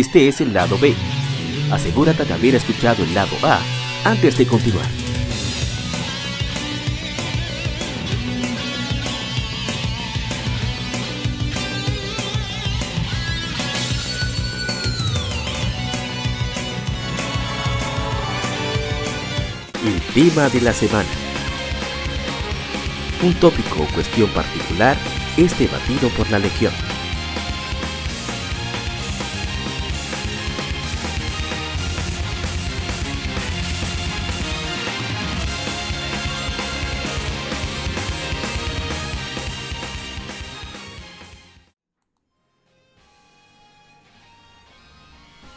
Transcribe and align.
Este 0.00 0.26
es 0.26 0.40
el 0.40 0.54
lado 0.54 0.78
B. 0.78 0.94
Asegúrate 1.70 2.24
de 2.24 2.32
haber 2.32 2.54
escuchado 2.54 3.04
el 3.04 3.12
lado 3.12 3.36
A 3.42 3.60
antes 4.04 4.38
de 4.38 4.46
continuar. 4.46 4.86
El 19.84 20.00
tema 20.14 20.48
de 20.48 20.62
la 20.62 20.72
semana. 20.72 21.04
Un 23.22 23.34
tópico 23.34 23.82
o 23.82 23.94
cuestión 23.94 24.30
particular 24.30 24.96
es 25.36 25.58
debatido 25.58 26.08
por 26.16 26.30
la 26.30 26.38
Legión. 26.38 26.91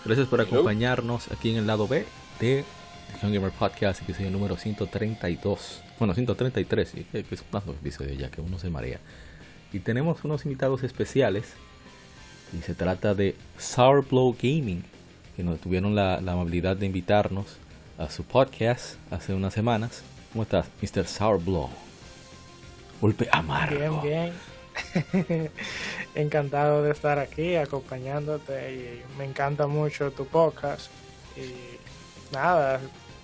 Gracias 0.06 0.28
por 0.28 0.40
acompañarnos 0.40 1.32
aquí 1.32 1.50
en 1.50 1.58
el 1.58 1.66
lado 1.66 1.88
B 1.88 2.06
de 2.40 2.64
Legion 3.14 3.34
Gamer 3.34 3.52
Podcast, 3.52 4.06
que 4.06 4.12
es 4.12 4.20
el 4.20 4.32
número 4.32 4.56
132. 4.56 5.82
Bueno, 5.98 6.14
133, 6.14 6.88
sí, 6.88 7.08
que 7.12 7.26
es 7.32 7.44
más 7.52 7.64
episodios 7.68 8.16
ya 8.16 8.30
que 8.30 8.40
uno 8.40 8.60
se 8.60 8.70
marea. 8.70 9.00
Y 9.74 9.80
tenemos 9.80 10.24
unos 10.24 10.46
invitados 10.46 10.84
especiales. 10.84 11.54
Y 12.56 12.62
se 12.62 12.76
trata 12.76 13.16
de 13.16 13.36
Sourblow 13.58 14.36
Gaming, 14.40 14.84
que 15.36 15.44
nos 15.44 15.60
tuvieron 15.60 15.96
la, 15.96 16.22
la 16.22 16.34
amabilidad 16.34 16.78
de 16.78 16.86
invitarnos 16.86 17.58
a 17.98 18.08
su 18.12 18.24
podcast 18.24 18.98
hace 19.10 19.34
unas 19.34 19.56
semanas. 19.56 20.04
¿Cómo 20.32 20.44
estás, 20.44 20.68
Mr. 20.84 21.08
Sourblow? 21.08 21.70
Golpe 23.02 23.28
amargo. 23.32 24.02
Bien, 24.04 24.32
bien. 24.34 24.55
Encantado 26.16 26.84
de 26.84 26.92
estar 26.92 27.20
aquí 27.20 27.56
acompañándote 27.56 28.74
y 28.74 29.18
me 29.18 29.26
encanta 29.26 29.68
mucho 29.68 30.12
tu 30.12 30.26
podcast. 30.26 30.90
Y 31.36 32.34
nada, 32.34 32.80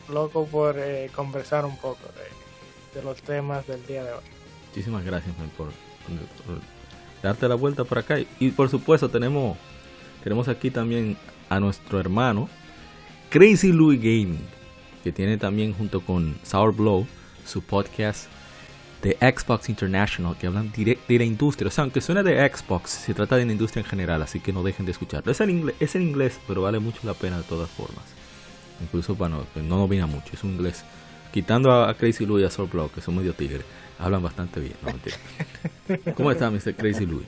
loco 0.09 0.45
por 0.45 0.77
eh, 0.77 1.09
conversar 1.15 1.65
un 1.65 1.77
poco 1.77 2.01
de, 2.93 3.01
los 3.01 3.21
temas 3.21 3.65
del 3.67 3.85
día 3.85 4.03
de 4.03 4.13
hoy. 4.13 4.23
Muchísimas 4.67 5.03
gracias 5.03 5.33
por, 5.57 5.69
darte 7.23 7.47
la 7.47 7.55
vuelta 7.55 7.83
por 7.83 7.99
acá. 7.99 8.17
Y 8.39 8.51
por 8.51 8.69
supuesto 8.69 9.09
tenemos, 9.09 9.57
tenemos 10.23 10.47
aquí 10.47 10.71
también 10.71 11.17
a 11.49 11.59
nuestro 11.59 11.99
hermano 11.99 12.49
Crazy 13.29 13.71
Louis 13.71 13.99
Gaming, 13.99 14.45
que 15.03 15.11
tiene 15.11 15.37
también 15.37 15.73
junto 15.73 16.01
con 16.01 16.37
Sour 16.43 16.73
Blow 16.73 17.07
su 17.45 17.61
podcast 17.61 18.27
de 19.01 19.17
Xbox 19.19 19.69
International 19.69 20.35
que 20.37 20.47
hablan 20.47 20.71
de, 20.71 20.97
la 21.07 21.23
industria. 21.23 21.67
O 21.67 21.71
sea, 21.71 21.83
aunque 21.83 22.01
suene 22.01 22.23
de 22.23 22.47
Xbox, 22.49 22.91
se 22.91 23.13
trata 23.13 23.35
de 23.35 23.45
la 23.45 23.51
industria 23.51 23.81
en 23.81 23.87
general, 23.87 24.21
así 24.21 24.39
que 24.39 24.53
no 24.53 24.63
dejen 24.63 24.85
de 24.85 24.91
escucharlo. 24.91 25.31
Es 25.31 25.41
en 25.41 25.49
inglés, 25.49 25.75
es 25.79 25.95
en 25.95 26.03
inglés 26.03 26.39
pero 26.47 26.61
vale 26.61 26.79
mucho 26.79 26.99
la 27.03 27.13
pena 27.13 27.37
de 27.37 27.43
todas 27.43 27.69
formas. 27.69 28.03
Incluso 28.81 29.15
para 29.15 29.29
no, 29.29 29.45
no 29.55 29.77
domina 29.77 30.05
mucho, 30.07 30.33
es 30.33 30.43
un 30.43 30.51
inglés. 30.51 30.83
Quitando 31.33 31.71
a, 31.71 31.93
Crazy 31.95 32.25
Louis 32.25 32.43
y 32.43 32.45
a 32.45 32.49
Soul 32.49 32.69
Block, 32.69 32.93
que 32.93 33.01
son 33.01 33.15
medio 33.15 33.33
tigres, 33.33 33.63
hablan 33.99 34.21
bastante 34.21 34.59
bien. 34.59 34.73
¿Cómo 36.15 36.31
está, 36.31 36.51
Mr. 36.51 36.75
Crazy 36.75 37.05
Louis? 37.05 37.25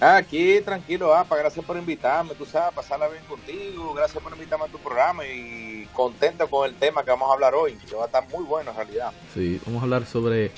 Aquí 0.00 0.60
tranquilo, 0.60 1.12
apa, 1.12 1.36
gracias 1.36 1.64
por 1.64 1.76
invitarme, 1.76 2.32
tú 2.34 2.46
sabes, 2.46 2.72
pasarla 2.72 3.08
bien 3.08 3.24
contigo, 3.24 3.92
gracias 3.94 4.22
por 4.22 4.32
invitarme 4.32 4.66
a 4.66 4.68
tu 4.68 4.78
programa 4.78 5.26
y 5.26 5.88
contento 5.92 6.48
con 6.48 6.68
el 6.68 6.76
tema 6.76 7.02
que 7.02 7.10
vamos 7.10 7.28
a 7.28 7.32
hablar 7.32 7.52
hoy, 7.56 7.74
que 7.74 7.96
va 7.96 8.04
a 8.04 8.06
estar 8.06 8.28
muy 8.28 8.44
bueno 8.44 8.70
en 8.70 8.76
realidad. 8.76 9.12
Sí, 9.34 9.60
vamos 9.66 9.80
a 9.80 9.84
hablar 9.84 10.06
sobre 10.06 10.52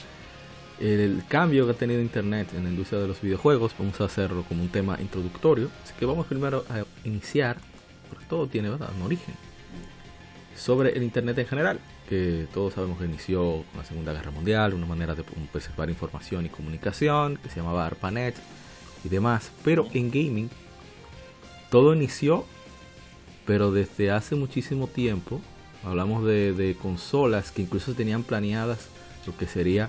el 0.78 1.24
cambio 1.26 1.64
que 1.64 1.72
ha 1.72 1.74
tenido 1.74 2.02
Internet 2.02 2.48
en 2.54 2.64
la 2.64 2.70
industria 2.70 3.00
de 3.00 3.08
los 3.08 3.22
videojuegos, 3.22 3.74
vamos 3.78 3.98
a 4.02 4.04
hacerlo 4.04 4.44
como 4.46 4.62
un 4.62 4.68
tema 4.68 4.98
introductorio, 5.00 5.70
así 5.84 5.94
que 5.98 6.04
vamos 6.04 6.26
primero 6.26 6.66
a 6.68 6.84
iniciar, 7.08 7.56
porque 8.10 8.26
todo 8.26 8.46
tiene 8.46 8.68
¿verdad? 8.68 8.90
un 8.94 9.02
origen, 9.06 9.34
sobre 10.54 10.90
el 10.90 11.02
Internet 11.02 11.38
en 11.38 11.46
general, 11.46 11.80
que 12.10 12.46
todos 12.52 12.74
sabemos 12.74 12.98
que 12.98 13.06
inició 13.06 13.64
con 13.70 13.78
la 13.78 13.84
Segunda 13.86 14.12
Guerra 14.12 14.32
Mundial, 14.32 14.74
una 14.74 14.84
manera 14.84 15.14
de 15.14 15.24
preservar 15.50 15.88
información 15.88 16.44
y 16.44 16.50
comunicación, 16.50 17.38
que 17.38 17.48
se 17.48 17.56
llamaba 17.56 17.86
ARPANET, 17.86 18.34
y 19.04 19.08
demás. 19.08 19.50
Pero 19.64 19.88
en 19.92 20.10
gaming 20.10 20.50
todo 21.70 21.94
inició, 21.94 22.44
pero 23.46 23.72
desde 23.72 24.10
hace 24.10 24.34
muchísimo 24.34 24.86
tiempo. 24.86 25.40
Hablamos 25.84 26.24
de, 26.26 26.76
consolas 26.80 27.52
que 27.52 27.62
incluso 27.62 27.94
tenían 27.94 28.22
planeadas 28.22 28.88
lo 29.26 29.36
que 29.36 29.46
sería, 29.46 29.88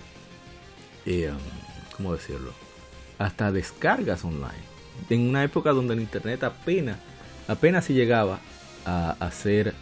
eh, 1.05 1.31
¿cómo 1.97 2.13
decirlo? 2.13 2.53
Hasta 3.17 3.51
descargas 3.51 4.23
online. 4.23 4.71
En 5.09 5.27
una 5.27 5.43
época 5.43 5.71
donde 5.71 5.93
el 5.93 5.99
internet 5.99 6.43
apenas, 6.43 6.97
apenas 7.47 7.85
si 7.85 7.93
llegaba 7.93 8.39
a 8.85 9.17
hacer 9.19 9.73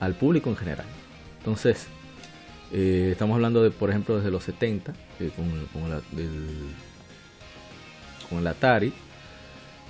al 0.00 0.14
público 0.14 0.50
en 0.50 0.56
general. 0.56 0.86
Entonces, 1.38 1.86
eh, 2.72 3.10
estamos 3.12 3.34
hablando 3.36 3.62
de, 3.62 3.70
por 3.70 3.90
ejemplo, 3.90 4.16
desde 4.16 4.30
los 4.30 4.44
70, 4.44 4.92
eh, 5.20 5.30
con, 5.36 5.90
la, 5.90 6.00
del, 6.12 6.48
con 8.32 8.40
el 8.40 8.46
Atari, 8.46 8.92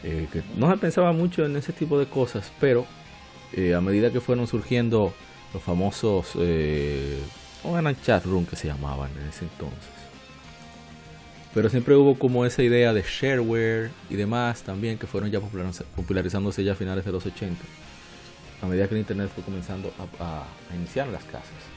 eh, 0.02 0.26
que 0.32 0.42
no 0.56 0.70
se 0.70 0.76
pensaba 0.78 1.12
mucho 1.12 1.44
en 1.44 1.56
ese 1.56 1.72
tipo 1.72 1.98
de 1.98 2.06
cosas, 2.06 2.50
pero 2.60 2.86
eh, 3.52 3.74
a 3.74 3.80
medida 3.80 4.10
que 4.10 4.20
fueron 4.20 4.46
surgiendo 4.46 5.14
los 5.54 5.62
famosos, 5.62 6.32
eh, 6.38 7.18
¿cómo 7.62 7.78
eran 7.78 7.96
chat 8.02 8.24
room 8.24 8.44
que 8.44 8.56
se 8.56 8.66
llamaban 8.66 9.10
en 9.20 9.28
ese 9.28 9.44
entonces? 9.44 9.90
Pero 11.54 11.68
siempre 11.68 11.94
hubo 11.94 12.18
como 12.18 12.46
esa 12.46 12.62
idea 12.62 12.92
de 12.94 13.02
shareware 13.02 13.90
y 14.08 14.16
demás 14.16 14.62
también 14.62 14.98
que 14.98 15.06
fueron 15.06 15.30
ya 15.30 15.38
popularizándose 15.40 16.64
ya 16.64 16.72
a 16.72 16.74
finales 16.74 17.04
de 17.04 17.12
los 17.12 17.24
80, 17.26 17.62
a 18.62 18.66
medida 18.66 18.88
que 18.88 18.94
el 18.94 19.00
internet 19.00 19.30
fue 19.32 19.44
comenzando 19.44 19.92
a, 20.18 20.44
a, 20.70 20.74
iniciar 20.74 21.08
las 21.08 21.24
casas. 21.24 21.71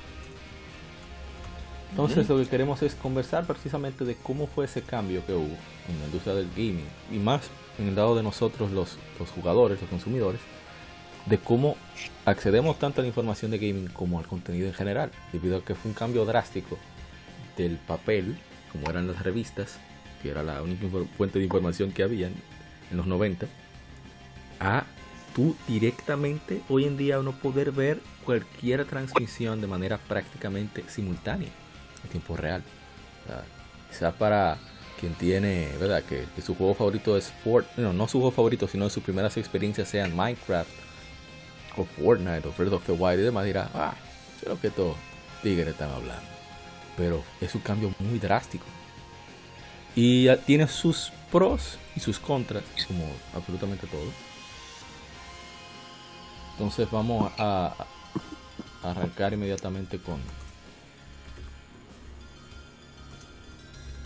Entonces 1.95 2.27
lo 2.27 2.37
que 2.37 2.45
queremos 2.45 2.81
es 2.81 2.93
conversar 2.93 3.47
precisamente 3.47 4.03
de 4.03 4.15
cómo 4.15 4.47
fue 4.47 4.65
ese 4.65 4.81
cambio 4.81 5.25
que 5.25 5.31
hubo 5.31 5.45
en 5.87 5.97
la 5.97 6.05
industria 6.07 6.35
del 6.35 6.49
gaming 6.49 6.83
y 7.09 7.15
más 7.15 7.43
en 7.79 7.87
el 7.87 7.95
lado 7.95 8.17
de 8.17 8.21
nosotros 8.21 8.69
los, 8.71 8.97
los 9.17 9.29
jugadores, 9.29 9.79
los 9.79 9.89
consumidores, 9.89 10.41
de 11.25 11.37
cómo 11.37 11.77
accedemos 12.25 12.79
tanto 12.79 12.99
a 12.99 13.03
la 13.03 13.07
información 13.07 13.49
de 13.49 13.59
gaming 13.59 13.87
como 13.87 14.19
al 14.19 14.27
contenido 14.27 14.67
en 14.67 14.73
general, 14.73 15.09
debido 15.31 15.55
a 15.55 15.63
que 15.63 15.73
fue 15.73 15.91
un 15.91 15.95
cambio 15.95 16.25
drástico 16.25 16.77
del 17.55 17.77
papel, 17.77 18.37
como 18.73 18.89
eran 18.89 19.07
las 19.07 19.23
revistas, 19.23 19.77
que 20.21 20.31
era 20.31 20.43
la 20.43 20.61
única 20.61 20.87
fuente 21.15 21.39
de 21.39 21.45
información 21.45 21.93
que 21.93 22.03
había 22.03 22.27
en 22.27 22.97
los 22.97 23.07
90, 23.07 23.47
a 24.59 24.83
tú 25.33 25.55
directamente 25.65 26.61
hoy 26.67 26.83
en 26.83 26.97
día 26.97 27.21
uno 27.21 27.31
poder 27.31 27.71
ver 27.71 28.01
cualquier 28.25 28.83
transmisión 28.83 29.61
de 29.61 29.67
manera 29.67 29.97
prácticamente 29.97 30.83
simultánea 30.89 31.51
tiempo 32.07 32.35
real. 32.35 32.63
O 33.91 33.93
sea, 33.93 34.11
para 34.11 34.57
quien 34.99 35.13
tiene, 35.13 35.69
¿verdad? 35.79 36.03
Que, 36.03 36.25
su 36.41 36.55
juego 36.55 36.73
favorito 36.73 37.17
es 37.17 37.31
Fortnite, 37.43 37.81
no, 37.81 37.93
no 37.93 38.07
su 38.07 38.19
juego 38.19 38.31
favorito, 38.31 38.67
sino 38.67 38.89
sus 38.89 39.03
primeras 39.03 39.37
experiencias 39.37 39.87
sean 39.87 40.15
Minecraft 40.15 40.69
o 41.77 41.85
Fortnite 41.85 42.47
o 42.47 42.51
Breath 42.51 42.73
of 42.73 42.85
the 42.85 42.91
Wild 42.91 43.19
y 43.19 43.23
demás, 43.23 43.45
dirá, 43.45 43.69
ah, 43.73 43.93
que 44.61 44.67
estos 44.67 44.95
tigres 45.41 45.69
están 45.69 45.91
hablando. 45.91 46.23
Pero 46.97 47.23
es 47.41 47.53
un 47.55 47.61
cambio 47.61 47.93
muy 47.99 48.19
drástico. 48.19 48.65
Y 49.95 50.27
tiene 50.45 50.67
sus 50.67 51.11
pros 51.31 51.77
y 51.95 51.99
sus 51.99 52.19
contras, 52.19 52.63
como 52.87 53.05
absolutamente 53.33 53.87
todo. 53.87 54.11
Entonces 56.51 56.89
vamos 56.89 57.31
a 57.37 57.73
arrancar 58.81 59.33
inmediatamente 59.33 59.99
con, 59.99 60.19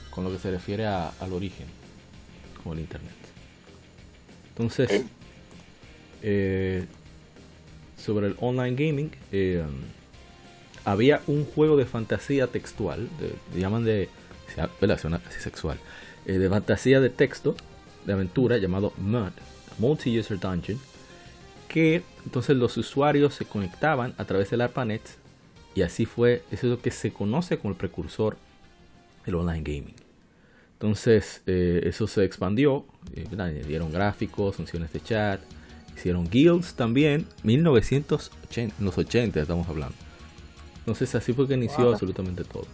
con 0.10 0.24
lo 0.24 0.32
que 0.32 0.40
se 0.40 0.52
refiere 0.52 0.86
a, 0.86 1.10
al 1.20 1.34
origen, 1.34 1.68
como 2.62 2.74
el 2.74 2.82
Internet. 2.82 3.14
Entonces, 4.50 5.06
eh, 6.22 6.86
sobre 7.98 8.28
el 8.28 8.36
online 8.40 8.76
gaming, 8.76 9.12
eh, 9.32 9.64
había 10.86 11.22
un 11.28 11.46
juego 11.46 11.78
de 11.78 11.86
fantasía 11.86 12.48
textual, 12.48 13.10
de, 13.20 13.34
de 13.54 13.60
llaman 13.60 13.86
de. 13.86 14.10
Suena 14.98 15.20
casi 15.20 15.40
sexual, 15.40 15.78
eh, 16.26 16.34
de 16.34 16.50
fantasía 16.50 17.00
de 17.00 17.10
texto, 17.10 17.56
de 18.06 18.14
aventura, 18.14 18.58
llamado 18.58 18.94
MUD, 18.98 19.32
Multi-User 19.78 20.40
Dungeon, 20.40 20.80
que 21.68 22.04
entonces 22.26 22.58
los 22.58 22.76
usuarios 22.76 23.36
se 23.36 23.46
conectaban 23.46 24.16
a 24.18 24.26
través 24.26 24.50
del 24.50 24.62
ARPANET 24.62 25.04
y 25.76 25.84
así 25.84 26.06
fue, 26.06 26.44
eso 26.52 26.66
es 26.66 26.72
lo 26.72 26.82
que 26.82 26.92
se 26.92 27.14
conoce 27.14 27.60
como 27.60 27.72
el 27.72 27.78
precursor 27.78 28.38
el 29.30 29.36
online 29.36 29.62
gaming. 29.64 29.96
Entonces 30.74 31.42
eh, 31.46 31.82
eso 31.84 32.08
se 32.08 32.24
expandió, 32.24 32.86
eh, 33.14 33.26
añadieron 33.32 33.92
gráficos, 33.92 34.56
funciones 34.56 34.92
de 34.94 35.02
chat 35.02 35.42
Hicieron 36.00 36.30
Guilds 36.30 36.76
también, 36.76 37.26
1980, 37.44 38.76
en 38.80 38.86
los 38.86 38.98
80 38.98 39.42
estamos 39.42 39.68
hablando. 39.68 39.96
Entonces 40.80 41.14
así 41.14 41.34
fue 41.34 41.46
que 41.46 41.56
inició 41.56 41.92
absolutamente 41.92 42.46
todo. 42.46 42.68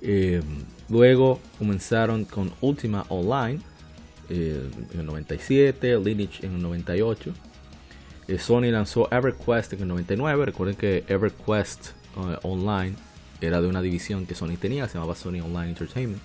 Eh, 0.00 0.40
luego 0.88 1.40
comenzaron 1.58 2.24
con 2.24 2.52
Ultima 2.60 3.04
Online 3.08 3.58
eh, 4.30 4.70
en 4.94 5.00
el 5.00 5.06
97, 5.06 5.98
Lineage 5.98 6.46
en 6.46 6.54
el 6.54 6.62
98. 6.62 7.32
Eh, 8.28 8.38
Sony 8.38 8.70
lanzó 8.70 9.08
EverQuest 9.10 9.72
en 9.72 9.82
el 9.82 9.88
99. 9.88 10.46
Recuerden 10.46 10.76
que 10.76 11.04
EverQuest 11.08 11.90
Online 12.44 12.94
era 13.40 13.60
de 13.60 13.68
una 13.68 13.82
división 13.82 14.26
que 14.26 14.34
Sony 14.34 14.56
tenía, 14.60 14.88
se 14.88 14.94
llamaba 14.94 15.14
Sony 15.14 15.40
Online 15.40 15.68
Entertainment. 15.68 16.22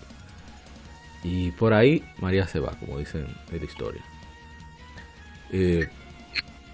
Y 1.24 1.52
por 1.52 1.74
ahí 1.74 2.04
María 2.20 2.48
se 2.48 2.60
va, 2.60 2.72
como 2.80 2.98
dicen 2.98 3.28
en 3.52 3.58
la 3.60 3.66
historia. 3.66 4.02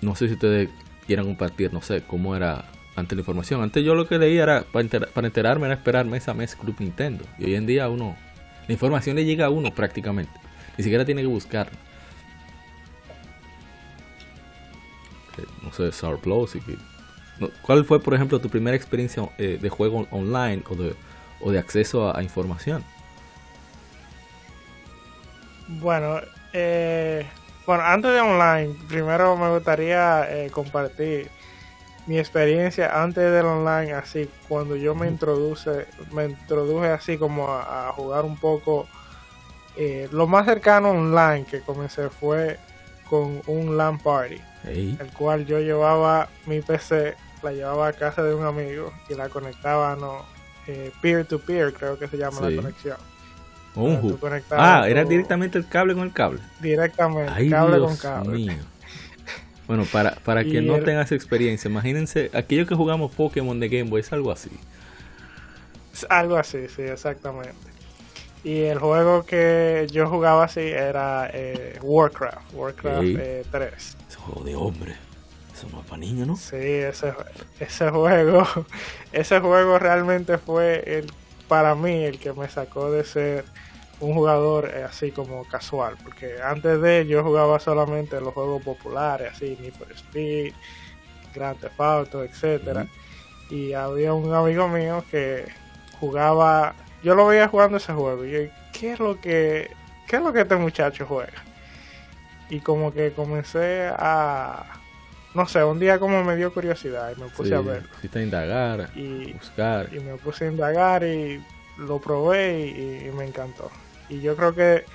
no 0.01 0.15
sé 0.15 0.27
si 0.27 0.33
ustedes 0.33 0.69
quieran 1.05 1.25
compartir, 1.25 1.73
no 1.73 1.81
sé, 1.81 2.03
cómo 2.03 2.35
era 2.35 2.65
ante 2.97 3.15
la 3.15 3.21
información. 3.21 3.61
Antes 3.61 3.83
yo 3.83 3.95
lo 3.95 4.07
que 4.07 4.17
leía 4.17 4.43
era, 4.43 4.63
para, 4.63 5.27
enterarme, 5.27 5.67
era 5.67 5.75
esperar 5.75 6.05
mes 6.05 6.27
a 6.27 6.33
mes 6.33 6.55
Club 6.55 6.75
Nintendo. 6.79 7.23
Y 7.37 7.45
hoy 7.45 7.55
en 7.55 7.65
día 7.65 7.87
uno, 7.89 8.17
la 8.67 8.73
información 8.73 9.15
le 9.15 9.25
llega 9.25 9.45
a 9.45 9.49
uno 9.49 9.73
prácticamente. 9.73 10.31
Ni 10.77 10.83
siquiera 10.83 11.05
tiene 11.05 11.21
que 11.21 11.27
buscar. 11.27 11.69
Eh, 15.37 15.45
no 15.63 15.71
sé, 15.71 15.91
Sour 15.91 16.19
Plus. 16.19 16.57
¿Cuál 17.61 17.85
fue, 17.85 18.01
por 18.01 18.13
ejemplo, 18.13 18.39
tu 18.39 18.49
primera 18.49 18.75
experiencia 18.75 19.29
eh, 19.37 19.57
de 19.61 19.69
juego 19.69 20.07
online 20.11 20.63
o 20.69 20.75
de, 20.75 20.95
o 21.39 21.51
de 21.51 21.59
acceso 21.59 22.15
a, 22.15 22.23
información? 22.23 22.83
Bueno, 25.67 26.19
eh, 26.53 27.25
bueno, 27.65 27.83
antes 27.83 28.11
de 28.11 28.21
online, 28.21 28.75
primero 28.87 29.35
me 29.35 29.49
gustaría 29.49 30.27
compartir 30.51 31.29
mi 32.07 32.17
experiencia 32.17 33.03
antes 33.03 33.31
del 33.31 33.45
online, 33.45 33.93
así, 33.93 34.29
cuando 34.47 34.77
yo 34.77 34.95
me 34.95 35.07
introduce, 35.07 35.85
me 36.13 36.25
introduje 36.25 36.87
así 36.87 37.17
como 37.17 37.49
a, 37.49 37.91
jugar 37.91 38.23
un 38.23 38.37
poco. 38.37 38.87
Eh, 39.75 40.07
lo 40.11 40.25
más 40.25 40.45
cercano 40.45 40.91
online 40.91 41.45
que 41.45 41.59
comencé 41.59 42.09
fue 42.09 42.57
con 43.09 43.41
un 43.45 43.77
LAN 43.77 43.99
party, 43.99 44.41
el 44.63 45.11
cual 45.13 45.45
yo 45.45 45.59
llevaba 45.59 46.29
mi 46.45 46.61
PC, 46.61 47.15
la 47.43 47.51
llevaba 47.51 47.87
a 47.87 47.93
casa 47.93 48.23
de 48.23 48.33
un 48.33 48.45
amigo 48.45 48.91
y 49.09 49.15
la 49.15 49.29
conectaba, 49.29 49.95
no, 49.95 50.25
eh, 50.67 50.91
peer 51.01 51.25
to 51.25 51.39
peer, 51.39 51.73
creo 51.73 51.97
que 51.97 52.07
se 52.07 52.17
llama 52.17 52.41
la 52.41 52.55
conexión. 52.55 52.97
ah, 54.51 54.85
era 54.87 55.03
directamente 55.03 55.57
el 55.57 55.67
cable 55.67 55.93
con 55.93 56.03
el 56.03 56.13
cable. 56.13 56.39
Directamente, 56.59 57.49
cable 57.49 57.79
con 57.79 57.95
cable. 57.97 58.57
Bueno, 59.67 59.85
para, 59.91 60.15
para 60.15 60.43
quien 60.45 60.65
no 60.65 60.79
tenga 60.79 61.01
esa 61.01 61.15
experiencia, 61.15 61.69
imagínense, 61.69 62.31
aquellos 62.33 62.67
que 62.67 62.75
jugamos 62.75 63.11
Pokémon 63.11 63.59
de 63.59 63.69
Game 63.69 63.89
Boy 63.89 64.01
es 64.01 64.11
algo 64.11 64.31
así. 64.31 64.49
Algo 66.09 66.37
así, 66.37 66.67
sí, 66.67 66.83
exactamente. 66.83 67.55
Y 68.43 68.61
el 68.61 68.79
juego 68.79 69.25
que 69.25 69.87
yo 69.91 70.07
jugaba 70.07 70.45
así 70.45 70.61
era 70.61 71.29
eh, 71.33 71.77
Warcraft, 71.81 72.53
Warcraft 72.53 73.01
3. 73.01 73.13
Eh, 73.13 73.43
ese 73.51 74.17
juego 74.17 74.43
de 74.43 74.55
hombre. 74.55 75.06
Eso 75.57 75.67
no 75.71 75.79
es 75.79 75.87
para 75.87 75.97
niños, 75.97 76.27
¿no? 76.27 76.35
Sí, 76.35 76.55
ese, 76.55 77.15
ese 77.59 77.89
juego, 77.89 78.45
ese 79.11 79.39
juego 79.39 79.79
realmente 79.79 80.37
fue 80.37 80.83
el, 80.85 81.11
para 81.47 81.73
mí 81.73 82.03
el 82.03 82.19
que 82.19 82.31
me 82.31 82.47
sacó 82.47 82.91
de 82.91 83.03
ser 83.03 83.43
un 83.99 84.13
jugador 84.13 84.69
eh, 84.71 84.83
así 84.83 85.09
como 85.09 85.45
casual, 85.45 85.95
porque 86.03 86.39
antes 86.43 86.79
de 86.79 87.07
yo 87.07 87.23
jugaba 87.23 87.59
solamente 87.59 88.21
los 88.21 88.35
juegos 88.35 88.61
populares, 88.61 89.31
así 89.33 89.57
Need 89.59 89.73
for 89.73 89.91
Speed, 89.93 90.53
Grand 91.33 91.59
Theft 91.59 91.81
Auto, 91.81 92.23
etcétera, 92.23 92.85
y 93.49 93.73
había 93.73 94.13
un 94.13 94.31
amigo 94.35 94.67
mío 94.67 95.03
que 95.09 95.47
jugaba, 95.99 96.75
yo 97.01 97.15
lo 97.15 97.25
veía 97.25 97.47
jugando 97.47 97.77
ese 97.77 97.93
juego 97.93 98.23
y 98.25 98.31
yo, 98.31 98.39
¿qué 98.73 98.91
es 98.91 98.99
lo 98.99 99.19
que 99.19 99.71
qué 100.07 100.17
es 100.17 100.21
lo 100.21 100.31
que 100.31 100.41
este 100.41 100.55
muchacho 100.55 101.07
juega? 101.07 101.43
Y 102.47 102.59
como 102.59 102.93
que 102.93 103.11
comencé 103.11 103.89
a 103.97 104.77
no 105.33 105.47
sé, 105.47 105.63
un 105.63 105.79
día 105.79 105.99
como 105.99 106.23
me 106.23 106.35
dio 106.35 106.53
curiosidad 106.53 107.13
y 107.15 107.21
me 107.21 107.27
puse 107.27 107.53
a 107.53 107.61
ver. 107.61 107.83
a 108.13 108.19
indagar, 108.19 108.89
y, 108.95 109.33
buscar. 109.33 109.93
Y 109.93 109.99
me 109.99 110.15
puse 110.15 110.45
a 110.45 110.51
indagar 110.51 111.03
y 111.03 111.43
lo 111.77 111.99
probé 111.99 112.67
y 112.67 113.11
me 113.15 113.25
encantó. 113.25 113.69
Y 114.09 114.21
yo 114.21 114.35
creo 114.35 114.55
que 114.55 114.85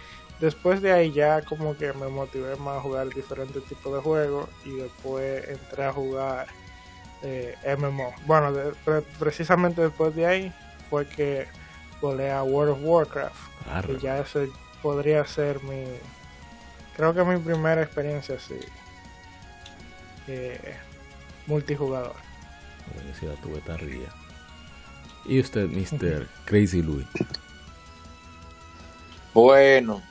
después 0.42 0.82
de 0.82 0.92
ahí 0.92 1.12
ya 1.12 1.40
como 1.42 1.76
que 1.76 1.92
me 1.92 2.08
motivé 2.08 2.56
más 2.56 2.78
a 2.78 2.80
jugar 2.80 3.08
diferentes 3.08 3.64
tipos 3.64 3.94
de 3.94 4.00
juegos 4.00 4.48
y 4.64 4.72
después 4.74 5.48
entré 5.48 5.84
a 5.84 5.92
jugar 5.92 6.46
eh, 7.22 7.56
MMO. 7.78 8.12
Bueno, 8.26 8.52
precisamente 9.20 9.82
después 9.82 10.14
de 10.16 10.26
ahí 10.26 10.52
fue 10.90 11.06
que 11.06 11.46
volé 12.00 12.32
a 12.32 12.42
World 12.42 12.72
of 12.72 12.78
Warcraft. 12.82 13.40
Y 13.88 13.98
ya 13.98 14.18
ese 14.18 14.48
podría 14.82 15.24
ser 15.24 15.62
mi... 15.62 15.84
Creo 16.96 17.14
que 17.14 17.22
mi 17.22 17.38
primera 17.38 17.80
experiencia 17.80 18.34
así. 18.34 18.58
Eh, 20.28 20.74
multijugador. 21.46 22.14
tuve 23.42 23.60
tarría. 23.60 24.08
¿Y 25.24 25.40
usted, 25.40 25.66
Mr. 25.66 26.26
Crazy 26.44 26.82
Louis? 26.82 27.06
Bueno, 29.32 30.02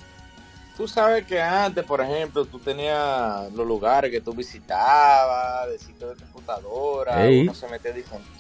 tú 0.77 0.87
sabes 0.87 1.25
que 1.25 1.39
antes, 1.39 1.83
por 1.85 2.01
ejemplo, 2.01 2.45
tú 2.45 2.59
tenías 2.59 3.51
los 3.53 3.67
lugares 3.67 4.09
que 4.09 4.21
tú 4.21 4.33
visitabas, 4.33 5.69
de 5.69 5.77
sitios 5.77 6.17
de 6.17 6.25
computadora, 6.25 7.27
uno 7.29 7.53
se 7.53 7.67
metía 7.67 7.93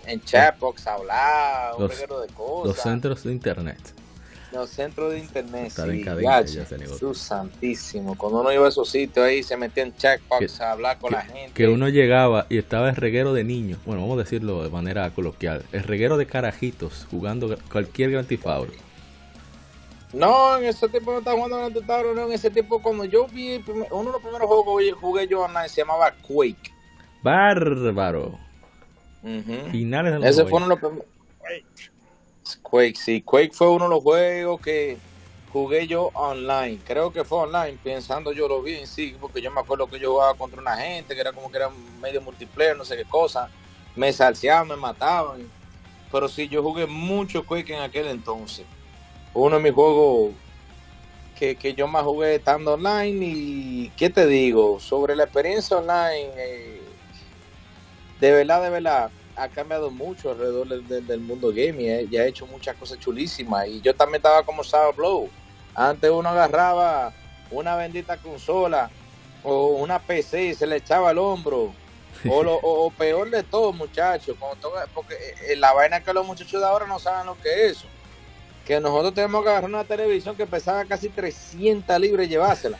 en 0.05 0.21
chatbox 0.21 0.87
a 0.87 0.93
hablar, 0.95 1.73
un 1.77 1.89
reguero 1.89 2.21
de 2.21 2.27
cosas. 2.29 2.75
Los 2.75 2.83
centros 2.83 3.23
de 3.23 3.31
internet. 3.31 4.00
Los 4.53 4.69
centros 4.69 5.11
de 5.11 5.19
internet, 5.19 5.71
sí, 5.71 6.03
Jesús 6.77 7.17
santísimo. 7.19 8.17
Cuando 8.17 8.41
uno 8.41 8.51
iba 8.51 8.65
a 8.65 8.69
esos 8.69 8.89
sitios 8.89 9.25
ahí, 9.25 9.43
se 9.43 9.55
metía 9.55 9.83
en 9.83 9.95
chatbox 9.95 10.59
a 10.59 10.71
hablar 10.73 10.97
con 10.99 11.13
la 11.13 11.21
gente. 11.21 11.53
Que 11.53 11.67
uno 11.67 11.87
llegaba 11.87 12.47
y 12.49 12.57
estaba 12.57 12.89
el 12.89 12.97
reguero 12.97 13.33
de 13.33 13.45
niños, 13.45 13.79
bueno, 13.85 14.01
vamos 14.01 14.17
a 14.17 14.23
decirlo 14.23 14.63
de 14.63 14.69
manera 14.69 15.09
coloquial, 15.11 15.63
el 15.71 15.83
reguero 15.83 16.17
de 16.17 16.25
carajitos 16.25 17.07
jugando 17.09 17.57
cualquier 17.71 18.11
Grand 18.11 18.27
Theft 18.27 18.45
no, 20.13 20.57
en 20.57 20.65
ese 20.65 20.89
tiempo 20.89 21.11
no 21.11 21.19
estaba 21.19 21.37
jugando 21.37 21.65
en 21.65 21.75
el 21.77 22.15
no, 22.15 22.25
en 22.25 22.31
ese 22.33 22.49
tiempo 22.49 22.81
cuando 22.81 23.05
yo 23.05 23.27
vi 23.27 23.63
uno 23.91 24.05
de 24.05 24.11
los 24.11 24.21
primeros 24.21 24.47
juegos 24.47 24.81
que 24.81 24.91
jugué 24.91 25.27
yo 25.27 25.41
online 25.41 25.69
se 25.69 25.81
llamaba 25.81 26.11
Quake. 26.21 26.73
Bárbaro. 27.23 28.37
Finales 29.71 30.13
de 30.13 30.19
los 30.19 30.27
Ese 30.27 30.45
fue 30.45 30.57
uno 30.57 30.65
de 30.65 30.69
los 30.69 30.79
primeros. 30.79 31.05
Quake, 32.57 32.95
sí. 32.95 33.21
Quake 33.21 33.53
fue 33.53 33.69
uno 33.69 33.85
de 33.85 33.89
los 33.91 34.03
juegos 34.03 34.61
que 34.61 34.97
jugué 35.51 35.87
yo 35.87 36.11
online. 36.13 36.79
Creo 36.85 37.11
que 37.11 37.23
fue 37.23 37.39
online, 37.39 37.77
pensando 37.83 38.31
yo 38.31 38.47
lo 38.47 38.61
vi 38.61 38.75
en 38.75 38.87
sí, 38.87 39.15
porque 39.19 39.41
yo 39.41 39.51
me 39.51 39.61
acuerdo 39.61 39.87
que 39.87 39.99
yo 39.99 40.11
jugaba 40.11 40.33
contra 40.35 40.61
una 40.61 40.77
gente 40.77 41.13
que 41.15 41.21
era 41.21 41.33
como 41.33 41.51
que 41.51 41.57
era 41.57 41.69
medio 42.01 42.21
multiplayer, 42.21 42.75
no 42.77 42.85
sé 42.85 42.97
qué 42.97 43.05
cosa. 43.05 43.49
Me 43.95 44.11
salseaban, 44.13 44.67
me 44.67 44.75
mataban. 44.75 45.49
Pero 46.11 46.27
sí, 46.27 46.47
yo 46.47 46.61
jugué 46.61 46.85
mucho 46.87 47.45
Quake 47.45 47.73
en 47.73 47.81
aquel 47.81 48.07
entonces 48.07 48.65
uno 49.33 49.57
de 49.57 49.63
mis 49.63 49.73
juegos 49.73 50.33
que, 51.35 51.73
yo 51.75 51.87
más 51.87 52.03
jugué 52.03 52.35
estando 52.35 52.73
online 52.75 53.25
y 53.25 53.91
qué 53.97 54.11
te 54.11 54.27
digo 54.27 54.79
sobre 54.79 55.15
la 55.15 55.23
experiencia 55.23 55.77
online 55.77 56.29
eh, 56.37 56.81
de 58.19 58.31
verdad 58.31 58.61
de 58.61 58.69
verdad 58.69 59.09
ha 59.35 59.47
cambiado 59.49 59.89
mucho 59.89 60.31
alrededor 60.31 60.67
del, 60.83 61.19
mundo 61.19 61.49
gaming 61.49 61.89
eh, 61.89 62.07
y 62.09 62.17
ha 62.17 62.25
hecho 62.25 62.45
muchas 62.47 62.75
cosas 62.75 62.99
chulísimas. 62.99 63.67
Y 63.67 63.81
yo 63.81 63.95
también 63.95 64.17
estaba 64.17 64.43
como 64.43 64.63
Sour 64.63 64.95
Blow 64.95 65.29
antes 65.75 66.09
uno 66.09 66.29
agarraba 66.29 67.13
una 67.49 67.75
bendita 67.75 68.17
consola 68.17 68.89
o 69.43 69.67
una 69.67 69.99
PC 69.99 70.45
y 70.45 70.53
se 70.53 70.67
le 70.67 70.77
echaba 70.77 71.09
al 71.09 71.17
hombro. 71.17 71.73
O, 72.29 72.43
lo, 72.43 72.55
o 72.55 72.91
peor 72.91 73.31
de 73.31 73.41
todo 73.41 73.73
muchachos 73.73 74.37
porque 74.93 75.15
eh, 75.47 75.55
la 75.55 75.73
vaina 75.73 76.01
que 76.01 76.13
los 76.13 76.23
muchachos 76.23 76.61
de 76.61 76.67
ahora 76.67 76.85
no 76.85 76.99
saben 76.99 77.25
lo 77.25 77.35
que 77.39 77.49
es 77.49 77.77
eso. 77.77 77.87
Que 78.65 78.79
nosotros 78.79 79.15
tenemos 79.15 79.41
que 79.43 79.49
agarrar 79.49 79.69
una 79.69 79.85
televisión 79.85 80.35
que 80.35 80.45
pesaba 80.45 80.85
casi 80.85 81.09
300 81.09 81.99
libras 81.99 82.27
y 82.27 82.29
llevársela. 82.29 82.77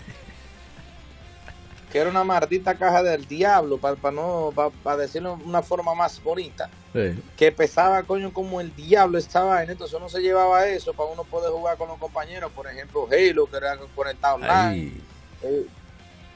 Que 1.91 1.99
era 1.99 2.09
una 2.09 2.23
maldita 2.23 2.75
caja 2.75 3.03
del 3.03 3.27
diablo, 3.27 3.77
para 3.77 3.95
no 4.11 4.53
para 4.83 4.97
decirlo 4.97 5.37
de 5.37 5.43
una 5.43 5.61
forma 5.61 5.93
más 5.93 6.21
bonita. 6.23 6.69
Que 7.37 7.51
pesaba, 7.51 8.03
coño, 8.03 8.33
como 8.33 8.59
el 8.59 8.75
diablo 8.75 9.17
estaba 9.17 9.63
en 9.63 9.69
Entonces 9.69 9.95
uno 9.97 10.09
se 10.09 10.21
llevaba 10.21 10.67
eso 10.67 10.93
para 10.93 11.09
uno 11.09 11.23
poder 11.23 11.51
jugar 11.51 11.77
con 11.77 11.87
los 11.87 11.97
compañeros. 11.97 12.51
Por 12.53 12.67
ejemplo, 12.67 13.07
Halo, 13.11 13.45
que 13.47 13.57
era 13.57 13.77
conectado 13.95 14.35
online. 14.35 14.93
Eh, 15.43 15.65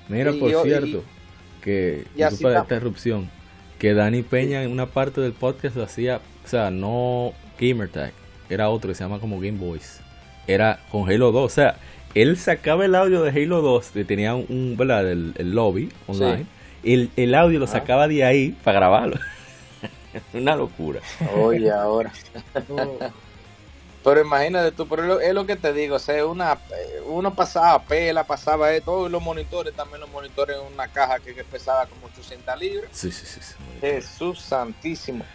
Mira, 0.08 0.32
por 0.34 0.64
cierto, 0.64 1.04
que 1.62 2.06
disculpa 2.16 2.50
la 2.50 2.60
interrupción, 2.60 3.30
que 3.80 3.94
Dani 3.94 4.22
Peña 4.24 4.64
en 4.64 4.72
una 4.72 4.86
parte 4.86 5.20
del 5.20 5.34
podcast 5.34 5.78
hacía, 5.78 6.22
o 6.46 6.48
sea, 6.48 6.72
no 6.72 7.34
Gamer 7.60 7.90
Tag 7.90 8.14
era 8.50 8.70
otro 8.70 8.90
que 8.90 8.96
se 8.96 9.04
llama 9.04 9.20
como 9.20 9.40
Game 9.40 9.58
Boys. 9.58 10.00
Era 10.48 10.80
con 10.92 11.10
Halo 11.10 11.32
2. 11.32 11.44
O 11.44 11.50
sea, 11.50 11.78
él 12.16 12.38
sacaba 12.38 12.86
el 12.86 12.96
audio 12.96 13.22
de 13.22 13.30
Halo 13.30 13.62
2, 13.62 13.90
que 13.90 14.06
tenía 14.06 14.34
un, 14.34 14.76
¿verdad? 14.78 15.12
El, 15.12 15.34
lobby 15.38 15.92
online, 16.08 16.46
el, 16.84 17.12
el 17.18 17.36
audio 17.36 17.60
lo 17.60 17.68
sacaba 17.68 18.08
de 18.08 18.24
ahí 18.24 18.52
para 18.64 18.80
grabarlo. 18.80 19.20
Una 20.34 20.56
locura. 20.56 21.02
Oye, 21.36 21.70
ahora. 21.70 22.12
Pero 24.04 24.22
imagínate 24.22 24.72
tú, 24.72 24.88
pero 24.88 25.20
es 25.20 25.34
lo 25.34 25.48
que 25.48 25.56
te 25.56 25.74
digo, 25.74 25.96
o 25.96 26.00
sea, 26.00 26.24
una, 26.28 26.60
uno 27.08 27.34
pasaba 27.34 27.82
pela, 27.82 28.24
pasaba 28.24 28.72
esto, 28.72 29.08
y 29.08 29.10
los 29.10 29.20
monitores, 29.20 29.74
también 29.74 30.00
los 30.00 30.12
monitores 30.12 30.58
en 30.58 30.74
una 30.76 30.88
caja 30.88 31.18
que, 31.18 31.34
pesaba 31.44 31.88
como 31.88 32.06
800 32.06 32.60
libras. 32.60 32.92
Sí, 32.92 33.12
sí, 33.12 33.26
sí. 33.26 33.56
Jesús 33.82 34.42
santísimo. 34.42 35.26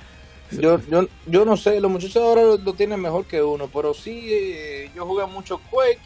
Yo, 0.53 0.81
yo, 0.89 1.09
yo 1.27 1.45
no 1.45 1.57
sé, 1.57 1.81
los 1.81 1.91
muchachos 1.91 2.23
ahora 2.23 2.43
lo, 2.43 2.73
tienen 2.75 3.01
mejor 3.01 3.25
que 3.25 3.43
uno, 3.43 3.69
pero 3.75 3.93
sí, 3.93 4.29
eh, 4.31 4.91
yo 4.95 5.05
jugué 5.05 5.27
mucho 5.27 5.61
Quake 5.69 5.99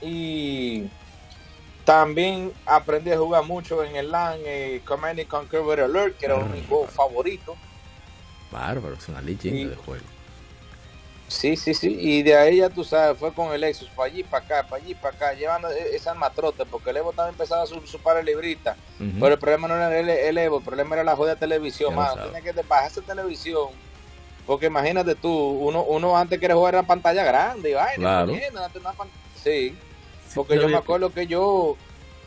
y 0.00 0.88
también 1.84 2.52
aprendí 2.66 3.10
a 3.10 3.18
jugar 3.18 3.44
mucho 3.44 3.82
en 3.82 3.96
el 3.96 4.10
LAN 4.10 4.38
eh, 4.44 4.80
Command 4.84 5.26
Conquer 5.26 5.80
Alert, 5.80 6.16
que 6.18 6.26
era 6.26 6.36
mi 6.38 6.62
juego 6.64 6.86
favorito. 6.86 7.56
Bárbaro, 8.50 8.94
es 8.94 9.08
una 9.08 9.20
leyenda 9.20 9.70
de 9.70 9.76
juego. 9.76 10.04
Sí, 11.30 11.56
sí, 11.56 11.74
sí, 11.74 11.96
y 11.96 12.24
de 12.24 12.36
ahí 12.36 12.56
ya 12.56 12.68
tú 12.68 12.82
sabes, 12.82 13.16
fue 13.16 13.32
con 13.32 13.52
el 13.52 13.60
Lexus, 13.60 13.88
para 13.90 14.08
allí, 14.10 14.24
para 14.24 14.44
acá, 14.44 14.68
para 14.68 14.82
allí, 14.82 14.96
para 14.96 15.14
acá, 15.14 15.32
llevando 15.32 15.70
e-, 15.70 15.94
esa 15.94 16.12
matrote, 16.12 16.66
porque 16.66 16.90
el 16.90 16.96
Evo 16.96 17.12
también 17.12 17.34
empezaba 17.34 17.62
a 17.62 17.66
su, 17.66 17.80
su 17.86 18.00
par 18.00 18.16
de 18.16 18.24
libritas, 18.24 18.76
pero 18.98 19.34
el 19.34 19.38
problema 19.38 19.68
no 19.68 19.76
era 19.76 19.96
el, 19.96 20.38
Evo, 20.38 20.58
el 20.58 20.64
problema 20.64 20.96
era 20.96 21.04
la 21.04 21.14
jodida 21.14 21.36
televisión, 21.36 21.94
más 21.94 22.16
tenía 22.16 22.40
que 22.40 22.52
bajar 22.62 22.90
esa 22.90 23.00
televisión, 23.02 23.68
porque 24.44 24.66
imagínate 24.66 25.14
tú, 25.14 25.30
uno, 25.30 25.84
uno 25.84 26.18
antes 26.18 26.40
quería 26.40 26.56
jugar 26.56 26.74
en 26.74 26.86
pantalla 26.86 27.22
grande, 27.22 27.70
y 27.70 27.74
vaina, 27.74 28.26
sí, 29.40 29.76
porque 30.34 30.56
yo 30.56 30.68
me 30.68 30.76
acuerdo 30.76 31.12
que 31.12 31.26
yo, 31.26 31.76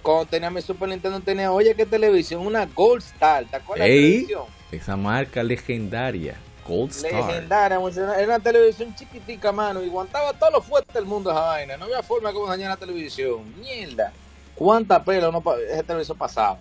cuando 0.01 0.25
tenía 0.25 0.50
mi 0.50 0.62
Super 0.62 0.89
Nintendo, 0.89 1.19
tenía, 1.22 1.51
oye, 1.51 1.75
¿qué 1.75 1.86
televisión? 1.86 2.45
Una 2.45 2.65
Gold 2.65 3.03
Star, 3.03 3.45
¿te 3.45 3.55
acuerdas 3.57 3.88
de 3.88 3.93
la 3.93 4.01
televisión? 4.01 4.43
Esa 4.72 4.95
marca 4.95 5.43
legendaria. 5.43 6.36
Gold 6.67 6.91
Star. 6.91 7.13
Legendaria, 7.13 7.77
era 8.17 8.25
una 8.25 8.39
televisión 8.39 8.95
chiquitica, 8.95 9.51
mano, 9.51 9.83
y 9.83 9.88
aguantaba 9.88 10.33
todo 10.33 10.51
lo 10.51 10.62
fuerte 10.62 10.93
del 10.93 11.05
mundo 11.05 11.31
esa 11.31 11.41
vaina. 11.41 11.77
No 11.77 11.86
había 11.86 12.01
forma 12.03 12.31
de 12.31 12.39
dañar 12.48 12.69
la 12.69 12.77
televisión. 12.77 13.41
Mierda. 13.60 14.12
¿Cuánta 14.55 15.03
pelo 15.03 15.31
no, 15.31 15.43
ese 15.55 15.83
televisor 15.83 16.17
pasaba? 16.17 16.60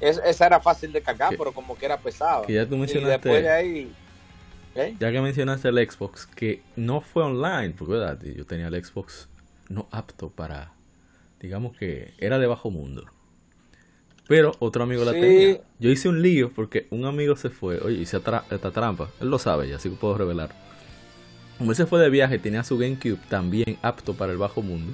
esa 0.00 0.46
era 0.46 0.60
fácil 0.60 0.92
de 0.92 1.02
cargar, 1.02 1.34
pero 1.36 1.52
como 1.52 1.76
que 1.76 1.84
era 1.84 1.98
pesado. 1.98 2.46
ya 2.46 2.66
tú 2.66 2.76
mencionaste. 2.76 3.28
después 3.28 3.42
de 3.42 3.50
ahí. 3.50 3.92
¿eh? 4.74 4.96
Ya 4.98 5.12
que 5.12 5.20
mencionaste 5.20 5.68
el 5.68 5.90
Xbox, 5.90 6.26
que 6.26 6.62
no 6.76 7.00
fue 7.00 7.22
online, 7.22 7.74
porque 7.76 7.92
¿verdad? 7.94 8.18
yo 8.22 8.46
tenía 8.46 8.68
el 8.68 8.84
Xbox 8.84 9.28
no 9.70 9.88
apto 9.90 10.28
para. 10.28 10.74
Digamos 11.40 11.74
que 11.74 12.12
era 12.18 12.38
de 12.38 12.46
bajo 12.46 12.70
mundo. 12.70 13.06
Pero 14.28 14.54
otro 14.58 14.82
amigo 14.84 15.04
la 15.04 15.12
tenía. 15.12 15.60
Yo 15.78 15.90
hice 15.90 16.08
un 16.08 16.20
lío 16.20 16.52
porque 16.52 16.86
un 16.90 17.06
amigo 17.06 17.34
se 17.36 17.48
fue. 17.48 17.80
Oye, 17.80 17.96
hice 17.96 18.18
esta 18.18 18.70
trampa. 18.70 19.08
Él 19.20 19.30
lo 19.30 19.38
sabe 19.38 19.68
ya, 19.68 19.76
así 19.76 19.88
que 19.88 19.96
puedo 19.96 20.18
revelar. 20.18 20.54
Como 21.56 21.72
él 21.72 21.76
se 21.76 21.86
fue 21.86 22.00
de 22.00 22.10
viaje, 22.10 22.38
tenía 22.38 22.62
su 22.62 22.78
GameCube 22.78 23.18
también 23.28 23.78
apto 23.82 24.14
para 24.14 24.32
el 24.32 24.38
bajo 24.38 24.62
mundo. 24.62 24.92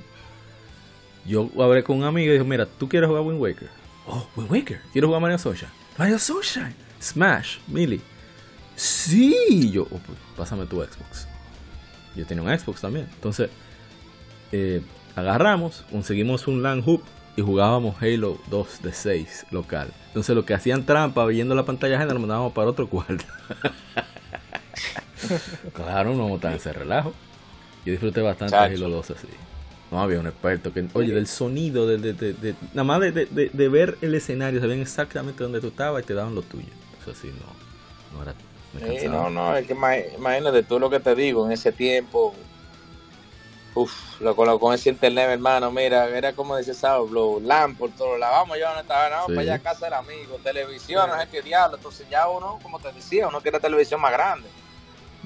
Yo 1.27 1.51
hablé 1.61 1.83
con 1.83 1.99
un 1.99 2.05
amigo 2.05 2.31
y 2.31 2.35
dijo, 2.35 2.45
mira, 2.45 2.67
¿tú 2.67 2.89
quieres 2.89 3.09
jugar 3.09 3.25
Wind 3.25 3.41
Waker? 3.41 3.69
Oh, 4.07 4.29
Wind 4.37 4.51
Waker. 4.51 4.81
¿Quieres 4.93 5.07
jugar 5.07 5.21
Mario 5.21 5.39
Sunshine? 5.39 5.71
Mario 5.99 6.19
Sunshine. 6.19 6.75
Smash. 7.01 7.59
Millie. 7.67 8.01
Sí. 8.75 9.71
Yo, 9.71 9.83
oh, 9.83 10.01
pues, 10.07 10.19
pásame 10.37 10.67
tu 10.67 10.77
Xbox. 10.77 11.27
Yo 12.15 12.25
tenía 12.25 12.43
un 12.43 12.59
Xbox 12.59 12.81
también. 12.81 13.09
Entonces, 13.15 13.51
eh, 14.53 14.83
agarramos, 15.15 15.85
conseguimos 15.91 16.47
un 16.47 16.63
LAN 16.63 16.83
hoop 16.85 17.03
y 17.37 17.43
jugábamos 17.43 18.01
Halo 18.03 18.39
2 18.51 18.83
de 18.83 18.93
6 18.93 19.47
local. 19.51 19.89
Entonces 20.09 20.35
lo 20.35 20.45
que 20.45 20.55
hacían 20.55 20.87
trampa 20.87 21.25
viendo 21.27 21.55
la 21.55 21.65
pantalla 21.65 21.97
ajena 21.97 22.15
lo 22.15 22.21
mandábamos 22.21 22.53
para 22.53 22.71
otro 22.71 22.89
cuarto. 22.89 23.25
claro, 25.73 26.15
no 26.15 26.29
montaban 26.29 26.57
ese 26.57 26.73
relajo. 26.73 27.13
Yo 27.85 27.93
disfruté 27.93 28.21
bastante 28.21 28.57
de 28.57 28.63
Halo 28.63 28.89
2 28.89 29.11
así. 29.11 29.29
No 29.91 30.01
había 30.01 30.19
un 30.19 30.27
experto 30.27 30.73
que, 30.73 30.89
oye, 30.95 31.15
del 31.15 31.29
sonido, 31.29 31.87
de, 31.87 31.99
de, 31.99 32.13
de, 32.13 32.55
nada 32.75 32.85
más 32.85 33.01
de, 33.01 33.69
ver 33.69 33.97
el 34.01 34.17
escenario, 34.17 34.61
sabían 34.61 34.81
exactamente 34.81 35.45
dónde 35.45 35.61
tú 35.61 35.69
estabas 35.69 36.03
y 36.03 36.07
te 36.07 36.15
daban 36.15 36.35
lo 36.35 36.43
tuyo. 36.43 36.67
Eso 37.01 37.13
así 37.13 37.29
no, 37.29 38.19
no 38.19 38.23
era. 38.23 39.09
no, 39.09 39.31
no, 39.31 39.57
es 39.57 39.67
que 39.67 39.75
imagínate 40.19 40.65
tú 40.65 40.81
lo 40.81 40.91
que 40.91 40.99
te 40.99 41.15
digo, 41.15 41.47
en 41.47 41.53
ese 41.53 41.71
tiempo 41.71 42.35
Uf, 43.77 43.93
lo 44.23 44.35
con 44.59 44.73
ese 44.73 44.89
internet, 44.89 45.29
hermano, 45.29 45.71
mira, 45.71 46.09
era 46.09 46.33
como 46.33 46.57
dice 46.57 46.73
Saulo, 46.73 47.39
LAN 47.43 47.77
por 47.77 47.91
todos 47.91 48.19
lados, 48.19 48.39
vamos 48.39 48.59
ya 48.59 48.73
no 48.73 48.81
estaba, 48.81 49.11
vamos 49.11 49.27
para 49.27 49.41
allá 49.43 49.55
a 49.57 49.59
casa 49.59 49.85
del 49.85 49.93
amigo, 49.93 50.39
televisión, 50.43 51.11
no 51.11 51.21
sé 51.21 51.29
qué 51.31 51.43
diablo, 51.43 51.77
entonces 51.77 52.09
ya 52.09 52.27
uno, 52.27 52.59
como 52.63 52.79
te 52.79 52.91
decía, 52.91 53.29
uno 53.29 53.39
quiere 53.43 53.61
televisión 53.61 54.01
más 54.01 54.13
grande. 54.13 54.49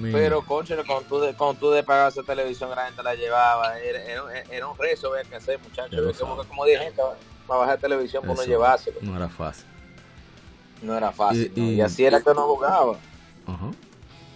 Pero, 0.03 0.43
concho, 0.43 0.75
cuando 0.85 1.07
tú, 1.09 1.21
de, 1.21 1.35
cuando 1.35 1.61
tú 1.61 1.71
de 1.71 1.85
pagar 1.85 2.11
esa 2.11 2.25
televisión 2.25 2.71
grande 2.71 2.97
te 2.97 3.03
la 3.05 3.15
llevaba, 3.15 3.79
era, 3.79 4.03
era, 4.51 4.67
un 4.67 4.77
rezo 4.77 5.13
ver 5.13 5.27
qué 5.27 5.37
hacer, 5.37 5.61
muchachos. 5.61 6.19
Como, 6.19 6.43
como 6.43 6.65
dije, 6.65 6.79
gente 6.79 7.03
para 7.47 7.61
bajar 7.61 7.79
televisión 7.79 8.25
por 8.25 8.37
no 8.37 8.45
llevárselo. 8.45 8.97
No 9.03 9.17
era 9.17 9.29
fácil. 9.29 9.67
No 10.83 10.97
era 10.97 11.13
fácil. 11.13 11.53
Y, 11.55 11.81
así 11.83 12.05
era 12.05 12.21
que 12.21 12.31
uno 12.31 12.47
jugaba. 12.47 12.97
Ajá. 13.47 13.71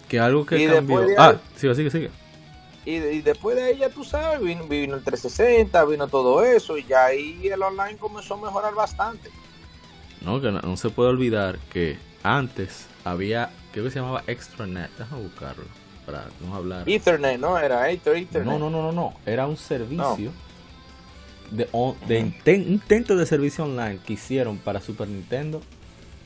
Que 0.07 0.19
algo 0.19 0.45
que 0.45 0.67
cambió. 0.67 1.03
ah, 1.17 1.35
sigue, 1.55 1.75
sigue, 1.75 1.89
sigue. 1.89 2.24
Y, 2.85 3.21
después 3.21 3.55
de 3.55 3.71
ella, 3.71 3.89
tú 3.89 4.03
sabes, 4.03 4.41
vino, 4.41 4.67
vino, 4.67 4.95
el 4.95 5.03
360, 5.03 5.83
vino 5.85 6.07
todo 6.07 6.43
eso, 6.43 6.77
y 6.77 6.85
ya 6.85 7.05
ahí 7.05 7.47
el 7.47 7.61
online 7.61 7.97
comenzó 7.97 8.35
a 8.35 8.37
mejorar 8.37 8.75
bastante. 8.75 9.31
No, 10.21 10.39
que 10.39 10.51
no, 10.51 10.77
se 10.77 10.89
puede 10.89 11.09
olvidar 11.09 11.57
que 11.71 11.97
antes 12.21 12.85
había, 13.03 13.51
creo 13.71 13.85
que 13.85 13.91
se 13.91 13.99
llamaba 13.99 14.23
Extranet, 14.27 14.91
déjame 14.97 15.23
buscarlo 15.23 15.63
para 16.05 16.25
no 16.39 16.55
hablar. 16.55 16.87
Ethernet, 16.87 17.39
¿no? 17.39 17.57
Era 17.57 17.89
Ethernet. 17.89 18.43
No, 18.43 18.59
no, 18.59 18.69
no, 18.69 18.83
no, 18.83 18.91
no, 18.91 19.13
era 19.25 19.47
un 19.47 19.57
servicio 19.57 20.31
de, 21.49 21.67
de 22.07 22.53
intento 22.55 23.15
de 23.15 23.25
servicio 23.25 23.63
online 23.63 23.99
que 24.05 24.13
hicieron 24.13 24.57
para 24.57 24.79
Super 24.79 25.07
Nintendo 25.07 25.61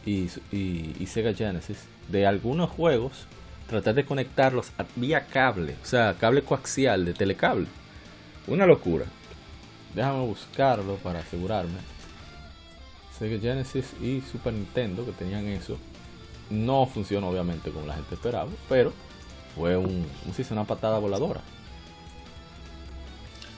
y, 0.06 0.30
y, 0.52 0.96
y 1.00 1.06
Sega 1.08 1.34
Genesis 1.34 1.86
de 2.10 2.26
algunos 2.26 2.70
juegos 2.70 3.28
tratar 3.70 3.96
de 3.96 4.06
conectarlos 4.06 4.72
vía 4.96 5.26
cable, 5.28 5.76
o 5.82 5.86
sea, 5.86 6.16
cable 6.20 6.44
coaxial 6.44 7.06
de 7.06 7.14
telecable. 7.14 7.68
Una 8.48 8.66
locura. 8.66 9.06
Déjame 9.94 10.26
buscarlo 10.26 10.96
para 10.96 11.20
asegurarme. 11.20 11.80
Sega 13.18 13.40
Genesis 13.40 13.94
y 14.02 14.22
Super 14.22 14.54
Nintendo 14.54 15.06
que 15.06 15.12
tenían 15.12 15.46
eso. 15.48 15.78
No 16.50 16.86
funcionó 16.86 17.30
obviamente 17.30 17.70
como 17.72 17.86
la 17.86 17.96
gente 17.96 18.16
esperaba, 18.16 18.50
pero 18.68 18.92
fue 19.56 19.78
un, 19.78 20.06
un 20.26 20.46
una 20.52 20.64
patada 20.64 21.00
voladora. 21.00 21.42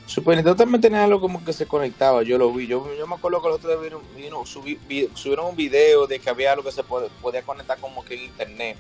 Super 0.07 0.35
Nintendo 0.35 0.57
también 0.57 0.81
tenía 0.81 1.05
algo 1.05 1.21
como 1.21 1.43
que 1.45 1.53
se 1.53 1.65
conectaba, 1.67 2.23
yo 2.23 2.37
lo 2.37 2.51
vi. 2.51 2.67
Yo, 2.67 2.85
yo 2.97 3.07
me 3.07 3.15
acuerdo 3.15 3.41
que 3.41 3.47
los 3.47 3.57
otros 3.57 3.81
días 3.81 3.93
vino, 4.17 4.45
subieron 4.45 5.45
un 5.45 5.55
video 5.55 6.05
de 6.05 6.19
que 6.19 6.29
había 6.29 6.51
algo 6.51 6.65
que 6.65 6.71
se 6.73 6.83
podía 6.83 7.43
conectar 7.43 7.77
como 7.79 8.03
que 8.03 8.15
en 8.15 8.23
internet 8.23 8.77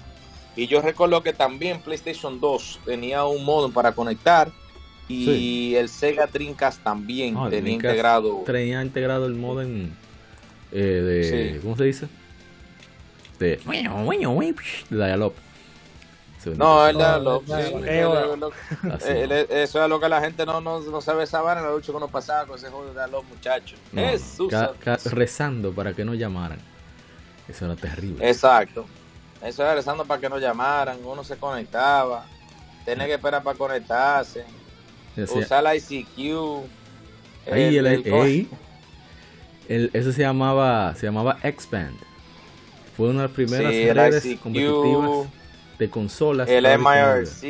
y 0.55 0.67
yo 0.67 0.81
recuerdo 0.81 1.23
que 1.23 1.33
también 1.33 1.81
PlayStation 1.81 2.39
2 2.39 2.81
tenía 2.85 3.23
un 3.25 3.45
modo 3.45 3.71
para 3.71 3.93
conectar 3.93 4.51
y 5.07 5.75
el 5.75 5.89
Sega 5.89 6.27
Dreamcast 6.27 6.83
también 6.83 7.35
tenía 7.49 7.73
integrado. 7.73 8.43
Tenía 8.45 8.81
integrado 8.81 9.25
el 9.25 9.35
modo 9.35 9.61
en, 9.61 9.93
eh, 10.71 11.53
de. 11.53 11.59
¿Cómo 11.61 11.75
se 11.75 11.83
dice? 11.83 12.07
De. 13.39 13.59
Dialog. 14.89 15.33
No, 16.57 16.87
el 16.87 16.97
Dialog. 16.97 17.43
Eso 19.49 19.83
es 19.83 19.89
lo 19.89 19.99
que 19.99 20.09
la 20.09 20.21
gente 20.21 20.45
no, 20.45 20.61
no, 20.61 20.79
no 20.79 21.01
sabe 21.01 21.27
saber 21.27 21.57
en 21.57 21.63
la 21.63 21.71
lucha 21.71 21.91
que 21.91 21.97
uno 21.97 22.07
pasaba 22.07 22.45
con 22.45 22.57
ese 22.57 22.69
juego 22.69 22.85
de 22.87 22.93
Dialog, 22.93 23.25
muchachos. 23.25 23.79
Jesús. 23.93 24.53
rezando 25.11 25.71
para 25.71 25.93
que 25.93 26.05
no 26.05 26.13
llamaran. 26.13 26.59
Eso 27.47 27.65
era 27.65 27.75
terrible. 27.75 28.27
Exacto. 28.27 28.85
Eso 29.43 29.63
era 29.63 29.75
rezando 29.75 30.05
para 30.05 30.21
que 30.21 30.29
nos 30.29 30.39
llamaran, 30.39 30.99
uno 31.03 31.23
se 31.23 31.35
conectaba, 31.35 32.25
tenía 32.85 33.07
que 33.07 33.13
esperar 33.15 33.41
para 33.41 33.57
conectarse, 33.57 34.45
usar 35.17 35.63
la 35.63 35.75
ICQ. 35.75 36.17
Ahí 37.51 37.77
el, 37.77 37.87
el, 39.67 39.89
eso 39.93 40.11
se 40.11 40.21
llamaba, 40.21 40.93
se 40.95 41.07
llamaba 41.07 41.39
Expand. 41.43 41.97
Fue 42.95 43.09
una 43.09 43.21
de 43.21 43.27
las 43.27 43.35
primeras 43.35 43.73
redes 43.73 44.39
competitivas 44.39 45.27
de 45.79 45.89
consolas. 45.89 46.47
El 46.47 46.65
MIRC. 46.65 47.43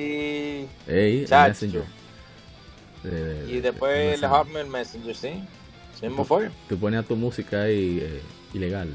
el 0.87 1.27
Messenger. 1.29 1.83
y 3.49 3.59
después 3.59 4.21
el 4.21 4.29
Hotmail 4.29 4.67
Messenger, 4.67 5.15
sí. 5.15 5.43
Sí, 5.99 6.07
fue. 6.23 6.49
Te 6.69 6.75
ponía 6.75 7.03
tu 7.03 7.15
música 7.15 7.63
ahí 7.63 7.99
eh, 8.01 8.21
ilegal. 8.53 8.89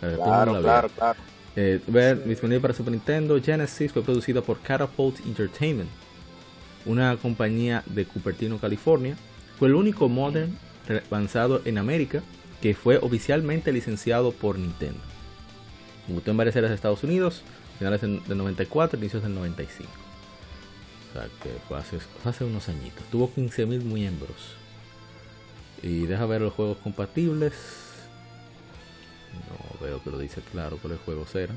Claro, 0.00 0.60
claro, 0.60 0.88
claro. 0.90 1.18
Eh, 1.54 1.80
ver, 1.86 2.24
disponible 2.24 2.60
para 2.60 2.74
Super 2.74 2.92
Nintendo. 2.92 3.40
Genesis 3.40 3.92
fue 3.92 4.02
producida 4.02 4.40
por 4.40 4.60
Catapult 4.60 5.20
Entertainment, 5.26 5.90
una 6.86 7.16
compañía 7.16 7.82
de 7.86 8.04
Cupertino, 8.06 8.58
California. 8.58 9.16
Fue 9.58 9.68
el 9.68 9.74
único 9.74 10.08
modern 10.08 10.56
lanzado 11.10 11.62
en 11.64 11.78
América 11.78 12.22
que 12.60 12.74
fue 12.74 12.96
oficialmente 12.98 13.72
licenciado 13.72 14.32
por 14.32 14.58
Nintendo. 14.58 15.00
Debutó 16.06 16.30
en 16.30 16.36
varias 16.36 16.54
series 16.54 16.70
de 16.70 16.76
Estados 16.76 17.02
Unidos, 17.04 17.42
finales 17.78 18.00
del 18.00 18.38
94, 18.38 18.98
inicios 18.98 19.22
del 19.22 19.34
95. 19.34 19.90
O 21.10 21.12
sea, 21.12 21.28
que 21.42 21.50
fue 21.68 21.78
hace, 21.78 21.98
hace 22.24 22.44
unos 22.44 22.68
añitos. 22.68 23.04
Tuvo 23.10 23.30
15.000 23.30 23.82
miembros. 23.82 24.56
Y 25.82 26.06
deja 26.06 26.24
ver 26.26 26.40
los 26.40 26.54
juegos 26.54 26.78
compatibles. 26.78 27.52
No 29.48 29.86
veo 29.86 30.02
que 30.02 30.10
lo 30.10 30.18
dice 30.18 30.40
claro 30.52 30.78
cuáles 30.78 31.00
juegos 31.00 31.34
eran. 31.34 31.56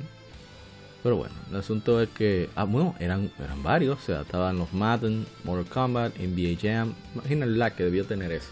Pero 1.06 1.18
bueno, 1.18 1.36
el 1.52 1.58
asunto 1.58 2.02
es 2.02 2.10
que. 2.10 2.50
Ah, 2.56 2.64
bueno, 2.64 2.96
eran, 3.00 3.32
eran 3.40 3.62
varios. 3.62 4.00
O 4.00 4.02
sea, 4.02 4.22
estaban 4.22 4.58
los 4.58 4.74
Madden, 4.74 5.28
Mortal 5.44 5.72
Kombat, 5.72 6.18
NBA 6.18 6.58
Jam. 6.60 6.96
Imagina 7.14 7.46
lag 7.46 7.76
que 7.76 7.84
debió 7.84 8.06
tener 8.06 8.32
eso 8.32 8.50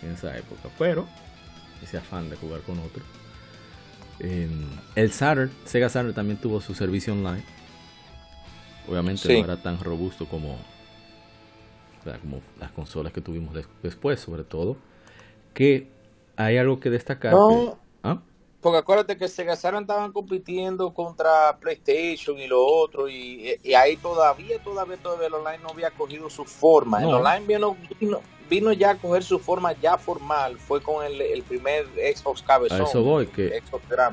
en 0.00 0.12
esa 0.12 0.36
época. 0.38 0.68
Pero, 0.78 1.08
ese 1.82 1.98
afán 1.98 2.30
de 2.30 2.36
jugar 2.36 2.60
con 2.60 2.78
otro. 2.78 3.02
el 4.20 5.12
Saturn, 5.12 5.50
Sega 5.64 5.88
Saturn 5.88 6.14
también 6.14 6.38
tuvo 6.38 6.60
su 6.60 6.72
servicio 6.74 7.14
online. 7.14 7.42
Obviamente 8.88 9.28
no 9.28 9.44
era 9.44 9.60
tan 9.60 9.80
robusto 9.80 10.26
como, 10.26 10.58
como 12.20 12.42
las 12.60 12.70
consolas 12.70 13.12
que 13.12 13.20
tuvimos 13.20 13.56
después, 13.82 14.20
sobre 14.20 14.44
todo. 14.44 14.76
Que 15.52 15.88
hay 16.36 16.58
algo 16.58 16.78
que 16.78 16.90
destacar. 16.90 17.34
Porque 18.62 18.78
acuérdate 18.78 19.16
que 19.16 19.26
Sega 19.26 19.56
Saturn 19.56 19.82
estaban 19.82 20.12
compitiendo 20.12 20.94
contra 20.94 21.58
PlayStation 21.58 22.38
y 22.38 22.46
lo 22.46 22.64
otro, 22.64 23.08
y, 23.08 23.58
ahí 23.76 23.96
todavía, 23.96 24.62
todavía, 24.62 24.96
todavía 24.98 25.26
el 25.26 25.34
online 25.34 25.58
no 25.58 25.70
había 25.70 25.90
cogido 25.90 26.30
su 26.30 26.44
forma. 26.44 27.02
El 27.02 27.12
online 27.12 27.44
vino, 27.44 27.76
vino, 28.48 28.72
ya 28.72 28.90
a 28.90 28.94
coger 28.94 29.24
su 29.24 29.40
forma 29.40 29.72
ya 29.72 29.98
formal, 29.98 30.58
fue 30.58 30.80
con 30.80 31.04
el, 31.04 31.42
primer 31.42 31.86
Xbox 32.14 32.40
cabezón. 32.42 32.82
A 32.82 32.84
eso 32.84 33.02
voy, 33.02 33.26
que 33.26 33.60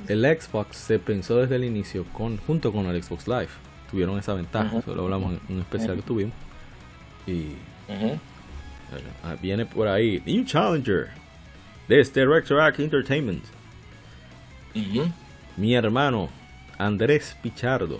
el 0.07 0.39
Xbox 0.41 0.77
se 0.77 0.97
pensó 0.97 1.37
desde 1.37 1.55
el 1.55 1.63
inicio 1.63 2.03
con 2.11 2.37
junto 2.37 2.73
con 2.73 2.87
el 2.87 3.03
Xbox 3.03 3.27
Live. 3.27 3.49
Tuvieron 3.91 4.17
esa 4.17 4.33
ventaja, 4.33 4.79
eso 4.79 4.95
lo 4.95 5.03
hablamos 5.03 5.33
en 5.47 5.55
un 5.57 5.61
especial 5.61 5.95
que 5.97 6.01
tuvimos. 6.01 6.33
Y 7.27 7.53
ah, 9.23 9.35
viene 9.39 9.67
por 9.67 9.87
ahí, 9.87 10.23
New 10.25 10.43
Challenger, 10.43 11.09
de 11.87 11.99
este 11.99 12.25
Rectorac 12.25 12.79
Entertainment 12.79 13.58
mi 15.57 15.73
hermano 15.75 16.29
Andrés 16.77 17.35
Pichardo. 17.41 17.99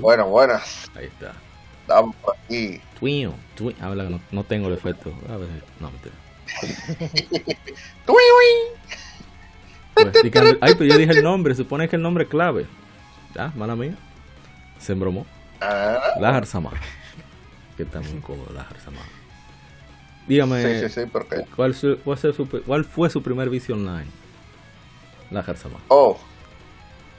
Bueno, 0.00 0.28
buenas. 0.28 0.90
Ahí 0.94 1.06
está. 1.06 1.32
Estamos 1.82 2.14
aquí. 2.32 2.80
Twin, 2.98 3.32
twin. 3.56 3.76
Habla, 3.80 4.04
no, 4.04 4.20
no, 4.30 4.44
tengo 4.44 4.68
el 4.68 4.74
efecto. 4.74 5.12
A 5.28 5.36
ver, 5.36 5.48
no, 5.80 5.90
mentira. 5.90 6.14
pues, 9.94 10.58
ay, 10.60 10.74
pues 10.74 10.92
yo 10.92 10.98
dije 10.98 11.12
el 11.12 11.22
nombre. 11.22 11.54
Supone 11.54 11.88
que 11.88 11.96
el 11.96 12.02
nombre 12.02 12.26
clave. 12.26 12.66
Ya, 13.34 13.52
mala 13.56 13.74
mía. 13.74 13.96
Se 14.78 14.92
embromó. 14.92 15.26
Ah. 15.60 16.14
Lajar 16.20 16.46
Samar. 16.46 16.74
Que 17.76 17.82
está 17.82 18.00
muy 18.00 18.20
cómodo, 18.20 18.52
Lajar 18.52 18.78
Samar. 18.80 19.21
Dígame, 20.32 20.88
¿cuál, 21.54 21.74
fue 21.74 22.16
su, 22.16 22.48
¿cuál 22.64 22.86
fue 22.86 23.10
su 23.10 23.22
primer 23.22 23.50
vicio 23.50 23.74
online? 23.74 24.06
La 25.30 25.42
Jarzama. 25.42 25.78
Oh, 25.88 26.18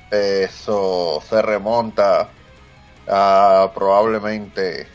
eso 0.09 1.21
se 1.29 1.39
remonta 1.43 2.31
a 3.07 3.71
probablemente 3.75 4.87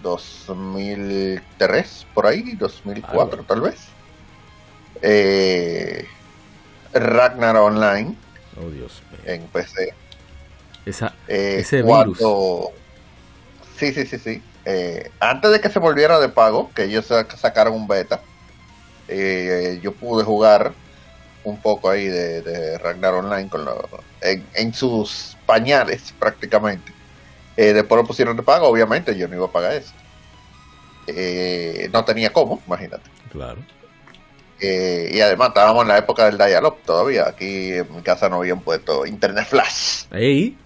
2003, 0.00 2.06
por 2.14 2.28
ahí, 2.28 2.54
2004 2.54 3.42
tal 3.42 3.62
vez. 3.62 3.80
Eh, 5.02 6.06
Ragnar 6.92 7.56
Online. 7.56 8.14
Oh, 8.64 8.70
Dios 8.70 9.02
En 9.24 9.42
PC. 9.48 9.92
Esa, 10.86 11.12
eh, 11.26 11.56
ese 11.58 11.82
virus. 11.82 12.20
Sí, 13.76 13.92
sí, 13.92 14.06
sí, 14.06 14.18
sí. 14.20 14.42
Eh, 14.64 15.10
antes 15.20 15.50
de 15.50 15.60
que 15.60 15.68
se 15.68 15.78
volviera 15.78 16.18
de 16.18 16.28
pago, 16.28 16.70
que 16.74 16.84
ellos 16.84 17.06
sacaron 17.36 17.74
un 17.74 17.86
beta, 17.86 18.20
eh, 19.08 19.78
yo 19.82 19.92
pude 19.92 20.24
jugar 20.24 20.72
un 21.44 21.58
poco 21.58 21.90
ahí 21.90 22.06
de, 22.06 22.78
Ragnar 22.78 23.14
Online 23.14 23.48
con 23.50 23.66
en, 24.22 24.74
sus 24.74 25.36
pañales 25.44 26.14
prácticamente. 26.18 26.92
Eh, 27.56 27.72
después 27.72 28.00
lo 28.00 28.06
pusieron 28.06 28.36
de 28.36 28.42
pago, 28.42 28.66
obviamente 28.66 29.14
yo 29.16 29.28
no 29.28 29.36
iba 29.36 29.46
a 29.46 29.52
pagar 29.52 29.74
eso. 29.74 29.92
no 31.92 32.04
tenía 32.04 32.32
cómo, 32.32 32.62
imagínate. 32.66 33.10
Claro. 33.30 33.58
y 34.60 35.20
además 35.20 35.48
estábamos 35.48 35.82
en 35.82 35.88
la 35.88 35.98
época 35.98 36.24
del 36.24 36.38
dial-up 36.38 36.78
todavía. 36.86 37.28
Aquí 37.28 37.74
en 37.74 37.94
mi 37.94 38.02
casa 38.02 38.30
no 38.30 38.36
habían 38.36 38.60
puesto 38.60 39.04
internet 39.04 39.46
flash. 39.46 40.04
Ahí. 40.10 40.56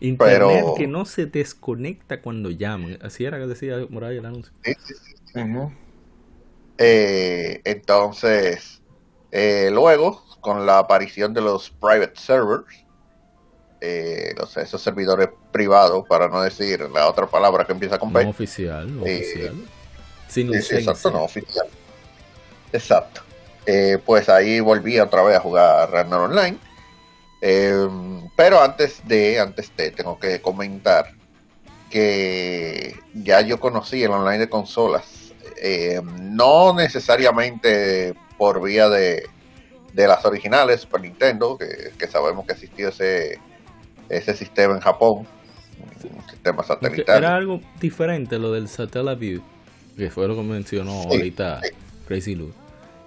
Internet 0.00 0.64
que 0.76 0.86
no 0.86 1.04
se 1.04 1.26
desconecta 1.26 2.20
cuando 2.20 2.50
llaman. 2.50 2.98
Así 3.02 3.24
era 3.24 3.38
que 3.38 3.46
decía 3.46 3.86
Moray 3.90 4.18
el 4.18 4.26
anuncio. 4.26 4.52
Eh, 6.78 7.60
entonces, 7.64 8.80
eh, 9.32 9.70
luego, 9.72 10.24
con 10.40 10.64
la 10.64 10.78
aparición 10.78 11.34
de 11.34 11.40
los 11.40 11.70
private 11.70 12.12
servers, 12.14 12.84
eh, 13.80 14.34
esos 14.56 14.80
servidores 14.80 15.28
privados, 15.52 16.06
para 16.08 16.28
no 16.28 16.42
decir 16.42 16.80
la 16.92 17.08
otra 17.08 17.26
palabra 17.26 17.64
que 17.64 17.72
empieza 17.72 17.98
con 17.98 18.12
P. 18.12 18.24
No 18.24 18.30
oficial, 18.30 18.96
no 18.96 19.02
oficial. 19.02 19.54
Sin 20.28 20.54
exacto, 20.54 21.10
no 21.10 21.24
oficial. 21.24 21.66
Exacto. 22.72 23.22
pues 24.04 24.28
ahí 24.28 24.60
volví 24.60 24.98
otra 25.00 25.22
vez 25.22 25.36
a 25.36 25.40
jugar 25.40 25.90
Ragnar 25.90 26.20
Online. 26.20 26.58
Em, 27.40 28.28
pero 28.36 28.60
antes 28.60 29.06
de, 29.06 29.38
antes 29.38 29.72
de, 29.76 29.90
tengo 29.90 30.18
que 30.18 30.40
comentar 30.40 31.12
que 31.90 32.96
ya 33.14 33.40
yo 33.40 33.60
conocí 33.60 34.02
el 34.02 34.10
online 34.10 34.38
de 34.38 34.48
consolas, 34.48 35.32
em, 35.56 36.34
no 36.36 36.74
necesariamente 36.74 38.14
por 38.36 38.62
vía 38.62 38.88
de, 38.88 39.26
las 39.94 40.24
originales 40.24 40.82
Super 40.82 41.00
Nintendo, 41.00 41.58
que, 41.58 42.06
sabemos 42.06 42.46
que 42.46 42.52
existió 42.52 42.88
ese, 42.88 43.40
ese 44.08 44.34
sistema 44.34 44.74
en 44.74 44.80
Japón, 44.80 45.26
un 46.04 46.30
sistema 46.30 46.62
satelital. 46.62 47.18
Era 47.18 47.34
algo 47.34 47.60
diferente 47.80 48.38
lo 48.38 48.52
del 48.52 48.68
Satellite 48.68 49.16
View, 49.16 49.42
que 49.96 50.10
fue 50.10 50.28
lo 50.28 50.36
que 50.36 50.42
mencionó 50.42 51.02
ahorita 51.02 51.62
Crazy 52.06 52.36
Lou 52.36 52.52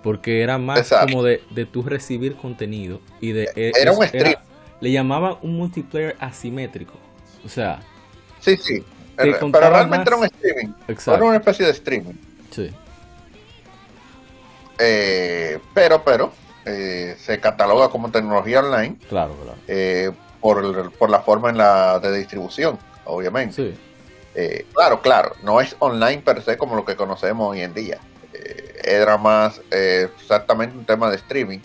porque 0.03 0.41
era 0.41 0.57
más 0.57 0.89
como 1.01 1.23
de, 1.23 1.43
de 1.51 1.65
tú 1.65 1.83
recibir 1.83 2.35
contenido 2.35 2.99
y 3.19 3.31
de... 3.31 3.49
Eh, 3.55 3.71
era 3.79 3.91
un 3.91 4.05
stream. 4.05 4.35
le 4.79 4.91
llamaban 4.91 5.37
un 5.41 5.57
multiplayer 5.57 6.15
asimétrico. 6.19 6.93
O 7.45 7.49
sea... 7.49 7.81
Sí, 8.39 8.57
sí. 8.57 8.83
Pero, 9.15 9.51
realmente 9.51 10.09
era 10.09 10.17
un 10.17 10.25
streaming. 10.25 10.73
Exacto. 10.87 11.15
Era 11.15 11.25
una 11.25 11.37
especie 11.37 11.65
de 11.65 11.71
streaming. 11.71 12.13
Sí. 12.49 12.71
Eh, 14.79 15.59
pero, 15.75 16.03
pero, 16.03 16.33
eh, 16.65 17.15
se 17.19 17.39
cataloga 17.39 17.89
como 17.89 18.09
tecnología 18.09 18.61
online. 18.61 18.97
Claro, 19.07 19.35
claro. 19.35 20.15
por, 20.39 20.91
por, 20.93 21.09
la 21.11 21.19
forma 21.19 21.51
en 21.51 21.57
la 21.57 21.99
de 21.99 22.17
distribución, 22.17 22.79
obviamente. 23.05 23.77
Sí. 24.33 24.65
claro, 24.73 25.01
claro, 25.01 25.35
no 25.43 25.61
es 25.61 25.75
online 25.77 26.23
per 26.23 26.41
se 26.41 26.57
como 26.57 26.75
lo 26.75 26.83
que 26.83 26.95
conocemos 26.95 27.51
hoy 27.51 27.61
en 27.61 27.75
día 27.75 27.99
era 28.83 29.17
más 29.17 29.61
eh, 29.71 30.09
exactamente 30.19 30.77
un 30.77 30.85
tema 30.85 31.09
de 31.09 31.17
streaming. 31.17 31.59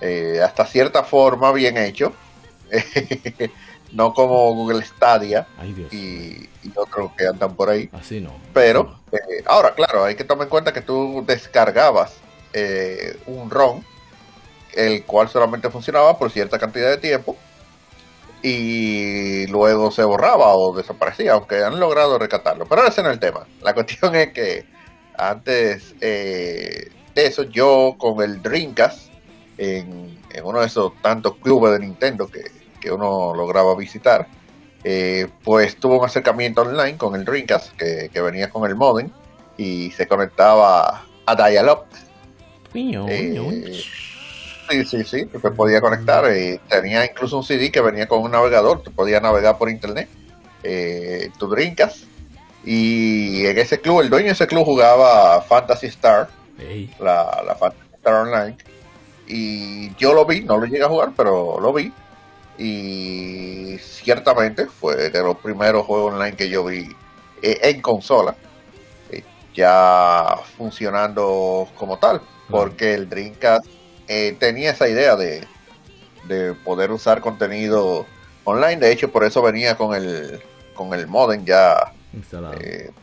Eh, 0.00 0.40
hasta 0.44 0.66
cierta 0.66 1.02
forma 1.02 1.52
bien 1.52 1.76
hecho. 1.76 2.12
no 3.92 4.12
como 4.12 4.52
Google 4.54 4.84
Stadia 4.84 5.46
y, 5.92 6.48
otros 6.74 7.12
que 7.16 7.26
andan 7.26 7.54
por 7.54 7.70
ahí. 7.70 7.88
Así 7.92 8.20
no. 8.20 8.34
Pero, 8.52 9.00
eh, 9.12 9.44
ahora, 9.46 9.74
claro, 9.74 10.04
hay 10.04 10.16
que 10.16 10.24
tomar 10.24 10.46
en 10.46 10.50
cuenta 10.50 10.72
que 10.72 10.80
tú 10.80 11.22
descargabas 11.26 12.14
un 13.26 13.50
ROM, 13.50 13.82
el 14.74 15.04
cual 15.04 15.28
solamente 15.28 15.70
funcionaba 15.70 16.16
por 16.18 16.30
cierta 16.30 16.58
cantidad 16.58 16.88
de 16.88 16.98
tiempo 16.98 17.36
y 18.42 19.46
luego 19.46 19.90
se 19.90 20.04
borraba 20.04 20.54
o 20.54 20.76
desaparecía, 20.76 21.32
aunque 21.32 21.64
han 21.64 21.80
logrado 21.80 22.18
recatarlo. 22.18 22.66
Pero 22.66 22.86
ese 22.86 23.02
no 23.02 23.08
es 23.08 23.14
el 23.14 23.20
tema. 23.20 23.46
La 23.62 23.72
cuestión 23.74 24.14
es 24.14 24.32
que 24.32 24.66
antes 25.16 25.94
eh, 26.00 26.88
de 27.14 27.26
eso, 27.26 27.44
yo 27.44 27.94
con 27.98 28.22
el 28.22 28.42
Dreamcast, 28.42 29.10
en, 29.58 30.18
uno 30.42 30.60
de 30.60 30.66
esos 30.66 30.92
tantos 31.00 31.36
clubes 31.36 31.72
de 31.72 31.86
Nintendo 31.86 32.28
que, 32.28 32.42
uno 32.90 33.34
lograba 33.34 33.74
visitar, 33.74 34.28
eh, 34.82 35.26
pues 35.42 35.76
tuvo 35.76 36.00
un 36.00 36.04
acercamiento 36.04 36.60
online 36.60 36.98
con 36.98 37.14
el 37.14 37.24
Dreamcast 37.24 37.72
que, 37.76 38.20
venía 38.20 38.50
con 38.50 38.68
el 38.68 38.74
modem 38.74 39.08
y 39.56 39.90
se 39.92 40.06
conectaba 40.06 41.02
a 41.24 41.34
Dial-Up. 41.34 41.86
Eh, 43.08 43.82
sí, 44.68 44.84
sí, 44.84 45.04
sí, 45.04 45.28
se 45.30 45.50
podía 45.52 45.80
conectar. 45.80 46.30
y 46.36 46.58
tenía 46.68 47.06
incluso 47.06 47.38
un 47.38 47.44
CD 47.44 47.72
que 47.72 47.80
venía 47.80 48.06
con 48.06 48.20
un 48.20 48.32
navegador, 48.32 48.82
te 48.82 48.90
podía 48.90 49.18
navegar 49.18 49.56
por 49.56 49.70
internet. 49.70 50.10
tu 51.38 51.48
Dreamcast 51.48 52.04
y 52.64 53.46
en 53.46 53.58
ese 53.58 53.78
club, 53.80 54.00
el 54.00 54.10
dueño 54.10 54.26
de 54.26 54.32
ese 54.32 54.46
club 54.46 54.64
jugaba 54.64 55.42
Fantasy 55.42 55.88
Star, 55.88 56.28
la, 56.98 57.42
la, 57.46 57.54
Fantasy 57.56 57.94
Star 57.96 58.14
Online. 58.14 58.56
Y 59.26 59.94
yo 59.96 60.14
lo 60.14 60.24
vi, 60.24 60.40
no 60.40 60.56
lo 60.56 60.66
llegué 60.66 60.84
a 60.84 60.88
jugar, 60.88 61.12
pero 61.16 61.60
lo 61.60 61.72
vi. 61.72 61.92
Y 62.56 63.76
ciertamente 63.78 64.66
fue 64.66 65.10
de 65.10 65.22
los 65.22 65.36
primeros 65.38 65.84
juegos 65.84 66.14
online 66.14 66.36
que 66.36 66.48
yo 66.48 66.64
vi 66.64 66.88
eh, 67.42 67.58
en 67.62 67.82
consola, 67.82 68.34
eh, 69.10 69.22
ya 69.54 70.36
funcionando 70.56 71.68
como 71.76 71.98
tal, 71.98 72.22
porque 72.48 72.94
el 72.94 73.08
Dreamcast 73.08 73.66
eh, 74.08 74.36
tenía 74.38 74.70
esa 74.70 74.88
idea 74.88 75.16
de, 75.16 75.46
de 76.28 76.54
poder 76.54 76.92
usar 76.92 77.20
contenido 77.20 78.06
online. 78.44 78.76
De 78.76 78.92
hecho, 78.92 79.10
por 79.10 79.24
eso 79.24 79.42
venía 79.42 79.76
con 79.76 79.94
el, 79.94 80.40
con 80.74 80.94
el 80.94 81.06
modem 81.06 81.44
ya 81.44 81.92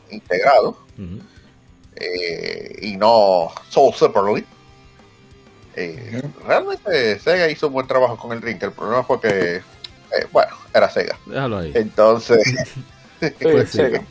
integrado. 0.09 0.77
y 2.81 2.97
no 2.97 3.51
Soul 3.69 3.93
Separately. 3.93 4.45
Realmente 6.45 7.19
Sega 7.19 7.49
hizo 7.49 7.67
un 7.67 7.73
buen 7.73 7.87
trabajo 7.87 8.17
con 8.17 8.31
el 8.33 8.41
Dreamcast. 8.41 8.71
El 8.71 8.77
problema 8.77 9.03
fue 9.03 9.21
que, 9.21 9.61
bueno, 10.31 10.55
era 10.73 10.89
Sega. 10.89 11.17
Déjalo 11.25 11.57
ahí. 11.59 11.71
Entonces, 11.75 12.75
pues 13.41 13.69
Sega. 13.69 14.03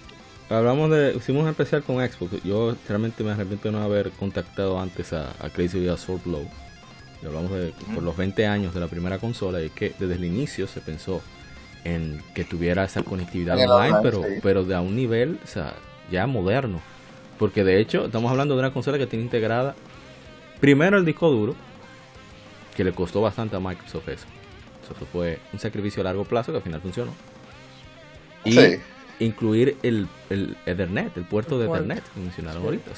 Hablamos 0.49 0.91
de, 0.91 1.13
hicimos 1.15 1.45
un 1.45 1.49
especial 1.49 1.85
con 1.85 1.97
Xbox. 1.97 2.43
Yo 2.43 2.75
realmente 2.89 3.23
me 3.23 3.31
arrepiento 3.31 3.69
de 3.69 3.73
no 3.73 3.85
haber 3.85 4.11
contactado 4.11 4.81
antes 4.81 5.13
a, 5.13 5.31
a 5.39 5.49
Crazy 5.51 5.87
Assault 5.89 6.25
Blow. 6.25 6.45
Y 7.23 7.27
hablamos 7.27 7.53
de 7.53 7.73
por 7.95 8.03
los 8.03 8.17
20 8.17 8.47
años 8.47 8.75
de 8.75 8.81
la 8.81 8.89
primera 8.89 9.19
consola 9.19 9.63
y 9.63 9.71
que 9.71 9.95
desde 9.99 10.15
el 10.15 10.25
inicio 10.25 10.67
se 10.67 10.81
pensó 10.81 11.23
en 11.85 12.23
que 12.35 12.45
tuviera 12.45 12.85
esa 12.85 13.03
conectividad 13.03 13.59
online, 13.59 13.99
pero, 14.03 14.23
pero 14.43 14.65
de 14.65 14.75
a 14.75 14.81
un 14.81 14.97
nivel 14.97 15.39
o 15.43 15.47
sea, 15.47 15.75
ya 16.11 16.27
moderno. 16.27 16.81
Porque 17.39 17.65
de 17.65 17.81
hecho 17.81 18.07
estamos 18.07 18.31
hablando 18.31 18.55
de 18.55 18.61
una 18.61 18.73
consola 18.73 18.99
que 18.99 19.07
tiene 19.07 19.25
integrada 19.25 19.75
primero 20.61 20.99
el 20.99 21.05
disco 21.05 21.31
duro, 21.31 21.55
que 22.77 22.85
le 22.85 22.93
costó 22.93 23.21
bastante 23.21 23.57
a 23.57 23.61
Microsoft 23.61 24.09
eso. 24.09 24.27
Eso 24.85 25.07
fue 25.07 25.39
un 25.53 25.59
sacrificio 25.59 26.03
a 26.03 26.05
largo 26.05 26.25
plazo 26.25 26.53
que 26.53 26.59
al 26.59 26.65
final 26.65 26.81
funcionó. 26.81 27.13
Y 28.45 28.59
incluir 29.21 29.77
el, 29.83 30.09
el 30.31 30.57
Ethernet, 30.67 31.17
el 31.17 31.25
puerto 31.25 31.59
de 31.59 31.67
Ethernet 31.67 32.03
que 32.03 32.21
mencionaron 32.21 32.65
ahorita. 32.65 32.91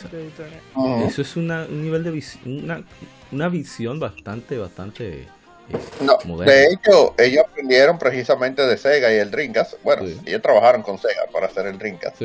Eso 1.06 1.22
es 1.22 1.36
una, 1.36 1.66
un 1.68 1.82
nivel 1.82 2.04
de 2.04 2.22
una, 2.46 2.82
una 3.30 3.48
visión 3.48 3.98
bastante, 3.98 4.56
bastante 4.56 5.26
eh, 5.74 6.26
moderna. 6.26 6.52
De 6.52 6.66
hecho, 6.66 7.14
ellos 7.18 7.44
aprendieron 7.48 7.98
precisamente 7.98 8.66
de 8.66 8.76
Sega 8.76 9.12
y 9.12 9.16
el 9.16 9.30
Dreamcast. 9.30 9.74
Bueno, 9.82 10.02
ellos 10.02 10.42
trabajaron 10.42 10.82
con 10.82 10.98
Sega 10.98 11.22
para 11.32 11.46
hacer 11.46 11.66
el 11.66 11.78
Dreamcast. 11.78 12.20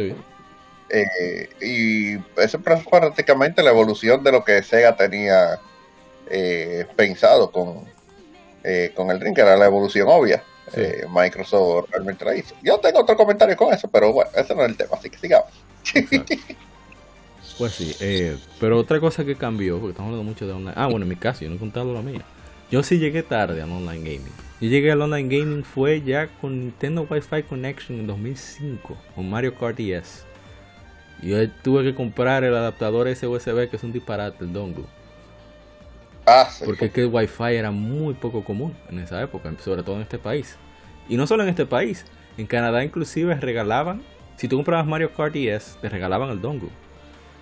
Eh, 0.90 1.50
y 1.62 2.16
eso 2.42 2.58
es 2.58 2.86
prácticamente 2.90 3.62
la 3.62 3.72
evolución 3.72 4.24
de 4.24 4.32
lo 4.32 4.44
que 4.44 4.64
Sega 4.64 4.96
tenía 4.96 5.60
eh, 6.30 6.86
pensado 6.96 7.52
con, 7.52 7.84
con 8.96 9.12
el 9.12 9.20
Dreamcast, 9.20 9.48
era 9.48 9.58
la 9.58 9.66
evolución 9.66 10.08
obvia. 10.10 10.44
Eh, 10.74 11.06
Microsoft 11.10 11.90
realmente 11.92 12.26
la 12.26 12.36
hizo. 12.36 12.56
Yo 12.62 12.78
tengo 12.80 13.00
otro 13.00 13.16
comentario 13.16 13.56
con 13.56 13.74
eso, 13.74 13.88
pero 13.88 14.12
bueno, 14.12 14.30
ese 14.36 14.54
no 14.54 14.64
es 14.64 14.70
el 14.70 14.78
tema, 14.78 14.98
así 14.98 15.10
que 15.10 15.18
sigamos. 15.18 15.52
pues 17.58 17.74
sí, 17.74 17.96
eh, 18.02 18.38
pero 18.60 18.78
otra 18.78 19.00
cosa 19.00 19.24
que 19.24 19.36
cambió, 19.36 19.80
porque 19.80 19.92
estamos 19.92 20.10
hablando 20.10 20.30
mucho 20.30 20.46
de 20.46 20.52
online. 20.54 20.74
Ah, 20.76 20.88
bueno, 20.88 21.04
en 21.04 21.10
mi 21.10 21.16
caso, 21.16 21.42
yo 21.42 21.50
no 21.50 21.56
he 21.56 21.60
contado 21.60 21.94
la 21.94 22.02
mía. 22.02 22.22
Yo 22.70 22.84
sí 22.84 23.00
llegué 23.00 23.24
tarde 23.24 23.62
al 23.62 23.72
online 23.72 24.00
gaming. 24.00 24.34
Yo 24.60 24.68
llegué 24.70 24.92
al 24.92 25.02
online 25.02 25.38
gaming 25.38 25.64
fue 25.64 26.02
ya 26.02 26.28
con 26.28 26.60
Nintendo 26.60 27.08
Wi-Fi 27.10 27.44
Connection 27.44 28.00
en 28.00 28.08
2005, 28.08 28.98
con 29.16 29.30
Mario 29.30 29.56
Kart 29.56 29.78
DS. 29.78 30.26
Yo 31.22 31.50
tuve 31.64 31.84
que 31.84 31.96
comprar 31.96 32.44
el 32.44 32.54
adaptador 32.54 33.08
ese 33.08 33.26
USB 33.26 33.70
que 33.70 33.78
es 33.78 33.84
un 33.84 33.94
disparate, 33.94 34.44
el 34.44 34.52
dongle. 34.52 34.84
Ah, 36.26 36.50
Porque 36.66 36.86
es 36.88 36.92
que 36.92 37.02
el 37.04 37.08
Wi-Fi 37.08 37.56
era 37.56 37.72
muy 37.72 38.14
poco 38.16 38.44
común 38.44 38.76
en 38.90 39.00
esa 39.00 39.22
época, 39.22 39.50
sobre 39.64 39.82
todo 39.82 39.96
en 39.96 40.02
este 40.02 40.20
país. 40.20 40.58
Y 41.08 41.16
no 41.16 41.26
solo 41.26 41.44
en 41.44 41.50
este 41.50 41.66
país, 41.66 42.06
en 42.38 42.48
Canadá 42.48 42.84
inclusive 42.84 43.34
regalaban, 43.36 44.02
si 44.36 44.50
tú 44.50 44.58
comprabas 44.58 44.86
Mario 44.86 45.14
Kart 45.14 45.34
DS, 45.34 45.78
te 45.80 45.88
regalaban 45.88 46.32
el 46.32 46.42
dongle. 46.42 46.70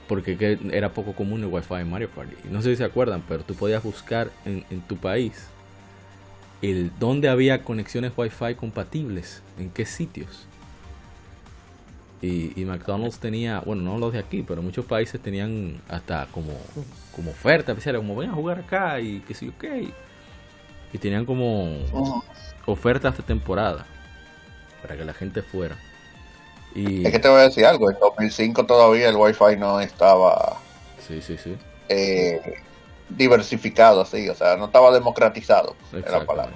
Porque 0.07 0.59
era 0.71 0.93
poco 0.93 1.13
común 1.13 1.41
el 1.41 1.47
Wi-Fi 1.47 1.75
en 1.75 1.89
Mario 1.89 2.09
Kart. 2.13 2.29
no 2.45 2.61
sé 2.61 2.71
si 2.71 2.75
se 2.77 2.83
acuerdan, 2.83 3.23
pero 3.27 3.43
tú 3.43 3.55
podías 3.55 3.81
buscar 3.81 4.31
en, 4.45 4.63
tu 4.81 4.97
país 4.97 5.47
el 6.61 6.91
dónde 6.99 7.29
había 7.29 7.63
conexiones 7.63 8.13
Wi-Fi 8.15 8.55
compatibles, 8.55 9.41
en 9.59 9.69
qué 9.69 9.85
sitios. 9.85 10.47
Y, 12.21 12.65
McDonald's 12.65 13.19
tenía, 13.19 13.59
bueno, 13.59 13.83
no 13.83 13.99
los 13.99 14.13
de 14.13 14.19
aquí, 14.19 14.41
pero 14.41 14.63
muchos 14.63 14.85
países 14.85 15.21
tenían 15.21 15.79
hasta 15.87 16.27
como, 16.31 16.53
como 17.15 17.31
oferta 17.31 17.71
especial, 17.71 17.97
como 17.97 18.15
ven 18.15 18.31
a 18.31 18.33
jugar 18.33 18.59
acá 18.59 18.99
y 18.99 19.19
que 19.19 19.35
sí, 19.35 19.49
ok. 19.49 19.63
Y 20.91 20.97
tenían 20.97 21.25
como 21.25 21.81
ofertas 22.65 23.17
de 23.17 23.23
temporada 23.23 23.85
para 24.81 24.97
que 24.97 25.05
la 25.05 25.13
gente 25.13 25.41
fuera. 25.41 25.77
Y... 26.75 27.05
Es 27.05 27.11
que 27.11 27.19
te 27.19 27.29
voy 27.29 27.39
a 27.39 27.43
decir 27.43 27.65
algo, 27.65 27.89
en 27.89 27.97
2005 27.99 28.65
todavía 28.65 29.09
el 29.09 29.15
Wi-Fi 29.15 29.57
no 29.57 29.79
estaba 29.79 30.59
sí, 31.07 31.21
sí, 31.21 31.37
sí. 31.37 31.55
Eh, 31.89 32.41
diversificado 33.09 34.01
así, 34.01 34.27
o 34.29 34.35
sea, 34.35 34.57
no 34.57 34.65
estaba 34.65 34.91
democratizado, 34.91 35.75
la 35.91 36.25
palabra. 36.25 36.53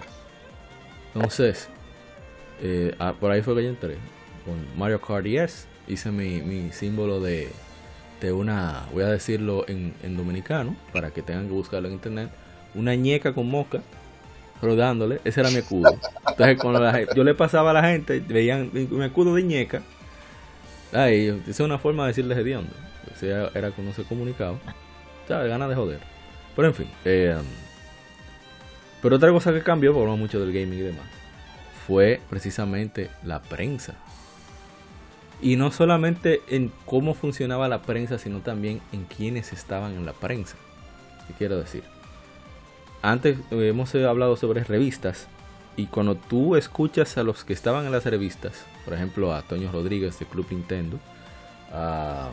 Entonces, 1.14 1.70
eh, 2.62 2.94
ah, 3.00 3.14
por 3.20 3.32
ahí 3.32 3.42
fue 3.42 3.56
que 3.56 3.64
yo 3.64 3.70
entré 3.70 3.98
con 4.46 4.78
Mario 4.78 5.02
Kart 5.02 5.24
10 5.24 5.68
hice 5.90 6.12
mi, 6.12 6.72
símbolo 6.72 7.20
de, 7.20 7.50
de, 8.22 8.32
una, 8.32 8.86
voy 8.94 9.04
a 9.04 9.08
decirlo 9.08 9.66
en, 9.68 9.94
dominicano, 10.16 10.76
para 10.94 11.12
que 11.12 11.22
tengan 11.22 11.48
que 11.48 11.54
buscarlo 11.54 11.88
en 11.88 11.96
internet, 11.96 12.30
una 12.76 12.96
ñeca 12.96 13.34
con 13.34 13.50
mosca 13.50 13.82
rodándole, 14.62 15.20
ese 15.24 15.40
era 15.40 15.50
mi 15.50 15.58
escudo. 15.58 15.98
Entonces 16.28 16.60
cuando 16.60 17.14
yo 17.16 17.24
le 17.24 17.34
pasaba 17.34 17.72
a 17.72 17.74
la 17.74 17.84
gente, 17.84 18.20
veían 18.20 18.70
mi, 18.72 19.04
escudo 19.04 19.36
de 19.36 19.44
ñeca, 19.44 19.82
ay, 20.94 21.28
esa 21.28 21.50
es 21.50 21.60
una 21.60 21.80
forma 21.80 22.04
de 22.04 22.10
decirles 22.10 22.38
hediondo, 22.38 22.72
sea, 23.16 23.50
era 23.54 23.72
como 23.72 23.94
se 23.94 24.04
comunicaba, 24.04 24.58
de 25.28 25.48
Ganas 25.48 25.70
de 25.70 25.76
joder. 25.76 26.00
Pero 26.56 26.68
en 26.68 26.74
fin, 26.74 26.90
eh, 27.06 27.38
pero 29.02 29.16
otra 29.16 29.32
cosa 29.32 29.54
que 29.54 29.62
cambió, 29.62 29.94
por 29.94 30.08
mucho 30.18 30.40
del 30.40 30.52
gaming 30.52 30.80
y 30.80 30.84
demás, 30.84 31.06
fue 31.88 32.20
precisamente 32.30 33.10
la 33.24 33.42
prensa. 33.42 33.96
Y 35.42 35.56
no 35.56 35.72
solamente 35.72 36.42
en 36.50 36.72
cómo 36.86 37.14
funcionaba 37.14 37.70
la 37.70 37.82
prensa, 37.82 38.18
sino 38.18 38.40
también 38.40 38.82
en 38.92 39.06
quienes 39.06 39.54
estaban 39.54 39.94
en 39.94 40.06
la 40.06 40.12
prensa. 40.12 40.58
¿Qué 41.28 41.34
quiero 41.38 41.58
decir? 41.58 41.84
Antes 43.02 43.38
hemos 43.52 43.96
hablado 43.96 44.36
sobre 44.36 44.64
revistas 44.66 45.28
y 45.80 45.86
cuando 45.86 46.16
tú 46.16 46.58
escuchas 46.58 47.18
a 47.18 47.24
los 47.24 47.46
que 47.46 47.54
estaban 47.54 47.86
en 47.86 47.94
las 47.94 48.04
revistas, 48.04 48.66
por 48.84 48.94
ejemplo 48.94 49.34
a 49.34 49.44
Toño 49.44 49.72
Rodríguez 49.72 50.20
de 50.20 50.26
Club 50.26 50.46
Nintendo, 50.50 51.00
a 51.72 52.32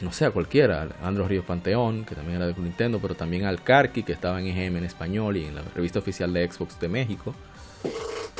no 0.00 0.10
sé, 0.10 0.24
a 0.24 0.32
cualquiera, 0.32 0.88
a 1.00 1.06
Andros 1.06 1.28
Ríos 1.28 1.44
Panteón, 1.44 2.04
que 2.04 2.16
también 2.16 2.38
era 2.38 2.48
de 2.48 2.54
Club 2.54 2.64
Nintendo, 2.64 2.98
pero 3.00 3.14
también 3.14 3.44
al 3.44 3.62
Carqui, 3.62 4.02
que 4.02 4.12
estaba 4.12 4.40
en 4.40 4.48
EGM 4.48 4.78
en 4.78 4.84
español 4.84 5.36
y 5.36 5.44
en 5.44 5.54
la 5.54 5.62
revista 5.76 6.00
oficial 6.00 6.32
de 6.32 6.50
Xbox 6.50 6.80
de 6.80 6.88
México, 6.88 7.32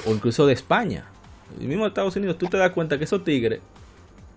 o 0.04 0.10
incluso 0.10 0.44
de 0.44 0.54
España, 0.54 1.04
el 1.60 1.68
mismo 1.68 1.86
Estados 1.86 2.16
Unidos, 2.16 2.36
tú 2.38 2.46
te 2.46 2.56
das 2.56 2.72
cuenta 2.72 2.98
que 2.98 3.04
esos 3.04 3.22
tigres 3.22 3.60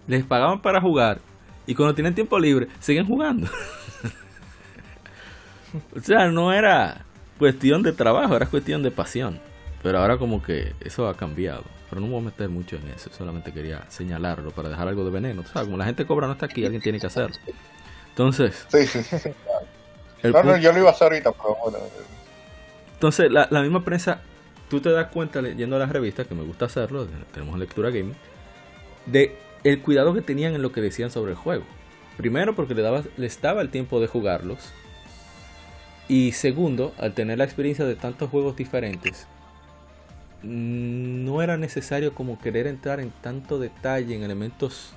les 0.06 0.24
pagaban 0.24 0.62
para 0.62 0.80
jugar 0.80 1.18
y 1.66 1.74
cuando 1.74 1.96
tienen 1.96 2.14
tiempo 2.14 2.38
libre 2.38 2.68
siguen 2.80 3.08
jugando. 3.08 3.48
o 5.98 6.00
sea, 6.02 6.28
no 6.28 6.54
era 6.54 7.04
cuestión 7.40 7.82
de 7.82 7.94
trabajo, 7.94 8.36
era 8.36 8.46
cuestión 8.46 8.84
de 8.84 8.92
pasión. 8.92 9.40
Pero 9.86 10.00
ahora 10.00 10.18
como 10.18 10.42
que 10.42 10.74
eso 10.80 11.08
ha 11.08 11.16
cambiado. 11.16 11.64
Pero 11.92 12.02
no 12.02 12.08
me 12.08 12.14
voy 12.14 12.22
a 12.24 12.26
meter 12.26 12.50
mucho 12.50 12.76
en 12.76 12.88
eso, 12.88 13.12
solamente 13.16 13.54
quería 13.54 13.86
señalarlo 13.88 14.50
para 14.50 14.68
dejar 14.68 14.88
algo 14.88 15.06
de 15.06 15.12
veneno. 15.12 15.42
O 15.42 15.46
sea, 15.46 15.62
como 15.62 15.78
la 15.78 15.86
gente 15.86 16.08
cobra 16.08 16.26
no 16.26 16.34
está 16.34 16.48
aquí, 16.48 16.66
alguien 16.66 16.82
tiene 16.82 17.00
que 17.00 17.06
hacerlo. 17.06 17.36
Entonces... 18.10 18.66
Sí, 18.68 18.88
sí, 18.88 19.04
sí. 19.04 19.30
no, 20.24 20.58
yo 20.58 20.74
lo 20.74 20.80
iba 20.80 20.90
a 20.90 20.92
hacer 20.92 21.10
ahorita, 21.10 21.32
pero 21.34 21.56
bueno. 21.64 21.78
Entonces, 22.96 23.32
la, 23.32 23.48
la 23.52 23.62
misma 23.62 23.86
prensa 23.86 24.22
tú 24.72 24.82
te 24.82 24.90
das 24.90 25.12
cuenta 25.12 25.40
leyendo 25.40 25.78
las 25.78 25.92
revistas, 25.92 26.26
que 26.26 26.34
me 26.34 26.42
gusta 26.42 26.66
hacerlo, 26.66 27.08
tenemos 27.32 27.60
lectura 27.60 27.92
gaming, 27.92 28.16
de 29.06 29.38
el 29.64 29.84
cuidado 29.84 30.16
que 30.16 30.24
tenían 30.24 30.56
en 30.56 30.64
lo 30.64 30.72
que 30.72 30.82
decían 30.82 31.12
sobre 31.12 31.34
el 31.34 31.38
juego. 31.38 31.64
Primero 32.18 32.56
porque 32.56 32.74
le, 32.74 32.82
daba, 32.82 33.04
le 33.18 33.28
estaba 33.28 33.62
el 33.62 33.70
tiempo 33.70 34.00
de 34.00 34.08
jugarlos. 34.08 34.74
Y 36.08 36.32
segundo, 36.32 36.92
al 36.98 37.14
tener 37.14 37.38
la 37.38 37.44
experiencia 37.44 37.86
de 37.86 37.94
tantos 37.94 38.32
juegos 38.32 38.56
diferentes, 38.56 39.28
no 40.44 41.42
era 41.42 41.58
necesario 41.58 42.14
como 42.14 42.40
querer 42.40 42.68
entrar 42.68 43.00
en 43.00 43.12
tanto 43.22 43.60
detalle 43.60 44.16
en 44.16 44.24
elementos 44.24 44.94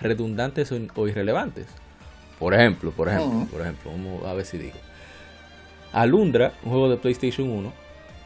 redundantes 0.00 0.72
o, 0.72 1.08
irrelevantes. 1.08 1.66
Por 2.38 2.54
ejemplo, 2.54 2.90
por 2.90 3.08
ejemplo, 3.08 3.46
por 3.50 3.60
ejemplo, 3.60 3.90
vamos 3.90 4.24
a 4.24 4.32
ver 4.34 4.44
si 4.44 4.58
digo. 4.58 4.76
Alundra, 5.92 6.52
un 6.64 6.70
juego 6.70 6.88
de 6.88 6.96
PlayStation 6.96 7.48
1, 7.48 7.72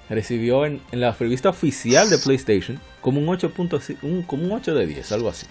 recibió 0.08 0.64
en, 0.64 0.80
la 0.92 1.12
revista 1.12 1.50
oficial 1.50 2.08
de 2.08 2.18
PlayStation 2.18 2.80
como 3.00 3.20
un 3.20 3.28
8, 3.28 3.52
un, 4.02 4.22
como 4.22 4.44
un 4.44 4.52
8 4.52 4.74
de 4.74 4.86
10, 4.86 5.12
algo 5.12 5.28
así. 5.28 5.46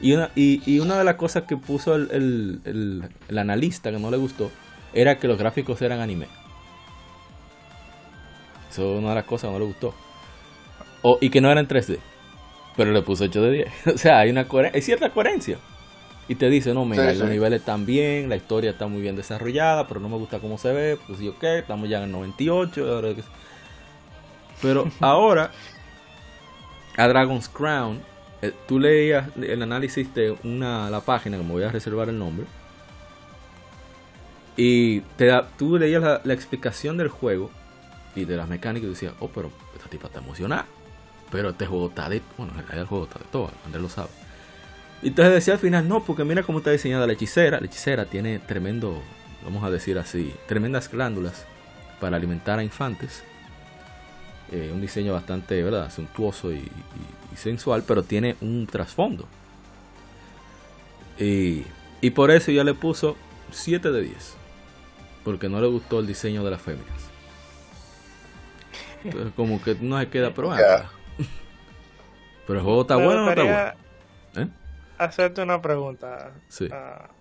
Y 0.00 0.12
una, 0.14 0.30
y, 0.34 0.78
una 0.80 0.98
de 0.98 1.04
las 1.04 1.16
cosas 1.16 1.44
que 1.44 1.56
puso 1.56 1.94
el, 1.94 2.60
el, 2.64 3.38
analista 3.38 3.90
que 3.90 3.98
no 3.98 4.10
le 4.10 4.16
gustó 4.16 4.50
era 4.94 5.18
que 5.18 5.28
los 5.28 5.38
gráficos 5.38 5.80
eran 5.82 6.00
anime. 6.00 6.26
Eso 8.70 8.94
es 8.94 8.98
una 8.98 9.10
de 9.10 9.14
las 9.16 9.24
cosas 9.24 9.48
que 9.48 9.52
no 9.52 9.58
le 9.58 9.66
gustó. 9.66 9.94
O, 11.02 11.18
y 11.20 11.30
que 11.30 11.40
no 11.40 11.50
era 11.50 11.60
en 11.60 11.68
3D. 11.68 11.98
Pero 12.76 12.92
le 12.92 13.02
puso 13.02 13.24
8 13.24 13.42
de 13.42 13.50
10. 13.52 13.86
o 13.94 13.98
sea, 13.98 14.18
hay, 14.18 14.30
una 14.30 14.46
hay 14.72 14.82
cierta 14.82 15.10
coherencia. 15.10 15.58
Y 16.28 16.36
te 16.36 16.48
dice, 16.48 16.72
no, 16.72 16.84
mira, 16.84 17.12
los 17.12 17.28
niveles 17.28 17.58
están 17.58 17.84
bien, 17.84 18.28
la 18.28 18.36
historia 18.36 18.70
está 18.70 18.86
muy 18.86 19.02
bien 19.02 19.16
desarrollada, 19.16 19.88
pero 19.88 19.98
no 19.98 20.08
me 20.08 20.16
gusta 20.16 20.38
cómo 20.38 20.58
se 20.58 20.72
ve. 20.72 20.96
Pues 21.08 21.18
yo, 21.18 21.32
ok, 21.32 21.42
estamos 21.42 21.88
ya 21.88 21.98
en 21.98 22.04
el 22.04 22.12
98. 22.12 23.16
Pero 24.62 24.88
ahora, 25.00 25.50
a 26.96 27.08
Dragon's 27.08 27.48
Crown, 27.48 28.00
eh, 28.42 28.52
tú 28.68 28.78
leías 28.78 29.36
el 29.36 29.60
análisis 29.60 30.14
de 30.14 30.36
una, 30.44 30.88
la 30.88 31.00
página, 31.00 31.36
que 31.36 31.42
me 31.42 31.50
voy 31.50 31.64
a 31.64 31.72
reservar 31.72 32.08
el 32.08 32.18
nombre. 32.18 32.46
Y 34.56 35.00
te 35.16 35.26
da, 35.26 35.48
tú 35.58 35.78
leías 35.78 36.02
la, 36.24 36.32
explicación 36.34 36.96
del 36.96 37.08
juego 37.08 37.50
y 38.14 38.24
de 38.24 38.36
las 38.36 38.48
mecánicas 38.48 38.86
y 38.86 38.90
decías, 38.90 39.14
oh, 39.18 39.28
pero 39.28 39.50
esta 39.74 39.88
tipa 39.88 40.06
está 40.06 40.20
emocionada. 40.20 40.66
Pero 41.30 41.50
este 41.50 41.66
juego 41.66 41.88
está 41.88 42.08
de. 42.08 42.22
Bueno, 42.36 42.52
el 42.72 42.86
juego 42.86 43.04
está 43.04 43.18
de 43.18 43.26
todo, 43.30 43.50
Andrés 43.64 43.82
lo 43.82 43.88
sabe. 43.88 44.08
Y 45.02 45.08
entonces 45.08 45.34
decía 45.34 45.54
al 45.54 45.60
final, 45.60 45.88
no, 45.88 46.04
porque 46.04 46.24
mira 46.24 46.42
cómo 46.42 46.58
está 46.58 46.70
diseñada 46.70 47.06
la 47.06 47.14
hechicera. 47.14 47.60
La 47.60 47.66
hechicera 47.66 48.04
tiene 48.04 48.38
tremendo, 48.38 49.00
vamos 49.44 49.64
a 49.64 49.70
decir 49.70 49.98
así, 49.98 50.34
tremendas 50.46 50.90
glándulas 50.90 51.46
para 52.00 52.16
alimentar 52.16 52.58
a 52.58 52.64
infantes. 52.64 53.22
Eh, 54.52 54.70
un 54.72 54.80
diseño 54.80 55.12
bastante, 55.12 55.62
¿verdad? 55.62 55.90
Suntuoso 55.92 56.52
y, 56.52 56.68
sensual, 57.36 57.84
pero 57.86 58.02
tiene 58.02 58.36
un 58.40 58.66
trasfondo. 58.66 59.26
Y, 61.18 61.64
y 62.00 62.10
por 62.10 62.30
eso 62.30 62.50
ya 62.50 62.64
le 62.64 62.74
puso 62.74 63.16
7 63.52 63.90
de 63.92 64.02
10. 64.02 64.34
Porque 65.24 65.48
no 65.48 65.60
le 65.60 65.68
gustó 65.68 66.00
el 66.00 66.06
diseño 66.06 66.42
de 66.44 66.50
las 66.50 66.60
féminas. 66.60 67.10
Entonces, 69.04 69.32
como 69.34 69.62
que 69.62 69.76
no 69.80 69.98
se 69.98 70.08
queda 70.08 70.34
probando. 70.34 70.62
Pero 72.50 72.58
el 72.58 72.64
juego 72.64 72.80
está 72.80 72.96
bueno 72.96 73.26
o 73.26 73.28
está 73.28 73.42
bueno. 73.44 73.72
¿Eh? 74.34 74.48
Hacerte 74.98 75.40
una 75.40 75.62
pregunta. 75.62 76.32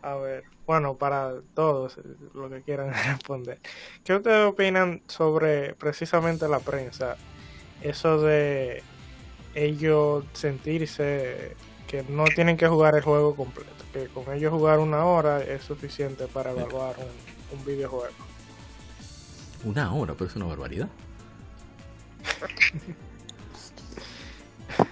A, 0.02 0.16
ver, 0.16 0.46
bueno, 0.66 0.96
para 0.96 1.34
todos, 1.54 2.00
lo 2.34 2.50
que 2.50 2.64
quieran 2.64 2.92
responder. 3.06 3.60
¿Qué 4.04 4.16
ustedes 4.16 4.48
opinan 4.48 5.04
sobre 5.06 5.76
precisamente 5.76 6.48
la 6.48 6.58
prensa? 6.58 7.16
Eso 7.84 8.20
de 8.20 8.82
ellos 9.54 10.26
sentirse 10.34 11.56
que 11.88 12.02
no 12.10 12.24
tienen 12.24 12.58
que 12.58 12.68
jugar 12.68 12.96
el 12.96 13.04
juego 13.04 13.36
completo, 13.36 13.86
que 13.94 14.08
con 14.08 14.34
ellos 14.34 14.52
jugar 14.52 14.80
una 14.80 15.06
hora 15.06 15.44
es 15.44 15.62
suficiente 15.62 16.26
para 16.26 16.50
evaluar 16.50 16.96
un, 16.98 17.60
un 17.60 17.66
videojuego. 17.66 18.16
Una 19.64 19.94
hora, 19.94 20.16
pero 20.16 20.28
es 20.28 20.36
una 20.36 20.46
barbaridad. 20.46 20.90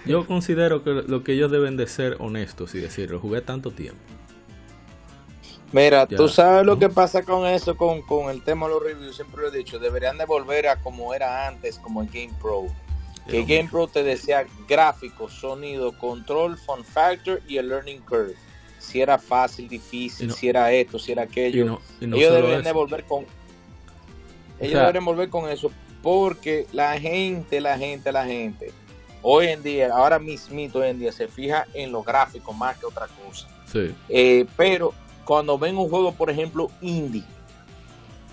Yo 0.04 0.26
considero 0.26 0.82
que 0.82 0.90
lo 0.90 1.22
que 1.22 1.32
ellos 1.32 1.50
deben 1.50 1.76
de 1.76 1.86
ser 1.86 2.16
honestos 2.18 2.74
y 2.74 2.80
decir, 2.80 3.10
lo 3.10 3.20
jugué 3.20 3.40
tanto 3.40 3.70
tiempo. 3.70 4.00
Mira, 5.70 6.06
tú 6.06 6.28
sabes 6.28 6.64
lo 6.64 6.78
que 6.78 6.88
pasa 6.88 7.22
con 7.22 7.46
eso, 7.46 7.76
con, 7.76 8.30
el 8.30 8.42
tema 8.42 8.66
de 8.66 8.72
los 8.72 8.82
reviews, 8.82 9.16
siempre 9.16 9.42
lo 9.42 9.48
he 9.48 9.56
dicho, 9.56 9.78
deberían 9.78 10.16
de 10.16 10.24
volver 10.24 10.66
a 10.68 10.76
como 10.76 11.12
era 11.12 11.46
antes, 11.46 11.78
como 11.78 12.02
en 12.02 12.08
Game 12.08 12.32
Pro. 12.40 12.66
Que 13.28 13.44
Game 13.44 13.68
Pro 13.70 13.86
te 13.86 14.02
decía 14.02 14.46
gráfico, 14.66 15.28
sonido, 15.28 15.92
control, 15.98 16.56
fun 16.56 16.82
factor 16.82 17.42
y 17.46 17.58
el 17.58 17.68
learning 17.68 18.00
curve. 18.00 18.34
Si 18.78 19.02
era 19.02 19.18
fácil, 19.18 19.68
difícil, 19.68 20.32
si 20.32 20.48
era 20.48 20.72
esto, 20.72 20.98
si 20.98 21.12
era 21.12 21.24
aquello. 21.24 21.78
ellos 22.00 22.32
deberían 22.32 22.62
de 22.62 22.72
volver 22.72 23.04
con... 23.04 23.26
Ellos 24.58 24.80
deberían 24.80 25.04
volver 25.04 25.28
con 25.28 25.50
eso 25.50 25.70
porque 26.02 26.66
la 26.72 26.98
gente, 26.98 27.60
la 27.60 27.76
gente, 27.76 28.10
la 28.10 28.24
gente 28.24 28.72
hoy 29.22 29.48
en 29.48 29.62
día, 29.62 29.90
ahora 29.94 30.18
mismito 30.18 30.80
hoy 30.80 30.88
en 30.88 30.98
día, 30.98 31.12
se 31.12 31.28
fija 31.28 31.66
en 31.74 31.92
los 31.92 32.04
gráficos 32.04 32.56
más 32.56 32.76
que 32.78 32.86
otra 32.86 33.06
cosa. 33.24 33.48
Sí. 33.70 33.94
Eh, 34.08 34.46
pero 34.56 34.94
cuando 35.24 35.58
ven 35.58 35.76
un 35.76 35.88
juego, 35.88 36.12
por 36.12 36.30
ejemplo, 36.30 36.70
indie, 36.80 37.24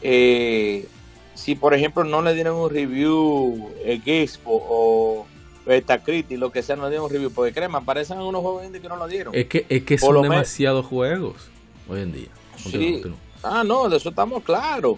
eh, 0.02 0.88
si 1.34 1.56
por 1.56 1.74
ejemplo 1.74 2.04
no 2.04 2.22
le 2.22 2.34
dieron 2.34 2.56
un 2.56 2.70
review 2.70 3.70
el 3.84 4.02
Expo 4.06 4.52
o 4.52 5.26
Metacritic, 5.66 6.38
lo 6.38 6.52
que 6.52 6.64
sea, 6.64 6.76
no 6.76 6.84
le 6.84 6.90
dieron 6.90 7.06
un 7.06 7.12
review, 7.12 7.32
porque 7.32 7.54
créeme, 7.54 7.78
aparecen 7.78 8.20
unos 8.20 8.42
juegos 8.42 8.66
indie 8.66 8.82
que 8.82 8.88
no 8.88 8.96
lo 8.96 9.08
dieron. 9.08 9.36
Es 9.36 9.48
que, 9.48 9.66
es 9.68 9.84
que 9.84 9.98
son 9.98 10.22
demasiados 10.22 10.86
juegos 10.86 11.50
hoy 11.90 12.02
en 12.02 12.14
día. 12.14 12.30
Sí. 12.56 13.02
Ah, 13.44 13.64
no, 13.66 13.90
de 13.90 13.98
eso 13.98 14.10
estamos 14.10 14.44
claros. 14.44 14.98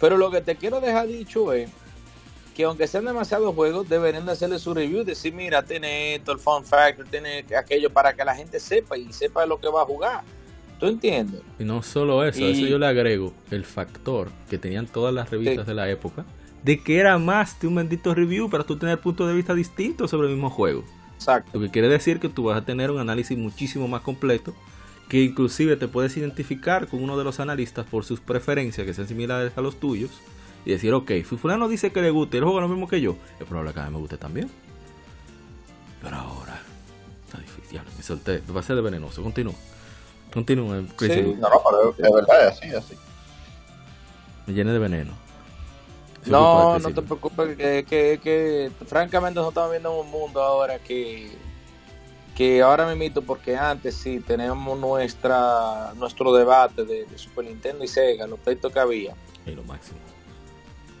Pero 0.00 0.18
lo 0.18 0.30
que 0.30 0.40
te 0.40 0.56
quiero 0.56 0.80
dejar 0.80 1.06
dicho 1.06 1.52
es 1.52 1.70
que 2.56 2.64
aunque 2.64 2.86
sean 2.86 3.04
demasiados 3.04 3.54
juegos, 3.54 3.86
deberían 3.86 4.24
de 4.24 4.32
hacerle 4.32 4.58
su 4.58 4.72
review 4.72 5.02
y 5.02 5.04
decir, 5.04 5.34
mira, 5.34 5.62
tiene 5.62 6.14
esto, 6.14 6.32
el 6.32 6.38
fun 6.38 6.64
factor, 6.64 7.04
tiene 7.06 7.44
aquello 7.56 7.90
para 7.90 8.14
que 8.14 8.24
la 8.24 8.34
gente 8.34 8.58
sepa 8.58 8.96
y 8.96 9.12
sepa 9.12 9.44
lo 9.44 9.60
que 9.60 9.68
va 9.68 9.82
a 9.82 9.84
jugar. 9.84 10.22
¿Tú 10.80 10.86
entiendes? 10.86 11.42
Y 11.58 11.64
no 11.64 11.82
solo 11.82 12.24
eso, 12.24 12.42
a 12.42 12.48
eso 12.48 12.66
yo 12.66 12.78
le 12.78 12.86
agrego 12.86 13.34
el 13.50 13.66
factor 13.66 14.30
que 14.48 14.56
tenían 14.56 14.86
todas 14.86 15.12
las 15.12 15.28
revistas 15.28 15.66
de 15.66 15.74
la 15.74 15.90
época, 15.90 16.24
de 16.62 16.82
que 16.82 16.98
era 16.98 17.18
más 17.18 17.60
de 17.60 17.66
un 17.66 17.74
bendito 17.74 18.14
review 18.14 18.48
para 18.48 18.64
tú 18.64 18.78
tener 18.78 18.98
puntos 19.00 19.28
de 19.28 19.34
vista 19.34 19.52
distintos 19.52 20.10
sobre 20.10 20.28
el 20.28 20.32
mismo 20.32 20.48
juego. 20.48 20.82
Exacto. 21.14 21.50
Lo 21.52 21.60
que 21.60 21.70
quiere 21.70 21.88
decir 21.88 22.20
que 22.20 22.30
tú 22.30 22.44
vas 22.44 22.56
a 22.56 22.64
tener 22.64 22.90
un 22.90 22.98
análisis 22.98 23.36
muchísimo 23.36 23.86
más 23.86 24.00
completo, 24.00 24.54
que 25.10 25.22
inclusive 25.22 25.76
te 25.76 25.88
puedes 25.88 26.16
identificar 26.16 26.88
con 26.88 27.02
uno 27.02 27.18
de 27.18 27.24
los 27.24 27.38
analistas 27.38 27.84
por 27.84 28.06
sus 28.06 28.20
preferencias 28.20 28.86
que 28.86 28.94
sean 28.94 29.08
similares 29.08 29.52
a 29.56 29.60
los 29.60 29.78
tuyos 29.78 30.10
y 30.66 30.72
decir, 30.72 30.92
ok, 30.92 31.08
si 31.08 31.22
fulano 31.22 31.68
dice 31.68 31.92
que 31.92 32.02
le 32.02 32.10
guste 32.10 32.38
el 32.38 32.44
juego 32.44 32.60
lo 32.60 32.66
mismo 32.66 32.88
que 32.88 33.00
yo, 33.00 33.16
es 33.38 33.46
probable 33.46 33.72
que 33.72 33.78
a 33.78 33.84
mí 33.84 33.92
me 33.92 33.98
guste 33.98 34.18
también. 34.18 34.50
Pero 36.02 36.16
ahora, 36.16 36.60
está 37.24 37.38
difícil, 37.38 37.80
me 37.96 38.02
solté, 38.02 38.42
me 38.48 38.52
pasé 38.52 38.74
de 38.74 38.80
venenoso, 38.80 39.22
continúo. 39.22 39.54
Continúo, 40.34 40.82
Sí, 40.98 41.36
no, 41.38 41.48
no, 41.48 41.62
pero 41.70 41.94
es 41.96 42.12
verdad, 42.12 42.48
es 42.48 42.58
así, 42.58 42.74
así. 42.74 42.94
Me 44.46 44.54
llené 44.54 44.72
de 44.72 44.80
veneno. 44.80 45.12
no, 46.26 46.80
no 46.80 46.90
te 46.92 47.00
preocupes, 47.00 47.56
que, 47.56 47.84
que, 47.88 48.20
que, 48.20 48.72
francamente 48.86 49.36
nosotros 49.36 49.52
estamos 49.52 49.70
viendo 49.70 50.00
un 50.00 50.10
mundo 50.10 50.42
ahora 50.42 50.80
que 50.80 51.30
que 52.34 52.60
ahora 52.60 52.86
me 52.86 52.92
invito 52.92 53.22
porque 53.22 53.56
antes 53.56 53.94
sí 53.94 54.20
tenemos 54.20 54.78
nuestra 54.78 55.94
nuestro 55.94 56.34
debate 56.34 56.84
de, 56.84 57.06
Super 57.16 57.44
Nintendo 57.46 57.84
y 57.84 57.88
Sega, 57.88 58.26
los 58.26 58.40
pleitos 58.40 58.72
que 58.72 58.80
había. 58.80 59.14
Y 59.46 59.52
lo 59.52 59.62
máximo 59.62 60.05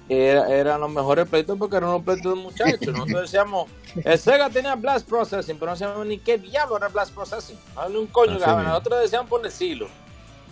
era, 0.08 0.48
eran 0.48 0.80
los 0.80 0.90
mejores 0.90 1.28
pleitos 1.28 1.58
porque 1.58 1.76
eran 1.76 1.90
los 1.90 2.02
pleitos 2.02 2.34
de 2.36 2.42
muchachos. 2.42 2.86
Nosotros 2.92 3.22
decíamos, 3.22 3.70
el 3.96 4.18
Sega 4.18 4.48
tenía 4.50 4.74
Blast 4.74 5.08
Processing, 5.08 5.58
pero 5.58 5.72
no 5.72 5.76
sabíamos 5.76 6.06
ni 6.06 6.18
qué 6.18 6.38
diablo 6.38 6.76
era 6.76 6.88
Blast 6.88 7.12
Processing. 7.12 7.58
Un 7.88 8.06
coño, 8.06 8.38
que 8.38 8.46
nosotros 8.46 9.02
decíamos 9.02 9.28
por 9.28 9.42
decirlo. 9.42 9.88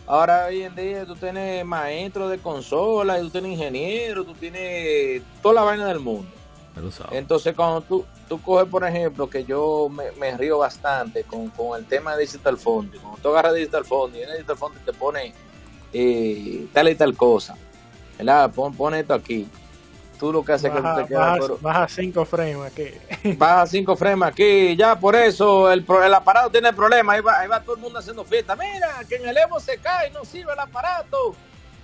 Ahora 0.06 0.46
hoy 0.46 0.62
en 0.62 0.74
día 0.74 1.06
tú 1.06 1.14
tienes 1.14 1.64
maestro 1.64 2.28
de 2.28 2.38
consola, 2.38 3.18
tú 3.20 3.30
tienes 3.30 3.52
ingeniero, 3.52 4.24
tú 4.24 4.34
tienes 4.34 5.22
toda 5.40 5.54
la 5.54 5.62
vaina 5.62 5.86
del 5.86 6.00
mundo. 6.00 6.28
Entonces 7.12 7.54
cuando 7.54 7.80
tú, 7.80 8.04
tú 8.28 8.42
coges, 8.42 8.68
por 8.68 8.84
ejemplo, 8.84 9.30
que 9.30 9.44
yo 9.44 9.88
me, 9.88 10.36
río 10.36 10.58
bastante 10.58 11.22
con, 11.22 11.48
con, 11.50 11.78
el 11.78 11.86
tema 11.86 12.16
de 12.16 12.22
Digital 12.22 12.58
Funding, 12.58 12.98
cuando 12.98 13.20
tú 13.22 13.28
agarras 13.28 13.54
Digital 13.54 13.84
Funding, 13.84 14.20
y 14.20 14.22
en 14.24 14.32
Digital 14.32 14.56
te 14.84 14.92
pone 14.92 15.32
eh, 15.92 16.66
tal 16.72 16.88
y 16.88 16.94
tal 16.96 17.16
cosa 17.16 17.56
¿verdad? 18.18 18.50
Pon, 18.52 18.94
esto 18.94 19.14
aquí. 19.14 19.48
Tú 20.18 20.32
lo 20.32 20.44
que 20.44 20.52
haces 20.52 20.70
es 20.70 20.76
que 20.76 20.80
tú 20.80 20.96
te 20.96 21.06
quedas. 21.06 21.38
Baja, 21.38 21.54
baja 21.60 21.88
5 21.88 22.24
frames 22.24 22.72
aquí. 22.72 23.34
Baja 23.36 23.66
5 23.66 23.96
frames 23.96 24.28
aquí. 24.28 24.76
Ya 24.76 24.98
por 24.98 25.16
eso 25.16 25.70
el, 25.70 25.84
el 26.04 26.14
aparato 26.14 26.50
tiene 26.50 26.72
problemas. 26.72 27.16
Ahí 27.16 27.20
va, 27.20 27.40
ahí 27.40 27.48
va 27.48 27.60
todo 27.60 27.74
el 27.74 27.82
mundo 27.82 27.98
haciendo 27.98 28.24
fiesta. 28.24 28.54
Mira, 28.54 29.00
que 29.08 29.16
en 29.16 29.28
el 29.28 29.36
Evo 29.36 29.58
se 29.58 29.78
cae, 29.78 30.10
no 30.10 30.24
sirve 30.24 30.52
el 30.52 30.58
aparato. 30.60 31.34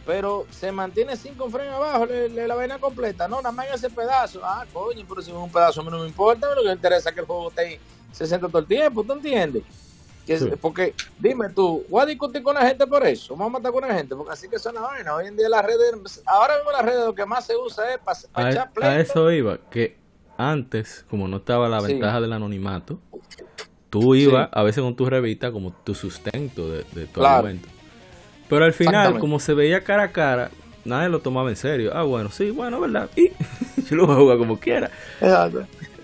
Pero 0.07 0.47
se 0.51 0.73
mantiene 0.73 1.17
5 1.17 1.51
frames 1.51 1.75
abajo, 1.75 2.07
le, 2.07 2.47
la 2.47 2.55
vaina 2.55 2.79
completa. 2.79 3.29
No, 3.29 3.37
nada 3.37 3.53
más 3.53 3.67
en 3.67 3.75
ese 3.75 3.91
pedazo. 3.91 4.41
Ah, 4.45 4.65
coño, 4.73 5.05
pero 5.09 5.21
si 5.23 5.31
es 5.31 5.37
un 5.37 5.51
pedazo 5.51 5.81
a 5.81 5.85
mí 5.85 5.91
no 5.91 5.99
me 5.99 6.09
importa. 6.09 6.55
Lo 6.55 6.63
que 6.63 6.69
me 6.69 6.75
interesa 6.75 7.09
es 7.11 7.15
que 7.15 7.21
el 7.21 7.27
juego 7.27 7.49
esté 7.49 7.63
ahí 7.63 7.81
60 8.13 8.47
todo 8.49 8.59
el 8.61 8.67
tiempo. 8.67 9.03
¿Tú 9.03 9.13
entiendes? 9.13 9.65
Porque, 10.61 10.95
dime 11.19 11.49
tú, 11.49 11.85
¿voy 11.89 12.03
a 12.03 12.07
discutir 12.07 12.43
con 12.43 12.55
la 12.55 12.67
gente 12.67 12.87
por 12.87 13.05
eso? 13.07 13.35
¿Vamos 13.35 13.47
a 13.49 13.59
matar 13.59 13.73
con 13.73 13.89
la 13.89 13.95
gente? 13.95 14.15
Porque 14.15 14.33
así 14.33 14.49
que 14.49 14.59
son 14.59 14.75
las 14.75 14.85
vainas. 14.85 15.15
Hoy 15.15 15.27
en 15.27 15.37
día 15.37 15.49
las 15.49 15.65
redes, 15.65 16.23
ahora 16.27 16.57
mismo 16.57 16.71
las 16.71 16.85
redes 16.85 17.05
lo 17.05 17.15
que 17.15 17.27
más 17.27 17.47
se 17.47 17.57
usa 17.57 17.95
es 17.95 17.99
para, 17.99 18.19
a, 18.35 18.51
echar 18.51 18.71
A 18.83 19.01
eso 19.01 19.31
iba, 19.33 19.59
que 19.71 19.97
antes, 20.37 21.05
como 21.11 21.27
no 21.29 21.39
estaba 21.39 21.69
la 21.69 21.81
ventaja 21.81 22.21
del 22.21 22.33
anonimato, 22.33 23.01
tú 23.91 24.15
ibas 24.15 24.49
a 24.53 24.63
veces 24.63 24.83
con 24.83 24.95
tu 24.95 25.07
revista 25.07 25.53
como 25.53 25.73
tu 25.73 25.95
sustento 25.95 26.71
de, 26.71 26.85
todo 27.07 27.27
el 27.27 27.33
momento. 27.33 27.69
Pero 28.49 28.65
al 28.65 28.73
final, 28.73 29.19
como 29.19 29.39
se 29.41 29.55
veía 29.55 29.85
cara 29.85 30.05
a 30.05 30.13
cara, 30.13 30.51
nadie 30.85 31.09
lo 31.09 31.21
tomaba 31.21 31.51
en 31.51 31.57
serio. 31.57 31.93
Ah, 31.95 32.03
bueno, 32.03 32.31
sí, 32.31 32.51
bueno, 32.51 32.81
¿verdad? 32.81 33.11
Y 33.17 33.31
yo 33.89 33.97
lo 33.97 34.07
voy 34.07 34.15
a 34.15 34.19
jugar 34.19 34.39
como 34.39 34.59
quiera. 34.59 34.91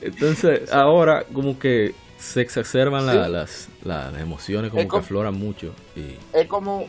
Entonces, 0.00 0.72
ahora 0.72 1.24
como 1.32 1.58
que 1.58 1.94
se 2.18 2.40
exacerban 2.40 3.06
las, 3.06 3.68
las 3.84 4.18
emociones, 4.18 4.70
como 4.70 4.88
que 4.88 4.96
afloran 4.96 5.34
mucho. 5.34 5.72
Y... 5.94 6.16
Es 6.32 6.46
como 6.46 6.86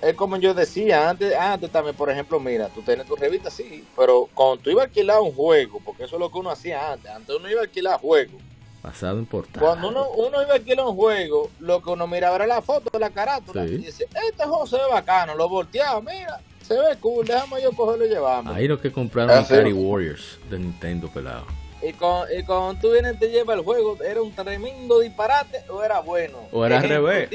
es 0.00 0.14
como 0.14 0.36
yo 0.36 0.54
decía 0.54 1.10
antes, 1.10 1.34
antes 1.34 1.70
también, 1.70 1.96
por 1.96 2.08
ejemplo, 2.08 2.38
mira, 2.38 2.68
tú 2.68 2.82
tienes 2.82 3.06
tu 3.06 3.16
revista, 3.16 3.50
sí, 3.50 3.84
pero 3.96 4.28
cuando 4.32 4.58
tú 4.58 4.70
ibas 4.70 4.82
a 4.82 4.84
alquilar 4.86 5.20
un 5.20 5.32
juego, 5.32 5.80
porque 5.84 6.04
eso 6.04 6.16
es 6.16 6.20
lo 6.20 6.30
que 6.30 6.38
uno 6.38 6.50
hacía 6.50 6.92
antes, 6.92 7.10
antes 7.10 7.34
uno 7.34 7.50
iba 7.50 7.60
a 7.60 7.64
alquilar 7.64 8.00
juegos. 8.00 8.40
Pasado 8.80 9.18
importante. 9.18 9.58
Cuando 9.58 9.88
uno, 9.88 10.08
uno 10.10 10.40
iba 10.40 10.52
a 10.52 10.54
alquilar 10.54 10.86
un 10.86 10.94
juego, 10.94 11.50
lo 11.58 11.82
que 11.82 11.90
uno 11.90 12.06
miraba 12.06 12.36
era 12.36 12.46
la 12.46 12.62
foto 12.62 12.90
de 12.92 13.00
la 13.00 13.10
carátula 13.10 13.64
y 13.64 13.78
dice, 13.78 14.06
este 14.28 14.44
juego 14.44 14.66
se 14.66 14.76
ve 14.76 14.82
bacano, 14.88 15.34
lo 15.34 15.48
volteaba, 15.48 16.00
mira, 16.00 16.40
se 16.62 16.74
ve 16.74 16.96
cool, 17.00 17.26
déjame 17.26 17.60
yo 17.60 17.72
cogerlo 17.72 18.06
y 18.06 18.08
llevarme. 18.08 18.52
Ahí 18.52 18.68
lo 18.68 18.80
que 18.80 18.92
compraron 18.92 19.36
ah, 19.36 19.40
Atari 19.40 19.72
Warriors 19.72 20.38
de 20.48 20.60
Nintendo 20.60 21.08
pelado. 21.08 21.46
Y, 21.80 21.92
cuando 21.92 22.74
tú 22.80 22.92
vienes 22.92 23.14
y 23.14 23.18
te 23.18 23.30
lleva 23.30 23.54
el 23.54 23.60
juego, 23.60 23.96
¿era 24.02 24.20
un 24.20 24.32
tremendo 24.32 24.98
disparate 25.00 25.62
o 25.68 25.82
era 25.82 26.00
bueno? 26.00 26.38
O 26.50 26.66
era 26.66 26.80
al 26.80 26.88
revés. 26.88 27.28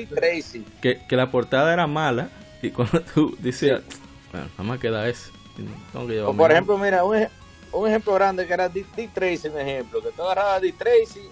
Que, 0.81 0.99
que 1.07 1.15
la 1.15 1.31
portada 1.31 1.71
era 1.71 1.87
mala 1.87 2.29
y 2.61 2.71
cuando 2.71 3.01
tú 3.01 3.35
decías, 3.39 3.81
bueno, 4.31 4.47
nada 4.57 4.63
más 4.63 4.79
queda 4.79 5.07
eso. 5.07 5.31
o 6.25 6.33
por 6.33 6.51
ejemplo, 6.51 6.77
mira, 6.77 7.03
un, 7.03 7.27
un, 7.71 7.87
ejemplo 7.87 8.13
grande 8.13 8.47
que 8.47 8.53
era 8.53 8.67
Dick, 8.69 9.13
Tracy, 9.13 9.47
un 9.47 9.59
ejemplo, 9.59 10.01
que 10.01 10.11
tú 10.11 10.23
agarrabas 10.23 10.61
Dick 10.61 10.77
Tracy 10.77 11.29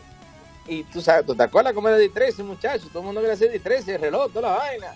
y 0.68 0.84
tú 0.84 1.02
sabes, 1.02 1.26
¿tú 1.26 1.36
te 1.36 1.44
acuerdas 1.44 1.74
cómo 1.74 1.90
era 1.90 1.98
Dick 1.98 2.14
Tracy, 2.14 2.44
muchacho? 2.44 2.88
Todo 2.90 3.00
el 3.00 3.06
mundo 3.06 3.22
quería 3.22 3.34
hacer 3.34 3.52
Dick 3.52 3.64
Tracy, 3.64 3.92
el 3.92 4.02
reloj, 4.02 4.32
toda 4.32 4.52
la 4.52 4.58
vaina. 4.58 4.94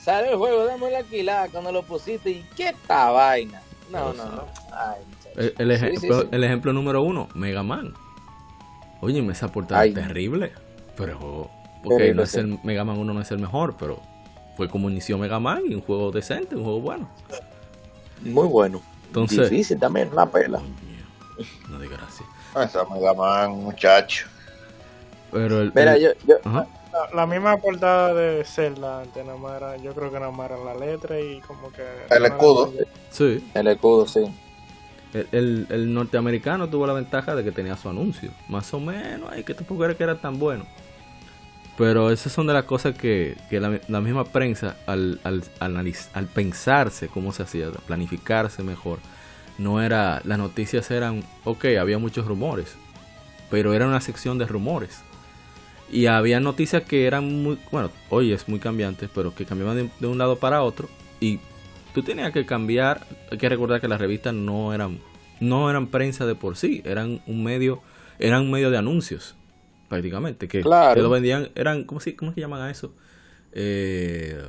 Sale 0.00 0.30
el 0.30 0.36
juego, 0.36 0.64
dame 0.64 0.90
la 0.90 0.98
alquilar 0.98 1.50
cuando 1.50 1.72
lo 1.72 1.82
pusiste 1.82 2.30
y 2.30 2.46
¿qué 2.56 2.68
esta 2.68 3.10
vaina? 3.10 3.62
No, 3.90 4.12
no, 4.12 4.24
no. 4.26 4.46
Ay, 4.72 5.02
el, 5.38 5.70
ejemplo, 5.70 6.28
el 6.30 6.44
ejemplo 6.44 6.72
número 6.72 7.02
uno, 7.02 7.28
Mega 7.34 7.62
Man. 7.62 7.94
Oye, 9.00 9.24
esa 9.30 9.48
portada 9.48 9.84
es 9.84 9.94
terrible. 9.94 10.52
Pero, 10.96 11.48
porque 11.82 12.12
no 12.12 12.22
es 12.22 12.34
el 12.34 12.58
Mega 12.64 12.84
Man 12.84 12.98
1 12.98 13.14
no 13.14 13.20
es 13.20 13.30
el 13.30 13.38
mejor, 13.38 13.76
pero 13.78 14.00
fue 14.56 14.68
como 14.68 14.90
inició 14.90 15.16
Mega 15.16 15.38
Man 15.38 15.62
y 15.66 15.74
un 15.74 15.80
juego 15.80 16.10
decente, 16.10 16.56
un 16.56 16.64
juego 16.64 16.80
bueno. 16.80 17.08
Muy 18.22 18.48
bueno. 18.48 18.82
Entonces, 19.06 19.48
Difícil 19.48 19.78
también, 19.78 20.10
una 20.12 20.26
pela. 20.26 20.60
No 21.70 21.78
digas 21.78 22.00
así. 22.06 22.24
Ah, 22.54 22.64
esa 22.64 22.84
Mega 22.92 23.14
Man, 23.14 23.52
muchacho. 23.52 24.26
Pero 25.30 25.60
el, 25.60 25.72
Mira, 25.72 25.96
yo, 25.96 26.10
yo 26.26 26.36
la, 27.14 27.26
misma 27.26 27.58
portada 27.58 28.14
de 28.14 28.44
Zelda 28.44 29.02
antes, 29.02 29.24
nada 29.24 29.38
más 29.38 29.56
era, 29.56 29.76
yo 29.76 29.94
creo 29.94 30.10
que 30.10 30.18
nada 30.18 30.32
más 30.32 30.50
era 30.50 30.64
la 30.64 30.74
letra 30.74 31.20
y 31.20 31.40
como 31.42 31.70
que... 31.70 31.84
El 32.10 32.24
escudo. 32.24 32.72
Sí. 33.10 33.48
El 33.54 33.68
escudo, 33.68 34.06
sí. 34.08 34.24
El, 35.14 35.66
el, 35.70 35.94
norteamericano 35.94 36.68
tuvo 36.68 36.86
la 36.86 36.92
ventaja 36.92 37.34
de 37.34 37.42
que 37.42 37.52
tenía 37.52 37.76
su 37.76 37.88
anuncio. 37.88 38.30
Más 38.48 38.72
o 38.74 38.80
menos, 38.80 39.30
hay 39.32 39.42
que 39.42 39.54
tampoco 39.54 39.84
era 39.84 39.94
que 39.94 40.04
era 40.04 40.20
tan 40.20 40.38
bueno. 40.38 40.66
Pero 41.78 42.10
esas 42.10 42.32
son 42.32 42.46
de 42.48 42.52
las 42.52 42.64
cosas 42.64 42.96
que, 42.96 43.36
que 43.48 43.60
la, 43.60 44.00
misma 44.00 44.24
prensa, 44.24 44.76
al, 44.86 45.20
al, 45.22 45.44
al 45.60 46.26
pensarse 46.26 47.08
cómo 47.08 47.32
se 47.32 47.44
hacía, 47.44 47.70
planificarse 47.86 48.64
mejor, 48.64 48.98
no 49.58 49.80
era. 49.80 50.20
Las 50.24 50.38
noticias 50.38 50.90
eran. 50.90 51.22
Ok, 51.44 51.66
había 51.80 51.98
muchos 51.98 52.26
rumores. 52.26 52.74
Pero 53.50 53.74
era 53.74 53.86
una 53.86 54.00
sección 54.00 54.38
de 54.38 54.46
rumores. 54.46 55.02
Y 55.90 56.06
había 56.06 56.40
noticias 56.40 56.82
que 56.82 57.06
eran 57.06 57.42
muy. 57.42 57.58
Bueno, 57.70 57.90
hoy 58.10 58.32
es 58.32 58.48
muy 58.48 58.58
cambiante, 58.58 59.08
pero 59.08 59.34
que 59.34 59.46
cambiaban 59.46 59.76
de, 59.76 59.90
de 60.00 60.06
un 60.06 60.18
lado 60.18 60.36
para 60.36 60.62
otro. 60.62 60.88
Y 61.20 61.40
tú 61.94 62.02
tenías 62.02 62.32
que 62.32 62.46
cambiar, 62.46 63.06
hay 63.30 63.38
que 63.38 63.48
recordar 63.48 63.80
que 63.80 63.88
las 63.88 64.00
revistas 64.00 64.34
no 64.34 64.74
eran 64.74 64.98
no 65.40 65.70
eran 65.70 65.86
prensa 65.86 66.26
de 66.26 66.34
por 66.34 66.56
sí, 66.56 66.82
eran 66.84 67.20
un 67.26 67.44
medio 67.44 67.80
eran 68.18 68.42
un 68.42 68.50
medio 68.50 68.70
de 68.70 68.78
anuncios 68.78 69.36
prácticamente 69.88 70.48
que, 70.48 70.62
lo 70.62 71.10
vendían 71.10 71.50
eran 71.54 71.84
¿cómo 71.84 72.00
se 72.00 72.16
cómo 72.16 72.32
se 72.32 72.40
llaman 72.40 72.62
a 72.62 72.70
eso? 72.70 72.92
Eh, 73.52 74.40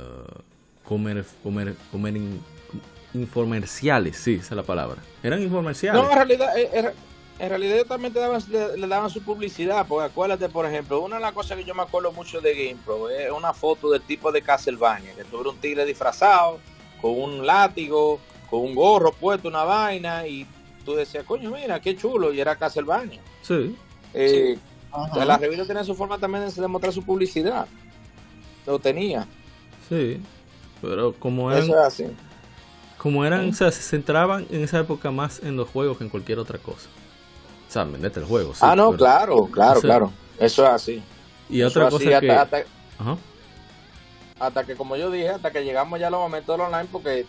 comer, 0.84 1.24
comer, 1.42 1.74
comer 1.90 2.14
infomerciales, 3.14 4.16
sí, 4.16 4.34
esa 4.34 4.50
es 4.50 4.56
la 4.56 4.62
palabra. 4.62 4.96
Eran 5.22 5.42
infomerciales. 5.42 6.02
No, 6.02 6.10
en 6.10 6.16
realidad 6.16 6.58
eh, 6.58 6.92
en 7.40 7.48
realidad 7.48 7.86
también 7.86 8.12
daban, 8.12 8.42
le, 8.50 8.86
daban 8.86 9.08
su 9.08 9.22
publicidad, 9.22 9.86
porque 9.88 10.06
acuérdate, 10.06 10.48
por 10.50 10.66
ejemplo, 10.66 11.00
una 11.00 11.16
de 11.16 11.22
las 11.22 11.32
cosas 11.32 11.56
que 11.56 11.64
yo 11.64 11.74
me 11.74 11.82
acuerdo 11.82 12.12
mucho 12.12 12.40
de 12.40 12.54
GamePro 12.54 13.08
es 13.08 13.30
una 13.30 13.54
foto 13.54 13.90
del 13.90 14.02
tipo 14.02 14.30
de 14.30 14.42
Castlevania, 14.42 15.14
que 15.14 15.24
tuvo 15.24 15.50
un 15.50 15.56
tigre 15.56 15.86
disfrazado 15.86 16.60
con 17.00 17.12
un 17.12 17.46
látigo, 17.46 18.20
con 18.48 18.60
un 18.60 18.74
gorro 18.74 19.12
puesto, 19.12 19.48
una 19.48 19.64
vaina, 19.64 20.26
y 20.26 20.46
tú 20.84 20.94
decías, 20.94 21.24
coño, 21.24 21.50
mira, 21.50 21.80
qué 21.80 21.96
chulo, 21.96 22.32
y 22.32 22.40
era 22.40 22.56
Castlevania. 22.56 23.20
Sí. 23.42 23.76
Eh, 24.14 24.58
la 25.14 25.38
revista 25.38 25.64
tenía 25.64 25.84
su 25.84 25.94
forma 25.94 26.18
también 26.18 26.48
de 26.48 26.60
demostrar 26.60 26.92
su 26.92 27.02
publicidad. 27.02 27.66
Lo 28.66 28.78
tenía. 28.78 29.26
Sí, 29.88 30.20
pero 30.80 31.12
como 31.14 31.50
eran... 31.50 31.64
Eso 31.64 31.78
es 31.78 31.86
así. 31.86 32.06
Como 32.98 33.24
eran, 33.24 33.48
o 33.48 33.52
sea, 33.54 33.70
se 33.70 33.82
centraban 33.82 34.46
en 34.50 34.62
esa 34.62 34.80
época 34.80 35.10
más 35.10 35.40
en 35.42 35.56
los 35.56 35.68
juegos 35.68 35.98
que 35.98 36.04
en 36.04 36.10
cualquier 36.10 36.38
otra 36.38 36.58
cosa. 36.58 36.88
O 37.68 37.72
sea, 37.72 37.84
vendete 37.84 38.20
el 38.20 38.26
juego. 38.26 38.52
ah, 38.60 38.76
no, 38.76 38.92
claro, 38.92 39.46
claro, 39.46 39.80
claro. 39.80 40.12
Eso 40.38 40.64
es 40.64 40.70
así. 40.70 41.02
Y 41.48 41.62
otra 41.62 41.88
cosa 41.88 42.20
que... 42.20 42.30
Ajá 42.30 43.16
hasta 44.40 44.64
que, 44.64 44.74
como 44.74 44.96
yo 44.96 45.10
dije, 45.10 45.28
hasta 45.28 45.50
que 45.50 45.62
llegamos 45.62 46.00
ya 46.00 46.06
a 46.06 46.10
los 46.10 46.18
momentos 46.18 46.56
del 46.56 46.66
online, 46.66 46.88
porque 46.90 47.26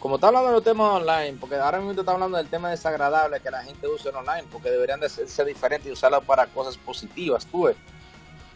como, 0.00 0.14
está 0.14 0.28
hablando 0.28 0.48
de 0.48 0.54
los 0.54 0.64
temas 0.64 1.02
online, 1.02 1.36
porque 1.38 1.56
ahora 1.56 1.78
mismo 1.78 1.92
está 1.92 2.12
hablando 2.12 2.38
del 2.38 2.48
tema 2.48 2.70
desagradable 2.70 3.40
que 3.40 3.50
la 3.50 3.62
gente 3.62 3.86
usa 3.86 4.10
en 4.10 4.16
online, 4.16 4.44
porque 4.50 4.70
deberían 4.70 5.00
de 5.00 5.10
ser, 5.10 5.46
diferentes 5.46 5.86
y 5.86 5.92
usarlo 5.92 6.22
para 6.22 6.46
cosas 6.46 6.78
positivas, 6.78 7.46
tú 7.46 7.70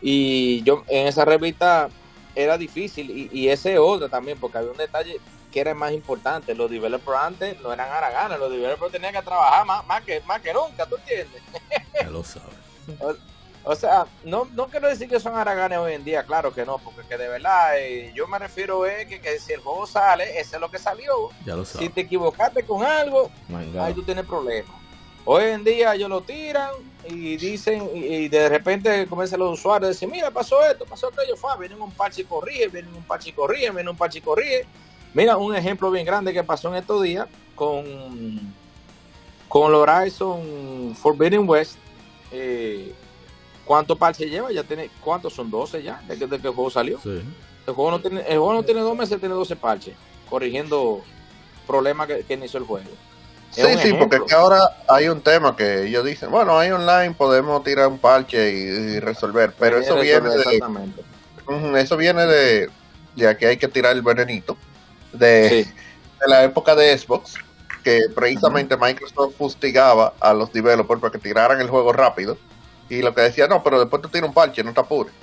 Y 0.00 0.62
yo 0.62 0.82
en 0.88 1.06
esa 1.06 1.26
revista 1.26 1.90
era 2.34 2.56
difícil, 2.56 3.28
y, 3.30 3.48
ese 3.48 3.78
otro 3.78 4.08
también, 4.08 4.38
porque 4.40 4.58
había 4.58 4.70
un 4.70 4.78
detalle 4.78 5.20
que 5.52 5.60
era 5.60 5.74
más 5.74 5.92
importante. 5.92 6.54
Los 6.54 6.70
developers 6.70 7.18
antes 7.18 7.60
no 7.60 7.72
eran 7.72 7.88
haraganes, 7.90 8.38
los 8.38 8.50
developers 8.50 8.90
tenían 8.90 9.12
que 9.12 9.22
trabajar 9.22 9.66
más, 9.66 9.86
más, 9.86 10.02
que, 10.02 10.20
más 10.22 10.40
que 10.40 10.54
nunca, 10.54 10.86
¿tú 10.86 10.96
entiendes? 10.96 11.42
Ya 12.00 12.10
lo 12.10 12.24
sabes. 12.24 12.48
O 13.66 13.74
sea, 13.74 14.06
no, 14.24 14.46
no 14.52 14.66
quiero 14.66 14.88
decir 14.88 15.08
que 15.08 15.18
son 15.18 15.34
haraganes 15.34 15.78
hoy 15.78 15.94
en 15.94 16.04
día, 16.04 16.22
claro 16.24 16.52
que 16.52 16.66
no, 16.66 16.76
porque 16.78 17.00
que 17.08 17.16
de 17.16 17.28
verdad 17.28 17.78
eh, 17.78 18.12
yo 18.14 18.28
me 18.28 18.38
refiero 18.38 18.84
a 18.84 19.06
que, 19.06 19.20
que, 19.20 19.38
si 19.38 19.54
el 19.54 19.60
juego 19.60 19.86
sale, 19.86 20.38
ese 20.38 20.56
es 20.56 20.60
lo 20.60 20.70
que 20.70 20.78
salió. 20.78 21.30
Ya 21.46 21.56
lo 21.56 21.64
Si 21.64 21.88
te 21.88 22.02
equivocaste 22.02 22.62
con 22.64 22.84
algo, 22.84 23.30
ahí 23.80 23.94
tú 23.94 24.02
tienes 24.02 24.26
problemas. 24.26 24.70
Hoy 25.24 25.44
en 25.44 25.64
día 25.64 25.94
ellos 25.94 26.10
lo 26.10 26.20
tiran 26.20 26.70
y 27.08 27.38
dicen, 27.38 27.88
y, 27.94 28.28
de 28.28 28.50
repente 28.50 29.06
comienzan 29.06 29.40
los 29.40 29.58
usuarios 29.58 29.86
a 29.86 29.92
decir, 29.92 30.10
mira, 30.10 30.30
pasó 30.30 30.62
esto, 30.62 30.84
pasó 30.84 31.06
aquello, 31.08 31.34
fue, 31.34 31.56
vienen 31.58 31.80
un 31.80 31.90
parche 31.90 32.20
y 32.20 32.24
corrige, 32.24 32.68
vienen 32.68 32.94
un 32.94 33.04
parche 33.04 33.30
y 33.30 33.32
corrige, 33.32 33.70
vienen 33.70 33.88
un 33.88 33.96
parche 33.96 34.18
y 34.18 34.22
corrige. 34.22 34.66
Mira, 35.14 35.38
un 35.38 35.56
ejemplo 35.56 35.90
bien 35.90 36.04
grande 36.04 36.34
que 36.34 36.44
pasó 36.44 36.68
en 36.68 36.74
estos 36.74 37.02
días 37.02 37.26
con, 37.54 38.54
con 39.48 39.74
Horizon 39.74 40.94
Forbidden 40.94 41.48
West. 41.48 41.78
Eh, 42.30 42.92
¿Cuántos 43.64 43.96
parches 43.98 44.30
lleva? 44.30 44.52
Ya 44.52 44.62
tiene, 44.62 44.90
¿Cuántos 45.00 45.34
son? 45.34 45.50
12 45.50 45.82
ya, 45.82 46.02
desde 46.06 46.26
que 46.28 46.48
el 46.48 46.54
juego 46.54 46.70
salió. 46.70 46.98
El, 47.04 47.74
juego 47.74 47.90
no 47.90 48.00
tiene, 48.00 48.20
el 48.20 48.38
juego 48.38 48.52
no 48.52 48.62
tiene 48.62 48.80
dos 48.80 48.96
meses, 48.96 49.18
tiene 49.18 49.34
12 49.34 49.56
parches, 49.56 49.94
corrigiendo 50.28 51.02
problemas 51.66 52.06
que, 52.06 52.34
inició 52.34 52.60
el 52.60 52.66
juego. 52.66 52.90
sí, 53.50 53.62
sí, 53.82 53.94
porque 53.94 54.20
ahora 54.34 54.58
hay 54.88 55.08
un 55.08 55.22
tema 55.22 55.56
que 55.56 55.86
ellos 55.86 56.04
dicen, 56.04 56.30
bueno, 56.30 56.58
hay 56.58 56.70
online, 56.70 57.14
podemos 57.14 57.64
tirar 57.64 57.88
un 57.88 57.98
parche 57.98 58.52
y, 58.52 59.00
resolver, 59.00 59.54
pero 59.58 59.78
eso 59.78 59.98
viene 59.98 60.28
de... 60.28 61.80
eso 61.80 61.96
viene 61.96 62.26
de, 62.26 62.70
ya 63.16 63.38
que 63.38 63.46
hay 63.46 63.56
que 63.56 63.68
tirar 63.68 63.96
el 63.96 64.02
venenito, 64.02 64.58
de, 65.12 65.66
la 66.26 66.44
época 66.44 66.74
de 66.74 66.96
Xbox, 66.98 67.34
que 67.82 68.02
precisamente 68.14 68.76
Microsoft 68.76 69.36
fustigaba 69.38 70.12
a 70.20 70.34
los 70.34 70.52
developers 70.52 71.00
para 71.00 71.12
que 71.12 71.18
tiraran 71.18 71.60
el 71.60 71.68
juego 71.68 71.92
rápido 71.92 72.36
y 72.88 73.02
lo 73.02 73.14
que 73.14 73.22
decía, 73.22 73.46
no, 73.48 73.62
pero 73.62 73.80
después 73.80 74.02
tú 74.02 74.08
tienes 74.08 74.28
un 74.28 74.34
parche, 74.34 74.62
no 74.62 74.72
te 74.72 74.80
apures. 74.80 75.14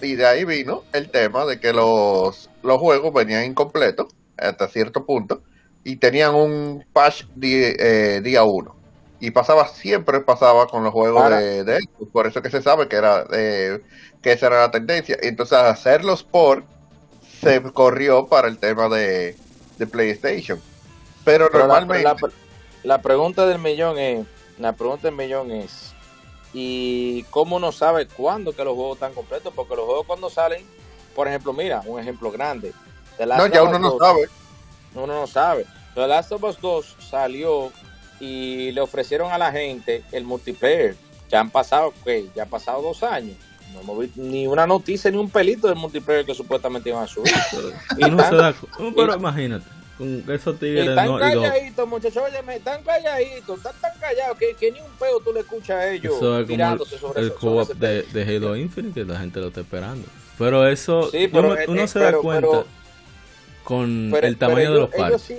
Y 0.00 0.14
de 0.14 0.26
ahí 0.26 0.44
vino 0.44 0.84
el 0.92 1.10
tema 1.10 1.44
de 1.44 1.60
que 1.60 1.72
los, 1.72 2.50
los 2.62 2.78
juegos 2.78 3.12
venían 3.12 3.44
incompletos 3.44 4.08
hasta 4.36 4.68
cierto 4.68 5.04
punto 5.04 5.42
y 5.84 5.96
tenían 5.96 6.34
un 6.34 6.84
patch 6.92 7.24
eh, 7.40 8.20
día 8.22 8.44
uno. 8.44 8.76
Y 9.20 9.30
pasaba, 9.30 9.68
siempre 9.68 10.20
pasaba 10.20 10.66
con 10.66 10.82
los 10.82 10.92
juegos 10.92 11.30
de, 11.30 11.62
de 11.62 11.80
Por 12.12 12.26
eso 12.26 12.42
que 12.42 12.50
se 12.50 12.60
sabe 12.60 12.88
que 12.88 12.96
era 12.96 13.24
que 13.28 14.32
esa 14.32 14.46
era 14.46 14.60
la 14.60 14.70
tendencia. 14.70 15.16
Entonces, 15.22 15.58
hacerlos 15.58 16.24
por 16.24 16.64
se 17.40 17.62
corrió 17.62 18.26
para 18.26 18.48
el 18.48 18.58
tema 18.58 18.88
de, 18.88 19.36
de 19.78 19.86
PlayStation. 19.86 20.60
Pero, 21.24 21.48
normalmente. 21.52 22.02
La, 22.02 22.16
la, 22.82 23.02
pregunta 23.02 23.46
del 23.46 23.60
millón 23.60 23.98
es: 23.98 24.26
la 24.58 24.72
pregunta 24.72 25.08
del 25.08 25.16
millón 25.16 25.52
es 25.52 25.91
y 26.52 27.22
cómo 27.24 27.58
no 27.58 27.72
sabe 27.72 28.06
cuándo 28.06 28.52
que 28.52 28.64
los 28.64 28.74
juegos 28.74 28.96
están 28.96 29.14
completos, 29.14 29.52
porque 29.54 29.76
los 29.76 29.86
juegos 29.86 30.06
cuando 30.06 30.28
salen, 30.28 30.64
por 31.14 31.28
ejemplo, 31.28 31.52
mira, 31.52 31.82
un 31.86 32.00
ejemplo 32.00 32.30
grande. 32.30 32.72
no, 33.18 33.46
ya 33.46 33.62
uno 33.62 33.78
no 33.78 33.98
sabe. 33.98 34.28
Uno 34.94 35.06
no 35.06 35.26
sabe. 35.26 35.66
The 35.94 36.06
Last 36.06 36.32
of 36.32 36.42
Us 36.44 36.60
2 36.60 36.96
salió 37.10 37.72
y 38.20 38.70
le 38.72 38.80
ofrecieron 38.80 39.32
a 39.32 39.38
la 39.38 39.50
gente 39.52 40.04
el 40.12 40.24
multiplayer. 40.24 40.96
Ya 41.28 41.40
han 41.40 41.50
pasado, 41.50 41.94
¿qué? 42.04 42.28
Ya 42.34 42.44
han 42.44 42.50
pasado 42.50 42.82
dos 42.82 43.02
años. 43.02 43.36
no 43.72 43.80
hemos 43.80 43.98
visto 43.98 44.20
ni 44.20 44.46
una 44.46 44.66
noticia 44.66 45.10
ni 45.10 45.16
un 45.16 45.30
pelito 45.30 45.66
del 45.66 45.76
multiplayer 45.76 46.26
que 46.26 46.34
supuestamente 46.34 46.90
iban 46.90 47.04
a 47.04 47.06
subir. 47.06 47.32
y 47.96 48.10
no 48.10 48.22
se 48.22 48.36
da. 48.36 48.54
Pero 48.94 49.14
imagínate, 49.14 49.64
con 49.98 50.24
esos 50.30 50.58
tigres. 50.58 50.88
Están 50.88 51.06
no, 51.06 51.18
calladitos, 51.18 51.88
muchachos, 51.88 52.22
oye, 52.24 52.56
están 52.56 52.82
calladitos, 52.82 53.56
están 53.58 53.74
tan 53.80 53.98
callados 53.98 54.38
que, 54.38 54.54
que, 54.54 54.72
ni 54.72 54.80
un 54.80 54.90
peo 54.98 55.20
tú 55.20 55.32
le 55.32 55.40
escuchas 55.40 55.76
a 55.76 55.90
ellos 55.90 56.16
eso 56.16 56.40
es 56.40 56.46
tirándose 56.46 56.96
como 56.98 57.14
el, 57.16 57.32
sobre 57.32 57.72
el 57.72 57.78
de, 58.12 58.24
de 58.24 58.36
Halo 58.36 58.56
Infinite 58.56 59.04
que 59.04 59.06
la 59.06 59.18
gente 59.18 59.40
lo 59.40 59.48
está 59.48 59.60
esperando. 59.60 60.06
Pero 60.38 60.66
eso, 60.66 61.10
sí, 61.10 61.28
pero, 61.28 61.56
uno, 61.68 61.86
se 61.86 61.98
da 61.98 62.12
cuenta 62.14 62.64
con 63.64 64.12
el 64.22 64.36
tamaño 64.38 64.72
de 64.72 64.80
los 64.80 64.90
parches. 64.90 65.38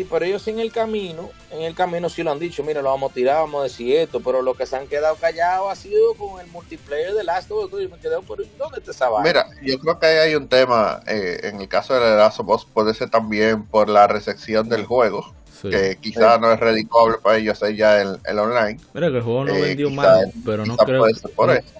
Sí, 0.00 0.06
pero 0.10 0.24
ellos 0.24 0.48
en 0.48 0.58
el 0.58 0.72
camino, 0.72 1.28
en 1.50 1.60
el 1.60 1.74
camino 1.74 2.08
sí 2.08 2.22
lo 2.22 2.32
han 2.32 2.38
dicho, 2.38 2.64
mira, 2.64 2.80
lo 2.80 2.88
vamos 2.88 3.10
a 3.10 3.14
tirar, 3.14 3.36
vamos 3.40 3.60
a 3.60 3.64
decir 3.64 3.96
esto, 3.96 4.20
pero 4.20 4.40
lo 4.40 4.54
que 4.54 4.64
se 4.64 4.74
han 4.74 4.86
quedado 4.86 5.14
callados 5.16 5.70
ha 5.70 5.76
sido 5.76 6.14
con 6.14 6.40
el 6.40 6.46
multiplayer 6.46 7.12
de 7.12 7.22
Last 7.22 7.50
of 7.50 7.70
Us. 7.70 7.82
Yo 7.82 7.88
me 7.90 7.98
quedé 7.98 8.18
por 8.22 8.38
¿dónde 8.56 8.78
está 8.78 8.92
esa 8.92 9.10
Mira, 9.22 9.46
yo 9.62 9.78
creo 9.78 9.98
que 9.98 10.06
hay 10.06 10.34
un 10.36 10.48
tema, 10.48 11.02
eh, 11.06 11.40
en 11.42 11.60
el 11.60 11.68
caso 11.68 11.92
de 11.92 12.16
Last 12.16 12.40
of 12.40 12.48
Us 12.48 12.64
puede 12.64 12.94
ser 12.94 13.10
también 13.10 13.62
por 13.66 13.90
la 13.90 14.06
recepción 14.06 14.70
del 14.70 14.86
juego, 14.86 15.34
que 15.60 15.98
quizás 16.00 16.40
no 16.40 16.50
es 16.50 16.58
redicable 16.58 17.18
para 17.22 17.36
ellos 17.36 17.62
hacer 17.62 17.76
ya 17.76 18.00
el, 18.00 18.18
el, 18.24 18.38
online. 18.38 18.80
Mira 18.94 19.10
que 19.10 19.18
el 19.18 19.22
juego 19.22 19.44
no 19.44 19.54
eh, 19.54 19.60
vendió 19.60 19.90
mal, 19.90 20.32
pero 20.46 20.64
no 20.64 20.78
creo, 20.78 21.04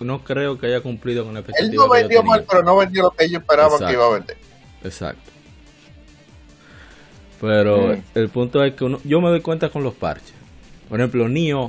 no, 0.01 0.25
creo 0.25 0.59
que 0.59 0.67
haya 0.67 0.83
cumplido 0.83 1.25
con 1.25 1.33
la 1.33 1.41
expectativa. 1.41 1.73
Él 1.73 1.75
no 1.75 1.89
vendió 1.89 2.23
mal, 2.23 2.45
pero 2.47 2.63
no 2.63 2.77
vendió 2.77 3.05
lo 3.05 3.13
que 3.13 3.25
ellos 3.25 3.41
esperaban 3.41 3.79
que 3.87 3.93
iba 3.95 4.05
a 4.05 4.11
vender. 4.11 4.37
Exacto. 4.85 5.40
Pero 7.41 7.97
el 8.15 8.29
punto 8.29 8.63
es 8.63 8.75
que 8.75 8.85
uno, 8.85 9.01
yo 9.05 9.21
me 9.21 9.31
doy 9.31 9.41
cuenta 9.41 9.71
con 9.71 9.83
los 9.83 9.95
parches. 9.95 10.35
Por 10.89 11.01
ejemplo, 11.01 11.29
Nio, 11.29 11.69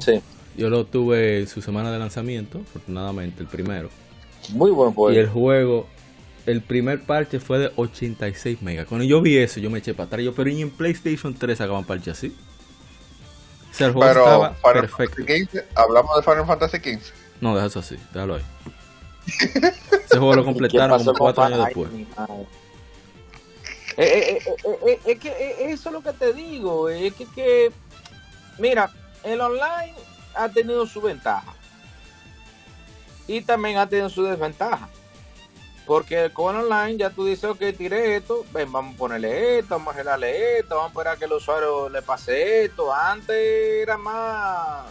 yo 0.58 0.70
lo 0.70 0.86
tuve 0.86 1.40
en 1.40 1.48
su 1.48 1.62
semana 1.62 1.92
de 1.92 2.00
lanzamiento, 2.00 2.60
afortunadamente, 2.60 3.42
el 3.42 3.48
primero. 3.48 3.90
Muy 4.50 4.72
buen 4.72 4.94
juego. 4.94 5.16
Y 5.16 5.20
el 5.20 5.30
juego, 5.30 5.88
el 6.46 6.62
primer 6.62 7.02
parche 7.02 7.40
fue 7.40 7.60
de 7.60 7.72
86 7.76 8.62
megas. 8.62 8.88
Cuando 8.88 9.06
yo 9.06 9.22
vi 9.22 9.38
eso, 9.38 9.60
yo 9.60 9.70
me 9.70 9.80
eché 9.80 9.94
para 9.94 10.08
atrás. 10.08 10.26
Yo, 10.26 10.34
pero 10.34 10.50
¿y 10.50 10.62
en 10.62 10.72
PlayStation 10.72 11.34
3 11.34 11.58
sacaban 11.58 11.86
parches 11.86 12.18
así? 12.18 12.36
O 13.72 13.74
sea, 13.74 13.88
el 13.88 13.94
juego 13.94 14.10
estaba 14.10 14.54
perfecto. 14.74 15.24
¿Hablamos 15.76 16.18
de 16.18 16.24
Final 16.24 16.46
Fantasy 16.46 16.78
XV? 16.78 17.14
No, 17.40 17.56
déjalo 17.56 17.80
así, 17.80 17.96
déjalo 18.14 18.36
ahí. 18.36 18.44
Ese 20.06 20.18
juego 20.18 20.36
lo 20.36 20.44
completaron 20.44 20.98
como 20.98 21.18
4 21.18 21.44
años 21.44 21.66
después. 21.66 21.90
Eh, 23.98 24.44
eh, 24.88 25.00
es 25.06 25.20
que 25.20 25.72
eso 25.72 25.90
es 25.90 25.94
lo 25.94 26.02
que 26.02 26.14
te 26.14 26.34
digo, 26.34 26.90
es 26.90 27.14
que, 27.36 27.72
mira, 28.58 28.92
el 29.24 29.42
online 29.42 29.94
ha 30.34 30.50
tenido 30.50 30.86
su 30.86 31.02
ventaja 31.02 31.54
y 33.28 33.42
también 33.42 33.78
ha 33.78 33.88
tenido 33.88 34.10
su 34.10 34.24
desventaja. 34.24 34.90
Porque 35.86 36.32
con 36.32 36.56
online 36.56 36.98
ya 36.98 37.10
tú 37.10 37.26
dices, 37.26 37.46
ok, 37.46 37.60
tiré 37.78 38.16
esto, 38.16 38.46
ven, 38.54 38.72
vamos 38.72 38.96
a 38.96 38.98
ponerle 38.98 39.60
esto, 39.60 39.76
vamos 39.76 39.94
a 39.94 39.98
generarle 39.98 40.60
esto, 40.60 40.76
vamos 40.76 40.90
a 40.90 40.92
esperar 40.92 41.18
que 41.18 41.26
el 41.26 41.34
usuario 41.34 41.90
le 41.90 42.02
pase 42.02 42.66
esto. 42.66 42.94
Antes 42.94 43.36
era 43.82 43.98
más. 43.98 44.86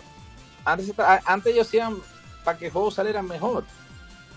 Antes, 0.64 0.92
antes 1.24 1.54
ellos 1.54 1.68
hacían 1.68 1.96
para 2.44 2.58
que 2.58 2.66
el 2.66 2.72
juego 2.72 2.90
saliera 2.90 3.22
mejor. 3.22 3.64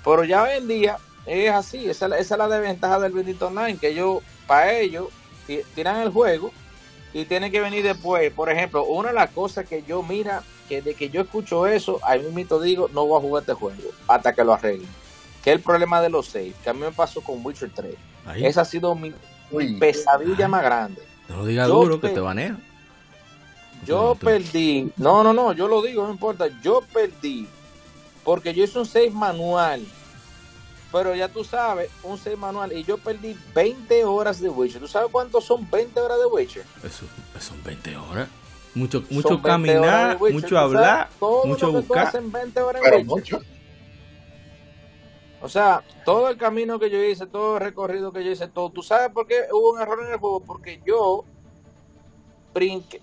Pero 0.05 0.23
ya 0.23 0.43
hoy 0.43 0.51
en 0.57 0.67
día 0.67 0.97
es 1.25 1.51
así, 1.51 1.89
esa, 1.89 2.05
esa 2.17 2.35
es 2.35 2.37
la 2.37 2.47
desventaja 2.47 2.99
del 2.99 3.13
bendito 3.13 3.47
online, 3.47 3.77
que 3.77 3.89
ellos 3.89 4.19
para 4.47 4.73
ellos 4.73 5.07
tiran 5.75 6.01
el 6.01 6.09
juego 6.09 6.51
y 7.13 7.25
tienen 7.25 7.51
que 7.51 7.61
venir 7.61 7.83
después. 7.83 8.31
Por 8.33 8.49
ejemplo, 8.49 8.85
una 8.85 9.09
de 9.09 9.15
las 9.15 9.29
cosas 9.31 9.67
que 9.67 9.83
yo 9.83 10.03
mira, 10.03 10.43
que 10.67 10.81
de 10.81 10.95
que 10.95 11.09
yo 11.09 11.21
escucho 11.21 11.67
eso, 11.67 11.99
a 12.03 12.15
mí 12.15 12.29
mismo 12.33 12.59
digo, 12.59 12.89
no 12.93 13.05
voy 13.05 13.17
a 13.17 13.21
jugar 13.21 13.41
este 13.43 13.53
juego 13.53 13.91
hasta 14.07 14.33
que 14.33 14.43
lo 14.43 14.53
arreglen. 14.53 14.89
Que 15.43 15.51
es 15.51 15.57
el 15.57 15.61
problema 15.61 16.01
de 16.01 16.09
los 16.09 16.27
seis, 16.27 16.55
que 16.63 16.69
a 16.69 16.73
mí 16.73 16.79
me 16.79 16.91
pasó 16.91 17.21
con 17.21 17.45
Witcher 17.45 17.71
3. 17.73 17.95
Esa 18.37 18.61
ha 18.61 18.65
sido 18.65 18.95
mi, 18.95 19.13
pesadilla 19.79 20.47
más 20.47 20.63
grande. 20.63 21.01
No 21.27 21.37
lo 21.37 21.45
digas 21.45 21.67
duro, 21.67 21.99
que 21.99 22.09
te 22.09 22.19
banea. 22.19 22.57
Yo 23.85 24.15
perdí, 24.15 24.89
no, 24.95 25.23
no, 25.23 25.33
no, 25.33 25.51
yo 25.51 25.67
lo 25.67 25.81
digo, 25.81 26.05
no 26.05 26.11
importa, 26.11 26.47
yo 26.61 26.81
perdí, 26.93 27.49
porque 28.23 28.53
yo 28.53 28.63
hice 28.63 28.79
un 28.79 28.85
save 28.85 29.09
manual 29.09 29.85
pero 30.93 31.15
ya 31.15 31.27
tú 31.27 31.43
sabes, 31.43 31.89
un 32.03 32.19
save 32.19 32.37
manual. 32.37 32.71
Y 32.71 32.83
yo 32.83 32.99
perdí 32.99 33.35
20 33.55 34.05
horas 34.05 34.39
de 34.39 34.47
Witcher. 34.47 34.79
¿Tú 34.79 34.87
sabes 34.87 35.09
cuánto 35.11 35.41
son 35.41 35.67
20 35.69 35.99
horas 35.99 36.19
de 36.19 36.25
Witcher? 36.27 36.63
Eso, 36.83 37.07
son 37.39 37.61
20 37.63 37.97
horas. 37.97 38.29
Mucho, 38.75 39.03
mucho 39.09 39.41
caminar, 39.41 40.19
mucho 40.19 40.57
hablar, 40.57 41.09
mucho 41.45 41.71
buscar. 41.71 42.13
20 42.21 42.61
horas 42.61 42.81
en 42.85 43.07
Mucho. 43.07 43.41
O 45.41 45.49
sea, 45.49 45.83
todo 46.05 46.29
el 46.29 46.37
camino 46.37 46.79
que 46.79 46.89
yo 46.91 47.03
hice, 47.03 47.25
todo 47.25 47.57
el 47.57 47.63
recorrido 47.63 48.13
que 48.13 48.23
yo 48.23 48.31
hice, 48.31 48.47
todo. 48.47 48.71
¿Tú 48.71 48.83
sabes 48.83 49.09
por 49.09 49.25
qué 49.27 49.47
hubo 49.51 49.73
un 49.73 49.81
error 49.81 49.99
en 50.05 50.13
el 50.13 50.19
juego? 50.19 50.41
Porque 50.41 50.79
yo 50.85 51.25
brinqué, 52.53 53.01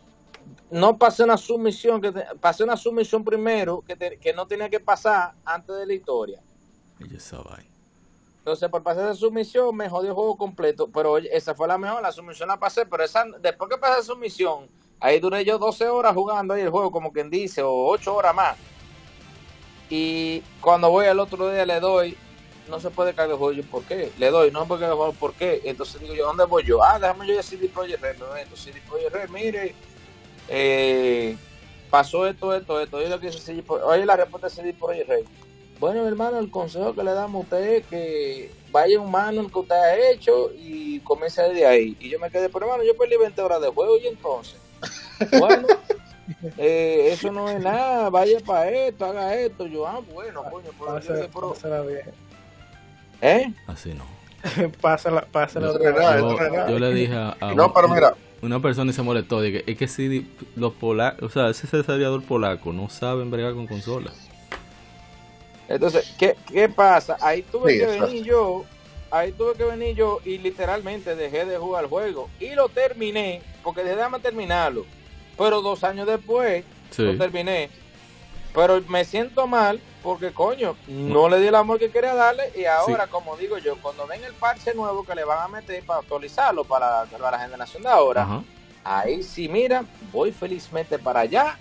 no 0.70 0.96
pasé 0.96 1.24
una 1.24 1.36
sumisión, 1.36 2.00
que 2.00 2.12
pasé 2.40 2.62
una 2.62 2.76
sumisión 2.76 3.24
primero 3.24 3.82
que, 3.82 4.18
que 4.20 4.32
no 4.32 4.46
tenía 4.46 4.70
que 4.70 4.80
pasar 4.80 5.34
antes 5.44 5.76
de 5.76 5.86
la 5.86 5.92
historia. 5.92 6.40
Entonces, 8.40 8.70
por 8.70 8.82
pasar 8.82 9.04
esa 9.04 9.14
sumisión, 9.14 9.76
me 9.76 9.88
jodió 9.88 10.08
el 10.08 10.14
juego 10.14 10.36
completo. 10.36 10.88
Pero 10.92 11.18
esa 11.18 11.54
fue 11.54 11.68
la 11.68 11.76
mejor, 11.76 12.02
la 12.02 12.10
sumisión 12.10 12.48
la 12.48 12.58
pasé. 12.58 12.86
Pero 12.86 13.04
esa, 13.04 13.24
después 13.40 13.70
que 13.70 13.76
pasé 13.76 14.00
esa 14.00 14.14
sumisión, 14.14 14.66
ahí 14.98 15.20
duré 15.20 15.44
yo 15.44 15.58
12 15.58 15.88
horas 15.88 16.14
jugando 16.14 16.54
ahí 16.54 16.62
el 16.62 16.70
juego, 16.70 16.90
como 16.90 17.12
quien 17.12 17.28
dice, 17.28 17.62
o 17.62 17.86
8 17.88 18.14
horas 18.14 18.34
más. 18.34 18.56
Y 19.90 20.42
cuando 20.60 20.90
voy 20.90 21.06
al 21.06 21.20
otro 21.20 21.50
día 21.50 21.66
le 21.66 21.80
doy, 21.80 22.16
no 22.70 22.80
se 22.80 22.88
puede 22.88 23.10
cargar 23.12 23.32
el 23.32 23.36
juego. 23.36 23.52
Yo, 23.52 23.62
¿por 23.64 23.82
qué? 23.84 24.10
Le 24.18 24.30
doy, 24.30 24.50
no 24.50 24.66
porque 24.66 24.86
el 24.86 24.92
juego, 24.92 25.12
¿por 25.12 25.34
qué? 25.34 25.60
Entonces 25.64 26.00
digo 26.00 26.14
yo, 26.14 26.24
¿dónde 26.24 26.44
voy 26.46 26.64
yo? 26.64 26.82
Ah, 26.82 26.98
déjame 26.98 27.26
yo 27.26 27.34
ir 27.34 27.40
a 27.40 27.42
CD 27.42 27.68
Projekt 27.68 28.00
Red. 28.00 28.12
Entonces, 28.12 28.60
CD 28.72 28.80
Projekt 28.88 29.12
Red, 29.12 29.28
mire, 29.28 29.74
eh, 30.48 31.36
pasó 31.90 32.26
esto, 32.26 32.54
esto, 32.54 32.80
esto. 32.80 33.00
Lo 33.00 33.20
que 33.20 33.28
oye, 33.84 34.06
la 34.06 34.16
respuesta 34.16 34.48
de 34.48 34.54
CD 34.54 34.72
Projekt 34.72 35.08
Red 35.08 35.26
bueno, 35.80 36.06
hermano, 36.06 36.38
el 36.38 36.50
consejo 36.50 36.94
que 36.94 37.02
le 37.02 37.12
damos 37.12 37.40
a 37.40 37.44
usted 37.44 37.74
es 37.76 37.86
que 37.86 38.50
vaya 38.70 39.00
un 39.00 39.10
manual 39.10 39.50
que 39.50 39.58
usted 39.58 39.74
ha 39.74 40.10
hecho 40.10 40.50
y 40.54 41.00
comience 41.00 41.42
de 41.42 41.66
ahí. 41.66 41.96
Y 41.98 42.10
yo 42.10 42.18
me 42.18 42.30
quedé, 42.30 42.50
pero 42.50 42.66
hermano, 42.66 42.84
yo 42.84 42.94
perdí 42.96 43.16
20 43.16 43.40
horas 43.40 43.62
de 43.62 43.68
juego 43.68 43.96
y 43.98 44.06
entonces. 44.06 44.56
Bueno, 45.38 45.68
eh, 46.56 47.10
eso 47.12 47.30
no 47.30 47.50
es 47.50 47.60
nada, 47.60 48.08
vaya 48.08 48.40
para 48.40 48.70
esto, 48.70 49.04
haga 49.04 49.34
esto. 49.34 49.66
Yo, 49.66 49.86
ah, 49.86 50.00
bueno, 50.14 50.42
coño, 50.50 50.70
pero 50.78 50.98
yo, 51.00 51.54
pero... 51.62 51.84
¿Eh? 53.20 53.52
Así 53.66 53.92
no. 53.92 54.04
pásala, 54.80 55.26
pásala 55.30 55.66
yo, 55.66 56.68
yo, 56.68 56.78
le 56.78 56.94
dije 56.94 57.14
a, 57.14 57.36
no, 57.54 57.74
pero 57.74 57.88
mira. 57.88 58.14
una 58.40 58.62
persona 58.62 58.90
y 58.90 58.94
se 58.94 59.02
molestó. 59.02 59.42
Dije, 59.42 59.62
es 59.66 59.76
que 59.76 59.88
si 59.88 60.30
los 60.56 60.72
polacos, 60.72 61.22
o 61.22 61.28
sea, 61.28 61.50
ese 61.50 61.66
desarrollador 61.76 62.22
polaco 62.22 62.72
no 62.72 62.88
saben 62.88 63.30
bregar 63.30 63.52
con 63.52 63.66
consolas. 63.66 64.29
Entonces, 65.70 66.12
¿qué, 66.18 66.36
qué 66.52 66.68
pasa? 66.68 67.16
Ahí 67.20 67.42
tuve 67.42 67.78
que 67.78 67.86
venir 67.86 68.24
yo, 68.24 68.64
ahí 69.08 69.30
tuve 69.30 69.54
que 69.54 69.62
venir 69.62 69.94
yo 69.94 70.18
y 70.24 70.36
literalmente 70.38 71.14
dejé 71.14 71.44
de 71.44 71.58
jugar 71.58 71.84
el 71.84 71.90
juego. 71.90 72.28
Y 72.40 72.50
lo 72.56 72.68
terminé, 72.68 73.40
porque 73.62 73.84
dejé 73.84 73.94
de 73.94 74.18
terminarlo. 74.18 74.84
Pero 75.38 75.62
dos 75.62 75.84
años 75.84 76.08
después 76.08 76.64
lo 76.98 77.16
terminé. 77.16 77.70
Pero 78.52 78.82
me 78.88 79.04
siento 79.04 79.46
mal 79.46 79.80
porque, 80.02 80.32
coño, 80.32 80.74
no 80.88 81.28
le 81.28 81.38
di 81.38 81.46
el 81.46 81.54
amor 81.54 81.78
que 81.78 81.88
quería 81.88 82.16
darle. 82.16 82.50
Y 82.56 82.64
ahora, 82.64 83.06
como 83.06 83.36
digo 83.36 83.56
yo, 83.58 83.76
cuando 83.80 84.08
ven 84.08 84.24
el 84.24 84.32
parche 84.34 84.74
nuevo 84.74 85.04
que 85.04 85.14
le 85.14 85.22
van 85.22 85.38
a 85.38 85.48
meter 85.48 85.84
para 85.84 86.00
actualizarlo 86.00 86.64
para, 86.64 87.04
para 87.04 87.30
la 87.30 87.38
generación 87.38 87.84
de 87.84 87.88
ahora, 87.90 88.42
ahí 88.82 89.22
sí, 89.22 89.48
mira, 89.48 89.84
voy 90.10 90.32
felizmente 90.32 90.98
para 90.98 91.20
allá 91.20 91.56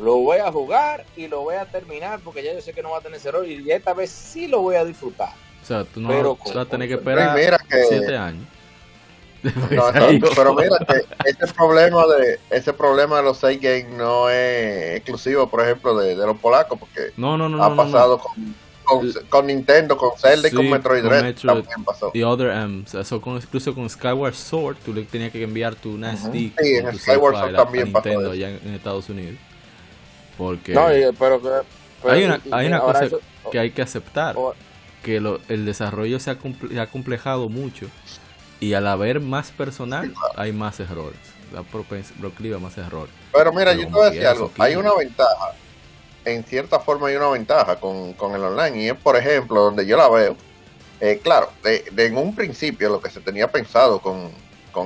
lo 0.00 0.16
voy 0.16 0.38
a 0.38 0.50
jugar 0.50 1.04
y 1.16 1.28
lo 1.28 1.42
voy 1.42 1.56
a 1.56 1.64
terminar 1.66 2.20
porque 2.20 2.42
ya 2.42 2.52
yo 2.52 2.60
sé 2.60 2.72
que 2.72 2.82
no 2.82 2.90
va 2.90 2.98
a 2.98 3.00
tener 3.00 3.20
error 3.24 3.46
y 3.46 3.70
esta 3.70 3.94
vez 3.94 4.10
sí 4.10 4.48
lo 4.48 4.60
voy 4.60 4.76
a 4.76 4.84
disfrutar. 4.84 5.32
O 5.62 5.66
sea, 5.66 5.84
tú 5.84 6.00
no 6.00 6.36
vas 6.36 6.56
a 6.56 6.64
tener 6.64 6.88
que 6.88 6.94
esperar 6.94 7.36
7 7.68 8.16
años. 8.16 8.46
pero 9.42 10.54
mira 10.54 10.78
que 10.86 11.04
ese 11.28 11.52
problema 11.52 12.06
de 12.06 12.38
ese 12.50 12.72
problema 12.72 13.16
de 13.16 13.22
los 13.24 13.38
6 13.38 13.60
games 13.60 13.88
no 13.90 14.30
es 14.30 14.96
exclusivo, 14.96 15.48
por 15.48 15.62
ejemplo, 15.62 15.96
de, 15.98 16.14
los 16.14 16.36
polacos, 16.38 16.78
porque 16.78 17.10
no, 17.16 17.36
no, 17.36 17.48
no, 17.48 17.62
ha 17.62 17.74
pasado 17.74 18.18
con, 18.18 18.54
con, 19.28 19.46
Nintendo, 19.48 19.96
con 19.96 20.16
Zelda 20.16 20.46
y 20.46 20.52
con 20.52 20.70
Metroid 20.70 21.02
Dread 21.02 21.34
también 21.34 21.84
pasó. 21.84 22.10
The 22.12 22.24
other 22.24 22.52
M's, 22.68 22.94
eso 22.94 23.20
con, 23.20 23.36
incluso 23.36 23.74
con 23.74 23.90
Skyward 23.90 24.34
Sword, 24.34 24.76
tú 24.84 24.94
le 24.94 25.02
tenías 25.02 25.32
que 25.32 25.42
enviar 25.42 25.74
tu 25.74 25.98
NASD. 25.98 26.32
Sí, 26.32 26.52
en 26.60 26.96
Skyward 26.96 27.36
Sword 27.36 27.56
también 27.56 27.90
pasó. 27.90 28.08
Nintendo 28.08 28.30
allá 28.30 28.48
en 28.50 28.74
Estados 28.74 29.08
Unidos. 29.08 29.38
Porque 30.42 30.74
no, 30.74 30.86
pero, 31.18 31.40
hay 32.04 32.24
una, 32.24 32.40
hay 32.50 32.66
una 32.66 32.80
cosa 32.80 33.08
que 33.50 33.58
hay 33.58 33.70
que 33.70 33.82
aceptar, 33.82 34.36
que 35.02 35.20
lo, 35.20 35.40
el 35.48 35.64
desarrollo 35.64 36.18
se 36.18 36.30
ha, 36.30 36.38
ha 36.80 36.86
complejado 36.86 37.48
mucho 37.48 37.86
y 38.60 38.74
al 38.74 38.86
haber 38.86 39.20
más 39.20 39.50
personal 39.50 40.12
hay 40.36 40.52
más 40.52 40.80
errores. 40.80 41.18
La 41.52 41.62
procliva 41.62 42.58
más 42.58 42.78
errores. 42.78 43.12
Pero 43.32 43.52
mira, 43.52 43.74
yo 43.74 43.86
te 43.86 43.92
voy 43.92 44.06
a 44.06 44.10
decir 44.10 44.26
algo, 44.26 44.50
hay 44.58 44.74
una 44.74 44.94
ventaja 44.94 45.54
en 46.24 46.44
cierta 46.44 46.80
forma 46.80 47.08
hay 47.08 47.16
una 47.16 47.28
ventaja 47.28 47.76
con, 47.76 48.14
el 48.34 48.42
online 48.44 48.82
y 48.82 48.88
es, 48.88 48.94
por 48.94 49.16
ejemplo, 49.16 49.62
donde 49.62 49.86
yo 49.86 49.96
la 49.96 50.08
veo. 50.08 50.36
Eh, 51.00 51.20
claro, 51.22 51.50
de, 51.62 51.84
en 51.96 52.16
un 52.16 52.34
principio 52.34 52.88
lo 52.88 53.00
que 53.00 53.10
se 53.10 53.20
tenía 53.20 53.50
pensado 53.50 54.00
con, 54.00 54.30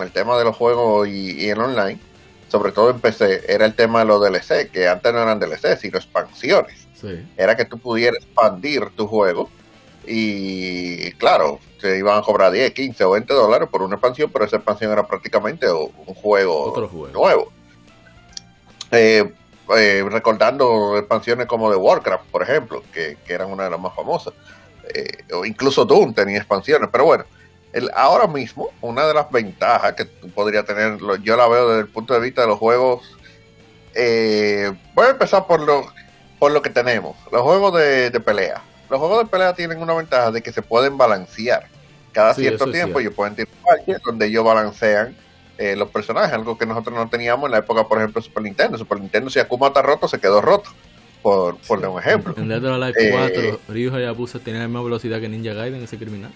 el 0.02 0.10
tema 0.10 0.36
de 0.38 0.44
los 0.44 0.56
juegos 0.56 1.08
y, 1.08 1.32
y, 1.32 1.48
el 1.48 1.60
online, 1.60 2.00
sobre 2.48 2.72
todo 2.72 2.90
en 2.90 3.00
PC, 3.00 3.44
era 3.48 3.64
el 3.64 3.74
tema 3.74 4.00
de 4.00 4.04
los 4.06 4.20
DLC, 4.20 4.70
que 4.70 4.88
antes 4.88 5.12
no 5.12 5.22
eran 5.22 5.38
DLC, 5.38 5.78
sino 5.78 5.98
expansiones. 5.98 6.86
Era 7.36 7.56
que 7.56 7.64
tú 7.64 7.78
pudieras 7.78 8.22
expandir 8.22 8.90
tu 8.96 9.06
juego 9.06 9.48
y 10.06 11.12
claro, 11.12 11.60
se 11.80 11.98
iban 11.98 12.18
a 12.18 12.22
cobrar 12.22 12.52
10, 12.52 12.72
15 12.72 13.04
o 13.04 13.10
20 13.10 13.34
dólares 13.34 13.68
por 13.70 13.82
una 13.82 13.96
expansión, 13.96 14.30
pero 14.32 14.44
esa 14.44 14.56
expansión 14.56 14.92
era 14.92 15.06
prácticamente 15.06 15.70
un 15.70 16.14
juego, 16.14 17.08
nuevo. 17.12 17.52
Eh, 18.92 19.32
eh, 19.76 20.04
recordando 20.08 20.96
expansiones 20.96 21.46
como 21.46 21.70
de 21.70 21.76
Warcraft, 21.76 22.26
por 22.30 22.42
ejemplo, 22.42 22.82
que, 22.92 23.16
eran 23.26 23.50
una 23.50 23.64
de 23.64 23.70
las 23.70 23.80
más 23.80 23.94
famosas. 23.94 24.32
Eh, 24.94 25.24
o 25.34 25.44
incluso 25.44 25.84
Doom 25.84 26.14
tenía 26.14 26.38
expansiones, 26.38 26.88
pero 26.92 27.04
bueno, 27.04 27.24
el, 27.76 27.90
ahora 27.94 28.26
mismo 28.26 28.70
una 28.80 29.06
de 29.06 29.14
las 29.14 29.30
ventajas 29.30 29.92
que 29.94 30.04
tú 30.04 30.28
podrías 30.30 30.64
tener, 30.64 30.98
yo 31.22 31.36
la 31.36 31.48
veo 31.48 31.68
desde 31.68 31.82
el 31.82 31.88
punto 31.88 32.14
de 32.14 32.20
vista 32.20 32.42
de 32.42 32.48
los 32.48 32.58
juegos, 32.58 33.02
voy 34.94 35.06
a 35.06 35.10
empezar 35.10 35.46
por 35.46 35.60
lo, 35.60 35.86
por 36.38 36.52
lo 36.52 36.62
que 36.62 36.70
tenemos, 36.70 37.16
los 37.30 37.42
juegos 37.42 37.74
de 37.74 38.20
pelea 38.20 38.62
los 38.88 39.00
juegos 39.00 39.24
de 39.24 39.30
pelea 39.30 39.52
tienen 39.54 39.80
una 39.80 39.94
ventaja 39.94 40.30
de 40.30 40.42
que 40.42 40.52
se 40.52 40.62
pueden 40.62 40.96
balancear. 40.96 41.66
Cada 42.12 42.34
cierto 42.34 42.70
tiempo 42.70 43.00
ellos 43.00 43.14
pueden 43.14 43.34
tirar 43.34 43.52
parches 43.62 44.00
donde 44.02 44.26
ellos 44.26 44.44
balancean 44.44 45.14
eh, 45.58 45.74
los 45.76 45.90
personajes, 45.90 46.32
algo 46.32 46.56
que 46.56 46.66
nosotros 46.66 46.94
no 46.94 47.08
teníamos 47.08 47.46
en 47.46 47.52
la 47.52 47.58
época, 47.58 47.86
por 47.86 47.98
ejemplo, 47.98 48.20
de 48.20 48.26
Super 48.26 48.42
Nintendo. 48.42 48.78
Super 48.78 49.00
Nintendo, 49.00 49.28
si 49.28 49.38
Akuma 49.38 49.68
está 49.68 49.82
roto, 49.82 50.08
se 50.08 50.18
quedó 50.18 50.40
roto. 50.40 50.70
Por 51.22 51.56
poner 51.58 51.88
un 51.88 51.98
ejemplo. 51.98 52.34
En 52.36 52.46
Dead 52.46 52.64
or 52.64 52.80
Alive 52.80 53.10
4, 53.10 53.42
eh, 53.42 53.58
Ryu 53.68 53.92
Hayabusa 53.92 54.38
tenía 54.38 54.60
la 54.60 54.68
misma 54.68 54.82
velocidad 54.82 55.20
que 55.20 55.28
Ninja 55.28 55.54
Gaiden, 55.54 55.82
ese 55.82 55.98
criminal. 55.98 56.30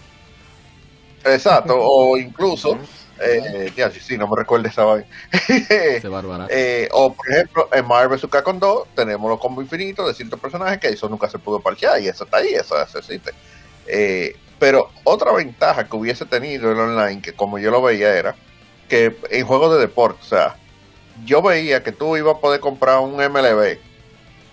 Exacto, 1.25 1.77
o 1.79 2.16
incluso 2.16 2.79
eh, 3.23 3.71
ya, 3.77 3.91
sí, 3.91 4.16
no 4.16 4.27
me 4.29 4.37
recuerdo 4.37 4.68
esa 4.68 4.85
vaina. 4.85 5.07
eh, 6.49 6.89
o, 6.93 7.12
por 7.12 7.31
ejemplo, 7.31 7.68
en 7.73 7.87
Marvel 7.87 8.18
vs. 8.18 8.31
Capcom 8.31 8.59
2 8.59 8.89
tenemos 8.95 9.31
los 9.31 9.39
combos 9.39 9.64
infinitos 9.64 10.07
de 10.07 10.14
ciertos 10.14 10.41
personajes 10.41 10.79
que 10.79 10.89
eso 10.89 11.09
nunca 11.09 11.29
se 11.29 11.39
pudo 11.39 11.61
parchear 11.61 12.01
y 12.01 12.09
eso 12.09 12.25
está 12.25 12.39
ahí, 12.39 12.55
eso, 12.55 12.77
existe. 12.99 13.33
Eh, 13.87 14.37
pero 14.59 14.91
otra 15.05 15.33
ventaja 15.33 15.85
que 15.85 15.97
hubiese 15.97 16.25
tenido 16.25 16.73
el 16.73 16.79
online, 16.79 17.21
que 17.21 17.35
como 17.35 17.59
yo 17.59 17.71
lo 17.71 17.83
veía, 17.83 18.14
era 18.14 18.37
que 18.89 19.16
en 19.31 19.47
juegos 19.47 19.75
de 19.75 19.81
deporte, 19.81 20.21
o 20.23 20.27
sea, 20.27 20.57
yo 21.25 21.43
veía 21.43 21.83
que 21.83 21.93
tú 21.93 22.16
ibas 22.16 22.37
a 22.37 22.41
poder 22.41 22.61
comprar 22.61 23.01
un 23.01 23.14
MLB 23.14 23.79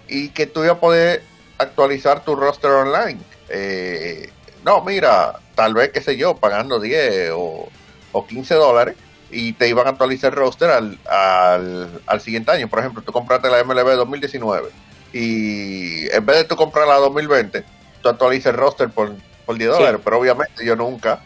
y 0.07 0.29
que 0.29 0.45
tú 0.45 0.63
ibas 0.63 0.77
a 0.77 0.79
poder 0.79 1.23
actualizar 1.57 2.23
tu 2.23 2.35
roster 2.35 2.71
online. 2.71 3.19
Eh, 3.49 4.29
no, 4.67 4.83
mira, 4.83 5.39
tal 5.55 5.73
vez, 5.73 5.91
qué 5.91 6.01
sé 6.01 6.17
yo, 6.17 6.35
pagando 6.37 6.79
10 6.79 7.31
o 7.33 7.69
o 8.11 8.25
15 8.25 8.55
dólares 8.55 8.95
y 9.29 9.53
te 9.53 9.67
iban 9.67 9.87
a 9.87 9.91
actualizar 9.91 10.31
el 10.31 10.39
roster 10.39 10.69
al, 10.69 10.97
al, 11.05 12.21
siguiente 12.21 12.51
año. 12.51 12.67
Por 12.67 12.79
ejemplo, 12.79 13.01
tú 13.01 13.11
compraste 13.11 13.49
la 13.49 13.63
MLB 13.63 13.95
2019 13.95 14.69
y 15.13 16.09
en 16.09 16.25
vez 16.25 16.37
de 16.37 16.43
tú 16.45 16.55
comprar 16.55 16.87
la 16.87 16.95
2020, 16.95 17.63
tú 18.01 18.09
actualizas 18.09 18.53
el 18.53 18.59
roster 18.59 18.89
por, 18.89 19.13
por 19.45 19.57
10 19.57 19.71
dólares, 19.71 20.01
pero 20.03 20.19
obviamente 20.19 20.65
yo 20.65 20.75
nunca 20.75 21.19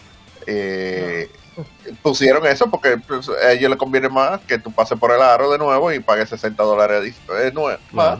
eh, 0.48 1.30
pusieron 2.02 2.46
eso 2.48 2.70
porque 2.70 2.98
pues, 2.98 3.30
a 3.30 3.52
ellos 3.52 3.70
les 3.70 3.80
conviene 3.80 4.10
más 4.10 4.42
que 4.42 4.58
tú 4.58 4.72
pases 4.72 4.98
por 4.98 5.12
el 5.12 5.22
aro 5.22 5.52
de 5.52 5.58
nuevo 5.58 5.92
y 5.92 6.00
pagues 6.00 6.30
60 6.30 6.62
dólares 6.64 7.16
de 7.28 7.52
nuevo, 7.52 7.80
más 7.92 8.20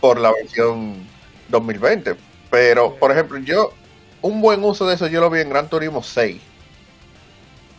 por 0.00 0.18
la 0.18 0.32
versión 0.32 0.96
2020. 1.48 2.16
Pero, 2.50 2.96
por 2.96 3.12
ejemplo, 3.12 3.38
yo, 3.38 3.72
un 4.22 4.40
buen 4.40 4.62
uso 4.64 4.86
de 4.86 4.94
eso 4.94 5.06
yo 5.06 5.20
lo 5.20 5.30
vi 5.30 5.40
en 5.40 5.50
Gran 5.50 5.68
Turismo 5.68 6.02
6 6.02 6.40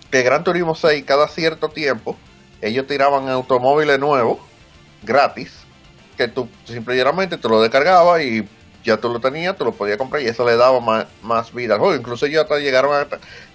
que 0.09 0.23
Gran 0.23 0.43
Turismo 0.43 0.75
6 0.75 1.03
cada 1.05 1.27
cierto 1.27 1.69
tiempo 1.69 2.17
ellos 2.61 2.87
tiraban 2.87 3.29
automóviles 3.29 3.99
nuevos 3.99 4.39
gratis 5.03 5.61
que 6.17 6.27
tú 6.27 6.47
simplemente 6.65 7.37
te 7.37 7.49
lo 7.49 7.61
descargabas 7.61 8.21
y 8.21 8.43
ya 8.83 8.97
tú 8.97 9.09
lo 9.09 9.19
tenías, 9.19 9.57
tú 9.57 9.65
lo 9.65 9.73
podías 9.73 9.97
comprar 9.97 10.21
y 10.21 10.27
eso 10.27 10.45
le 10.45 10.55
daba 10.55 10.79
más, 10.79 11.07
más 11.21 11.53
vida 11.53 11.75
al 11.75 11.79
juego. 11.79 11.95
Incluso 11.95 12.25
ellos 12.25 12.43
hasta 12.43 12.59
llegaron 12.59 13.07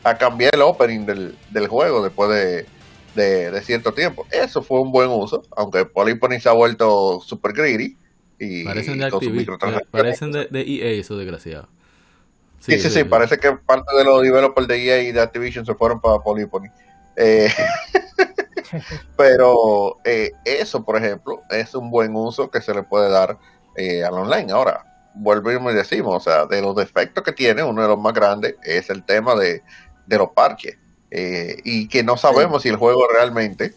a, 0.05 0.19
cambiar 0.19 0.55
el 0.55 0.63
opening 0.63 1.05
del, 1.05 1.69
juego 1.69 2.03
después 2.03 2.67
de, 3.15 3.63
cierto 3.63 3.93
tiempo. 3.93 4.27
Eso 4.31 4.63
fue 4.63 4.81
un 4.81 4.93
buen 4.93 5.09
uso, 5.11 5.43
aunque 5.57 5.85
Polypony 5.85 6.41
se 6.41 6.49
ha 6.49 6.53
vuelto 6.53 7.21
super 7.21 7.53
greedy. 7.53 7.97
Y 8.39 8.65
parecen 8.65 8.99
de, 8.99 9.11
parecen 9.91 10.31
de, 10.31 10.47
de 10.51 10.61
EA, 10.61 11.01
eso 11.01 11.17
desgraciado. 11.17 11.69
Sí, 12.61 12.79
sí, 12.79 12.91
sí, 12.91 13.05
parece 13.05 13.39
que 13.39 13.53
parte 13.53 13.97
de 13.97 14.05
los 14.05 14.23
developers 14.23 14.67
de 14.67 14.85
EA 14.85 15.03
y 15.03 15.13
de 15.13 15.21
Activision 15.21 15.65
se 15.65 15.75
fueron 15.75 16.01
para 16.01 16.19
Polyphony. 16.19 16.69
Eh, 17.17 17.49
pero 19.17 19.99
eh, 20.05 20.33
eso, 20.45 20.85
por 20.85 20.97
ejemplo, 20.97 21.43
es 21.51 21.75
un 21.75 21.91
buen 21.91 22.15
uso 22.15 22.51
que 22.51 22.61
se 22.61 22.75
le 22.75 22.83
puede 22.83 23.09
dar 23.11 23.39
eh, 23.77 24.05
al 24.05 24.15
online. 24.15 24.53
Ahora, 24.53 24.85
volvemos 25.15 25.73
y 25.73 25.77
decimos, 25.77 26.15
o 26.17 26.21
sea, 26.21 26.47
de 26.47 26.61
los 26.61 26.75
defectos 26.77 27.25
que 27.25 27.33
tiene, 27.33 27.63
uno 27.63 27.83
de 27.83 27.89
los 27.89 27.99
más 27.99 28.13
grandes 28.13 28.57
es 28.63 28.91
el 28.91 29.03
tema 29.03 29.35
de, 29.35 29.63
los 30.09 30.31
parches. 30.31 30.77
y 31.11 31.89
que 31.89 32.03
no 32.03 32.17
sabemos 32.17 32.63
si 32.63 32.69
el 32.69 32.77
juego 32.77 33.07
realmente 33.09 33.75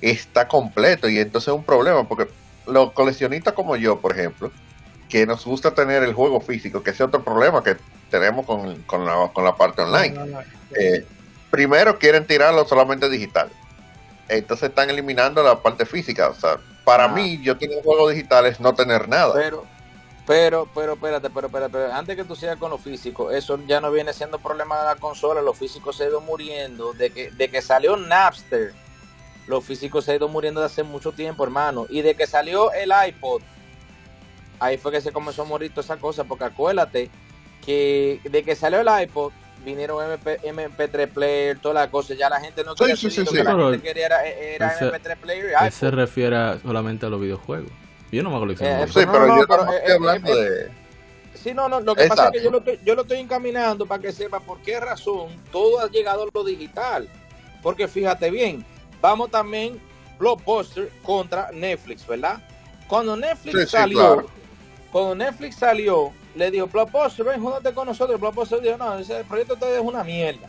está 0.00 0.48
completo. 0.48 1.08
Y 1.08 1.18
entonces 1.18 1.48
es 1.48 1.54
un 1.54 1.64
problema, 1.64 2.06
porque 2.08 2.28
los 2.66 2.92
coleccionistas 2.92 3.54
como 3.54 3.76
yo, 3.76 4.00
por 4.00 4.12
ejemplo, 4.12 4.52
que 5.12 5.26
nos 5.26 5.44
gusta 5.44 5.74
tener 5.74 6.02
el 6.02 6.14
juego 6.14 6.40
físico, 6.40 6.82
que 6.82 6.88
ese 6.88 7.04
otro 7.04 7.22
problema 7.22 7.62
que 7.62 7.76
tenemos 8.10 8.46
con, 8.46 8.80
con, 8.84 9.04
la, 9.04 9.28
con 9.30 9.44
la 9.44 9.54
parte 9.54 9.82
online. 9.82 10.18
Eh, 10.74 11.04
primero 11.50 11.98
quieren 11.98 12.26
tirarlo 12.26 12.66
solamente 12.66 13.10
digital. 13.10 13.50
Entonces 14.26 14.70
están 14.70 14.88
eliminando 14.88 15.42
la 15.42 15.60
parte 15.60 15.84
física. 15.84 16.30
O 16.30 16.34
sea, 16.34 16.56
para 16.82 17.04
ah. 17.04 17.08
mí, 17.08 17.38
yo 17.42 17.58
tener 17.58 17.82
juegos 17.82 18.14
digitales 18.14 18.58
no 18.58 18.74
tener 18.74 19.06
nada. 19.06 19.34
Pero, 19.34 19.66
pero, 20.26 20.66
pero, 20.74 20.94
espérate, 20.94 21.28
pero, 21.28 21.50
pero, 21.50 21.92
antes 21.92 22.16
que 22.16 22.24
tú 22.24 22.34
sigas 22.34 22.56
con 22.56 22.70
lo 22.70 22.78
físico, 22.78 23.30
eso 23.30 23.58
ya 23.66 23.82
no 23.82 23.92
viene 23.92 24.14
siendo 24.14 24.38
problema 24.38 24.78
de 24.78 24.86
la 24.86 24.96
consola. 24.96 25.42
Los 25.42 25.58
físicos 25.58 25.94
se 25.94 26.04
han 26.04 26.08
ido 26.08 26.22
muriendo. 26.22 26.94
De 26.94 27.10
que, 27.10 27.30
de 27.32 27.50
que 27.50 27.60
salió 27.60 27.98
Napster, 27.98 28.72
los 29.46 29.62
físicos 29.62 30.06
se 30.06 30.12
han 30.12 30.16
ido 30.16 30.28
muriendo 30.28 30.60
de 30.60 30.68
hace 30.68 30.82
mucho 30.82 31.12
tiempo, 31.12 31.44
hermano. 31.44 31.84
Y 31.90 32.00
de 32.00 32.14
que 32.14 32.26
salió 32.26 32.72
el 32.72 32.94
iPod, 33.06 33.42
ahí 34.62 34.78
fue 34.78 34.92
que 34.92 35.00
se 35.00 35.12
comenzó 35.12 35.42
a 35.42 35.44
morir 35.44 35.70
toda 35.70 35.82
esa 35.82 35.96
cosa, 35.96 36.24
porque 36.24 36.44
acuérdate 36.44 37.10
que 37.64 38.20
de 38.24 38.42
que 38.42 38.54
salió 38.54 38.80
el 38.80 39.02
iPod, 39.02 39.32
vinieron 39.64 40.04
MP, 40.04 40.40
MP3 40.40 41.08
player, 41.08 41.58
toda 41.58 41.74
la 41.74 41.90
cosa, 41.90 42.14
ya 42.14 42.28
la 42.28 42.40
gente 42.40 42.64
no 42.64 42.74
quería 42.74 42.96
sí, 42.96 43.10
sí, 43.10 43.24
sí, 43.26 43.42
la 43.42 43.54
gente 43.54 43.80
quería 43.80 44.06
era, 44.06 44.24
era 44.24 44.78
MP3 44.78 45.16
player 45.16 45.52
y 45.66 45.70
se 45.70 45.90
refiere 45.90 46.60
solamente 46.60 47.06
a 47.06 47.08
los 47.08 47.20
videojuegos. 47.20 47.70
Yo 48.10 48.22
no 48.22 48.30
me 48.30 48.38
colecciono. 48.38 48.84
Eh, 48.84 48.88
sí, 48.88 49.00
pero 49.10 49.26
yo 49.26 49.42
estoy 49.42 49.76
eh, 49.86 49.92
hablando 49.94 50.36
eh, 50.36 50.50
de... 50.50 50.70
Sí, 51.34 51.54
no, 51.54 51.68
no, 51.68 51.80
lo 51.80 51.94
que 51.94 52.06
pasa 52.06 52.26
es 52.26 52.32
que 52.32 52.44
yo 52.44 52.50
lo, 52.50 52.58
estoy, 52.58 52.78
yo 52.84 52.94
lo 52.94 53.02
estoy 53.02 53.18
encaminando 53.18 53.86
para 53.86 54.02
que 54.02 54.12
sepa 54.12 54.38
por 54.38 54.60
qué 54.60 54.78
razón 54.78 55.28
todo 55.50 55.80
ha 55.80 55.88
llegado 55.88 56.24
a 56.24 56.26
lo 56.32 56.44
digital. 56.44 57.08
Porque 57.62 57.88
fíjate 57.88 58.30
bien, 58.30 58.64
vamos 59.00 59.30
también 59.30 59.80
Blockbuster 60.18 60.90
contra 61.02 61.50
Netflix, 61.52 62.06
¿verdad? 62.06 62.42
Cuando 62.86 63.16
Netflix 63.16 63.70
salió, 63.70 64.26
cuando 64.92 65.14
Netflix 65.14 65.56
salió, 65.56 66.12
le 66.34 66.50
dijo, 66.50 66.66
Blockbuster, 66.66 67.24
ven, 67.24 67.40
júntate 67.40 67.72
con 67.72 67.88
nosotros. 67.88 68.20
Blockbuster 68.20 68.60
dijo, 68.60 68.76
no, 68.76 68.98
ese 68.98 69.24
proyecto 69.24 69.56
te 69.56 69.74
es 69.74 69.80
una 69.80 70.04
mierda. 70.04 70.46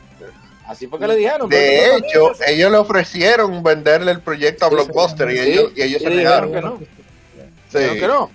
Así 0.68 0.88
fue 0.88 1.00
que 1.00 1.08
le 1.08 1.16
dijeron. 1.16 1.50
De 1.50 1.96
hecho, 1.96 2.32
ellos 2.48 2.72
le 2.72 2.78
ofrecieron 2.78 3.64
venderle 3.64 4.12
el 4.12 4.22
proyecto 4.22 4.66
a 4.66 4.70
Blockbuster 4.70 5.32
y, 5.32 5.40
ellos, 5.40 5.72
y 5.76 5.82
ellos 5.82 6.02
se 6.02 6.10
negaron. 6.10 6.52
que 6.52 6.62
no. 6.62 6.80
Sí. 7.70 8.00
que 8.00 8.08
no. 8.08 8.30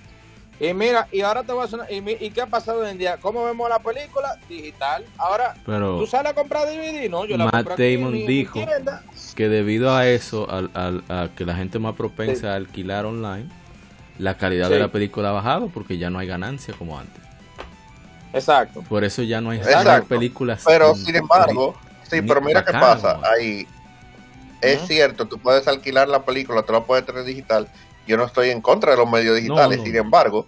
Y 0.59 0.73
mira, 0.73 1.07
y 1.11 1.21
ahora 1.21 1.43
te 1.43 1.53
voy 1.53 1.63
a 1.63 1.67
sonar, 1.67 1.87
y, 1.89 1.97
y, 1.97 2.31
qué 2.31 2.41
ha 2.41 2.47
pasado 2.47 2.81
hoy 2.81 2.89
en 2.89 2.97
día? 2.97 3.17
¿Cómo 3.21 3.45
vemos 3.45 3.69
la 3.69 3.79
película? 3.79 4.37
Digital. 4.49 5.05
Ahora, 5.17 5.55
Pero 5.65 5.99
¿tú 5.99 6.05
sales 6.05 6.33
a 6.33 6.35
comprar 6.35 6.67
DVD? 6.67 7.09
No, 7.09 7.23
yo 7.25 7.37
la 7.37 7.45
Matt 7.45 7.77
Damon 7.77 8.11
dijo 8.11 8.59
que 9.35 9.47
debido 9.47 9.95
a 9.95 10.09
eso, 10.09 10.49
al, 10.51 10.69
al, 10.73 11.03
a 11.07 11.29
que 11.33 11.45
la 11.45 11.55
gente 11.55 11.79
más 11.79 11.95
propensa 11.95 12.51
a 12.51 12.55
alquilar 12.55 13.05
online, 13.05 13.49
la 14.19 14.37
calidad 14.37 14.69
de 14.69 14.79
la 14.79 14.89
película 14.89 15.29
ha 15.29 15.31
bajado 15.31 15.69
porque 15.69 15.97
ya 15.97 16.09
no 16.09 16.19
hay 16.19 16.27
ganancia 16.27 16.73
como 16.77 16.99
antes. 16.99 17.23
Exacto. 18.33 18.83
Por 18.83 19.03
eso 19.03 19.23
ya 19.23 19.41
no 19.41 19.49
hay 19.49 19.61
películas. 20.07 20.63
Pero 20.65 20.93
sin 20.93 21.15
embargo, 21.15 21.75
sí, 22.03 22.21
pero 22.21 22.41
mira 22.41 22.63
qué 22.63 22.73
pasa. 22.73 23.19
Ahí 23.23 23.65
es 24.61 24.81
cierto, 24.87 25.25
tú 25.25 25.39
puedes 25.39 25.67
alquilar 25.67 26.09
la 26.09 26.23
película, 26.23 26.61
tú 26.63 26.73
la 26.73 26.83
puedes 26.83 27.05
tener 27.05 27.23
digital. 27.23 27.67
Yo 28.05 28.17
no 28.17 28.25
estoy 28.25 28.49
en 28.49 28.61
contra 28.61 28.91
de 28.91 28.97
los 28.97 29.09
medios 29.09 29.37
digitales. 29.37 29.81
Sin 29.81 29.95
embargo, 29.95 30.45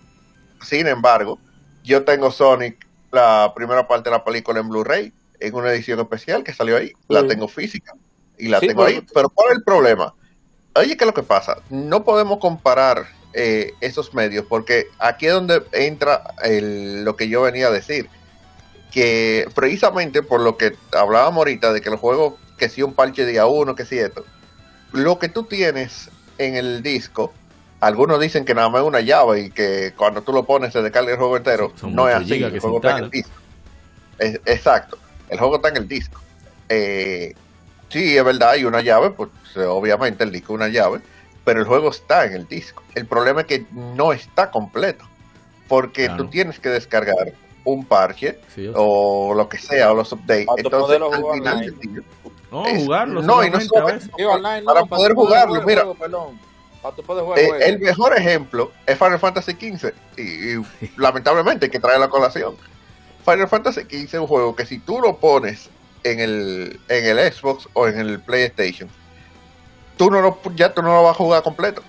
sin 0.61 0.88
embargo, 0.88 1.39
yo 1.84 2.03
tengo 2.03 2.30
Sonic, 2.30 2.86
la 3.11 3.53
primera 3.55 3.88
parte 3.88 4.09
de 4.09 4.17
la 4.17 4.24
película 4.24 4.59
en 4.59 4.69
Blu-ray, 4.69 5.13
en 5.39 5.55
una 5.55 5.72
edición 5.72 5.99
especial 5.99 6.43
que 6.43 6.53
salió 6.53 6.78
ahí. 6.78 6.91
La 7.07 7.26
tengo 7.26 7.47
física 7.47 7.93
y 8.38 8.49
la 8.49 8.59
tengo 8.59 8.84
ahí. 8.84 9.01
Pero 9.13 9.30
¿cuál 9.30 9.51
es 9.51 9.57
el 9.57 9.63
problema? 9.63 10.13
oye, 10.76 10.95
¿qué 10.95 11.03
es 11.03 11.07
lo 11.07 11.13
que 11.13 11.24
pasa? 11.24 11.57
No 11.69 12.03
podemos 12.03 12.39
comparar 12.39 13.05
eh, 13.34 13.73
esos 13.79 14.13
medios 14.13 14.45
porque 14.47 14.88
aquí 14.99 15.27
es 15.27 15.34
donde 15.34 15.63
entra 15.71 16.34
lo 16.43 17.15
que 17.15 17.29
yo 17.29 17.43
venía 17.43 17.67
a 17.67 17.71
decir. 17.71 18.09
Que 18.91 19.47
precisamente 19.55 20.21
por 20.21 20.41
lo 20.41 20.57
que 20.57 20.75
hablábamos 20.91 21.38
ahorita 21.38 21.71
de 21.71 21.79
que 21.79 21.89
los 21.89 21.99
juegos, 21.99 22.34
que 22.57 22.67
si 22.67 22.82
un 22.84 22.93
parche 22.93 23.25
día 23.25 23.45
uno, 23.45 23.73
que 23.73 23.86
si 23.86 23.97
esto, 23.97 24.25
lo 24.91 25.17
que 25.17 25.29
tú 25.29 25.43
tienes 25.43 26.09
en 26.38 26.55
el 26.55 26.84
disco, 26.84 27.34
algunos 27.79 28.19
dicen 28.19 28.43
que 28.43 28.53
nada 28.53 28.69
más 28.69 28.82
es 28.82 28.88
una 28.88 28.99
llave 28.99 29.41
y 29.41 29.49
que 29.49 29.93
cuando 29.95 30.21
tú 30.21 30.34
lo 30.34 30.43
pones 30.43 30.73
se 30.73 30.82
descarga 30.82 31.11
el 31.11 31.17
juego 31.17 31.38
entero. 31.38 31.73
no 31.84 32.09
es 32.09 32.15
así, 32.15 32.43
el 32.43 32.59
juego 32.59 32.77
está 32.77 32.97
en 32.97 33.03
el 33.05 33.09
disco. 33.09 33.32
exacto, 34.19 34.97
el 35.29 35.39
juego 35.39 35.55
está 35.55 35.69
en 35.69 35.77
el 35.77 35.88
disco. 35.88 36.21
Eh, 36.67 37.34
sí, 37.89 38.17
es 38.17 38.23
verdad, 38.23 38.51
hay 38.51 38.65
una 38.65 38.82
llave, 38.82 39.11
pues 39.11 39.29
obviamente 39.67 40.23
el 40.23 40.32
disco 40.32 40.53
es 40.53 40.55
una 40.57 40.67
llave, 40.67 40.99
pero 41.43 41.59
el 41.59 41.65
juego 41.65 41.89
está 41.89 42.25
en 42.25 42.33
el 42.33 42.47
disco. 42.47 42.83
El 42.95 43.05
problema 43.05 43.41
es 43.41 43.47
que 43.47 43.65
no 43.71 44.13
está 44.13 44.51
completo, 44.51 45.05
porque 45.67 46.09
tú 46.09 46.27
tienes 46.27 46.59
que 46.59 46.69
descargar 46.69 47.33
un 47.63 47.85
parche 47.85 48.39
o 48.75 49.33
lo 49.35 49.47
que 49.49 49.57
sea, 49.57 49.91
o 49.91 49.95
los 49.95 50.11
updates. 50.11 50.47
Entonces, 50.57 51.01
al 51.01 51.33
final 51.33 51.75
no, 52.51 52.65
jugarlo. 52.65 53.21
No, 53.21 53.43
y 53.43 53.49
no 53.49 53.59
para 54.65 54.85
poder 54.85 55.13
jugarlo, 55.13 55.61
mira. 55.63 55.85
Eh, 57.37 57.49
el 57.61 57.79
mejor 57.79 58.17
ejemplo 58.17 58.71
es 58.87 58.97
Final 58.97 59.19
Fantasy 59.19 59.51
XV 59.51 59.93
y, 60.17 60.55
lamentablemente 60.97 61.67
hay 61.67 61.71
que 61.71 61.79
traer 61.79 61.99
la 61.99 62.09
colación. 62.09 62.55
Final 63.23 63.47
Fantasy 63.47 63.81
XV 63.81 63.93
es 63.93 64.13
un 64.15 64.27
juego 64.27 64.55
que 64.55 64.65
si 64.65 64.79
tú 64.79 64.99
lo 64.99 65.17
pones 65.17 65.69
en 66.03 66.19
el, 66.19 66.79
en 66.89 67.05
el 67.05 67.31
Xbox 67.31 67.69
o 67.73 67.87
en 67.87 67.99
el 67.99 68.19
PlayStation, 68.19 68.89
tú 70.01 70.09
no 70.09 70.19
lo, 70.19 70.39
ya 70.55 70.73
tú 70.73 70.81
no 70.81 70.95
lo 70.95 71.03
vas 71.03 71.11
a 71.11 71.17
jugar 71.19 71.43
completo. 71.43 71.83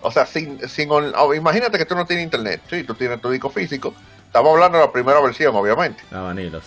O 0.00 0.10
sea, 0.10 0.26
sin, 0.26 0.68
sin 0.68 0.90
oh, 0.90 1.32
imagínate 1.32 1.78
que 1.78 1.84
tú 1.84 1.94
no 1.94 2.04
tienes 2.04 2.24
internet, 2.24 2.60
sí, 2.68 2.82
tú 2.82 2.94
tienes 2.94 3.20
tu 3.20 3.30
disco 3.30 3.50
físico. 3.50 3.94
Estamos 4.26 4.52
hablando 4.52 4.78
de 4.78 4.84
la 4.84 4.90
primera 4.90 5.20
versión, 5.20 5.54
obviamente. 5.54 6.02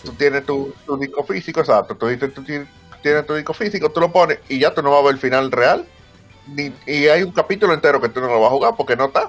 Tú 0.02 0.12
tienes 0.12 0.46
tu, 0.46 0.72
disco 0.98 1.22
físico, 1.24 1.60
exacto. 1.60 1.94
Tú, 1.96 2.06
tú, 2.16 2.42
tienes 3.02 3.26
tu 3.26 3.34
disco 3.34 3.52
físico, 3.52 3.90
tú 3.90 4.00
lo 4.00 4.10
pones 4.10 4.38
y 4.48 4.58
ya 4.58 4.72
tú 4.72 4.80
no 4.80 4.90
vas 4.90 5.00
a 5.00 5.02
ver 5.02 5.12
el 5.16 5.20
final 5.20 5.52
real. 5.52 5.84
y 6.86 7.08
hay 7.08 7.24
un 7.24 7.32
capítulo 7.32 7.74
entero 7.74 8.00
que 8.00 8.08
tú 8.08 8.22
no 8.22 8.28
lo 8.28 8.40
vas 8.40 8.48
a 8.48 8.54
jugar 8.54 8.74
porque 8.74 8.96
no 8.96 9.04
está. 9.04 9.28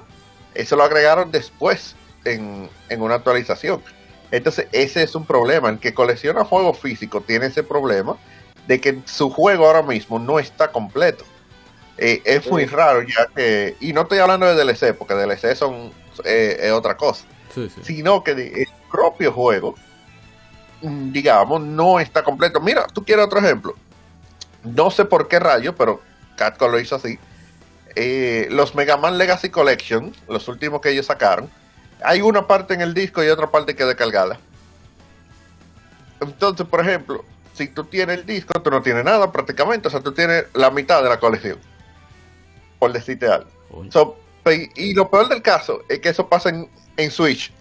Eso 0.54 0.74
lo 0.74 0.84
agregaron 0.84 1.30
después 1.30 1.96
en, 2.24 2.70
en 2.88 3.02
una 3.02 3.16
actualización. 3.16 3.82
Entonces, 4.30 4.68
ese 4.72 5.02
es 5.02 5.14
un 5.14 5.26
problema. 5.26 5.68
El 5.68 5.78
que 5.78 5.92
colecciona 5.92 6.46
juegos 6.46 6.78
físicos 6.78 7.26
tiene 7.26 7.44
ese 7.44 7.62
problema 7.62 8.16
de 8.66 8.80
que 8.80 9.02
su 9.04 9.28
juego 9.28 9.66
ahora 9.66 9.82
mismo 9.82 10.18
no 10.18 10.38
está 10.38 10.72
completo. 10.72 11.26
Eh, 12.04 12.20
es 12.24 12.50
muy 12.50 12.66
raro 12.66 13.02
ya 13.02 13.28
que, 13.32 13.76
y 13.78 13.92
no 13.92 14.00
estoy 14.00 14.18
hablando 14.18 14.44
de 14.44 14.56
DLC, 14.56 14.92
porque 14.92 15.14
DLC 15.14 15.54
son 15.54 15.92
eh, 16.24 16.58
es 16.60 16.72
otra 16.72 16.96
cosa, 16.96 17.24
sino 17.80 18.24
que 18.24 18.32
el 18.32 18.66
propio 18.90 19.32
juego, 19.32 19.76
digamos, 20.80 21.60
no 21.60 22.00
está 22.00 22.24
completo. 22.24 22.60
Mira, 22.60 22.88
tú 22.88 23.04
quieres 23.04 23.24
otro 23.24 23.38
ejemplo. 23.38 23.76
No 24.64 24.90
sé 24.90 25.04
por 25.04 25.28
qué 25.28 25.38
rayo, 25.38 25.76
pero 25.76 26.00
Catco 26.34 26.66
lo 26.66 26.80
hizo 26.80 26.96
así. 26.96 27.20
Eh, 27.94 28.48
los 28.50 28.74
Mega 28.74 28.96
Man 28.96 29.16
Legacy 29.16 29.50
Collection, 29.50 30.12
los 30.26 30.48
últimos 30.48 30.80
que 30.80 30.90
ellos 30.90 31.06
sacaron, 31.06 31.48
hay 32.04 32.20
una 32.20 32.48
parte 32.48 32.74
en 32.74 32.80
el 32.80 32.94
disco 32.94 33.22
y 33.22 33.28
otra 33.28 33.52
parte 33.52 33.76
que 33.76 33.84
descargada. 33.84 34.40
Entonces, 36.20 36.66
por 36.66 36.80
ejemplo, 36.80 37.24
si 37.52 37.68
tú 37.68 37.84
tienes 37.84 38.18
el 38.18 38.26
disco, 38.26 38.60
tú 38.60 38.70
no 38.70 38.82
tienes 38.82 39.04
nada 39.04 39.30
prácticamente, 39.30 39.86
o 39.86 39.90
sea, 39.92 40.00
tú 40.00 40.10
tienes 40.10 40.46
la 40.52 40.72
mitad 40.72 41.00
de 41.00 41.08
la 41.08 41.20
colección 41.20 41.58
por 42.82 42.92
decirte 42.92 43.28
algo. 43.28 43.48
y, 44.74 44.92
lo 44.92 45.08
peor 45.08 45.28
del 45.28 45.40
caso 45.40 45.84
es 45.88 46.00
que 46.00 46.08
eso 46.08 46.28
pasa 46.28 46.48
en, 46.48 47.10
Switch. 47.12 47.52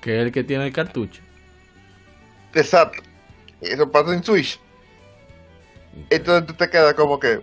Que 0.00 0.18
es 0.18 0.26
el 0.26 0.32
que 0.32 0.42
tiene 0.42 0.66
el 0.66 0.72
cartucho. 0.72 1.22
Exacto. 2.52 3.00
Eso 3.60 3.88
pasa 3.88 4.12
en 4.12 4.24
Switch. 4.24 4.58
Entonces 6.10 6.48
tú 6.48 6.54
te 6.54 6.68
quedas 6.68 6.94
como 6.94 7.20
que. 7.20 7.42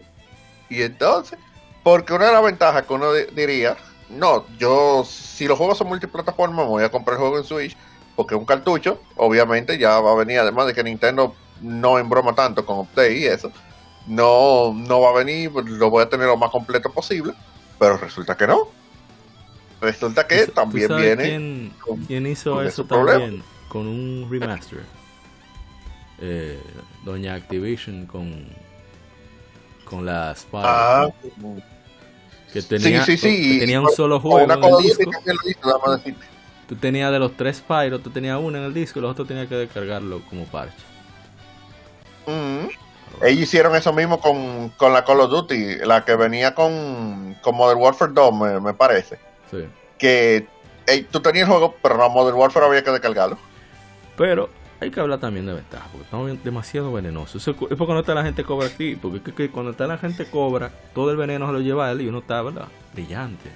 ¿Y 0.70 0.82
entonces? 0.82 1.40
Porque 1.82 2.12
una 2.12 2.26
de 2.26 2.34
las 2.34 2.44
ventajas 2.44 2.86
que 2.86 2.94
uno 2.94 3.14
diría, 3.14 3.78
no, 4.10 4.46
yo, 4.58 5.06
si 5.10 5.48
los 5.48 5.58
juegos 5.58 5.78
son 5.78 5.88
multiplataformas, 5.88 6.68
voy 6.68 6.84
a 6.84 6.92
comprar 6.92 7.14
el 7.14 7.22
juego 7.22 7.38
en 7.38 7.46
Switch, 7.46 7.78
porque 8.18 8.36
un 8.36 8.44
cartucho, 8.44 9.02
obviamente, 9.16 9.78
ya 9.78 10.02
va 10.02 10.12
a 10.12 10.16
venir, 10.16 10.40
además 10.40 10.68
de 10.68 10.74
que 10.74 10.84
Nintendo 10.84 11.34
no 11.62 11.98
embroma 11.98 12.36
tanto 12.36 12.66
con 12.66 12.80
Update 12.80 13.18
y 13.18 13.26
eso 13.28 13.50
no, 14.08 14.74
no 14.74 15.02
va 15.02 15.10
a 15.10 15.14
venir, 15.14 15.52
lo 15.52 15.90
voy 15.90 16.04
a 16.04 16.10
tener 16.10 16.28
lo 16.28 16.38
más 16.38 16.50
completo 16.50 16.92
posible, 16.92 17.34
pero 17.78 17.98
resulta 17.98 18.36
que 18.36 18.48
no. 18.48 18.70
Resulta 19.82 20.26
que 20.26 20.48
también 20.48 20.90
viene. 20.98 21.72
Quién, 22.08 22.26
hizo 22.26 22.62
eso 22.64 22.86
también 22.86 23.44
con 23.68 23.86
un 23.86 24.28
remaster? 24.30 24.84
Eh, 26.20 26.60
Doña 27.04 27.36
Activision 27.36 28.08
con 28.08 28.48
con 29.86 30.06
la 30.06 30.36
Spyro. 30.36 30.64
Ah, 30.66 31.10
que 32.52 32.62
tenía, 32.62 33.04
sí, 33.06 33.18
sí, 33.18 33.54
sí. 33.54 33.60
tenía 33.60 33.82
un 33.82 33.90
solo 33.90 34.20
juego 34.20 34.40
en 34.42 34.52
el 34.52 34.78
disco. 34.82 35.12
tú 36.68 36.76
tenías 36.76 37.12
de 37.12 37.20
los 37.20 37.36
tres 37.36 37.58
Spyro, 37.58 38.00
tú 38.00 38.10
tenías 38.10 38.40
uno 38.42 38.58
en 38.58 38.64
el 38.64 38.74
disco 38.74 39.00
y 39.00 39.02
los 39.02 39.12
otros 39.12 39.28
tenías 39.28 39.48
que 39.48 39.56
descargarlo 39.56 40.22
como 40.30 40.46
parche. 40.46 40.76
Mm. 42.26 42.68
Ellos 43.22 43.44
hicieron 43.44 43.76
eso 43.76 43.94
mismo 43.94 44.20
con, 44.20 44.72
la 44.94 45.04
Call 45.04 45.22
of 45.22 45.32
Duty, 45.32 45.78
la 45.86 46.06
que 46.06 46.16
venía 46.16 46.54
con, 46.54 47.36
con 47.42 47.56
Modern 47.56 47.80
Warfare 47.80 48.12
2, 48.14 48.62
me, 48.62 48.74
parece. 48.74 49.20
Sí. 49.50 49.68
Que 49.98 50.48
tú 51.10 51.20
tenías 51.22 51.48
el 51.48 51.52
juego, 51.52 51.76
pero 51.82 51.98
no, 51.98 52.10
Modern 52.10 52.38
Warfare 52.38 52.66
había 52.68 52.84
que 52.84 52.92
descargarlo. 52.92 53.38
Pero 54.16 54.50
hay 54.80 54.92
que 54.92 55.00
hablar 55.00 55.20
también 55.20 55.46
de 55.46 55.54
ventaja, 55.54 55.86
porque 55.92 56.04
estamos 56.04 56.44
demasiado 56.44 56.94
venenosos. 56.94 57.48
es 57.48 57.56
porque 57.56 57.94
no 57.94 58.00
está 58.00 58.14
la 58.14 58.24
gente 58.24 58.44
cobra 58.44 58.68
aquí, 58.68 58.96
porque 58.96 59.50
cuando 59.50 59.72
está 59.72 59.88
la 59.88 59.98
gente 59.98 60.26
cobra, 60.30 60.72
todo 60.94 61.10
el 61.10 61.18
veneno 61.18 61.48
se 61.48 61.54
lo 61.54 61.60
lleva 61.60 61.88
a 61.88 61.92
él 61.92 62.02
y 62.02 62.08
uno 62.08 62.20
está, 62.20 62.42
¿verdad? 62.44 62.68
Brillante. 62.94 63.50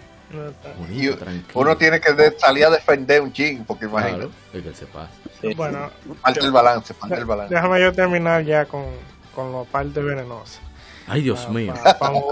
uno 1.54 1.78
tiene 1.78 2.02
que 2.02 2.32
salir 2.38 2.66
a 2.66 2.72
defender 2.72 3.22
un 3.22 3.32
ching, 3.32 3.64
porque 3.66 3.86
imagínate. 3.86 4.30
Claro, 4.52 4.70
que 4.70 4.74
se 4.74 4.86
pasa. 4.88 5.12
Bueno, 5.56 5.92
falta 6.22 6.46
el 6.46 6.52
balance, 6.52 6.94
falta 6.96 7.18
el 7.18 7.26
balance. 7.26 7.54
Déjame 7.54 7.82
yo 7.82 7.94
terminar 7.94 8.44
ya 8.44 8.66
con, 8.66 8.86
con 9.34 9.52
la 9.52 9.64
parte 9.64 10.02
venenosa. 10.02 10.62
Ay, 11.08 11.22
Dios 11.22 11.50
mío. 11.50 11.74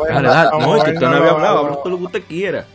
dale, 0.08 0.28
dale. 0.28 0.50
No, 0.60 0.76
es 0.78 0.84
que 0.84 0.91
usted 0.91 1.08
no 1.08 1.16
había 1.16 1.32
hablado, 1.32 1.60
habla 1.60 1.76
todo 1.78 1.89
lo 1.89 1.97
que 1.97 2.04
usted 2.06 2.24
quiera. 2.24 2.66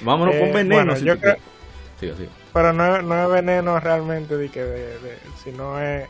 Vámonos 0.00 0.34
con 0.36 0.48
eh, 0.48 0.52
veneno. 0.52 0.96
si 0.96 1.04
yo 1.04 1.18
creo, 1.18 1.36
Pero 2.52 2.72
no, 2.72 3.02
no, 3.02 3.24
es 3.24 3.30
veneno 3.30 3.78
realmente, 3.80 4.36
de 4.36 4.48
que 4.48 4.62
de, 4.62 5.18
sino 5.42 5.80
es. 5.80 6.08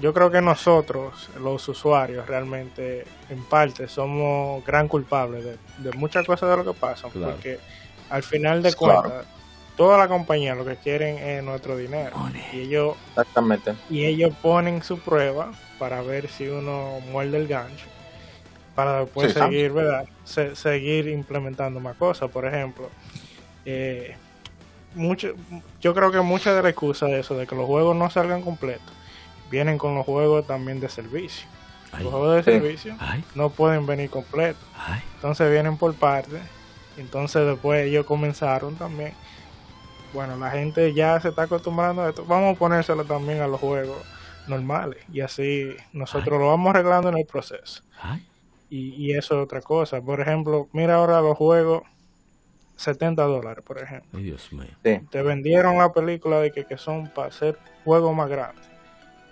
Yo 0.00 0.12
creo 0.12 0.30
que 0.30 0.42
nosotros, 0.42 1.30
los 1.40 1.66
usuarios, 1.68 2.26
realmente, 2.26 3.06
en 3.30 3.42
parte, 3.44 3.88
somos 3.88 4.62
gran 4.66 4.88
culpables 4.88 5.42
de, 5.42 5.56
de 5.78 5.96
muchas 5.96 6.26
cosas 6.26 6.50
de 6.50 6.56
lo 6.58 6.70
que 6.70 6.78
pasa. 6.78 7.08
Porque 7.08 7.58
al 8.10 8.22
final 8.22 8.62
de 8.62 8.74
cuentas, 8.74 9.26
toda 9.76 9.96
la 9.96 10.08
compañía 10.08 10.54
lo 10.54 10.64
que 10.64 10.76
quieren 10.76 11.16
es 11.18 11.42
nuestro 11.42 11.76
dinero. 11.76 12.16
Y 12.52 12.60
ellos, 12.60 12.96
Exactamente. 13.10 13.74
Y 13.88 14.04
ellos 14.04 14.34
ponen 14.42 14.82
su 14.82 14.98
prueba 14.98 15.52
para 15.78 16.02
ver 16.02 16.28
si 16.28 16.48
uno 16.48 17.00
muerde 17.10 17.38
el 17.38 17.48
gancho, 17.48 17.86
para 18.74 19.00
después 19.00 19.32
seguir, 19.32 19.72
¿verdad? 19.72 20.06
seguir 20.24 21.08
implementando 21.08 21.80
más 21.80 21.96
cosas. 21.96 22.30
Por 22.30 22.46
ejemplo, 22.46 22.90
eh, 23.64 24.16
mucho, 24.94 25.34
yo 25.80 25.94
creo 25.94 26.10
que 26.10 26.20
muchas 26.20 26.54
de 26.54 26.62
las 26.62 26.70
excusas 26.70 27.10
de 27.10 27.20
eso, 27.20 27.36
de 27.36 27.46
que 27.46 27.54
los 27.54 27.66
juegos 27.66 27.96
no 27.96 28.10
salgan 28.10 28.42
completos, 28.42 28.92
vienen 29.50 29.78
con 29.78 29.94
los 29.94 30.04
juegos 30.04 30.46
también 30.46 30.80
de 30.80 30.88
servicio. 30.88 31.46
los 31.98 32.10
juegos 32.12 32.36
de 32.36 32.42
servicio 32.42 32.96
no 33.34 33.50
pueden 33.50 33.86
venir 33.86 34.10
completos. 34.10 34.62
Entonces 35.16 35.50
vienen 35.50 35.76
por 35.76 35.94
partes. 35.94 36.40
Entonces 36.96 37.46
después 37.46 37.86
ellos 37.86 38.06
comenzaron 38.06 38.76
también. 38.76 39.12
Bueno, 40.12 40.36
la 40.36 40.50
gente 40.50 40.94
ya 40.94 41.20
se 41.20 41.28
está 41.28 41.42
acostumbrando 41.42 42.02
a 42.02 42.08
esto. 42.08 42.24
Vamos 42.24 42.56
a 42.56 42.58
ponérselo 42.58 43.04
también 43.04 43.40
a 43.40 43.46
los 43.46 43.60
juegos 43.60 43.98
normales 44.48 45.04
y 45.12 45.20
así 45.20 45.76
nosotros 45.92 46.38
lo 46.38 46.48
vamos 46.48 46.70
arreglando 46.70 47.08
en 47.08 47.18
el 47.18 47.26
proceso. 47.26 47.82
Y, 48.68 49.12
eso 49.12 49.36
es 49.36 49.44
otra 49.44 49.60
cosa. 49.60 50.00
Por 50.00 50.20
ejemplo, 50.20 50.68
mira 50.72 50.96
ahora 50.96 51.20
los 51.20 51.36
juegos 51.36 51.82
70 52.76 53.22
dólares, 53.22 53.64
por 53.64 53.78
ejemplo. 53.80 54.18
Te 54.82 55.22
vendieron 55.22 55.78
la 55.78 55.92
película 55.92 56.40
de 56.40 56.50
que, 56.50 56.64
que 56.64 56.76
son 56.76 57.08
para 57.08 57.28
hacer 57.28 57.56
juegos 57.84 58.14
más 58.14 58.28
grandes. 58.28 58.66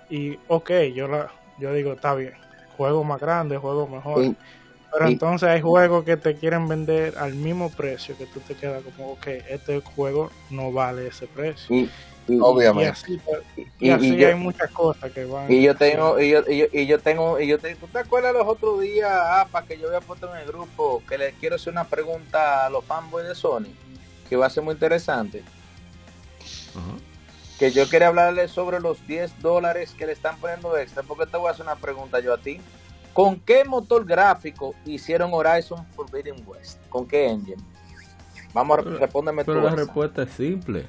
Y 0.09 0.39
ok, 0.49 0.71
yo, 0.95 1.09
la, 1.09 1.31
yo 1.59 1.73
digo, 1.73 1.93
está 1.93 2.15
bien, 2.15 2.35
juegos 2.77 3.05
más 3.05 3.21
grandes, 3.21 3.59
juegos 3.59 3.91
mejores. 3.91 4.33
Pero 4.93 5.09
entonces 5.09 5.49
hay 5.49 5.61
juegos 5.61 6.05
que 6.05 6.17
te 6.17 6.37
quieren 6.37 6.69
vender 6.69 7.19
al 7.19 7.35
mismo 7.35 7.69
precio 7.69 8.17
que 8.17 8.27
tú 8.27 8.39
te 8.39 8.55
quedas 8.55 8.83
como, 8.85 9.13
ok, 9.13 9.27
este 9.49 9.81
juego 9.81 10.31
no 10.51 10.71
vale 10.71 11.09
ese 11.09 11.27
precio. 11.27 11.89
Obviamente. 12.41 13.21
Y, 13.79 13.91
así, 13.91 14.25
hay 14.25 14.35
muchas 14.35 14.71
cosas 14.71 15.13
que 15.13 15.25
van. 15.25 15.51
Y 15.51 15.63
yo 15.63 15.75
tengo, 15.75 16.21
y 16.21 16.31
yo, 16.31 16.43
y 16.49 16.87
yo, 16.87 16.99
tengo, 16.99 17.41
y 17.41 17.47
yo 17.47 17.59
tengo, 17.59 17.79
¿tú 17.81 17.87
te 17.89 17.99
acuerdas 17.99 18.33
los 18.33 18.47
otros 18.47 18.81
días, 18.81 19.11
APA, 19.11 19.65
que 19.65 19.79
yo 19.79 19.89
había 19.89 20.01
puesto 20.01 20.33
en 20.35 20.41
el 20.41 20.47
grupo, 20.47 21.03
que 21.09 21.19
les 21.19 21.35
quiero 21.35 21.57
hacer 21.57 21.73
una 21.73 21.85
pregunta 21.85 22.67
a 22.67 22.71
los 22.71 22.85
fanboys 22.85 23.29
de 23.29 23.35
Sony, 23.35 23.69
que 24.29 24.37
va 24.37 24.47
a 24.47 24.51
ser 24.51 24.63
muy 24.63 24.75
interesante? 24.75 25.43
Que 27.59 27.71
yo 27.71 27.89
quería 27.89 28.09
hablarles 28.09 28.51
sobre 28.51 28.81
los 28.81 29.07
10 29.07 29.41
dólares 29.41 29.95
que 29.97 30.07
le 30.07 30.13
están 30.13 30.37
poniendo 30.39 30.77
extra, 30.77 31.03
porque 31.03 31.27
te 31.27 31.37
voy 31.37 31.49
a 31.49 31.51
hacer 31.53 31.65
una 31.65 31.77
pregunta 31.77 32.21
yo 32.21 32.35
a 32.35 32.39
ti. 32.39 32.61
¿Con 33.13 33.39
qué 33.39 33.65
motor 33.65 34.05
gráfico 34.05 34.75
hicieron 34.85 35.33
Horizon 35.33 35.87
Forbidden 35.95 36.43
West? 36.47 36.81
¿Con 36.89 37.07
qué 37.07 37.29
engine? 37.29 37.63
Vamos 38.53 38.79
a 38.79 38.83
respóndeme 38.83 39.45
Pero 39.45 39.61
la 39.61 39.71
respuesta 39.71 40.25
es 40.25 40.31
simple. 40.31 40.87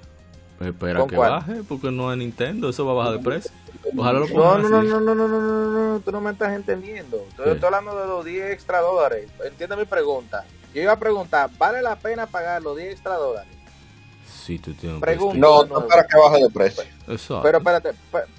Espera 0.60 1.06
que 1.06 1.18
baje, 1.18 1.64
porque 1.68 1.92
no 1.92 2.12
es 2.12 2.18
Nintendo, 2.18 2.70
eso 2.70 2.86
va 2.86 2.94
a 2.94 2.96
bajar 2.96 3.14
de 3.18 3.20
precio. 3.20 3.52
Ojalá 3.96 4.20
lo 4.20 4.28
no, 4.28 4.58
no, 4.58 4.70
no, 4.70 4.84
no, 4.84 5.00
no, 5.00 5.16
no, 5.16 5.28
no, 5.28 5.40
no, 5.40 5.94
no, 5.94 6.00
tú 6.00 6.12
no 6.12 6.22
me 6.22 6.32
estás 6.32 6.54
entendiendo. 6.54 7.26
Estoy, 7.38 7.60
hablando 7.62 8.00
de 8.00 8.08
los 8.08 8.26
10 8.26 8.52
extra 8.52 8.80
dólares. 8.80 9.30
Entiende 9.44 9.76
mi 9.76 9.86
pregunta. 9.86 10.46
Yo 10.74 10.82
iba 10.82 10.94
a 10.94 11.00
preguntar, 11.00 11.50
¿vale 11.58 11.82
la 11.82 11.96
pena 11.96 12.26
pagar 12.26 12.62
los 12.62 12.78
10 12.78 12.92
extra 12.92 13.16
dólares? 13.16 13.52
Sí, 14.28 14.60
tú 14.60 14.74
tienes 14.74 15.00
Pregunto 15.02 15.40
No, 15.40 15.66
no 15.66 15.88
para 15.88 16.06
que 16.06 16.18
baje 16.18 16.44
de 16.44 16.50
precio. 16.50 16.84
Exacto. 17.08 17.42
Pero 17.44 17.58
espérate, 17.60 17.92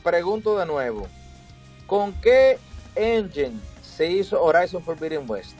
pregunto 0.02 0.58
de 0.58 0.66
nuevo. 0.66 1.06
¿Con 1.86 2.12
qué 2.14 2.58
engine 2.94 3.60
se 3.82 4.10
hizo 4.10 4.42
Horizon 4.42 4.82
Forbidden 4.82 5.28
West? 5.28 5.56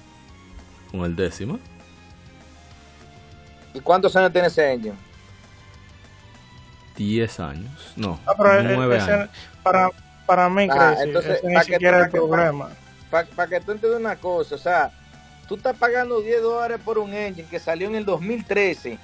Con 0.91 1.03
el 1.03 1.15
décimo. 1.15 1.59
¿Y 3.73 3.81
cuántos 3.81 4.15
años 4.17 4.33
tiene 4.33 4.49
ese 4.49 4.73
engine? 4.73 5.06
10 6.97 7.41
años. 7.41 7.93
No, 7.97 8.19
ah, 8.27 8.35
9 8.39 8.99
años. 9.01 9.31
Para, 9.63 9.91
para 10.27 10.49
mí, 10.49 10.69
ah, 10.71 10.97
entonces, 11.01 11.43
ni 11.45 11.57
siquiera 11.61 12.05
el 12.05 12.11
problema. 12.11 12.71
Para 13.11 13.49
que 13.49 13.61
tú 13.61 13.73
entiendas 13.73 14.01
una 14.01 14.17
cosa, 14.17 14.57
o 14.57 14.59
sea, 14.59 14.91
tú 15.49 15.57
estás 15.57 15.77
pagando 15.77 16.21
10 16.21 16.43
dólares 16.43 16.79
por 16.85 16.99
un 16.99 17.15
engine 17.15 17.49
que 17.49 17.59
salió 17.59 17.87
en 17.89 17.97
el 17.97 18.05
2013 18.05 18.99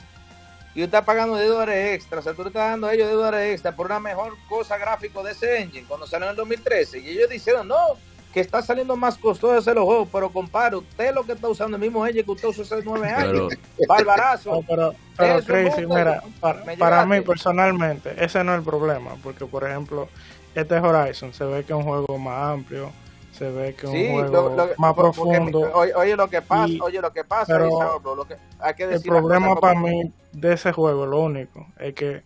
y 0.74 0.78
tú 0.78 0.84
estás 0.84 1.04
pagando 1.04 1.36
10 1.36 1.48
dólares 1.48 1.94
extra, 1.94 2.18
o 2.18 2.22
sea, 2.22 2.34
tú 2.34 2.42
le 2.42 2.48
estás 2.48 2.70
dando 2.70 2.88
a 2.88 2.94
ellos 2.94 3.08
10 3.08 3.18
dólares 3.18 3.52
extra 3.52 3.76
por 3.76 3.86
una 3.86 4.00
mejor 4.00 4.34
cosa 4.48 4.76
gráfico 4.76 5.22
de 5.22 5.32
ese 5.32 5.60
engine 5.60 5.86
cuando 5.86 6.06
salió 6.06 6.26
en 6.26 6.30
el 6.30 6.36
2013 6.36 6.98
y 6.98 7.08
ellos 7.10 7.30
dijeron, 7.30 7.68
no, 7.68 7.96
que 8.32 8.40
está 8.40 8.62
saliendo 8.62 8.96
más 8.96 9.18
costoso 9.18 9.56
hacer 9.56 9.74
los 9.74 9.84
juegos, 9.84 10.08
pero 10.10 10.30
comparo, 10.30 10.78
usted 10.78 11.14
lo 11.14 11.24
que 11.24 11.32
está 11.32 11.48
usando 11.48 11.76
el 11.76 11.82
mismo 11.82 12.06
engine 12.06 12.24
que 12.24 12.30
usted 12.30 12.48
usó 12.48 12.62
hace 12.62 12.80
9 12.82 13.08
años, 13.08 13.52
barbarazo. 13.86 14.64
pero, 14.66 14.94
pero 15.16 15.44
Crazy, 15.44 15.86
mira, 15.86 16.22
para, 16.40 17.04
mí 17.04 17.20
personalmente, 17.20 18.14
ese 18.18 18.42
no 18.42 18.52
es 18.52 18.58
el 18.58 18.64
problema, 18.64 19.16
porque 19.22 19.44
por 19.44 19.64
ejemplo, 19.68 20.08
este 20.54 20.76
Horizon 20.76 21.34
se 21.34 21.44
ve 21.44 21.64
que 21.64 21.72
es 21.72 21.78
un 21.78 21.84
juego 21.84 22.18
más 22.18 22.54
amplio, 22.54 22.90
se 23.32 23.50
ve 23.50 23.74
que 23.74 23.86
es 23.86 23.92
un 23.92 24.30
juego 24.30 24.68
más 24.78 24.94
profundo. 24.94 25.70
oye, 25.74 26.16
lo 26.16 26.28
que 26.28 26.40
pasa, 26.40 26.72
oye, 26.80 27.00
lo 27.00 27.12
que 27.12 27.24
pasa, 27.24 27.58
lo 27.58 28.24
que, 28.26 28.36
hay 28.58 28.74
que 28.74 28.86
decir 28.86 29.12
el 29.12 29.18
problema 29.18 29.56
para 29.56 29.78
mí 29.78 30.10
de 30.32 30.54
ese 30.54 30.72
juego, 30.72 31.04
lo 31.04 31.20
único, 31.20 31.66
es 31.78 31.94
que 31.94 32.22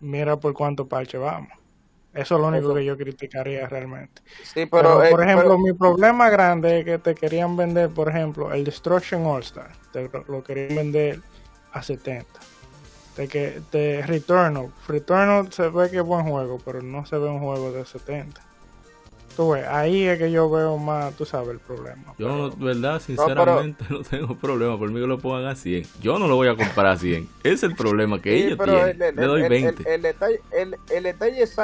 mira 0.00 0.36
por 0.36 0.52
cuánto 0.52 0.86
parche 0.86 1.16
vamos. 1.16 1.61
Eso 2.14 2.34
es 2.34 2.40
lo 2.40 2.48
único 2.48 2.74
que 2.74 2.84
yo 2.84 2.96
criticaría 2.96 3.66
realmente. 3.66 4.22
Sí, 4.42 4.66
pero, 4.66 5.02
eh, 5.02 5.10
por 5.10 5.22
ejemplo, 5.22 5.58
mi 5.58 5.72
problema 5.72 6.28
grande 6.28 6.80
es 6.80 6.84
que 6.84 6.98
te 6.98 7.14
querían 7.14 7.56
vender, 7.56 7.88
por 7.88 8.08
ejemplo, 8.08 8.52
el 8.52 8.64
Destruction 8.64 9.24
All 9.24 9.42
Star. 9.42 9.70
Te 9.92 10.10
lo 10.28 10.44
querían 10.44 10.76
vender 10.76 11.20
a 11.72 11.82
70. 11.82 12.26
De 13.16 13.28
que 13.28 13.60
de 13.72 14.02
Returnal. 14.06 14.72
Returnal 14.86 15.52
se 15.52 15.68
ve 15.68 15.90
que 15.90 15.98
es 15.98 16.02
buen 16.02 16.26
juego, 16.26 16.58
pero 16.64 16.82
no 16.82 17.06
se 17.06 17.16
ve 17.16 17.28
un 17.28 17.40
juego 17.40 17.72
de 17.72 17.84
70 17.84 18.51
ahí 19.68 20.06
es 20.06 20.18
que 20.18 20.30
yo 20.30 20.50
veo 20.50 20.76
más, 20.78 21.14
tú 21.14 21.24
sabes, 21.24 21.50
el 21.50 21.58
problema. 21.58 22.14
Yo, 22.18 22.28
no, 22.28 22.50
verdad, 22.50 23.00
sinceramente, 23.00 23.84
no, 23.90 24.02
tengo 24.02 24.36
problema. 24.36 24.78
Por 24.78 24.90
mí 24.90 25.00
que 25.00 25.06
lo 25.06 25.18
pongan 25.18 25.46
a 25.46 25.54
100. 25.54 25.86
Yo 26.00 26.18
no 26.18 26.28
lo 26.28 26.36
voy 26.36 26.48
a 26.48 26.56
comprar 26.56 26.86
a 26.86 26.96
100. 26.96 27.28
es 27.44 27.62
el 27.62 27.74
problema 27.74 28.20
que 28.20 28.34
ellos 28.34 28.58
tienen. 28.58 29.16
Le 29.16 29.26
doy 29.26 29.48
20. 29.48 29.94
El, 29.94 30.02
detalle, 30.02 30.40
el, 30.52 30.76
el 30.90 31.02
detalle 31.02 31.42
es 31.42 31.54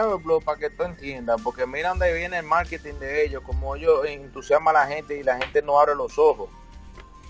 para 0.45 0.59
que 0.59 0.71
tú 0.71 0.85
entiendas, 0.85 1.41
porque 1.43 1.67
mira 1.67 1.91
dónde 1.91 2.13
viene 2.13 2.39
el 2.39 2.47
marketing 2.47 2.95
de 2.95 3.25
ellos, 3.25 3.43
como 3.45 3.77
ellos 3.77 4.05
entusiasman 4.07 4.77
a 4.77 4.81
la 4.81 4.87
gente 4.87 5.19
y 5.19 5.23
la 5.23 5.39
gente 5.39 5.63
no 5.63 5.79
abre 5.79 5.95
los 5.95 6.19
ojos. 6.19 6.49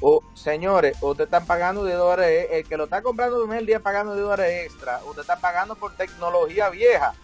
O, 0.01 0.23
señores, 0.35 0.97
usted 1.01 1.25
están 1.25 1.45
pagando 1.45 1.85
de 1.85 1.95
dólares, 1.95 2.49
el 2.53 2.65
que 2.65 2.77
lo 2.77 2.85
está 2.85 3.03
comprando 3.03 3.53
el 3.53 3.67
día 3.67 3.81
pagando 3.81 4.15
de 4.15 4.21
dólares 4.21 4.67
extra, 4.67 5.01
usted 5.05 5.23
está 5.23 5.41
pagando 5.41 5.75
por 5.75 5.93
tecnología 5.95 6.71
vieja 6.71 7.15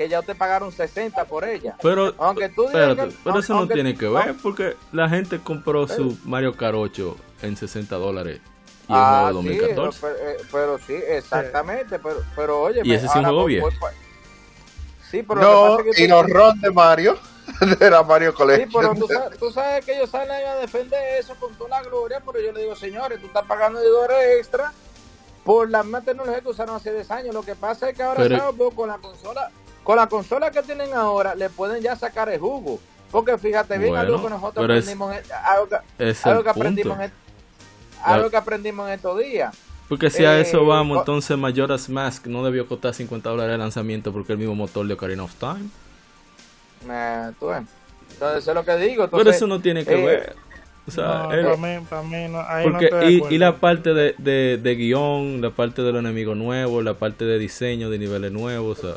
que 0.00 0.08
ya 0.08 0.22
te 0.22 0.34
pagaron 0.34 0.72
60 0.72 1.26
por 1.26 1.44
ella. 1.44 1.76
Pero, 1.82 2.14
aunque 2.16 2.48
tú 2.48 2.68
pero 2.72 3.38
eso 3.38 3.54
no 3.54 3.68
tiene 3.68 3.94
que 3.94 4.08
ver 4.08 4.34
porque 4.42 4.74
la 4.92 5.10
gente 5.10 5.40
compró 5.40 5.86
su 5.86 6.16
Mario 6.24 6.56
Kart 6.56 6.74
8 6.74 7.16
en 7.42 7.54
60 7.54 7.96
dólares. 7.96 8.40
Y 8.88 8.92
ah, 8.94 9.28
juego 9.30 9.42
de 9.42 9.58
2014. 9.58 10.06
Eh, 10.06 10.36
pero, 10.50 10.78
sí, 10.78 10.94
exactamente. 10.94 11.98
Pero, 11.98 12.22
pero 12.34 12.62
oye, 12.62 12.80
y 12.82 12.94
ese 12.94 13.08
sí 13.08 13.18
juego 13.18 13.44
bien. 13.44 13.62
Sí, 15.10 15.22
pero 15.22 15.42
no, 15.42 15.78
y 15.94 16.08
los 16.08 16.26
ROM 16.30 16.58
de 16.58 16.70
Mario 16.70 17.18
era 17.78 18.02
Mario 18.02 18.32
Collection. 18.32 18.70
Sí, 18.70 19.06
pero 19.06 19.36
tú 19.38 19.50
sabes, 19.52 19.84
que 19.84 19.96
ellos 19.96 20.08
salen 20.08 20.46
a 20.46 20.54
defender 20.54 21.18
eso 21.18 21.34
con 21.34 21.54
toda 21.56 21.68
la 21.68 21.82
gloria, 21.82 22.22
pero 22.24 22.40
yo 22.40 22.52
le 22.52 22.62
digo, 22.62 22.74
señores, 22.74 23.20
tú 23.20 23.26
estás 23.26 23.44
pagando 23.44 23.78
de 23.78 23.88
dólares 23.88 24.38
extra 24.38 24.72
por 25.44 25.68
la 25.68 25.82
misma 25.82 26.00
tecnología 26.00 26.40
que 26.40 26.48
usaron 26.48 26.76
hace 26.76 26.90
10 26.90 27.10
años. 27.10 27.34
Lo 27.34 27.42
que 27.42 27.54
pasa 27.54 27.90
es 27.90 27.96
que 27.96 28.02
ahora 28.02 28.22
pero, 28.22 28.70
con 28.70 28.88
la 28.88 28.96
consola 28.96 29.50
con 29.90 29.96
la 29.96 30.08
consola 30.08 30.52
que 30.52 30.62
tienen 30.62 30.94
ahora 30.94 31.34
le 31.34 31.50
pueden 31.50 31.82
ya 31.82 31.96
sacar 31.96 32.28
el 32.28 32.38
jugo. 32.38 32.78
Porque 33.10 33.36
fíjate 33.36 33.76
bien 33.76 33.96
algo 33.96 34.22
que 34.22 34.30
nosotros 34.30 34.64
aprendimos, 34.64 35.16
algo 35.44 35.68
que, 36.44 36.48
aprendimos, 36.48 36.98
algo 38.04 38.30
que 38.30 38.36
aprendimos 38.36 38.86
en 38.86 38.94
estos 38.94 39.18
días. 39.18 39.52
Porque 39.88 40.08
si 40.08 40.24
a 40.24 40.38
eso 40.38 40.58
eh, 40.58 40.64
vamos, 40.64 40.98
entonces 40.98 41.36
Majora's 41.36 41.88
Mask 41.88 42.28
no 42.28 42.44
debió 42.44 42.68
costar 42.68 42.94
50 42.94 43.30
dólares 43.30 43.50
de 43.50 43.58
lanzamiento 43.58 44.12
porque 44.12 44.34
el 44.34 44.38
mismo 44.38 44.54
motor 44.54 44.86
de 44.86 44.94
Ocarina 44.94 45.24
of 45.24 45.34
Time. 45.34 45.68
entonces, 47.26 47.66
eso 48.20 48.50
es 48.52 48.54
lo 48.54 48.64
que 48.64 48.76
digo. 48.76 49.08
Pero 49.10 49.28
eso 49.28 49.48
no 49.48 49.58
tiene 49.58 49.84
que 49.84 50.00
eh, 50.00 50.06
ver. 50.06 50.36
O 50.86 50.90
sea, 50.92 51.24
para 51.24 51.56
mí, 51.56 51.84
para 51.90 52.02
mí 52.02 52.28
no, 52.28 52.44
porque, 52.62 53.24
y, 53.28 53.38
la 53.38 53.56
parte 53.56 53.92
de, 53.92 54.14
de, 54.18 54.56
de 54.62 54.74
guion, 54.76 55.42
la 55.42 55.50
parte 55.50 55.82
de 55.82 55.90
los 55.90 55.98
enemigos 55.98 56.36
nuevos, 56.36 56.84
la 56.84 56.94
parte 56.94 57.24
de 57.24 57.40
diseño 57.40 57.90
de 57.90 57.98
niveles 57.98 58.30
nuevos, 58.30 58.78
o 58.78 58.82
sea 58.82 58.94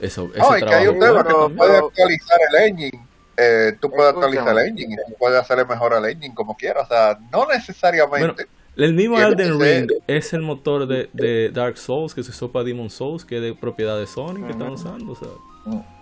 eso, 0.00 0.30
no, 0.36 0.58
y 0.58 0.62
que 0.62 0.74
hay 0.74 0.86
un 0.86 0.98
tema 0.98 1.24
que 1.24 1.30
tú 1.30 1.54
puedes 1.56 1.82
actualizar 1.82 2.38
el 2.50 2.68
engine. 2.68 3.06
Eh, 3.36 3.72
tú 3.80 3.90
puedes 3.90 4.12
actualizar 4.12 4.48
el 4.48 4.68
engine 4.68 4.94
y 4.94 5.10
tú 5.10 5.16
puedes 5.18 5.40
hacerle 5.40 5.64
mejor 5.64 5.94
al 5.94 6.04
engine 6.06 6.34
como 6.34 6.56
quieras. 6.56 6.84
O 6.84 6.88
sea, 6.88 7.18
no 7.30 7.46
necesariamente. 7.46 8.46
el 8.76 8.94
mismo 8.94 9.20
Elden 9.20 9.60
Ring 9.60 9.92
es 10.06 10.32
el 10.32 10.42
motor 10.42 10.86
de, 10.86 11.08
de, 11.12 11.50
Dark 11.50 11.76
Souls 11.76 12.14
que 12.14 12.22
se 12.22 12.30
usó 12.30 12.50
para 12.50 12.64
Demon 12.64 12.90
Souls, 12.90 13.24
que 13.24 13.36
es 13.36 13.42
de 13.42 13.54
propiedad 13.54 13.98
de 13.98 14.06
Sony, 14.06 14.44
que 14.46 14.52
están 14.52 14.70
usando. 14.70 15.12
O 15.12 15.16
sea, 15.16 15.28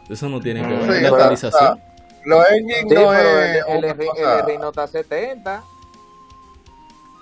eso 0.09 0.29
no 0.29 0.41
tiene 0.41 0.63
que 0.63 0.69
ver. 0.69 1.03
la 1.03 1.09
actualización. 1.09 1.81
Los 2.25 2.51
engines 2.51 2.87
no 2.93 3.15
es. 3.15 3.65
El, 3.69 3.85
el, 3.85 4.65
está 4.65 4.87
70. 4.87 5.63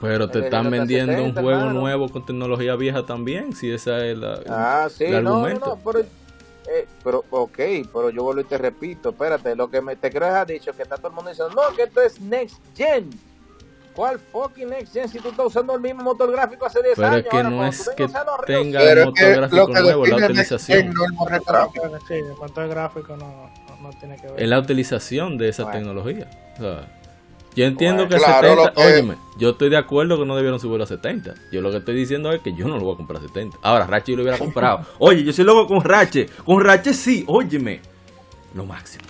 Pero 0.00 0.28
te 0.28 0.40
están 0.40 0.70
vendiendo 0.70 1.22
un 1.22 1.34
juego 1.34 1.70
nuevo 1.70 2.08
con 2.08 2.24
tecnología 2.24 2.76
vieja 2.76 3.06
también, 3.06 3.54
si 3.54 3.70
esa 3.70 4.04
es 4.04 4.18
la, 4.18 4.40
ah, 4.48 4.88
sí, 4.90 5.04
el 5.04 5.26
argumento. 5.26 5.78
No, 5.84 5.92
no, 5.92 6.06
eh, 6.68 6.86
pero, 7.04 7.24
ok, 7.30 7.58
pero 7.92 8.10
yo 8.10 8.22
vuelvo 8.22 8.40
y 8.40 8.44
te 8.44 8.58
repito, 8.58 9.10
espérate, 9.10 9.54
lo 9.54 9.70
que 9.70 9.80
me, 9.80 9.96
te 9.96 10.10
creo 10.10 10.28
que 10.28 10.34
has 10.34 10.46
dicho, 10.46 10.72
que 10.72 10.82
está 10.82 10.96
todo 10.96 11.08
el 11.08 11.14
mundo 11.14 11.30
diciendo, 11.30 11.54
no, 11.54 11.74
que 11.74 11.84
esto 11.84 12.00
es 12.00 12.20
Next 12.20 12.60
Gen. 12.76 13.10
¿Cuál 13.94 14.18
fucking 14.18 14.68
Next 14.68 14.92
Gen 14.92 15.08
si 15.08 15.18
tú 15.20 15.28
estás 15.30 15.46
usando 15.46 15.74
el 15.74 15.80
mismo 15.80 16.02
motor 16.02 16.30
gráfico 16.30 16.66
hace 16.66 16.82
10 16.82 16.96
pero 16.96 17.08
años? 17.08 17.24
Es 17.24 17.30
que 17.30 17.42
no 17.42 17.66
es 17.66 17.90
que 17.96 18.08
tenga 18.46 18.82
el 18.82 19.06
motor 19.06 19.36
gráfico 19.36 19.68
nuevo, 19.68 20.06
la 20.06 20.16
utilización. 20.16 20.78
El 20.78 20.92
motor 22.36 22.68
gráfico 22.68 23.16
no, 23.16 23.50
no, 23.80 23.90
tiene 23.98 24.16
que 24.16 24.26
ver. 24.26 24.42
Es 24.42 24.48
la 24.48 24.58
utilización 24.58 25.38
de 25.38 25.48
esa 25.48 25.70
tecnología. 25.70 26.28
O 26.56 26.60
sea, 26.60 26.88
yo 27.56 27.64
entiendo 27.64 28.06
que 28.06 28.20
70, 28.20 28.72
óyeme, 28.76 29.16
yo 29.38 29.50
estoy 29.50 29.70
de 29.70 29.78
acuerdo 29.78 30.18
que 30.18 30.26
no 30.26 30.36
debieron 30.36 30.60
subirlo 30.60 30.84
a 30.84 30.86
70. 30.86 31.34
Yo 31.50 31.62
lo 31.62 31.70
que 31.70 31.78
estoy 31.78 31.94
diciendo 31.94 32.30
es 32.32 32.42
que 32.42 32.52
yo 32.54 32.68
no 32.68 32.76
lo 32.76 32.84
voy 32.84 32.94
a 32.94 32.96
comprar 32.98 33.18
a 33.18 33.26
70. 33.26 33.58
Ahora, 33.62 33.86
Rache 33.86 34.12
yo 34.12 34.16
lo 34.16 34.22
hubiera 34.22 34.38
comprado. 34.38 34.86
Oye, 34.98 35.24
yo 35.24 35.32
soy 35.32 35.44
loco 35.44 35.66
con 35.66 35.82
Rache. 35.82 36.26
Con 36.44 36.62
Rache 36.62 36.92
sí, 36.92 37.24
óyeme. 37.26 37.80
Lo 38.54 38.64
máximo. 38.66 39.04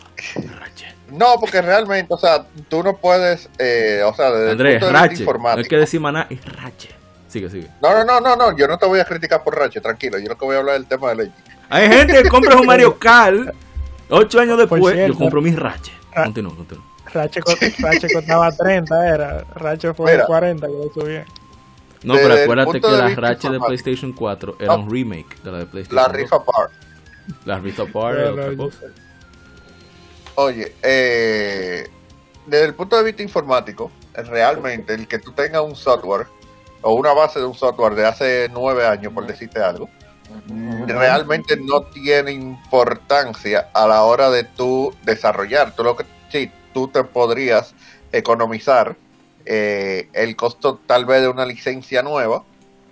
Rache. 0.59 0.95
No, 1.11 1.37
porque 1.41 1.61
realmente, 1.61 2.13
o 2.13 2.19
sea, 2.19 2.47
tú 2.69 2.83
no 2.83 2.97
puedes, 2.97 3.49
eh, 3.59 4.03
o 4.05 4.15
sea, 4.15 4.31
desde 4.31 4.51
Andrés, 4.53 4.83
el 4.83 4.93
Rache, 4.93 5.25
no 5.25 5.49
hay 5.49 5.65
que 5.65 5.77
decir 5.77 6.01
maná, 6.01 6.27
es 6.31 6.45
Rache. 6.45 6.91
Sigue, 7.29 7.51
sigue. 7.51 7.69
No, 7.83 7.93
no, 7.93 8.05
no, 8.05 8.21
no, 8.21 8.37
no, 8.37 8.57
yo 8.57 8.67
no 8.67 8.79
te 8.79 8.87
voy 8.87 9.01
a 9.01 9.05
criticar 9.05 9.43
por 9.43 9.57
Rache, 9.57 9.81
tranquilo. 9.81 10.19
Yo 10.19 10.29
lo 10.29 10.39
que 10.39 10.45
voy 10.45 10.57
a 10.57 10.61
hablar 10.61 10.77
es 10.77 10.83
del 10.83 10.89
tema 10.89 11.11
de 11.11 11.17
ley. 11.17 11.33
Hay 11.69 11.89
gente 11.89 12.23
que 12.23 12.29
compra 12.29 12.57
un 12.57 12.67
Mario 12.67 12.97
Kart, 12.99 13.55
ocho 14.09 14.41
años 14.41 14.57
después, 14.57 14.83
yo 15.09 15.15
compro 15.15 15.43
mi 15.43 15.51
Rache. 15.51 15.93
Continúa, 16.15 16.55
continúa. 16.55 16.86
Rache, 17.13 17.41
costaba 17.41 18.51
30, 18.53 19.09
era. 19.09 19.45
Rache 19.55 19.95
fue 19.95 20.25
40 20.25 20.67
que 20.67 20.73
lo 20.73 20.93
subí. 20.93 21.19
No, 22.03 22.15
pero 22.15 22.35
acuérdate 22.35 22.81
que 22.81 22.91
la 22.91 23.09
Ratchet 23.09 23.51
de 23.51 23.59
PlayStation 23.59 24.13
4 24.13 24.57
era 24.61 24.75
un 24.75 24.91
remake 24.91 25.43
de 25.43 25.51
la 25.51 25.59
de 25.59 25.67
PlayStation 25.67 26.03
La 26.05 26.13
Rift 26.13 26.33
Apart. 26.33 26.73
La 27.45 27.59
Rift 27.59 27.81
Apart 27.81 28.19
era 28.19 28.31
otra 28.31 28.57
cosa. 28.57 28.87
Oye, 30.37 30.75
eh, 30.83 31.89
desde 32.47 32.65
el 32.67 32.75
punto 32.75 32.97
de 32.97 33.03
vista 33.03 33.23
informático, 33.23 33.91
realmente 34.15 34.95
el 34.95 35.09
que 35.09 35.19
tú 35.19 35.33
tengas 35.33 35.63
un 35.63 35.75
software 35.75 36.27
o 36.83 36.95
una 36.95 37.13
base 37.13 37.41
de 37.41 37.47
un 37.47 37.55
software 37.55 37.95
de 37.95 38.07
hace 38.07 38.51
nueve 38.53 38.87
años, 38.87 39.13
por 39.13 39.27
decirte 39.27 39.61
algo, 39.61 39.89
realmente 40.87 41.57
no 41.57 41.83
tiene 41.83 42.33
importancia 42.33 43.71
a 43.75 43.87
la 43.89 44.03
hora 44.03 44.31
de 44.31 44.45
tú 44.45 44.95
desarrollar. 45.03 45.75
Tú 45.75 45.83
lo 45.83 45.97
que 45.97 46.05
sí, 46.31 46.53
tú 46.77 46.89
te 46.89 47.03
podrías 47.05 47.75
economizar 48.13 48.97
eh, 49.47 50.11
el 50.13 50.37
costo 50.37 50.79
tal 50.87 51.07
vez 51.07 51.23
de 51.23 51.29
una 51.29 51.47
licencia 51.47 52.03
nueva, 52.03 52.45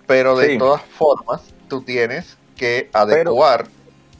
pero 0.07 0.35
de 0.35 0.57
todas 0.57 0.81
formas 0.81 1.41
tú 1.67 1.83
tienes 1.83 2.35
que 2.57 2.89
adecuar 2.93 3.67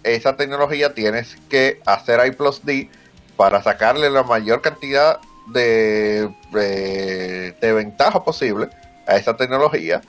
esa 0.03 0.37
tecnología, 0.37 0.93
tienes 0.93 1.35
que 1.49 1.81
hacer 1.87 2.21
I 2.27 2.33
plus 2.33 2.63
D 2.63 2.91
para 3.37 3.63
sacarle 3.63 4.11
la 4.11 4.21
mayor 4.21 4.61
cantidad 4.61 5.19
de, 5.47 6.29
de, 6.51 7.73
ventaja 7.73 8.23
posible 8.23 8.69
a 9.07 9.15
esa 9.15 9.35
tecnología 9.35 10.01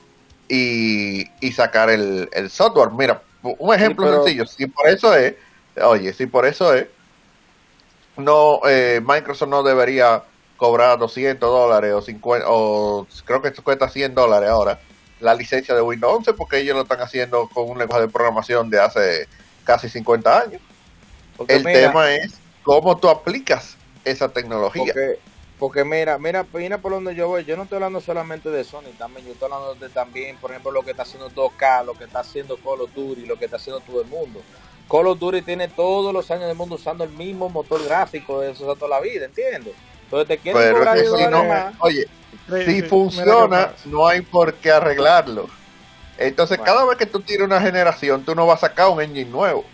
y, 0.51 1.31
sacar 1.55 1.89
el, 1.89 2.29
software. 2.51 2.91
Mira, 2.91 3.23
un 3.41 3.75
ejemplo 3.75 4.23
sencillo, 4.23 4.45
si 4.45 4.67
por 4.67 4.87
eso 4.87 5.17
es, 5.17 5.35
oye, 5.83 6.13
si 6.13 6.27
por 6.27 6.45
eso 6.45 6.75
es, 6.75 6.89
no, 8.17 8.61
eh, 8.69 9.01
Microsoft 9.05 9.49
no 9.49 9.63
debería 9.63 10.23
cobrar 10.57 10.99
200 10.99 11.49
dólares 11.49 11.93
o 11.93 12.01
50, 12.03 12.47
o 12.49 13.07
creo 13.25 13.43
que 13.43 13.49
esto 13.49 13.63
cuesta 13.63 13.89
100 13.89 14.15
dólares 14.15 14.49
ahora, 14.49 14.81
la 15.21 15.35
licencia 15.35 15.75
de 15.75 15.83
Windows 15.83 16.19
11 16.19 16.35
porque 16.35 16.59
ellos 16.59 16.75
lo 16.75 16.83
están 16.83 17.01
haciendo 17.01 17.49
con 17.49 17.69
un 17.69 17.79
lenguaje 17.79 18.07
de 18.07 18.09
programación 18.09 18.71
de 18.71 18.81
hace 18.81 19.29
casi 19.65 19.89
50 19.89 20.41
años. 20.41 20.61
el 21.49 21.63
tema 21.63 22.15
es 22.15 22.35
cómo 22.63 22.97
tú 22.97 23.09
aplicas 23.09 23.77
esa 24.05 24.29
tecnología. 24.29 24.95
Porque, 25.59 25.85
mira, 25.85 26.19
mira, 26.19 26.45
mira 26.53 26.79
por 26.79 26.93
donde 26.93 27.15
yo 27.15 27.29
voy. 27.29 27.45
Yo 27.45 27.57
no 27.57 27.63
estoy 27.63 27.77
hablando 27.77 28.03
solamente 28.03 28.51
de 28.51 28.63
Sony, 28.63 28.93
también 28.99 29.27
yo 29.27 29.33
estoy 29.33 29.51
hablando 29.51 29.75
de 29.75 29.89
también, 29.89 30.37
por 30.37 30.51
ejemplo, 30.51 30.71
lo 30.71 30.83
que 30.83 30.91
está 30.91 31.05
haciendo 31.05 31.31
2K, 31.31 31.85
lo 31.87 31.95
que 31.95 32.05
está 32.05 32.21
haciendo 32.21 32.59
Call 32.59 32.83
of 32.83 32.95
Duty, 32.95 33.25
lo 33.25 33.39
que 33.39 33.47
está 33.47 33.57
haciendo 33.57 33.81
todo 33.81 34.03
el 34.03 34.07
mundo. 34.07 34.43
Call 34.89 35.09
of 35.09 35.19
Duty 35.19 35.43
tiene 35.43 35.69
todos 35.69 36.13
los 36.13 36.31
años 36.31 36.47
del 36.47 36.57
mundo 36.57 36.77
usando 36.77 37.05
el 37.05 37.11
mismo 37.11 37.49
motor 37.49 37.85
gráfico 37.85 38.41
de 38.41 38.53
eso 38.53 38.75
toda 38.77 38.89
la 38.89 39.01
vida, 39.01 39.27
¿entiendes? 39.27 39.75
Entonces 40.05 40.29
te 40.29 40.39
quieren 40.39 40.73
cobrar 40.73 40.99
si 40.99 41.27
no, 41.27 41.45
Oye, 41.81 42.07
si 42.65 42.83
funciona, 42.83 43.73
no 43.87 44.07
hay 44.07 44.21
por 44.21 44.55
qué 44.55 44.71
arreglarlo. 44.71 45.49
Entonces, 46.19 46.59
cada 46.65 46.85
vez 46.85 46.97
que 46.97 47.07
tú 47.07 47.21
tires 47.21 47.43
una 47.43 47.61
generación, 47.61 48.25
tú 48.25 48.35
no 48.35 48.47
vas 48.47 48.63
a 48.63 48.69
sacar 48.69 48.89
un 48.89 49.03
engine 49.03 49.31
nuevo. 49.31 49.65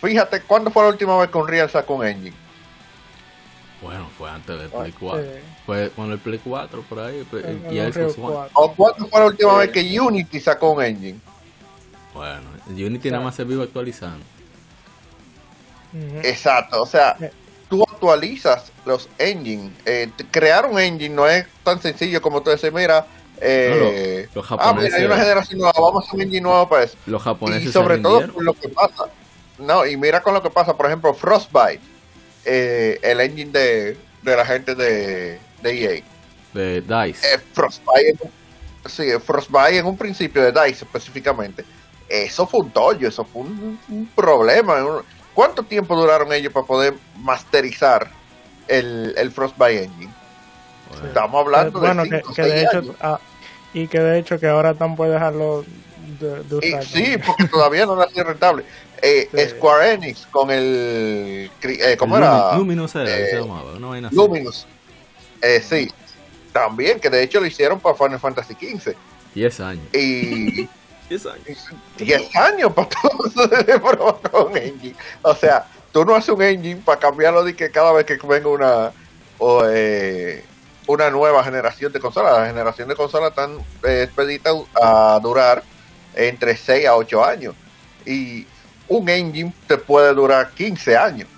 Fíjate, 0.00 0.42
¿cuándo 0.42 0.70
fue 0.70 0.82
la 0.84 0.90
última 0.90 1.18
vez 1.18 1.30
que 1.30 1.38
Unreal 1.38 1.70
sacó 1.70 1.94
un 1.94 2.06
engine? 2.06 2.36
Bueno, 3.80 4.08
fue 4.16 4.30
antes 4.30 4.58
del 4.58 4.68
Play 4.68 4.92
4. 4.92 5.26
Fue 5.64 5.90
con 5.90 6.12
el 6.12 6.18
Play 6.18 6.40
4 6.44 6.82
por 6.82 7.00
ahí. 7.00 7.26
y 7.70 7.78
¿O 8.52 8.74
cuándo 8.74 9.06
fue 9.08 9.20
la 9.20 9.26
última 9.26 9.58
vez 9.58 9.70
que 9.70 10.00
Unity 10.00 10.40
sacó 10.40 10.72
un 10.72 10.82
engine? 10.84 11.18
Bueno, 12.14 12.42
Unity 12.68 13.10
nada 13.10 13.24
más 13.24 13.34
se 13.34 13.44
vive 13.44 13.62
actualizando. 13.62 14.24
Exacto, 16.22 16.82
o 16.82 16.86
sea, 16.86 17.16
tú 17.68 17.82
actualizas 17.82 18.72
los 18.84 19.08
engines. 19.18 19.72
Eh, 19.86 20.10
crear 20.30 20.66
un 20.66 20.78
engine 20.78 21.14
no 21.14 21.26
es 21.26 21.46
tan 21.62 21.80
sencillo 21.80 22.20
como 22.20 22.42
tú 22.42 22.50
dices, 22.50 22.72
mira, 22.72 23.06
eh, 23.40 24.28
los, 24.34 24.50
ah, 24.50 24.76
hay 24.76 25.04
una 25.04 25.16
generación 25.16 25.60
nueva, 25.60 25.78
vamos 25.78 26.04
a 26.04 26.06
hacer 26.06 26.16
un 26.16 26.22
engine 26.22 26.40
nuevo 26.40 26.68
para 26.68 26.84
eso. 26.84 26.96
Los 27.06 27.22
japoneses 27.22 27.68
y 27.68 27.72
sobre 27.72 27.98
todo 27.98 28.26
lo 28.38 28.54
que 28.54 28.68
pasa, 28.68 29.04
no, 29.58 29.86
y 29.86 29.96
mira 29.96 30.22
con 30.22 30.34
lo 30.34 30.42
que 30.42 30.50
pasa, 30.50 30.76
por 30.76 30.86
ejemplo, 30.86 31.14
Frostbite, 31.14 31.80
eh, 32.44 32.98
el 33.02 33.20
engine 33.20 33.50
de, 33.52 33.96
de 34.22 34.36
la 34.36 34.44
gente 34.44 34.74
de, 34.74 35.38
de 35.62 35.84
EA. 35.84 36.02
De 36.52 36.80
DICE. 36.80 37.34
Eh, 37.34 37.38
Frostbite, 37.52 38.30
sí, 38.86 39.04
Frostbite 39.24 39.78
en 39.78 39.86
un 39.86 39.96
principio 39.96 40.42
de 40.42 40.52
DICE 40.52 40.84
específicamente. 40.84 41.64
Eso 42.08 42.46
fue 42.46 42.60
un 42.60 42.70
tollo, 42.70 43.08
eso 43.08 43.24
fue 43.24 43.42
un, 43.42 44.10
problema. 44.14 45.02
¿Cuánto 45.38 45.62
tiempo 45.62 45.94
duraron 45.94 46.32
ellos 46.32 46.52
para 46.52 46.66
poder 46.66 46.94
masterizar 47.18 48.10
el, 48.66 49.14
el 49.16 49.30
Frostbite 49.30 49.84
Engine? 49.84 50.12
Estamos 51.06 51.46
hablando 51.46 51.78
de, 51.78 51.86
bueno, 51.86 52.02
que, 52.34 52.42
de 52.42 52.62
hecho, 52.62 52.96
ah, 53.00 53.20
y 53.72 53.86
que 53.86 54.00
de 54.00 54.18
hecho 54.18 54.40
que 54.40 54.48
ahora 54.48 54.70
están 54.70 54.96
puede 54.96 55.12
dejarlo 55.12 55.64
de, 56.18 56.56
usar. 56.56 56.84
sí, 56.84 57.14
porque 57.24 57.44
todavía 57.46 57.86
no 57.86 58.00
ha 58.00 58.08
sido 58.08 58.24
rentable. 58.24 58.64
Eh, 59.00 59.28
Square 59.50 59.92
Enix 59.92 60.26
con 60.26 60.50
el. 60.50 61.48
Eh, 61.62 61.96
¿Cómo 61.96 62.18
era? 62.18 62.56
Luminous 62.56 62.96
era, 62.96 63.04
eh, 63.16 63.26
se 63.30 63.36
llamaba. 63.36 63.74
Luminous. 64.10 64.66
Eh, 65.40 65.62
sí. 65.64 65.88
También, 66.52 66.98
que 66.98 67.10
de 67.10 67.22
hecho 67.22 67.38
lo 67.38 67.46
hicieron 67.46 67.78
para 67.78 67.94
Final 67.94 68.18
Fantasy 68.18 68.54
XV. 68.54 68.96
10 69.36 69.60
años. 69.60 69.94
Y. 69.94 70.68
10 71.08 71.26
años. 71.26 71.68
10 71.96 72.36
años 72.36 72.72
para 72.72 72.88
todo 72.88 74.20
con 74.30 74.56
engine. 74.56 74.96
O 75.22 75.34
sea, 75.34 75.66
tú 75.92 76.04
no 76.04 76.14
haces 76.14 76.30
un 76.30 76.42
engine 76.42 76.82
para 76.84 76.98
cambiarlo 76.98 77.44
de 77.44 77.54
que 77.54 77.70
cada 77.70 77.92
vez 77.92 78.04
que 78.04 78.18
venga 78.26 78.48
una. 78.48 78.92
O, 79.38 79.62
eh, 79.66 80.44
una 80.88 81.10
nueva 81.10 81.44
generación 81.44 81.92
de 81.92 82.00
consolas. 82.00 82.38
La 82.38 82.46
generación 82.46 82.88
de 82.88 82.96
consolas 82.96 83.30
están 83.30 83.58
eh, 83.84 84.04
expeditas 84.04 84.54
a 84.80 85.20
durar 85.22 85.62
entre 86.14 86.56
6 86.56 86.86
a 86.86 86.96
8 86.96 87.24
años. 87.24 87.54
Y 88.06 88.46
un 88.88 89.08
engine 89.08 89.52
te 89.66 89.76
puede 89.76 90.12
durar 90.14 90.50
15 90.50 90.96
años. 90.96 91.28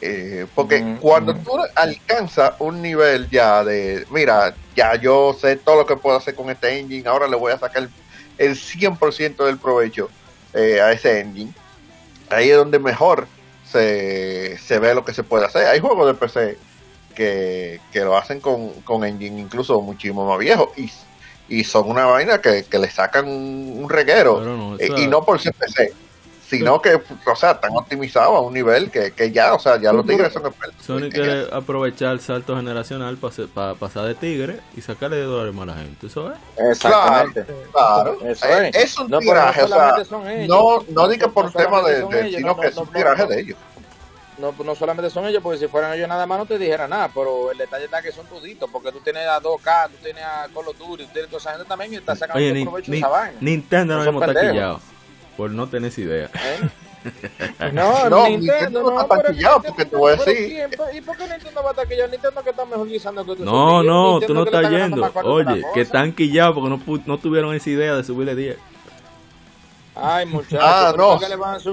Eh, 0.00 0.46
porque 0.54 0.96
cuando 1.00 1.34
tú 1.34 1.52
alcanzas 1.74 2.52
un 2.58 2.82
nivel 2.82 3.28
ya 3.30 3.64
de, 3.64 4.06
mira, 4.10 4.54
ya 4.74 4.94
yo 4.96 5.34
sé 5.38 5.56
todo 5.56 5.76
lo 5.76 5.86
que 5.86 5.96
puedo 5.96 6.18
hacer 6.18 6.34
con 6.34 6.50
este 6.50 6.78
engine, 6.78 7.08
ahora 7.08 7.26
le 7.26 7.36
voy 7.36 7.52
a 7.52 7.58
sacar 7.58 7.82
el, 7.82 7.90
100% 8.38 9.44
del 9.44 9.58
provecho 9.58 10.08
eh, 10.54 10.80
a 10.80 10.92
ese 10.92 11.20
engine, 11.20 11.52
ahí 12.30 12.50
es 12.50 12.56
donde 12.56 12.78
mejor 12.78 13.26
se, 13.64 14.58
se, 14.58 14.78
ve 14.78 14.94
lo 14.94 15.04
que 15.04 15.14
se 15.14 15.22
puede 15.22 15.46
hacer. 15.46 15.66
Hay 15.66 15.80
juegos 15.80 16.06
de 16.06 16.14
PC 16.14 16.58
que, 17.14 17.80
lo 17.94 18.16
hacen 18.16 18.40
con, 18.40 18.70
con 18.82 19.04
engine 19.04 19.40
incluso 19.40 19.80
muchísimo 19.80 20.26
más 20.26 20.38
viejo 20.38 20.72
y, 20.76 20.90
y 21.48 21.64
son 21.64 21.90
una 21.90 22.04
vaina 22.04 22.40
que, 22.40 22.64
le 22.70 22.90
sacan 22.90 23.26
un, 23.26 23.88
reguero 23.88 24.76
eh, 24.78 24.90
y 24.96 25.06
no 25.06 25.24
por 25.24 25.40
ser 25.40 25.54
PC 25.54 25.92
sino 26.48 26.80
que, 26.80 26.94
o 26.94 27.36
sea, 27.36 27.52
están 27.52 27.72
optimizados 27.74 28.36
a 28.36 28.40
un 28.40 28.54
nivel 28.54 28.90
que, 28.90 29.12
que 29.12 29.32
ya, 29.32 29.54
o 29.54 29.58
sea, 29.58 29.80
ya 29.80 29.92
los 29.92 30.06
tigres 30.06 30.32
son 30.32 30.46
expertos. 30.46 30.84
Sony 30.84 31.10
quiere 31.10 31.46
aprovechar 31.52 32.12
el 32.12 32.20
salto 32.20 32.56
generacional 32.56 33.18
para 33.52 33.74
pasar 33.74 34.04
de 34.06 34.14
tigre 34.14 34.60
y 34.76 34.80
sacarle 34.80 35.16
de 35.16 35.24
dólares 35.24 35.54
a 35.60 35.66
la 35.66 35.74
gente, 35.74 36.06
¿eso 36.06 36.32
es? 36.32 36.38
Exactamente. 36.70 37.46
Claro, 37.72 38.18
Eso 38.22 38.46
es. 38.46 38.76
es. 38.76 38.98
un 38.98 39.10
no, 39.10 39.18
tiraje, 39.18 39.64
o 39.64 39.68
sea, 39.68 39.94
no, 40.46 40.84
no 40.88 41.08
diga 41.08 41.28
por 41.28 41.52
tema 41.52 41.82
de, 41.82 42.04
de 42.04 42.36
sino 42.36 42.56
que 42.56 42.68
es 42.68 42.76
un 42.76 42.86
tiraje 42.88 43.26
de 43.26 43.40
ellos. 43.40 43.58
No, 44.38 44.54
no 44.64 44.74
solamente 44.74 45.10
son 45.10 45.26
ellos, 45.26 45.42
porque 45.42 45.58
si 45.58 45.66
fueran 45.66 45.94
ellos 45.94 46.08
nada 46.08 46.26
más 46.26 46.38
no 46.38 46.46
te 46.46 46.58
dijera 46.58 46.86
nada, 46.86 47.10
pero 47.12 47.50
el 47.50 47.58
detalle 47.58 47.86
está 47.86 48.02
que 48.02 48.12
son 48.12 48.26
toditos, 48.26 48.68
porque 48.70 48.92
tú 48.92 49.00
tienes 49.00 49.26
a 49.26 49.40
2K, 49.40 49.88
tú 49.88 49.96
tienes 50.02 50.22
a 50.22 50.46
Call 50.52 50.68
of 50.68 50.78
Duty, 50.78 51.06
tú 51.06 51.12
tienes 51.12 51.28
a 51.28 51.30
toda 51.30 51.40
esa 51.40 51.52
gente 51.52 51.64
también 51.66 51.92
y 51.94 51.96
está 51.96 52.14
sacando 52.14 52.38
Oye, 52.38 52.62
provecho 52.62 52.92
de 52.92 52.98
esa 52.98 53.08
vaina. 53.08 53.38
Nintendo 53.40 53.96
no, 53.96 54.04
no 54.04 54.10
hemos 54.10 54.26
taquillado. 54.26 54.80
Por 55.36 55.50
no 55.50 55.68
tener 55.68 55.92
idea. 55.98 56.30
¿Eh? 56.34 56.68
No, 57.72 58.10
no, 58.10 58.28
Nintendo, 58.28 58.82
no 58.82 59.00
está 59.00 59.22
taquillado 59.22 59.62
porque 59.62 59.84
te 59.84 59.96
voy 59.96 60.12
a 60.12 60.16
decir. 60.16 60.68
¿Y 60.92 61.00
por 61.00 61.16
qué 61.16 61.28
Nintendo 61.28 61.62
va 61.62 61.70
a 61.70 61.74
taquillar? 61.74 62.10
Nintendo 62.10 62.42
que 62.42 62.50
está 62.50 62.64
mejor 62.64 62.88
guisando 62.88 63.24
que 63.24 63.36
tú. 63.36 63.44
No, 63.44 63.82
no, 63.84 64.20
tú 64.20 64.34
no 64.34 64.42
estás 64.42 64.68
yendo. 64.70 65.08
Oye, 65.22 65.62
que 65.72 65.82
están 65.82 66.12
quillados 66.12 66.54
porque 66.54 66.68
no, 66.68 67.02
no 67.06 67.18
tuvieron 67.18 67.54
esa 67.54 67.70
idea 67.70 67.94
de 67.94 68.02
subirle 68.02 68.34
10. 68.34 68.58
Ay, 69.94 70.26
muchachos. 70.26 70.58
Ah, 70.60 70.92
no. 70.96 71.18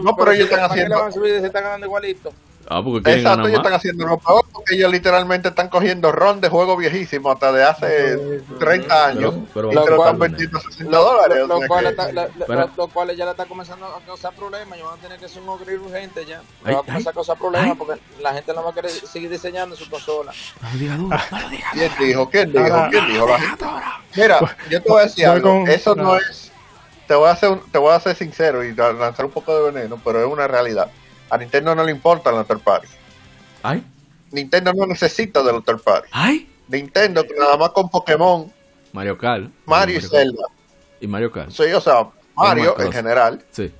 No, 0.01 0.15
pero 0.15 0.31
ellos 0.31 0.49
están 0.49 0.71
haciendo. 0.71 0.95
le 0.95 1.01
van 1.01 1.09
a 1.09 1.11
subir 1.11 1.39
se 1.39 1.47
están 1.47 1.63
ganando 1.63 1.87
igualito? 1.87 2.31
Ah, 2.69 2.81
porque 2.83 3.13
Exacto, 3.13 3.47
ellos 3.47 3.59
están 3.59 3.73
haciendo 3.73 4.05
lo 4.05 4.17
peor 4.17 4.45
porque 4.51 4.75
ellos 4.75 4.91
literalmente 4.91 5.49
están 5.49 5.69
cogiendo 5.69 6.11
ron 6.11 6.39
de 6.39 6.49
juego 6.49 6.77
viejísimo 6.77 7.31
hasta 7.31 7.51
de 7.51 7.63
hace 7.63 8.41
30 8.59 9.05
años 9.05 9.35
pero, 9.53 9.71
y 9.71 9.75
lo 9.75 9.97
están 9.97 10.19
vendiendo 10.19 10.59
60 10.59 10.97
dólares. 10.97 11.37
Los 11.47 12.77
lo, 12.77 12.87
cuales 12.87 13.17
ya 13.17 13.25
le 13.25 13.31
está 13.31 13.45
comenzando 13.45 13.85
a 13.85 13.99
causar 14.05 14.33
problemas. 14.33 14.79
Yo 14.79 14.85
van 14.85 14.97
a 14.97 15.01
tener 15.01 15.19
que 15.19 15.25
hacer 15.25 15.41
un 15.41 15.49
upgrade 15.49 15.79
urgente 15.79 16.25
ya. 16.25 16.41
Me 16.63 16.73
va 16.73 16.79
a 16.79 16.83
comenzar 16.83 17.11
a 17.11 17.13
causar 17.13 17.37
problemas 17.37 17.77
porque 17.77 17.99
la 18.21 18.33
gente 18.33 18.53
no 18.53 18.63
va 18.63 18.71
a 18.71 18.73
querer 18.73 18.91
seguir 18.91 19.29
diseñando 19.29 19.75
su 19.75 19.89
consola. 19.89 20.31
No 20.61 20.69
lo 20.71 20.79
digas 20.79 20.97
duro, 20.97 21.17
no 21.31 21.39
lo 21.39 21.49
digas 21.49 21.71
¿Quién 21.73 21.91
dijo? 21.99 22.29
¿Quién 22.29 22.51
dijo? 22.51 22.87
¿Quién 22.89 23.07
dijo? 23.07 23.27
La 23.27 23.39
gente. 23.39 23.65
Mira, 24.15 24.39
yo 24.69 24.81
te 24.81 24.89
voy 24.89 25.01
a 25.01 25.03
decir 25.03 25.25
algo. 25.25 25.63
Eso 25.67 25.95
no 25.95 26.15
es. 26.15 26.51
Te 27.07 27.15
voy 27.15 27.27
a, 27.27 27.31
hacer, 27.31 27.59
te 27.71 27.77
voy 27.77 27.93
a 27.93 27.99
ser 27.99 28.15
sincero 28.15 28.63
y 28.63 28.73
lanzar 28.73 29.25
un 29.25 29.31
poco 29.31 29.53
de 29.53 29.71
veneno, 29.71 29.99
pero 30.03 30.21
es 30.21 30.31
una 30.31 30.47
realidad 30.47 30.89
a 31.33 31.37
Nintendo 31.37 31.73
no 31.75 31.83
le 31.83 31.91
importa 31.91 32.31
los 32.31 32.45
third 32.47 32.59
party. 32.61 32.87
¿Ay? 33.63 33.83
Nintendo 34.31 34.73
no 34.73 34.85
necesita 34.85 35.41
de 35.41 35.51
los 35.51 35.63
third 35.65 35.81
party. 35.81 36.07
¿Ay? 36.11 36.49
Nintendo 36.67 37.25
nada 37.37 37.57
más 37.57 37.69
con 37.69 37.89
Pokémon, 37.89 38.51
Mario 38.91 39.17
Kart, 39.17 39.49
Mario, 39.65 39.97
y 39.97 40.01
Zelda. 40.01 40.43
Y 41.01 41.07
Mario 41.07 41.31
Kart. 41.31 41.49
Sí, 41.51 41.63
o 41.73 41.81
sea, 41.81 42.07
Mario 42.35 42.79
en 42.79 42.91
general. 42.91 43.43
Sí. 43.51 43.71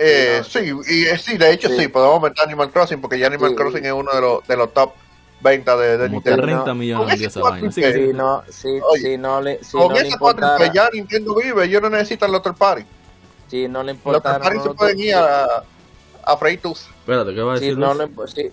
Eh, 0.00 0.42
sí, 0.48 0.60
y 0.88 1.04
eh, 1.06 1.18
sí, 1.18 1.36
de 1.36 1.52
hecho 1.52 1.68
sí. 1.68 1.76
Sí. 1.80 1.88
podemos 1.88 2.22
meter 2.22 2.44
Animal 2.44 2.70
Crossing 2.70 3.00
porque 3.00 3.18
ya 3.18 3.26
Animal 3.26 3.50
Sí. 3.50 3.56
Crossing 3.56 3.84
es 3.84 3.92
uno 3.92 4.12
de 4.12 4.20
los, 4.20 4.46
de 4.46 4.56
los 4.56 4.72
top 4.72 4.92
20 5.40 5.70
de, 5.76 5.88
de 5.98 6.04
Como 6.06 6.10
Nintendo. 6.10 6.42
30 6.42 6.64
no. 6.66 6.74
millones 6.76 7.08
Con 7.08 7.18
de 7.18 7.26
esa 7.26 7.40
vaina. 7.40 7.72
Sí, 7.72 7.80
cuatro 7.80 7.92
sí, 7.92 8.00
Si 8.00 8.06
sí. 8.06 8.12
no, 8.16 8.42
si, 8.48 8.68
Oye, 8.68 9.02
si 9.02 9.18
no 9.18 9.40
le, 9.40 9.64
si 9.64 9.72
Con 9.72 9.80
no 9.82 9.88
4 9.94 10.06
importara, 10.08 10.72
ya 10.72 10.88
Nintendo 10.92 11.34
vive, 11.34 11.64
ellos 11.64 11.82
no 11.82 11.90
necesitan 11.90 12.30
los 12.30 12.42
third 12.42 12.54
party. 12.56 12.84
si 13.48 13.66
no 13.68 13.82
le 13.82 13.92
Los 13.94 14.02
third 14.02 14.06
importara, 14.14 14.38
party 14.38 14.56
no 14.58 14.62
se 14.62 14.70
pueden 14.74 15.00
ir 15.00 15.14
a, 15.16 15.64
a 16.32 16.36
freír 16.36 16.60
tus. 16.60 16.82
Espérate, 16.82 17.34
¿qué 17.34 17.40
va 17.42 17.54
a 17.54 17.56
si 17.58 17.64
decir 17.66 17.78
no 17.78 17.94
Luis? 17.94 18.10
le, 18.36 18.50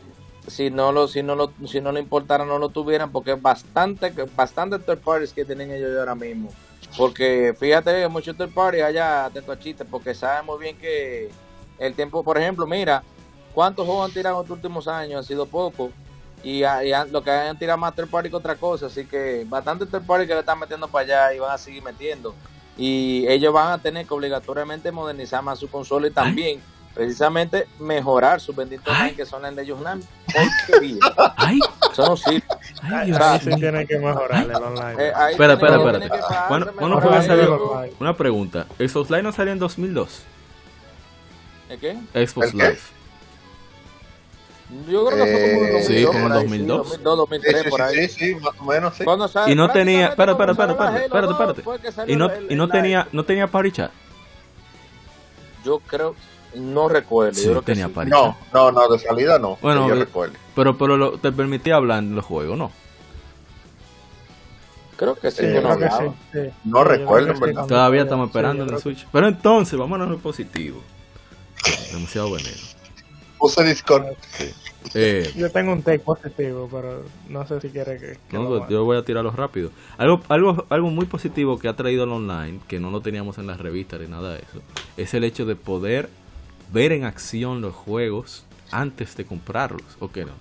si, 0.48 0.52
si 0.52 0.70
no 0.70 0.92
lo, 0.92 1.08
si 1.08 1.22
no 1.24 1.36
lo, 1.36 1.52
si 1.68 1.82
no 1.82 1.92
le 1.92 2.00
importara, 2.00 2.46
no 2.46 2.58
lo 2.60 2.70
tuvieran, 2.70 3.12
porque 3.12 3.34
es 3.34 3.42
bastante, 3.42 4.14
bastante 4.36 4.80
third 4.80 5.00
parties 5.00 5.34
que 5.34 5.46
tienen 5.46 5.72
ellos 5.72 5.98
ahora 6.00 6.16
mismo. 6.16 6.50
Porque 6.98 7.54
fíjate, 7.60 8.08
muchos 8.08 8.38
third 8.38 8.54
parties 8.54 8.84
allá, 8.84 9.26
atento 9.26 9.52
a 9.52 9.60
chistes, 9.60 9.86
porque 9.90 10.14
saben 10.14 10.46
muy 10.46 10.58
bien 10.60 10.78
que 10.78 11.30
el 11.80 11.94
tiempo, 11.94 12.24
por 12.24 12.38
ejemplo, 12.38 12.66
mira, 12.66 13.04
cuántos 13.54 13.86
juegos 13.86 14.06
han 14.08 14.14
tirado 14.14 14.38
en 14.42 14.48
los 14.48 14.52
últimos 14.58 14.88
años, 14.88 15.18
han 15.20 15.24
sido 15.26 15.46
pocos. 15.46 15.92
Y, 16.44 16.64
a- 16.64 16.84
y 16.86 16.94
a- 16.94 17.06
lo 17.06 17.24
que 17.24 17.32
han 17.32 17.58
tirado 17.58 17.78
más 17.80 17.96
third 17.96 18.08
party 18.10 18.30
que 18.30 18.36
otra 18.36 18.56
cosa, 18.56 18.86
así 18.86 19.06
que 19.06 19.46
bastante 19.50 19.86
third 19.88 20.06
party 20.06 20.28
que 20.28 20.34
le 20.36 20.42
están 20.42 20.60
metiendo 20.60 20.88
para 20.88 21.04
allá 21.04 21.34
y 21.34 21.40
van 21.40 21.52
a 21.52 21.58
seguir 21.58 21.82
metiendo. 21.84 22.34
Y 22.78 23.26
ellos 23.28 23.52
van 23.54 23.72
a 23.72 23.78
tener 23.82 24.06
que 24.06 24.14
obligatoriamente 24.14 24.92
modernizar 24.92 25.42
más 25.42 25.58
su 25.60 25.70
consola 25.70 26.08
y 26.08 26.12
también, 26.12 26.62
precisamente, 26.96 27.68
mejorar 27.80 28.42
sus 28.42 28.56
benditos 28.56 28.92
Ay. 28.98 29.14
que 29.14 29.26
son 29.26 29.42
las 29.44 29.56
de 29.56 29.62
ellos 29.62 29.80
una 29.80 30.00
porquería. 30.34 31.00
¡Ay! 31.38 31.60
Eso 31.92 32.08
no 32.08 32.18
sirve. 32.18 32.44
¡Ay, 32.82 33.08
Dios 33.12 33.20
sí 33.42 33.48
mío! 33.50 33.58
tiene 33.58 33.86
que 33.86 33.98
mejorar 34.00 34.44
el 34.46 34.56
online. 34.56 35.04
Eh, 35.04 35.14
Espera, 35.32 35.54
espera, 35.54 35.78
pagarse 35.78 36.10
¿Cuándo, 36.48 36.74
cuándo 36.74 37.02
fue 37.02 37.12
que 37.12 37.22
salió? 37.28 37.44
salió? 37.78 37.96
Una 38.00 38.16
pregunta. 38.18 38.66
¿Xbox 38.80 39.10
Live 39.12 39.24
no 39.24 39.32
salió 39.32 39.54
en 39.54 39.60
2002? 39.60 40.22
¿El 41.70 41.80
qué? 41.80 41.94
Xbox 42.28 42.48
¿El 42.48 42.52
qué? 42.54 42.58
Live. 42.58 42.80
Yo 44.90 45.06
creo 45.06 45.26
que 45.26 45.32
fue 45.32 45.52
como 45.54 45.66
en 45.66 45.70
Eh, 45.70 45.72
2002, 45.74 45.86
sí, 45.86 46.06
como 46.06 46.18
en 46.18 46.24
por 46.24 46.32
ahí, 46.32 46.44
2002. 46.44 46.78
2002, 46.78 46.96
Sí, 46.98 47.04
2003, 47.04 47.64
sí, 47.64 47.70
por 47.70 47.82
ahí. 47.84 47.96
sí, 47.96 48.08
sí, 48.10 48.36
más 48.36 48.54
o 48.60 48.64
menos 48.66 48.96
sí. 48.96 49.04
Cuando 49.04 49.28
sale- 49.28 49.52
Y 49.52 49.56
no 49.56 49.70
tenía... 49.70 50.08
Espera, 50.08 50.32
espera, 50.32 50.52
espera, 50.54 50.76
cuando 50.76 50.98
espérate, 50.98 51.06
espérate, 51.06 51.18
Halo 51.18 51.28
2 51.28 51.40
espérate. 51.40 51.62
fue 51.62 51.80
que 51.80 51.92
salió 51.92 52.14
Y 52.14 52.18
no, 52.18 52.30
el- 52.32 52.52
y 52.52 52.56
no 52.56 52.64
el 52.64 52.72
tenía, 52.72 53.08
no 53.12 53.24
tenía 53.26 53.48
party 53.48 53.72
chat. 53.72 53.92
Yo 55.64 55.80
creo, 55.80 56.16
no 56.56 56.88
recuerdo. 56.90 57.34
Sí, 57.36 57.46
yo 57.46 57.52
creo 57.52 57.62
que 57.62 57.72
tenía 57.74 57.88
sí. 57.88 57.94
party 57.94 58.12
No, 58.12 58.38
no, 58.54 58.72
no, 58.72 58.88
de 58.90 59.00
salida 59.00 59.38
no. 59.40 59.58
Bueno, 59.62 59.84
que 59.84 59.90
yo 59.90 59.96
eh, 59.96 60.00
recuerdo. 60.00 60.36
Pero, 60.56 60.78
pero 60.78 60.98
lo- 60.98 61.18
te 61.18 61.32
permitía 61.32 61.76
hablar 61.76 62.00
en 62.00 62.16
los 62.16 62.26
juegos, 62.26 62.58
¿no? 62.58 62.72
Creo 64.98 65.16
que 65.16 65.30
sí, 65.30 65.44
Eh, 65.46 65.54
que 65.54 65.62
no 65.62 65.78
que 65.78 65.90
sí. 65.90 66.04
No 66.04 66.14
Sí, 66.32 66.50
yo 66.66 66.84
recuerdo, 66.84 67.28
que 67.28 67.34
en 67.34 67.40
verdad. 67.42 67.68
Todavía 67.68 68.02
estamos 68.04 68.28
esperando 68.30 68.58
yo 68.58 68.64
en 68.64 68.70
el 68.70 68.76
que- 68.76 68.82
Switch. 68.82 69.08
Pero 69.12 69.28
entonces, 69.28 69.78
vámonos 69.78 70.08
a 70.08 70.12
lo 70.12 70.18
positivo. 70.20 70.82
Demasiado 71.92 72.32
veneno. 72.32 72.56
Puse 73.38 73.64
Discord. 73.64 74.06
Eh, 74.94 75.32
Yo 75.36 75.52
tengo 75.52 75.74
un 75.74 75.82
take 75.82 76.00
positivo, 76.00 76.70
pero 76.72 77.04
no 77.28 77.46
sé 77.48 77.60
si 77.60 77.70
quiere 77.70 77.98
que... 77.98 78.18
que 78.30 78.38
no, 78.38 78.44
lo 78.44 78.70
yo 78.70 78.86
voy 78.86 78.98
a 78.98 79.04
tirarlo 79.04 79.32
rápido. 79.32 79.72
Algo, 79.98 80.22
algo, 80.30 80.66
algo 80.70 80.90
muy 80.92 81.06
positivo 81.08 81.58
que 81.60 81.68
ha 81.68 81.76
traído 81.76 82.04
el 82.06 82.12
online, 82.12 82.60
que 82.68 82.80
no 82.80 82.92
lo 82.92 83.02
teníamos 83.02 83.38
en 83.40 83.48
las 83.48 83.60
revistas 83.60 84.00
ni 84.00 84.08
nada 84.08 84.34
de 84.34 84.38
eso, 84.40 84.62
es 84.96 85.14
el 85.16 85.24
hecho 85.24 85.46
de 85.46 85.56
poder 85.56 86.08
ver 86.76 86.92
en 86.92 87.06
acción 87.06 87.62
los 87.62 87.74
juegos 87.74 88.46
antes 88.70 89.16
de 89.16 89.24
comprarlos. 89.24 89.98
O 90.00 90.12
que 90.12 90.26
no, 90.26 90.34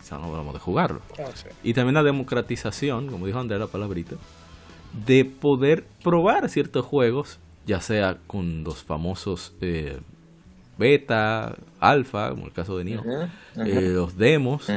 quizá 0.00 0.16
no 0.16 0.24
hablamos 0.24 0.54
de 0.54 0.58
jugarlos. 0.58 1.02
Ah, 1.18 1.30
sí. 1.34 1.48
Y 1.62 1.74
también 1.74 1.94
la 1.94 2.02
democratización, 2.02 3.08
como 3.08 3.26
dijo 3.26 3.38
Andrés 3.38 3.60
la 3.60 3.66
palabrita, 3.66 4.16
de 5.06 5.26
poder 5.26 5.84
probar 6.02 6.48
ciertos 6.48 6.86
juegos, 6.86 7.38
ya 7.66 7.80
sea 7.80 8.16
con 8.26 8.64
los 8.64 8.82
famosos 8.82 9.52
eh, 9.60 10.00
beta, 10.78 11.56
alfa, 11.78 12.30
como 12.30 12.46
el 12.46 12.52
caso 12.52 12.78
de 12.78 12.84
Neo, 12.84 13.02
eh, 13.56 13.90
los 13.90 14.16
demos, 14.16 14.68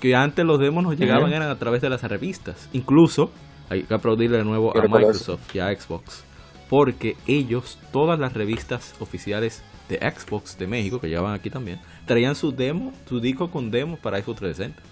que 0.00 0.14
antes 0.14 0.44
los 0.44 0.60
demos 0.60 0.84
nos 0.84 0.96
llegaban 0.96 1.32
eran 1.32 1.50
a 1.50 1.58
través 1.58 1.82
de 1.82 1.90
las 1.90 2.02
revistas. 2.04 2.68
Incluso, 2.72 3.32
hay 3.68 3.82
que 3.82 3.94
aplaudirle 3.94 4.38
de 4.38 4.44
nuevo 4.44 4.76
a 4.76 4.82
Microsoft 4.82 5.52
y 5.52 5.58
a 5.58 5.74
Xbox, 5.74 6.22
porque 6.70 7.16
ellos, 7.26 7.76
todas 7.92 8.20
las 8.20 8.34
revistas 8.34 8.94
oficiales 9.00 9.64
de 9.88 9.96
Xbox 9.98 10.56
de 10.58 10.66
México, 10.66 11.00
que 11.00 11.08
llevaban 11.08 11.34
aquí 11.34 11.50
también, 11.50 11.80
traían 12.06 12.34
su 12.34 12.52
demo, 12.52 12.92
su 13.08 13.20
disco 13.20 13.50
con 13.50 13.70
demos 13.70 13.98
para 13.98 14.18
Xbox 14.18 14.38
360. 14.40 14.82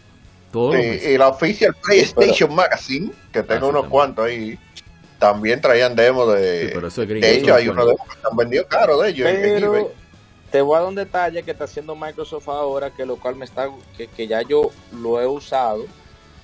Todos 0.53 0.75
los 0.77 0.85
meses. 0.85 1.11
Y, 1.13 1.19
la 1.19 1.29
Official 1.29 1.75
PlayStation 1.83 2.55
Magazine, 2.55 3.11
que 3.33 3.43
tengo 3.43 3.55
Ah, 3.55 3.59
sí, 3.61 3.71
unos 3.71 3.73
también. 3.83 3.91
cuantos 3.91 4.25
ahí, 4.27 4.59
también 5.19 5.61
traían 5.61 5.95
demos 5.95 6.35
de. 6.35 6.67
Sí, 6.67 6.71
pero 6.75 6.89
eso 6.89 7.03
es 7.03 7.09
gringo, 7.09 7.27
de 7.27 7.43
no 7.43 7.55
hay 7.55 7.69
unos 7.69 7.87
demos 7.87 8.09
que 8.09 8.21
se 8.21 8.27
han 8.31 8.37
vendido 8.37 8.67
caro 8.67 9.01
de 9.01 9.11
ellos 9.11 9.29
en 9.29 9.65
eBay. 9.65 9.87
Te 10.51 10.61
voy 10.61 10.77
a 10.77 10.81
dar 10.81 10.89
un 10.91 10.95
detalle 10.95 11.43
que 11.43 11.51
está 11.53 11.65
haciendo 11.65 11.97
Microsoft 11.97 12.49
ahora, 12.49 12.91
que 12.91 13.07
lo 13.07 13.17
cual 13.17 13.37
me 13.37 13.47
está, 13.47 13.71
que, 13.97 14.07
que 14.09 14.27
ya 14.27 14.43
yo 14.43 14.71
lo 14.93 15.19
he 15.19 15.27
usado 15.27 15.87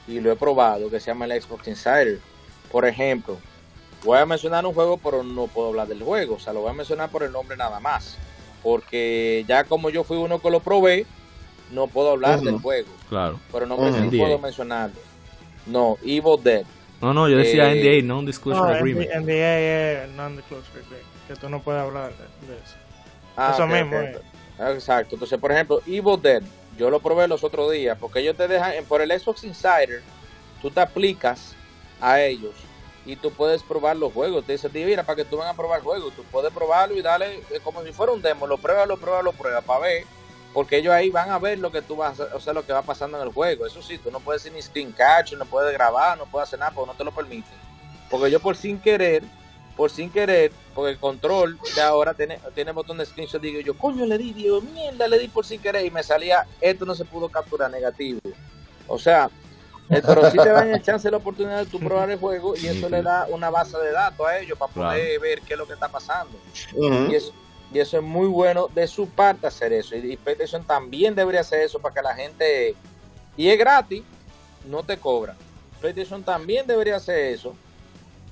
y 0.06 0.20
lo 0.20 0.32
he 0.32 0.36
probado, 0.36 0.88
que 0.88 0.98
se 0.98 1.08
llama 1.08 1.26
el 1.26 1.42
Xbox 1.42 1.68
Insider. 1.68 2.18
Por 2.72 2.86
ejemplo, 2.86 3.36
voy 4.04 4.18
a 4.18 4.24
mencionar 4.24 4.64
un 4.64 4.72
juego, 4.72 4.96
pero 4.96 5.22
no 5.22 5.46
puedo 5.48 5.68
hablar 5.68 5.88
del 5.88 6.02
juego, 6.02 6.36
o 6.36 6.38
sea, 6.38 6.54
lo 6.54 6.60
voy 6.62 6.70
a 6.70 6.74
mencionar 6.74 7.10
por 7.10 7.22
el 7.22 7.32
nombre 7.32 7.56
nada 7.56 7.80
más, 7.80 8.16
porque 8.62 9.44
ya 9.48 9.64
como 9.64 9.90
yo 9.90 10.04
fui 10.04 10.16
uno 10.16 10.40
que 10.40 10.50
lo 10.50 10.60
probé, 10.60 11.06
no 11.72 11.86
puedo 11.86 12.12
hablar 12.12 12.40
del 12.40 12.58
juego, 12.58 12.88
Claro. 13.08 13.38
pero 13.52 13.66
NDA. 13.66 14.18
puedo 14.18 14.38
mencionarlo. 14.38 14.96
No, 15.66 15.96
Evil 16.02 16.42
Dead. 16.42 16.64
No, 17.00 17.12
no, 17.14 17.28
yo 17.28 17.36
decía 17.36 17.70
Eh, 17.72 18.00
NDA, 18.00 18.06
Non-Disclosure 18.06 18.66
No, 18.66 18.74
Agreement. 18.74 19.10
NDA 19.14 20.02
es 20.04 20.10
non-disclosure 20.10 20.80
agreement, 20.80 21.06
que 21.28 21.36
tú 21.36 21.48
no 21.48 21.60
puedes 21.62 21.80
hablar 21.82 22.10
de, 22.12 22.46
de 22.46 22.54
eso. 22.60 22.74
Ah, 23.36 23.52
Eso 23.54 23.66
mismo, 23.66 23.96
eh. 23.96 24.18
Exacto. 24.74 25.14
Entonces, 25.14 25.38
por 25.38 25.52
ejemplo, 25.52 25.80
Evil 25.86 26.20
Dead, 26.20 26.42
yo 26.76 26.90
lo 26.90 26.98
probé 27.00 27.28
los 27.28 27.44
otros 27.44 27.70
días, 27.70 27.96
porque 28.00 28.20
ellos 28.20 28.36
te 28.36 28.48
dejan, 28.48 28.72
por 28.88 29.00
el 29.02 29.10
Xbox 29.20 29.44
Insider, 29.44 30.02
tú 30.60 30.70
te 30.70 30.80
aplicas 30.80 31.54
a 32.00 32.20
ellos 32.20 32.54
y 33.08 33.16
tú 33.16 33.30
puedes 33.32 33.62
probar 33.62 33.96
los 33.96 34.12
juegos. 34.12 34.44
Te 34.44 34.52
dice, 34.52 34.68
mira, 34.68 35.02
para 35.02 35.16
que 35.16 35.24
tú 35.24 35.38
vengas 35.38 35.54
a 35.54 35.56
probar 35.56 35.78
el 35.78 35.84
juego, 35.84 36.10
tú 36.10 36.22
puedes 36.30 36.52
probarlo 36.52 36.94
y 36.94 37.00
darle 37.00 37.38
eh, 37.50 37.60
como 37.64 37.82
si 37.82 37.90
fuera 37.90 38.12
un 38.12 38.20
demo, 38.20 38.46
lo 38.46 38.58
pruebas, 38.58 38.86
lo 38.86 38.98
pruebas, 38.98 39.24
lo 39.24 39.32
pruebas 39.32 39.64
para 39.64 39.80
ver, 39.80 40.04
porque 40.52 40.76
ellos 40.76 40.92
ahí 40.92 41.08
van 41.08 41.30
a 41.30 41.38
ver 41.38 41.58
lo 41.58 41.72
que 41.72 41.80
tú 41.80 41.96
vas, 41.96 42.20
o 42.20 42.38
sea, 42.38 42.52
lo 42.52 42.66
que 42.66 42.74
va 42.74 42.82
pasando 42.82 43.16
en 43.16 43.26
el 43.26 43.32
juego. 43.32 43.66
Eso 43.66 43.80
sí, 43.80 43.96
tú 43.96 44.10
no 44.10 44.20
puedes 44.20 44.42
hacer 44.42 44.52
ni 44.52 44.60
screen 44.60 44.92
catch, 44.92 45.32
no 45.32 45.46
puedes 45.46 45.72
grabar, 45.72 46.18
no 46.18 46.26
puedes 46.26 46.48
hacer 46.48 46.58
nada, 46.58 46.72
porque 46.72 46.92
no 46.92 46.98
te 46.98 47.04
lo 47.04 47.12
permiten. 47.12 47.56
Porque 48.10 48.30
yo 48.30 48.40
por 48.40 48.56
sin 48.56 48.78
querer, 48.78 49.22
por 49.74 49.90
sin 49.90 50.10
querer, 50.10 50.52
porque 50.74 50.90
el 50.90 50.98
control 50.98 51.58
de 51.74 51.80
ahora 51.80 52.12
tiene, 52.12 52.38
tiene 52.54 52.72
botón 52.72 52.98
de 52.98 53.06
screenshot, 53.06 53.40
digo 53.40 53.60
yo, 53.60 53.78
coño, 53.78 54.04
le 54.04 54.18
di, 54.18 54.34
digo, 54.34 54.60
mierda, 54.60 55.08
le 55.08 55.18
di 55.18 55.28
por 55.28 55.46
sin 55.46 55.62
querer 55.62 55.86
y 55.86 55.90
me 55.90 56.02
salía, 56.02 56.46
esto 56.60 56.84
no 56.84 56.94
se 56.94 57.06
pudo 57.06 57.30
capturar 57.30 57.70
negativo. 57.70 58.20
O 58.86 58.98
sea, 58.98 59.30
pero 59.88 60.30
sí 60.30 60.36
te 60.36 60.48
dan 60.48 60.70
el 60.70 60.82
chance, 60.84 61.10
la 61.10 61.16
oportunidad 61.16 61.58
de 61.58 61.66
tú 61.66 61.78
probar 61.78 62.10
el 62.10 62.18
juego 62.18 62.54
y 62.56 62.66
eso 62.66 62.88
le 62.88 63.02
da 63.02 63.26
una 63.30 63.50
base 63.50 63.78
de 63.78 63.92
datos 63.92 64.26
a 64.26 64.38
ellos 64.38 64.58
para 64.58 64.72
poder 64.72 65.20
ver 65.20 65.40
qué 65.42 65.54
es 65.54 65.58
lo 65.58 65.66
que 65.66 65.72
está 65.72 65.88
pasando. 65.88 66.38
Y 66.76 67.14
eso, 67.14 67.32
y 67.72 67.78
eso 67.78 67.98
es 67.98 68.02
muy 68.02 68.26
bueno 68.26 68.68
de 68.74 68.86
su 68.86 69.08
parte 69.08 69.46
hacer 69.46 69.72
eso. 69.72 69.96
Y, 69.96 70.12
y 70.12 70.16
PlayStation 70.16 70.64
también 70.64 71.14
debería 71.14 71.40
hacer 71.40 71.62
eso 71.62 71.78
para 71.78 71.94
que 71.94 72.02
la 72.02 72.14
gente. 72.14 72.74
Y 73.36 73.48
es 73.48 73.58
gratis, 73.58 74.02
no 74.66 74.82
te 74.82 74.96
cobra. 74.96 75.34
PlayStation 75.80 76.22
también 76.22 76.66
debería 76.66 76.96
hacer 76.96 77.18
eso. 77.18 77.54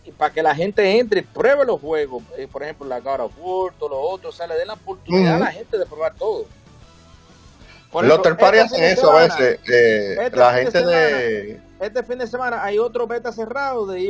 Y 0.04 0.12
para 0.12 0.32
que 0.32 0.42
la 0.42 0.54
gente 0.54 0.98
entre 0.98 1.20
y 1.20 1.22
pruebe 1.22 1.64
los 1.64 1.80
juegos. 1.80 2.22
Eh, 2.36 2.48
por 2.50 2.62
ejemplo, 2.62 2.86
la 2.86 3.00
God 3.00 3.20
of 3.20 3.32
War, 3.38 3.72
todo 3.78 3.90
lo 3.90 4.00
otro. 4.00 4.30
O 4.30 4.32
sea, 4.32 4.46
le 4.46 4.54
den 4.56 4.68
la 4.68 4.74
oportunidad 4.74 5.36
a 5.36 5.38
la 5.40 5.52
gente 5.52 5.78
de 5.78 5.86
probar 5.86 6.14
todo. 6.14 6.46
Por 7.90 8.04
Los 8.04 8.18
party 8.36 8.58
este 8.58 8.74
hacen 8.74 8.84
eso 8.84 9.10
a 9.10 9.22
veces. 9.22 9.60
eh, 9.68 10.16
este 10.20 10.36
la 10.36 10.52
de 10.52 10.62
gente 10.62 10.84
de. 10.84 11.60
Este 11.78 12.02
fin 12.02 12.18
de 12.18 12.26
semana 12.26 12.64
hay 12.64 12.78
otro 12.78 13.06
beta 13.06 13.30
cerrado 13.32 13.86
de 13.86 14.00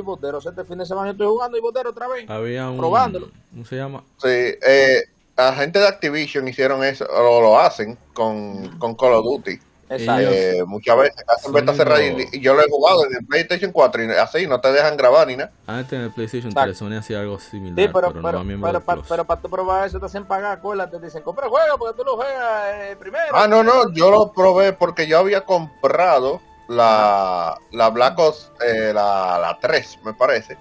sea, 0.41 0.51
este 0.51 0.65
fin 0.65 0.79
de 0.79 0.87
semana 0.87 1.09
yo 1.09 1.13
estoy 1.13 1.27
jugando 1.27 1.59
Dead 1.73 1.87
otra 1.87 2.07
vez. 2.09 2.29
Había 2.31 2.71
un. 2.71 2.79
Probándolo. 2.79 3.29
¿Cómo 3.51 3.65
se 3.65 3.77
llama? 3.77 4.05
Sí, 4.19 4.29
eh, 4.29 5.03
la 5.37 5.53
gente 5.55 5.79
de 5.79 5.89
Activision 5.89 6.47
hicieron 6.49 6.85
eso, 6.85 7.07
o 7.11 7.41
lo 7.41 7.59
hacen 7.59 7.99
con, 8.15 8.79
con 8.79 8.95
Call 8.95 9.15
of 9.15 9.25
Duty. 9.25 9.59
Exacto. 9.89 10.31
Eh, 10.33 10.65
muchas 10.67 10.97
veces 10.99 11.25
hacen 11.29 11.53
beta 11.53 11.73
cerrada 11.75 12.03
y, 12.05 12.29
y 12.33 12.41
yo 12.41 12.55
lo 12.55 12.63
he 12.63 12.69
jugado 12.69 13.07
en 13.07 13.15
el 13.19 13.25
PlayStation 13.27 13.71
4 13.71 14.05
y 14.05 14.11
así 14.13 14.47
no 14.47 14.61
te 14.61 14.73
dejan 14.73 14.97
grabar 14.97 15.29
ni 15.29 15.37
nada. 15.37 15.53
Antes 15.67 15.93
en 15.93 16.01
el 16.03 16.11
PlayStation 16.13 16.51
Exacto. 16.51 16.67
3 16.69 16.79
Sony 16.79 16.99
hacía 16.99 17.21
algo 17.21 17.39
similar, 17.39 17.77
Sí, 17.77 17.91
pero, 17.95 18.09
pero, 18.09 18.23
pero, 18.23 18.45
no 18.45 18.67
pero, 18.67 18.81
pa- 18.81 18.97
para 19.25 19.41
tú 19.41 19.49
probar 19.49 19.87
eso 19.87 20.01
te 20.01 20.07
hacen 20.07 20.25
pagar, 20.27 20.59
acuérdate, 20.59 20.99
te 20.99 21.05
dicen, 21.07 21.23
compra 21.23 21.45
el 21.47 21.51
juego 21.51 21.79
porque 21.79 21.97
tú 21.97 22.05
lo 22.05 22.17
juegas 22.17 22.65
eh, 22.75 22.97
primero. 22.99 23.27
Ah, 23.33 23.47
no, 23.47 23.63
no, 23.63 23.93
yo 23.93 24.11
lo 24.11 24.33
probé 24.33 24.73
porque 24.73 25.07
yo 25.07 25.19
había 25.21 25.43
comprado 25.43 26.41
la, 26.69 27.57
la 27.71 27.91
Black 27.91 28.19
Ops, 28.19 28.51
eh, 28.67 28.91
la, 28.93 29.39
la 29.41 29.59
3, 29.61 29.99
me 30.05 30.15
parece. 30.15 30.57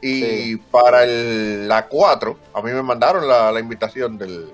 Y 0.00 0.22
Sí. 0.22 0.56
para 0.70 1.02
el, 1.04 1.68
la 1.68 1.86
4, 1.86 2.38
a 2.54 2.62
mí 2.62 2.70
me 2.70 2.82
mandaron 2.82 3.26
la, 3.28 3.50
la 3.52 3.60
invitación 3.60 4.16
del, 4.16 4.50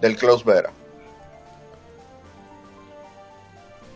del 0.00 0.16
Close 0.16 0.42
Beta. 0.44 0.70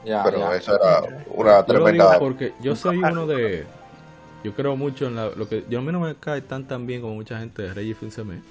Ya, 0.04 0.22
pero 0.22 0.38
ya. 0.38 0.56
eso 0.56 0.74
era 0.74 1.00
una 1.28 1.66
Yo 1.66 1.72
lo 1.74 1.78
digo 1.78 1.84
tremenda. 1.84 2.18
porque 2.18 2.52
yo 2.60 2.76
soy 2.76 2.98
uno 2.98 3.26
de 3.26 3.66
yo 4.44 4.52
creo 4.54 4.76
mucho 4.76 5.06
en 5.06 5.16
lo 5.16 5.48
que. 5.48 5.64
Yo 5.70 5.78
a 5.78 5.82
mí 5.82 5.90
no 5.90 6.00
me 6.00 6.14
cae 6.16 6.42
tan 6.42 6.68
tan 6.68 6.86
bien 6.86 7.00
como 7.00 7.14
mucha 7.14 7.38
gente 7.38 7.62
de 7.62 7.72
Reggie 7.72 7.94
Fils-Aimé. 7.94 8.42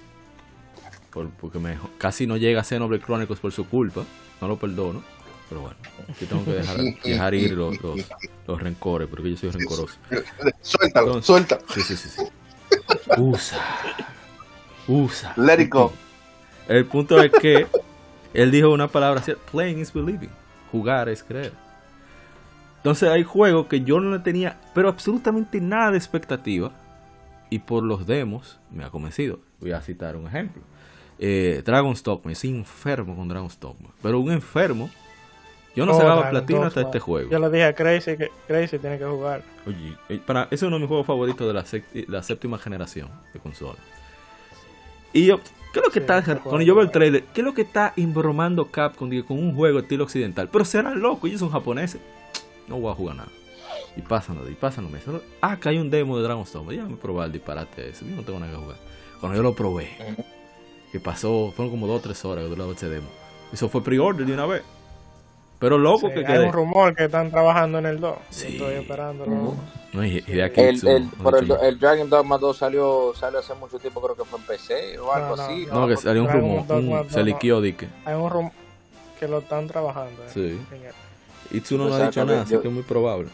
Por, 1.11 1.29
porque 1.29 1.59
me, 1.59 1.77
casi 1.99 2.25
no 2.25 2.35
llega 2.35 2.61
a 2.61 2.63
Xenoblade 2.63 3.03
Chronicles 3.03 3.39
por 3.39 3.51
su 3.51 3.69
culpa. 3.69 4.03
No 4.41 4.47
lo 4.47 4.57
perdono. 4.57 5.03
Pero 5.49 5.61
bueno, 5.61 5.75
yo 6.19 6.27
tengo 6.27 6.45
que 6.45 6.51
dejar, 6.53 6.77
dejar 7.03 7.33
ir 7.35 7.51
los, 7.51 7.77
los, 8.47 8.59
rencores, 8.59 9.07
porque 9.07 9.29
yo 9.29 9.37
soy 9.37 9.51
rencoroso. 9.51 9.95
Suéltalo, 10.61 11.21
suéltalo. 11.21 11.61
Sí, 11.71 11.81
sí, 11.81 11.95
sí, 11.95 12.09
sí. 12.09 12.23
Usa. 13.17 13.59
Usa. 14.87 15.33
Let 15.37 15.61
it 15.61 15.69
go. 15.69 15.93
El 16.67 16.85
punto 16.85 17.21
es 17.21 17.31
que 17.31 17.67
él 18.33 18.49
dijo 18.49 18.71
una 18.71 18.87
palabra 18.87 19.19
así: 19.19 19.33
playing 19.51 19.79
is 19.79 19.93
believing. 19.93 20.31
Jugar 20.73 21.07
es 21.07 21.23
creer. 21.23 21.53
Entonces 22.77 23.07
hay 23.07 23.23
juegos 23.23 23.67
que 23.67 23.81
yo 23.81 24.01
no 24.01 24.21
tenía, 24.21 24.59
pero 24.73 24.89
absolutamente 24.89 25.61
nada 25.61 25.91
de 25.91 25.97
expectativa. 25.97 26.71
Y 27.49 27.59
por 27.59 27.83
los 27.83 28.07
demos 28.07 28.59
me 28.71 28.83
ha 28.83 28.89
convencido. 28.89 29.39
Voy 29.61 29.71
a 29.71 29.81
citar 29.81 30.15
un 30.15 30.25
ejemplo. 30.25 30.63
Eh, 31.19 31.61
Dragon's 31.63 32.01
Dogma. 32.01 32.33
Soy 32.33 32.49
enfermo 32.49 33.15
con 33.15 33.29
Dragon's 33.29 33.59
Dogma. 33.59 33.89
Pero 34.01 34.19
un 34.19 34.31
enfermo. 34.31 34.89
Yo 35.75 35.85
no 35.85 35.93
oh, 35.93 35.99
sacaba 35.99 36.29
platino 36.31 36.63
hasta 36.63 36.81
este 36.81 36.99
juego. 36.99 37.29
Yo 37.29 37.39
le 37.39 37.49
dije 37.49 37.65
a 37.65 37.73
Crazy 37.73 38.17
que 38.17 38.31
Crazy 38.47 38.79
tiene 38.79 38.97
que 38.97 39.05
jugar. 39.05 39.43
Oye, 39.67 39.95
eh, 40.09 40.19
para, 40.25 40.45
ese 40.45 40.55
es 40.55 40.63
uno 40.63 40.77
de 40.77 40.79
mis 40.81 40.87
juegos 40.87 41.05
favoritos 41.05 41.47
de 41.47 41.53
la, 41.53 41.63
la 42.07 42.23
séptima 42.23 42.57
generación 42.57 43.09
de 43.33 43.39
consola. 43.39 43.79
Y 45.13 45.27
yo, 45.27 45.39
¿qué 45.73 45.79
es 45.79 45.85
lo 45.85 45.91
que 45.91 45.99
está, 45.99 46.21
cuando 46.41 46.61
yo 46.61 46.75
veo 46.75 46.83
el 46.83 46.91
trailer, 46.91 47.23
qué 47.33 47.41
es 47.41 47.45
lo 47.45 47.53
que 47.53 47.63
está 47.63 47.93
imbromando 47.95 48.69
Capcom 48.69 49.09
con 49.23 49.39
un 49.39 49.55
juego 49.55 49.79
estilo 49.79 50.03
occidental? 50.03 50.47
Pero 50.49 50.63
serán 50.63 51.01
locos, 51.01 51.27
ellos 51.27 51.39
son 51.39 51.49
japoneses. 51.49 51.99
No 52.67 52.79
voy 52.79 52.91
a 52.91 52.95
jugar 52.95 53.15
nada. 53.17 53.29
Y 53.97 54.01
pásanos, 54.01 54.49
y 54.49 54.53
pásanos. 54.53 54.91
Ah, 55.41 55.57
que 55.59 55.69
hay 55.69 55.79
un 55.79 55.89
demo 55.89 56.17
de 56.17 56.23
Dragon's 56.23 56.53
Dogma. 56.53 56.73
Ya 56.73 56.85
me 56.85 56.95
probé 56.95 57.25
el 57.25 57.31
disparate 57.31 57.89
ese. 57.89 58.07
Yo 58.07 58.15
no 58.15 58.23
tengo 58.23 58.39
nada 58.39 58.51
que 58.51 58.57
jugar. 58.57 58.77
Cuando 59.19 59.35
yo 59.35 59.43
lo 59.43 59.55
probé, 59.55 59.89
que 60.91 60.99
pasó, 60.99 61.51
fueron 61.55 61.71
como 61.71 61.87
2 61.87 61.97
o 61.97 62.01
3 62.01 62.25
horas 62.25 62.43
que 62.43 62.49
duraba 62.49 62.71
ese 62.71 62.89
demo. 62.89 63.07
Eso 63.51 63.67
fue 63.69 63.83
pre-order 63.83 64.25
de 64.25 64.33
una 64.33 64.45
vez. 64.45 64.63
Pero 65.63 65.77
loco 65.77 66.09
que 66.09 66.25
quedé. 66.25 66.39
Hay 66.39 66.45
un 66.45 66.51
rumor 66.51 66.93
que 66.93 67.05
están 67.05 67.31
trabajando 67.31 67.79
en 67.79 67.85
el 67.85 67.97
2. 67.97 68.17
Estoy 68.31 68.73
esperando. 68.73 69.25
No, 69.93 70.05
y, 70.05 70.19
de 70.19 70.43
aquí 70.43 70.59
el, 70.59 70.75
el, 70.85 71.09
el, 71.25 71.57
el, 71.61 71.79
Dragon 71.79 72.09
Dogma 72.09 72.37
2 72.37 72.57
salió, 72.57 73.13
salió 73.15 73.39
hace 73.39 73.53
mucho 73.53 73.79
tiempo, 73.79 74.01
creo 74.01 74.13
que 74.13 74.25
fue 74.25 74.39
en 74.39 74.45
PC 74.45 74.99
o 74.99 75.13
algo 75.13 75.35
así. 75.35 75.65
No, 75.71 75.87
que 75.87 75.95
salió 75.95 76.23
un 76.23 76.29
rumor. 76.29 76.65
Un, 76.69 77.09
se 77.09 77.23
liquió, 77.23 77.61
dique. 77.61 77.87
Hay 78.03 78.13
un 78.13 78.29
rumor 78.29 78.51
que 79.17 79.25
lo 79.25 79.37
están 79.37 79.67
trabajando. 79.67 80.21
Eh, 80.23 80.27
sí. 80.33 80.59
Itsuno 81.55 81.87
no 81.87 81.95
ha 81.95 82.07
dicho 82.07 82.25
nada, 82.25 82.41
así 82.41 82.57
que 82.57 82.67
es 82.67 82.73
muy 82.73 82.83
probable. 82.83 83.29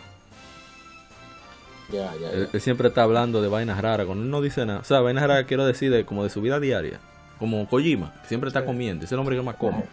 Ya, 1.91 2.13
ya, 2.21 2.29
Él, 2.29 2.61
siempre 2.61 2.89
está 2.89 3.01
hablando 3.01 3.41
de 3.41 3.47
vainas 3.47 3.81
raras, 3.81 4.05
cuando 4.05 4.23
él 4.23 4.29
no 4.29 4.39
dice 4.39 4.67
nada. 4.67 4.81
O 4.81 4.83
sea, 4.83 4.99
vainas 4.99 5.25
raras 5.25 5.45
quiero 5.47 5.65
decir 5.65 5.89
de, 5.89 6.05
como 6.05 6.23
de 6.23 6.29
su 6.29 6.41
vida 6.41 6.59
diaria. 6.59 6.99
Como 7.39 7.67
Kojima, 7.67 8.13
que 8.21 8.27
siempre 8.27 8.49
está 8.49 8.65
comiendo. 8.65 9.05
Ese 9.05 9.05
es 9.05 9.11
el 9.13 9.19
hombre 9.19 9.35
que 9.35 9.41
más 9.41 9.55
come. 9.55 9.83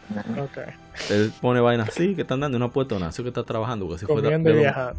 Okay. 0.50 0.74
Él 1.10 1.32
pone 1.40 1.60
vainas 1.60 1.88
así, 1.88 2.14
que 2.16 2.22
están 2.22 2.40
dando 2.40 2.56
y 2.56 2.58
no 2.58 2.66
ha 2.66 2.72
puesto 2.72 2.98
nada. 2.98 3.10
Eso 3.10 3.22
que 3.22 3.28
está 3.28 3.44
trabajando. 3.44 3.86
Porque 3.86 4.04
fue 4.04 4.20
de, 4.20 4.94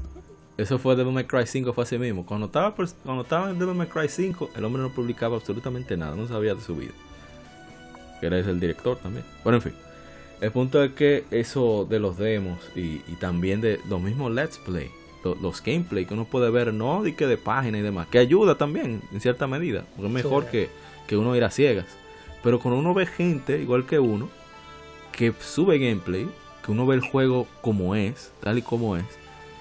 Eso 0.57 0.79
fue 0.79 0.95
Devil 0.95 1.13
May 1.13 1.25
Cry 1.25 1.45
5, 1.45 1.73
fue 1.73 1.83
así 1.83 1.97
mismo. 1.97 2.25
Cuando 2.25 2.45
estaba, 2.45 2.73
cuando 3.03 3.23
estaba 3.23 3.49
en 3.49 3.59
Devil 3.59 3.75
May 3.75 3.87
Cry 3.87 4.07
5, 4.07 4.51
el 4.55 4.63
hombre 4.63 4.81
no 4.81 4.89
publicaba 4.89 5.35
absolutamente 5.35 5.97
nada. 5.97 6.15
No 6.15 6.25
sabía 6.27 6.55
de 6.55 6.61
su 6.61 6.75
vida. 6.75 6.93
Que 8.21 8.27
era 8.27 8.37
el 8.39 8.59
director 8.59 8.97
también. 8.97 9.25
Bueno, 9.43 9.57
en 9.57 9.63
fin. 9.63 9.73
El 10.39 10.51
punto 10.51 10.83
es 10.83 10.91
que 10.91 11.25
eso 11.31 11.87
de 11.89 11.99
los 11.99 12.17
demos 12.17 12.59
y, 12.75 12.99
también 13.19 13.59
de 13.59 13.79
los 13.89 13.99
mismos 13.99 14.31
Let's 14.31 14.59
Play, 14.59 14.89
los, 15.41 15.63
gameplay 15.63 16.05
que 16.05 16.13
uno 16.13 16.25
puede 16.25 16.51
ver, 16.51 16.73
no 16.73 17.01
de 17.01 17.15
que 17.15 17.25
de 17.25 17.37
página 17.37 17.79
y 17.79 17.81
demás, 17.81 18.07
que 18.07 18.19
ayuda 18.19 18.55
también 18.55 19.01
en 19.11 19.19
cierta 19.19 19.47
medida, 19.47 19.83
porque 19.95 20.07
es 20.07 20.13
mejor 20.13 20.45
que, 20.45 20.69
que 21.07 21.17
uno 21.17 21.35
ir 21.35 21.43
a 21.43 21.49
ciegas. 21.49 21.85
Pero 22.43 22.59
cuando 22.59 22.79
uno 22.79 22.93
ve 22.93 23.05
gente 23.05 23.59
igual 23.59 23.85
que 23.85 23.99
uno, 23.99 24.29
que 25.11 25.33
sube 25.39 25.79
gameplay, 25.79 26.29
que 26.63 26.71
uno 26.71 26.85
ve 26.85 26.95
el 26.95 27.01
juego 27.01 27.47
como 27.61 27.95
es, 27.95 28.31
tal 28.41 28.57
y 28.57 28.61
como 28.61 28.95
es, 28.97 29.05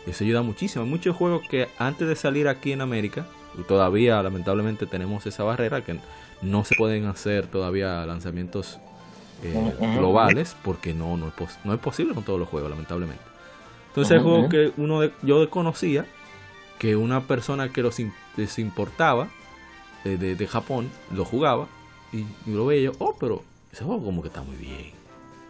eso 0.06 0.24
ayuda 0.24 0.42
muchísimo. 0.42 0.84
Hay 0.84 0.90
muchos 0.90 1.16
juegos 1.16 1.42
que 1.48 1.68
antes 1.78 2.06
de 2.06 2.16
salir 2.16 2.48
aquí 2.48 2.72
en 2.72 2.80
América, 2.80 3.26
todavía 3.66 4.22
lamentablemente 4.22 4.86
tenemos 4.86 5.26
esa 5.26 5.42
barrera 5.42 5.82
que 5.82 5.98
no 6.42 6.64
se 6.64 6.74
pueden 6.76 7.06
hacer 7.06 7.46
todavía 7.46 8.04
lanzamientos 8.06 8.78
eh, 9.42 9.74
globales 9.96 10.56
porque 10.62 10.94
no, 10.94 11.16
no, 11.16 11.28
es 11.28 11.58
no 11.64 11.74
es 11.74 11.80
posible 11.80 12.14
con 12.14 12.24
todos 12.24 12.38
los 12.38 12.48
juegos, 12.48 12.70
lamentablemente. 12.70 13.22
Entonces, 13.88 14.16
el 14.16 14.22
juego 14.22 14.48
que 14.48 14.72
uno 14.76 15.10
yo 15.22 15.40
desconocía, 15.40 16.04
que 16.78 16.96
una 16.96 17.22
persona 17.22 17.70
que 17.70 17.82
los 17.82 17.96
les 18.36 18.58
importaba 18.58 19.28
de, 20.04 20.36
de, 20.36 20.46
Japón 20.46 20.90
lo 21.10 21.24
jugaba 21.24 21.66
y, 22.18 22.50
lo 22.50 22.66
veía 22.66 22.90
yo, 22.90 22.92
oh, 22.98 23.14
pero 23.18 23.42
ese 23.72 23.84
juego 23.84 24.04
como 24.04 24.22
que 24.22 24.28
está 24.28 24.42
muy 24.42 24.56
bien. 24.56 24.92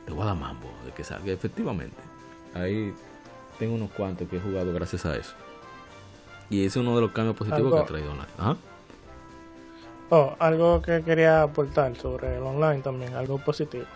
de 0.07 0.12
voy 0.12 0.25
mambo 0.27 0.69
de 0.85 0.93
que 0.93 1.05
salga. 1.05 1.33
Efectivamente, 1.33 1.97
ahí 2.55 2.93
tengo 3.59 3.75
unos 3.75 3.91
cuantos 3.91 4.29
que 4.29 4.37
he 4.37 4.41
jugado 4.41 4.73
gracias 4.73 5.07
a 5.07 5.17
eso. 5.17 5.35
Y 6.49 6.61
ese 6.61 6.79
es 6.79 6.85
uno 6.85 6.95
de 6.95 7.01
los 7.03 7.12
cambios 7.12 7.37
positivos 7.37 7.73
que 7.75 7.81
ha 7.81 7.87
traído 7.87 8.12
online. 8.12 8.29
Ajá. 8.39 8.57
Oh, 10.11 10.37
algo 10.39 10.81
que 10.83 11.03
quería 11.03 11.43
aportar 11.43 11.97
sobre 11.97 12.37
el 12.37 12.43
online 12.43 12.81
también, 12.81 13.14
algo 13.14 13.39
positivo. 13.39 13.87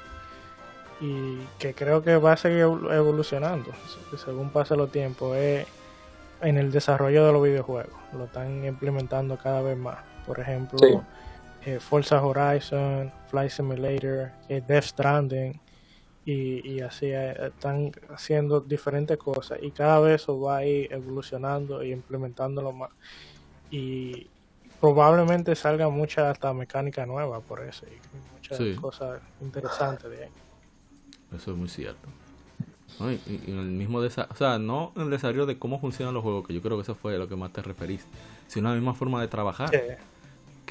Y 1.01 1.39
que 1.59 1.73
creo 1.73 2.03
que 2.03 2.17
va 2.17 2.33
a 2.33 2.37
seguir 2.37 2.61
evolucionando 2.61 3.71
según 4.23 4.51
pase 4.51 4.77
los 4.77 4.91
tiempos, 4.91 5.37
es 5.37 5.67
en 6.43 6.59
el 6.59 6.73
desarrollo 6.73 7.27
de 7.27 7.33
los 7.33 7.43
videojuegos. 7.43 7.95
Lo 8.13 8.25
están 8.25 8.65
implementando 8.65 9.39
cada 9.39 9.63
vez 9.63 9.79
más. 9.79 9.99
Por 10.27 10.41
ejemplo, 10.41 10.79
eh, 11.65 11.79
Forza 11.81 12.23
Horizon, 12.23 13.13
Flight 13.29 13.51
Simulator, 13.51 14.33
eh, 14.49 14.63
Death 14.67 14.85
Stranding. 14.85 15.61
Y, 16.25 16.75
y 16.75 16.81
así 16.81 17.07
eh, 17.07 17.35
están 17.47 17.93
haciendo 18.11 18.61
diferentes 18.61 19.17
cosas 19.17 19.59
y 19.63 19.71
cada 19.71 19.99
vez 20.01 20.21
eso 20.21 20.39
va 20.39 20.59
a 20.59 20.67
ir 20.67 20.93
evolucionando 20.93 21.83
y 21.83 21.93
implementándolo 21.93 22.73
más. 22.73 22.91
Y, 23.71 24.29
probablemente 24.81 25.55
salga 25.55 25.89
mucha 25.89 26.31
hasta 26.31 26.53
mecánica 26.55 27.05
nueva 27.05 27.41
por 27.41 27.63
eso 27.63 27.85
y 27.87 28.01
muchas 28.35 28.81
cosas 28.81 29.21
interesantes 29.41 30.11
de 30.11 30.25
ahí. 30.25 30.31
Eso 31.37 31.53
es 31.53 31.57
muy 31.57 31.69
cierto. 31.69 32.09
Y, 32.99 33.51
en 33.51 33.59
el 33.59 33.67
mismo 33.67 34.01
desarrollo, 34.01 34.35
o 34.35 34.37
sea, 34.37 34.59
no 34.59 34.93
en 34.97 35.03
el 35.03 35.11
desarrollo 35.11 35.47
de 35.47 35.59
cómo 35.59 35.79
funcionan 35.79 36.15
los 36.15 36.23
juegos, 36.23 36.47
que 36.47 36.55
yo 36.55 36.61
creo 36.61 36.77
que 36.77 36.83
eso 36.83 36.95
fue 36.95 37.17
lo 37.19 37.29
que 37.29 37.37
más 37.37 37.53
te 37.53 37.63
referiste, 37.63 38.09
sino 38.49 38.69
la 38.71 38.75
misma 38.75 38.95
forma 38.95 39.21
de 39.21 39.29
trabajar. 39.29 39.71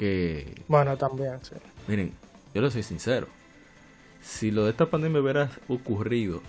Que... 0.00 0.64
Bueno, 0.66 0.96
también, 0.96 1.44
sí. 1.44 1.54
Miren, 1.86 2.14
yo 2.54 2.62
le 2.62 2.70
soy 2.70 2.82
sincero. 2.82 3.26
Si 4.22 4.50
lo 4.50 4.64
de 4.64 4.70
esta 4.70 4.86
pandemia 4.86 5.20
hubiera 5.20 5.50
ocurrido 5.68 6.40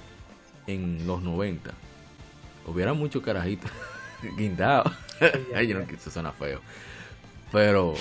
en 0.68 1.06
los 1.06 1.22
90, 1.22 1.70
hubiera 2.66 2.94
mucho 2.94 3.22
carajito 3.22 3.68
guindado. 4.38 4.90
Ay, 5.54 5.68
yo 5.68 5.78
no, 5.78 5.82
eso 5.82 6.10
suena 6.10 6.32
feo. 6.32 6.62
Pero, 7.52 7.94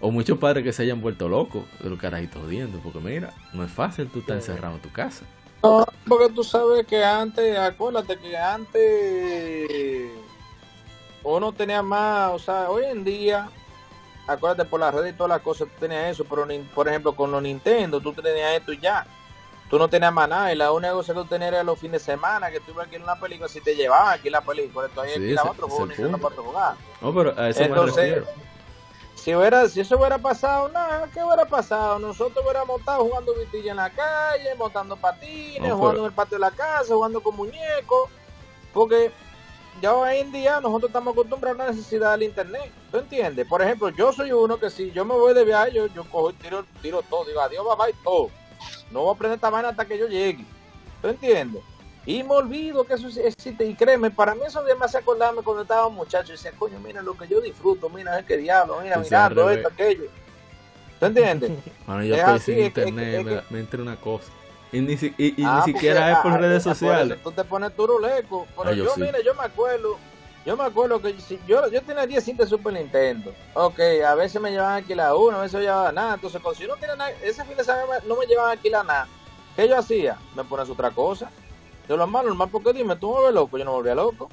o 0.00 0.10
muchos 0.10 0.38
padres 0.38 0.64
que 0.64 0.72
se 0.72 0.84
hayan 0.84 1.02
vuelto 1.02 1.28
locos 1.28 1.64
de 1.82 1.90
los 1.90 1.98
carajitos 1.98 2.42
odiando, 2.42 2.78
porque 2.78 3.00
mira, 3.00 3.34
no 3.52 3.64
es 3.64 3.70
fácil 3.70 4.08
tú 4.08 4.20
estar 4.20 4.36
encerrado 4.36 4.76
en 4.76 4.80
tu 4.80 4.90
casa. 4.90 5.26
No, 5.62 5.84
porque 6.08 6.32
tú 6.32 6.42
sabes 6.42 6.86
que 6.86 7.04
antes, 7.04 7.58
acuérdate 7.58 8.18
que 8.18 8.38
antes 8.38 10.10
uno 11.24 11.52
tenía 11.52 11.82
más, 11.82 12.32
o 12.32 12.38
sea, 12.38 12.70
hoy 12.70 12.86
en 12.86 13.04
día, 13.04 13.50
acuérdate 14.26 14.68
por 14.68 14.80
las 14.80 14.94
redes 14.94 15.14
y 15.14 15.16
todas 15.16 15.30
las 15.30 15.40
cosas, 15.40 15.68
tú 15.68 15.74
tenías 15.80 16.10
eso, 16.10 16.24
pero 16.24 16.46
por 16.74 16.88
ejemplo 16.88 17.14
con 17.14 17.30
los 17.30 17.42
Nintendo, 17.42 18.00
tú 18.00 18.12
tenías 18.12 18.52
esto 18.54 18.72
y 18.72 18.80
ya. 18.80 19.06
Tú 19.68 19.78
no 19.78 19.88
tenías 19.88 20.12
más 20.12 20.28
nada 20.28 20.52
y 20.52 20.56
la 20.56 20.70
única 20.70 20.92
cosa 20.92 21.14
que 21.14 21.20
tú 21.20 21.26
tenías 21.26 21.52
era 21.52 21.62
los 21.62 21.78
fines 21.78 22.04
de 22.04 22.12
semana, 22.12 22.50
que 22.50 22.60
tú 22.60 22.72
ibas 22.72 22.86
aquí 22.86 22.96
en 22.96 23.04
una 23.04 23.18
película, 23.18 23.48
si 23.48 23.60
te 23.62 23.74
llevaban 23.74 24.18
aquí 24.18 24.28
la 24.28 24.42
película, 24.42 24.86
entonces 24.86 25.14
sí, 25.14 25.34
aquí 25.36 25.48
otro 25.48 25.66
juego 25.66 25.86
Nintendo 25.86 26.18
para 26.18 26.36
jugar. 26.36 26.74
No, 27.00 27.14
pero 27.14 27.34
a 27.38 27.48
eso 27.48 27.60
me 27.60 27.86
refiero 27.86 28.26
si, 29.22 29.32
hubiera, 29.36 29.68
si 29.68 29.80
eso 29.80 29.96
hubiera 29.96 30.18
pasado, 30.18 30.68
nada, 30.70 31.08
¿qué 31.14 31.22
hubiera 31.22 31.44
pasado? 31.44 32.00
Nosotros 32.00 32.44
hubiéramos 32.44 32.80
estado 32.80 33.04
jugando 33.04 33.32
vitilla 33.34 33.70
en 33.70 33.76
la 33.76 33.90
calle, 33.90 34.52
montando 34.58 34.96
patines, 34.96 35.72
jugando 35.72 36.00
en 36.00 36.06
el 36.06 36.12
patio 36.12 36.38
de 36.38 36.40
la 36.40 36.50
casa, 36.50 36.92
jugando 36.92 37.22
con 37.22 37.36
muñecos, 37.36 38.10
porque 38.74 39.12
ya 39.80 39.94
hoy 39.94 40.18
en 40.18 40.32
día 40.32 40.60
nosotros 40.60 40.90
estamos 40.90 41.12
acostumbrados 41.12 41.60
a 41.60 41.64
la 41.64 41.70
necesidad 41.70 42.12
del 42.12 42.24
internet, 42.24 42.70
¿tú 42.90 42.98
entiendes? 42.98 43.46
Por 43.46 43.62
ejemplo, 43.62 43.88
yo 43.90 44.12
soy 44.12 44.32
uno 44.32 44.58
que 44.58 44.70
si 44.70 44.92
yo 44.92 45.04
me 45.04 45.14
voy 45.14 45.34
de 45.34 45.44
viaje, 45.44 45.72
yo, 45.72 45.86
yo 45.88 46.04
cojo 46.04 46.30
y 46.30 46.34
tiro, 46.34 46.64
tiro 46.80 47.02
todo, 47.02 47.24
digo 47.24 47.40
adiós, 47.40 47.64
bye 47.64 47.86
bye, 47.86 48.02
todo. 48.04 48.30
No 48.90 49.02
voy 49.02 49.14
a 49.14 49.18
prender 49.18 49.36
esta 49.36 49.50
vaina 49.50 49.70
hasta 49.70 49.84
que 49.84 49.98
yo 49.98 50.06
llegue, 50.06 50.44
¿tú 51.00 51.08
entiendes? 51.08 51.62
Y 52.04 52.22
me 52.22 52.34
olvido 52.34 52.84
que 52.84 52.94
eso 52.94 53.08
existe. 53.20 53.64
Y 53.64 53.74
créeme, 53.74 54.10
para 54.10 54.34
mí 54.34 54.40
eso 54.46 54.62
me 54.62 54.84
hace 54.84 54.98
acordarme 54.98 55.42
cuando 55.42 55.62
estaba 55.62 55.86
un 55.86 55.94
muchacho 55.94 56.32
y 56.32 56.36
decía, 56.36 56.52
coño, 56.58 56.78
mira 56.80 57.00
lo 57.02 57.16
que 57.16 57.28
yo 57.28 57.40
disfruto, 57.40 57.88
mira, 57.88 58.18
es 58.18 58.26
que 58.26 58.36
diablo, 58.36 58.80
mira, 58.82 58.98
mirando 58.98 59.50
esto, 59.50 59.68
aquello. 59.68 60.04
¿Tú 60.98 61.06
entiendes? 61.06 61.50
Bueno, 61.86 62.04
yo 62.04 62.14
estoy 62.14 62.38
sin 62.40 62.58
internet, 62.64 63.44
me, 63.50 63.60
entra 63.60 63.82
una 63.82 63.96
cosa. 63.96 64.30
Y 64.72 64.80
ni, 64.80 64.94
y, 64.94 65.42
y 65.42 65.44
ah, 65.44 65.62
ni 65.64 65.72
siquiera 65.72 66.12
es 66.12 66.18
por 66.18 66.32
redes 66.40 66.62
sociales. 66.62 67.18
tú 67.22 67.30
te 67.30 67.44
pones 67.44 67.76
turuleco. 67.76 68.46
Pero 68.56 68.72
yo, 68.72 68.92
mira, 68.96 69.18
yo 69.22 69.34
me 69.34 69.44
acuerdo 69.44 69.98
Yo 70.46 70.56
me 70.56 70.64
acuerdo 70.64 71.00
que 71.00 71.14
si, 71.20 71.38
yo, 71.46 71.70
yo 71.70 71.82
tenía 71.82 72.06
10 72.06 72.24
cintas 72.24 72.50
de 72.50 72.56
Super 72.56 72.72
Nintendo. 72.72 73.32
Ok, 73.54 73.78
a 74.06 74.14
veces 74.14 74.40
me 74.40 74.50
llevaban 74.50 74.72
a 74.72 74.76
alquilar 74.76 75.14
uno, 75.14 75.38
a 75.38 75.42
veces 75.42 75.58
me 75.58 75.66
llevaban 75.66 75.94
nada. 75.94 76.14
Entonces, 76.14 76.40
cuando 76.40 76.58
si 76.58 76.66
no 76.66 76.76
tiene 76.76 76.96
nada, 76.96 77.10
ese 77.22 77.44
fin 77.44 77.56
de 77.56 77.64
semana 77.64 77.84
no 78.08 78.16
me 78.16 78.26
llevaban 78.26 78.50
a 78.50 78.52
alquilar 78.52 78.84
nada. 78.84 79.08
¿Qué 79.54 79.68
yo 79.68 79.78
hacía? 79.78 80.16
Me 80.34 80.42
pones 80.44 80.70
otra 80.70 80.90
cosa. 80.90 81.30
Yo 81.88 81.96
lo 81.96 82.06
más 82.06 82.24
normal, 82.24 82.48
porque 82.50 82.72
dime, 82.72 82.96
tú 82.96 83.14
me 83.14 83.24
ves 83.24 83.34
loco, 83.34 83.58
yo 83.58 83.64
no 83.64 83.72
me 83.72 83.76
volvía 83.76 83.94
loco. 83.94 84.30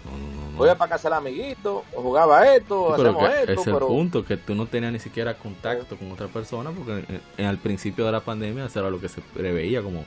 Voy 0.56 0.68
a 0.68 0.78
para 0.78 0.90
casa 0.90 1.08
del 1.08 1.18
amiguito, 1.18 1.86
o 1.96 2.02
jugaba 2.02 2.54
esto, 2.54 2.94
hacemos 2.94 3.30
esto. 3.30 3.62
Es 3.62 3.68
el 3.68 3.78
punto, 3.78 4.26
que 4.26 4.36
tú 4.36 4.56
no 4.56 4.66
tenías 4.66 4.92
ni 4.92 5.00
siquiera 5.00 5.34
contacto 5.34 5.96
con 5.98 6.12
otra 6.12 6.28
persona, 6.28 6.72
porque 6.72 7.22
en, 7.38 7.46
al 7.46 7.58
principio 7.58 8.06
de 8.06 8.12
la 8.12 8.20
pandemia 8.20 8.66
eso 8.66 8.80
era 8.80 8.90
lo 8.90 9.00
que 9.00 9.08
se 9.08 9.22
preveía 9.22 9.82
como 9.82 10.04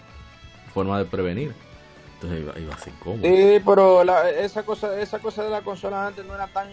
forma 0.72 0.98
de 0.98 1.04
prevenir. 1.04 1.54
Entonces 2.14 2.40
iba, 2.40 2.58
iba 2.58 2.74
así 2.74 2.90
como. 3.02 3.16
Sí, 3.16 3.60
pero 3.64 4.02
esa, 4.28 4.62
cosa, 4.64 5.00
esa 5.00 5.18
cosa 5.18 5.42
de 5.42 5.50
la 5.50 5.62
consola 5.62 6.06
antes 6.06 6.24
no 6.24 6.34
era 6.34 6.46
tan 6.48 6.68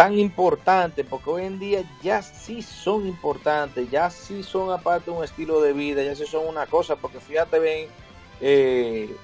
tan 0.00 0.18
importante, 0.18 1.04
porque 1.04 1.28
hoy 1.28 1.44
en 1.44 1.58
día 1.58 1.82
ya 2.02 2.22
sí 2.22 2.62
son 2.62 3.06
importantes, 3.06 3.90
ya 3.90 4.08
sí 4.08 4.42
son 4.42 4.72
aparte 4.72 5.10
un 5.10 5.22
estilo 5.22 5.60
de 5.60 5.74
vida, 5.74 6.02
ya 6.02 6.14
sí 6.14 6.24
son 6.24 6.46
una 6.46 6.64
cosa, 6.64 6.96
porque 6.96 7.20
fíjate 7.20 7.58
bien, 7.58 7.88
eh, 8.40 9.14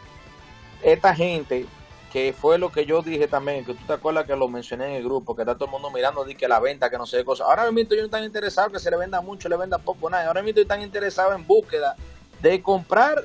esta 0.82 1.14
gente 1.14 1.64
que 2.12 2.32
fue 2.32 2.58
lo 2.58 2.70
que 2.70 2.86
yo 2.86 3.02
dije 3.02 3.28
también, 3.28 3.64
que 3.64 3.74
tú 3.74 3.84
te 3.86 3.92
acuerdas 3.92 4.26
que 4.26 4.36
lo 4.36 4.48
mencioné 4.48 4.86
en 4.86 4.92
el 4.94 5.04
grupo, 5.04 5.34
que 5.34 5.42
está 5.42 5.54
todo 5.54 5.66
el 5.66 5.72
mundo 5.72 5.90
mirando 5.90 6.24
di 6.24 6.34
que 6.34 6.48
la 6.48 6.60
venta, 6.60 6.88
que 6.88 6.98
no 6.98 7.06
sé 7.06 7.18
qué 7.18 7.24
cosa. 7.24 7.44
Ahora 7.44 7.70
mismo 7.70 7.90
yo 7.90 7.98
no 7.98 8.04
estoy 8.04 8.24
interesado 8.24 8.70
que 8.70 8.78
se 8.78 8.90
le 8.90 8.96
venda 8.96 9.20
mucho, 9.20 9.48
le 9.48 9.56
venda 9.56 9.78
poco, 9.78 10.08
nada. 10.08 10.26
Ahora 10.26 10.40
mismo 10.42 10.50
estoy 10.50 10.66
tan 10.66 10.82
interesado 10.82 11.34
en 11.34 11.46
búsqueda 11.46 11.96
de 12.40 12.62
comprar 12.62 13.24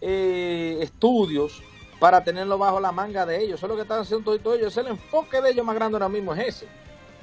eh, 0.00 0.78
estudios 0.80 1.62
para 1.98 2.22
tenerlo 2.22 2.58
bajo 2.58 2.80
la 2.80 2.92
manga 2.92 3.24
de 3.24 3.42
ellos. 3.42 3.58
Eso 3.58 3.66
es 3.66 3.70
lo 3.70 3.76
que 3.76 3.82
están 3.82 4.00
haciendo 4.00 4.38
todos 4.38 4.58
ellos. 4.58 4.76
El 4.76 4.88
enfoque 4.88 5.40
de 5.40 5.50
ellos 5.50 5.64
más 5.64 5.74
grande 5.74 5.96
ahora 5.96 6.08
mismo 6.08 6.34
es 6.34 6.48
ese. 6.48 6.68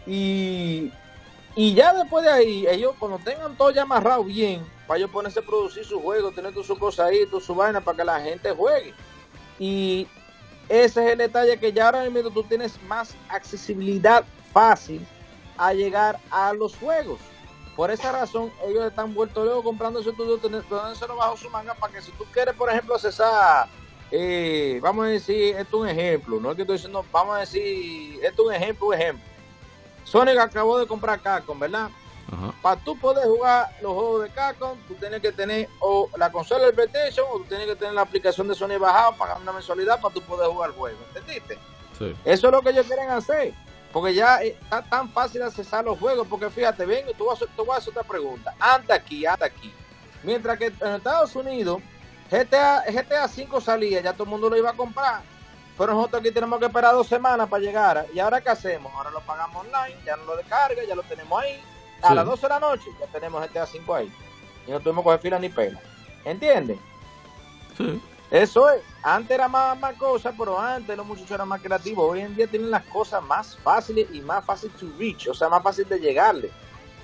Y, 0.07 0.91
y 1.55 1.73
ya 1.73 1.93
después 1.93 2.25
de 2.25 2.31
ahí, 2.31 2.65
ellos 2.67 2.95
cuando 2.97 3.19
tengan 3.19 3.55
todo 3.55 3.71
ya 3.71 3.83
amarrado 3.83 4.23
bien, 4.23 4.65
para 4.87 4.97
ellos 4.97 5.11
ponerse 5.11 5.39
a 5.39 5.43
producir 5.43 5.85
su 5.85 6.01
juego, 6.01 6.31
tener 6.31 6.51
todas 6.51 6.67
sus 6.67 6.79
cosas 6.79 7.07
ahí, 7.07 7.25
toda 7.27 7.41
su 7.43 7.53
vaina, 7.53 7.81
para 7.81 7.97
que 7.97 8.03
la 8.03 8.19
gente 8.19 8.51
juegue. 8.51 8.93
Y 9.59 10.07
ese 10.69 11.05
es 11.05 11.11
el 11.11 11.17
detalle 11.17 11.59
que 11.59 11.73
ya 11.73 11.85
ahora 11.85 12.09
mismo 12.09 12.29
tú 12.29 12.43
tienes 12.43 12.81
más 12.83 13.15
accesibilidad 13.29 14.23
fácil 14.51 15.05
a 15.57 15.73
llegar 15.73 16.19
a 16.31 16.53
los 16.53 16.75
juegos. 16.75 17.19
Por 17.75 17.89
esa 17.89 18.11
razón, 18.11 18.51
ellos 18.67 18.85
están 18.85 19.13
vueltos 19.13 19.43
luego 19.43 19.63
comprando 19.63 19.99
ese 19.99 20.11
estudio, 20.11 20.39
lo 21.07 21.15
bajo 21.15 21.37
su 21.37 21.49
manga 21.49 21.73
para 21.73 21.93
que 21.93 22.01
si 22.01 22.11
tú 22.11 22.25
quieres, 22.31 22.53
por 22.55 22.69
ejemplo, 22.69 22.93
accesar, 22.93 23.67
eh, 24.11 24.79
vamos 24.81 25.05
a 25.05 25.09
decir, 25.09 25.55
esto 25.55 25.77
es 25.77 25.81
un 25.81 25.89
ejemplo, 25.89 26.39
no 26.39 26.51
es 26.51 26.55
que 26.55 26.61
estoy 26.61 26.77
diciendo, 26.77 27.03
vamos 27.11 27.35
a 27.35 27.39
decir, 27.39 28.19
esto 28.23 28.43
es 28.43 28.47
un 28.47 28.53
ejemplo, 28.53 28.87
un 28.87 28.93
ejemplo. 28.93 29.25
Sonic 30.03 30.37
acabó 30.37 30.77
de 30.77 30.85
comprar 30.85 31.19
Capcom, 31.19 31.57
¿verdad? 31.57 31.89
Para 32.61 32.79
tú 32.81 32.97
poder 32.97 33.25
jugar 33.25 33.75
los 33.81 33.93
juegos 33.93 34.23
de 34.23 34.29
Capcom, 34.29 34.77
tú 34.87 34.95
tienes 34.95 35.21
que 35.21 35.31
tener 35.31 35.69
o 35.79 36.09
la 36.17 36.31
consola 36.31 36.65
del 36.65 36.73
PlayStation 36.73 37.27
o 37.29 37.37
tú 37.39 37.45
tienes 37.45 37.67
que 37.67 37.75
tener 37.75 37.93
la 37.93 38.01
aplicación 38.01 38.47
de 38.47 38.55
Sony 38.55 38.79
bajado, 38.79 39.15
pagar 39.17 39.37
una 39.41 39.51
mensualidad 39.51 39.99
para 39.99 40.13
tú 40.13 40.21
poder 40.21 40.49
jugar 40.49 40.69
el 40.69 40.75
juego. 40.75 40.97
¿Entendiste? 41.09 41.57
Eso 42.25 42.47
es 42.47 42.51
lo 42.51 42.61
que 42.61 42.69
ellos 42.69 42.87
quieren 42.87 43.09
hacer. 43.09 43.53
Porque 43.91 44.13
ya 44.13 44.41
está 44.41 44.81
tan 44.81 45.09
fácil 45.11 45.43
accesar 45.43 45.85
los 45.85 45.99
juegos. 45.99 46.27
Porque 46.27 46.49
fíjate, 46.49 46.85
bien, 46.85 47.05
tú 47.17 47.25
vas, 47.25 47.39
tú 47.55 47.65
vas 47.65 47.75
a 47.75 47.79
hacer 47.79 47.91
otra 47.91 48.03
pregunta. 48.03 48.55
Anda 48.59 48.95
aquí, 48.95 49.25
anda 49.25 49.45
aquí. 49.45 49.71
Mientras 50.23 50.57
que 50.57 50.67
en 50.67 50.95
Estados 50.95 51.35
Unidos, 51.35 51.81
GTA, 52.31 52.83
GTA 52.89 53.27
5 53.27 53.61
salía, 53.61 54.01
ya 54.01 54.13
todo 54.13 54.23
el 54.23 54.29
mundo 54.29 54.49
lo 54.49 54.57
iba 54.57 54.71
a 54.71 54.73
comprar. 54.73 55.21
Pero 55.77 55.93
nosotros 55.93 56.21
aquí 56.21 56.31
tenemos 56.31 56.59
que 56.59 56.65
esperar 56.65 56.93
dos 56.93 57.07
semanas 57.07 57.47
para 57.49 57.61
llegar. 57.61 58.07
¿Y 58.13 58.19
ahora 58.19 58.41
qué 58.41 58.49
hacemos? 58.49 58.91
Ahora 58.95 59.11
lo 59.11 59.21
pagamos 59.21 59.65
online, 59.65 59.97
ya 60.05 60.15
no 60.15 60.25
lo 60.25 60.37
descarga, 60.37 60.83
ya 60.87 60.95
lo 60.95 61.03
tenemos 61.03 61.41
ahí 61.41 61.61
a 62.03 62.13
las 62.13 62.25
12 62.25 62.41
de 62.41 62.49
la 62.49 62.59
noche 62.59 62.89
ya 62.99 63.07
tenemos 63.07 63.41
GTA 63.47 63.65
5 63.65 63.95
ahí. 63.95 64.11
Y 64.67 64.71
no 64.71 64.79
tuvimos 64.79 65.03
que 65.03 65.05
coger 65.05 65.19
fila 65.19 65.39
ni 65.39 65.49
pela. 65.49 65.79
¿Entiendes? 66.25 66.77
Sí. 67.77 68.01
Eso 68.31 68.69
es. 68.69 68.81
Antes 69.03 69.31
era 69.31 69.47
más, 69.47 69.77
más 69.79 69.93
cosas, 69.95 70.33
pero 70.37 70.59
antes 70.59 70.95
los 70.97 71.05
muchachos 71.05 71.31
eran 71.31 71.47
más 71.47 71.61
creativos. 71.61 72.09
Hoy 72.09 72.21
en 72.21 72.35
día 72.35 72.47
tienen 72.47 72.71
las 72.71 72.83
cosas 72.85 73.21
más 73.23 73.55
fáciles 73.57 74.07
y 74.11 74.21
más 74.21 74.43
fácil 74.43 74.71
to 74.71 74.87
reach, 74.97 75.27
o 75.27 75.33
sea, 75.33 75.49
más 75.49 75.61
fácil 75.61 75.87
de 75.87 75.99
llegarle. 75.99 76.49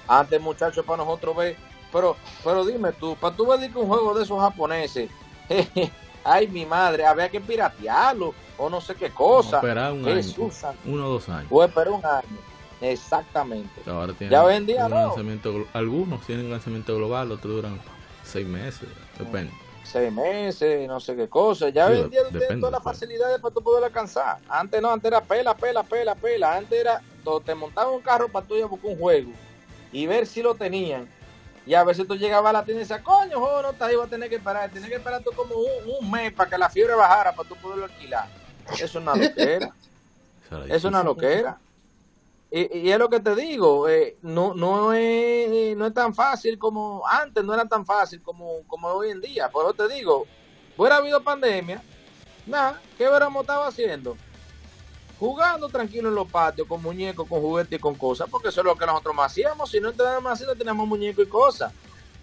Antes, 0.08 0.42
muchachos, 0.42 0.84
para 0.86 1.04
nosotros 1.04 1.36
ver. 1.36 1.58
Pero, 1.92 2.16
pero 2.44 2.66
dime 2.66 2.94
tú, 2.94 3.16
para 3.16 3.36
tú 3.36 3.46
ver 3.46 3.72
que 3.72 3.78
un 3.78 3.88
juego 3.88 4.14
de 4.14 4.24
esos 4.24 4.40
japoneses, 4.40 5.10
ay 6.24 6.48
mi 6.48 6.66
madre, 6.66 7.06
había 7.06 7.30
que 7.30 7.42
piratearlo 7.42 8.34
o 8.58 8.70
no 8.70 8.80
sé 8.80 8.96
qué 8.96 9.12
cosa. 9.12 9.58
Esperar 9.58 9.94
un 9.94 10.08
año, 10.08 10.52
uno 10.86 11.06
o 11.06 11.10
dos 11.10 11.30
años. 11.30 11.48
O 11.50 11.64
esperar 11.64 11.94
un 11.94 12.06
año. 12.06 12.49
Exactamente. 12.82 13.82
Ahora 13.90 14.14
ya 14.20 14.44
hoy 14.44 14.66
día 14.66 14.88
no. 14.88 15.08
Lanzamiento, 15.08 15.66
algunos 15.74 16.26
tienen 16.26 16.50
lanzamiento 16.50 16.96
global, 16.96 17.32
otros 17.32 17.56
duran 17.56 17.80
seis 18.24 18.48
meses, 18.48 18.88
depende. 19.18 19.52
Seis 19.84 20.14
meses, 20.14 20.88
no 20.88 21.00
sé 21.00 21.16
qué 21.16 21.28
cosa. 21.28 21.70
Ya 21.70 21.88
hoy 21.88 22.00
en 22.00 22.10
día 22.10 22.22
todas 22.60 22.72
las 22.72 22.84
facilidades 22.84 23.40
para 23.40 23.54
tú 23.54 23.62
poder 23.62 23.84
alcanzar. 23.84 24.38
Antes 24.48 24.82
no, 24.82 24.92
antes 24.92 25.10
era 25.10 25.22
pela, 25.22 25.56
pela, 25.56 25.84
pela, 25.84 26.16
pela. 26.16 26.56
Antes 26.56 26.80
era, 26.80 27.02
te 27.44 27.56
montaban 27.56 27.94
un 27.94 28.02
carro 28.02 28.30
para 28.30 28.46
tú 28.46 28.56
ir 28.56 28.64
a 28.64 28.68
buscar 28.68 28.92
un 28.92 29.00
juego 29.00 29.32
y 29.92 30.06
ver 30.06 30.28
si 30.28 30.44
lo 30.44 30.54
tenían. 30.54 31.10
Y 31.66 31.74
a 31.74 31.84
veces 31.84 32.08
tú 32.08 32.16
llegabas 32.16 32.52
a 32.52 32.54
la 32.54 32.66
tienda 32.66 32.82
y 32.82 32.84
decías, 32.84 33.02
coño, 33.02 33.40
joder, 33.40 33.66
no 33.66 33.74
te 33.74 33.94
iba 33.94 34.04
a 34.04 34.08
tener 34.08 34.30
que 34.30 34.36
esperar. 34.36 34.70
Tienes 34.70 34.90
que 34.90 34.96
esperar 34.96 35.24
tú 35.24 35.32
como 35.36 35.56
un, 35.56 36.12
mes 36.12 36.34
para 36.34 36.50
que 36.50 36.58
la 36.58 36.70
fiebre 36.70 36.96
bajara 36.96 37.34
para 37.34 37.50
tú 37.50 37.56
poderlo 37.56 37.86
alquilar. 37.86 38.28
Eso 38.74 38.86
es 38.86 38.96
una 38.96 39.16
loquera. 39.16 39.74
Eso 40.52 40.76
es 40.76 40.84
una 40.86 41.04
loquera. 41.04 41.60
Y, 42.52 42.90
es 42.90 42.98
lo 42.98 43.10
que 43.10 43.20
te 43.20 43.36
digo, 43.36 43.88
eh, 43.88 44.18
no, 44.24 44.56
no, 44.56 44.94
es, 44.94 45.78
no 45.78 45.86
es 45.86 45.94
tan 45.94 46.16
fácil 46.16 46.58
como 46.58 47.06
antes, 47.08 47.44
no 47.44 47.54
era 47.54 47.66
tan 47.66 47.86
fácil 47.86 48.24
como, 48.24 48.64
como 48.68 48.88
hoy 48.88 49.12
en 49.12 49.22
día. 49.22 49.50
Por 49.50 49.66
eso 49.66 49.74
te 49.74 49.94
digo, 49.94 50.26
hubiera 50.76 50.98
habido 50.98 51.22
pandemia, 51.22 51.84
nada, 52.48 52.82
¿qué 52.98 53.08
hubiéramos 53.08 53.42
estado 53.42 53.66
haciendo? 53.66 54.18
Jugando 55.20 55.70
tranquilo 55.70 56.10
en 56.10 56.16
los 56.16 56.32
patios, 56.32 56.68
con 56.68 56.82
muñecos, 56.82 57.28
con 57.28 57.40
juguetes 57.40 57.78
y 57.78 57.82
con 57.82 57.94
cosas, 57.94 58.28
porque 58.32 58.50
eso 58.50 58.62
es 58.62 58.66
lo 58.66 58.76
que 58.76 58.86
nosotros 58.86 59.14
más 59.14 59.32
hacíamos. 59.32 59.70
Si 59.70 59.80
no 59.80 59.92
teníamos 59.92 60.32
así, 60.32 60.44
no 60.46 60.56
teníamos 60.56 60.88
muñecos 60.88 61.28
y 61.28 61.30
cosas. 61.30 61.72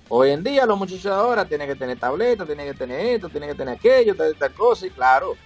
Hoy 0.09 0.31
en 0.31 0.43
día 0.43 0.66
los 0.66 0.78
muchachos 0.78 1.07
ahora 1.07 1.44
tienen 1.44 1.69
que 1.69 1.74
tener 1.74 1.98
tabletas, 1.98 2.47
tienen 2.47 2.66
que 2.66 2.78
tener 2.78 3.01
esto, 3.01 3.28
tienen 3.28 3.51
que 3.51 3.57
tener 3.57 3.74
aquello, 3.77 4.15
tal, 4.15 4.53
cosa, 4.55 4.86
y 4.86 4.90
claro, 4.90 5.36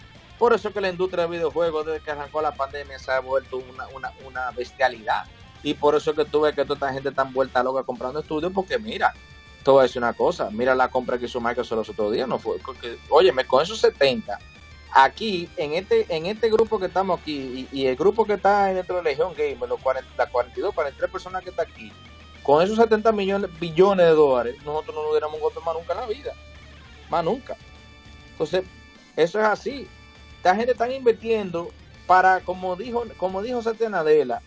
por 0.40 0.54
eso 0.54 0.72
que 0.72 0.80
la 0.80 0.88
industria 0.88 1.24
de 1.24 1.36
videojuegos, 1.36 1.84
desde 1.84 2.00
que 2.00 2.12
arrancó 2.12 2.40
la 2.40 2.52
pandemia, 2.52 2.98
se 2.98 3.12
ha 3.12 3.20
vuelto 3.20 3.58
una, 3.58 4.10
una, 4.24 4.50
bestialidad. 4.52 5.26
Y 5.62 5.74
por 5.74 5.94
eso 5.94 6.14
que 6.14 6.24
tuve 6.24 6.54
que 6.54 6.64
toda 6.64 6.76
esta 6.76 6.92
gente 6.94 7.12
tan 7.12 7.34
vuelta 7.34 7.62
loca 7.62 7.82
comprando 7.82 8.20
estudios, 8.20 8.50
porque 8.50 8.78
mira, 8.78 9.12
todo 9.62 9.84
es 9.84 9.96
una 9.96 10.14
cosa. 10.14 10.48
Mira 10.50 10.74
la 10.74 10.88
compra 10.88 11.18
que 11.18 11.26
hizo 11.26 11.42
Microsoft 11.42 11.76
los 11.76 11.88
otros 11.90 12.12
días, 12.14 12.26
no 12.26 12.38
fue. 12.38 12.56
Oye, 13.10 13.32
me 13.32 13.44
con 13.44 13.62
esos 13.62 13.80
70, 13.80 14.38
aquí, 14.92 15.46
en 15.58 15.74
este 15.74 16.06
en 16.08 16.24
este 16.24 16.48
grupo 16.48 16.80
que 16.80 16.86
estamos 16.86 17.20
aquí, 17.20 17.68
y, 17.70 17.84
el 17.84 17.96
grupo 17.96 18.24
que 18.24 18.32
está 18.32 18.72
dentro 18.72 18.96
de 18.96 19.02
Legion 19.02 19.34
Gamer, 19.34 19.68
los 19.68 19.82
40, 19.82 20.10
las 20.16 20.30
42, 20.30 20.74
43 20.74 21.10
personas 21.10 21.44
que 21.44 21.50
está 21.50 21.64
aquí, 21.64 21.92
con 22.42 22.62
esos 22.62 22.78
70 22.78 23.12
millones, 23.12 23.50
billones 23.60 24.06
de 24.06 24.12
dólares, 24.12 24.56
nosotros 24.64 24.96
no 24.96 25.02
nos 25.02 25.10
hubiéramos 25.10 25.38
un 25.38 25.64
más 25.66 25.74
nunca 25.74 25.92
en 25.92 26.00
la 26.00 26.06
vida. 26.06 26.32
Más 27.10 27.22
nunca. 27.22 27.58
Entonces, 28.32 28.64
eso 29.16 29.38
es 29.38 29.44
así 29.44 29.86
esta 30.40 30.56
gente 30.56 30.72
está 30.72 30.90
invirtiendo 30.90 31.68
para, 32.06 32.40
como 32.40 32.74
dijo, 32.74 33.04
como 33.18 33.42
dijo 33.42 33.60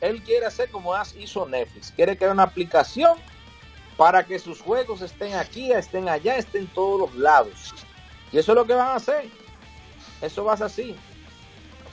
él 0.01 0.23
quiere 0.23 0.45
hacer 0.47 0.71
como 0.71 0.91
hizo 1.19 1.47
Netflix, 1.47 1.93
quiere 1.95 2.17
crear 2.17 2.33
una 2.33 2.41
aplicación 2.41 3.15
para 3.95 4.23
que 4.23 4.39
sus 4.39 4.59
juegos 4.59 5.03
estén 5.03 5.35
aquí, 5.35 5.71
estén 5.71 6.09
allá, 6.09 6.35
estén 6.35 6.65
todos 6.65 6.99
los 6.99 7.15
lados. 7.15 7.75
Y 8.31 8.39
eso 8.39 8.53
es 8.53 8.55
lo 8.55 8.65
que 8.65 8.73
van 8.73 8.87
a 8.87 8.95
hacer. 8.95 9.29
Eso 10.19 10.43
va 10.43 10.53
a 10.53 10.57
ser 10.57 10.65
así. 10.65 10.95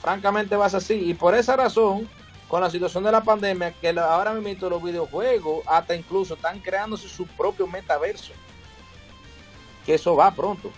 Francamente 0.01 0.55
va 0.55 0.65
a 0.65 0.69
ser 0.71 0.79
así. 0.79 0.95
Y 0.95 1.13
por 1.13 1.35
esa 1.35 1.55
razón, 1.55 2.09
con 2.47 2.61
la 2.61 2.71
situación 2.71 3.03
de 3.03 3.11
la 3.11 3.21
pandemia, 3.21 3.71
que 3.71 3.89
ahora 3.89 4.33
mismo 4.33 4.67
los 4.67 4.81
videojuegos, 4.81 5.63
hasta 5.67 5.93
incluso 5.93 6.33
están 6.33 6.59
creándose 6.59 7.07
su 7.07 7.27
propio 7.27 7.67
metaverso. 7.67 8.33
Que 9.85 9.93
eso 9.93 10.15
va 10.15 10.33
pronto 10.33 10.71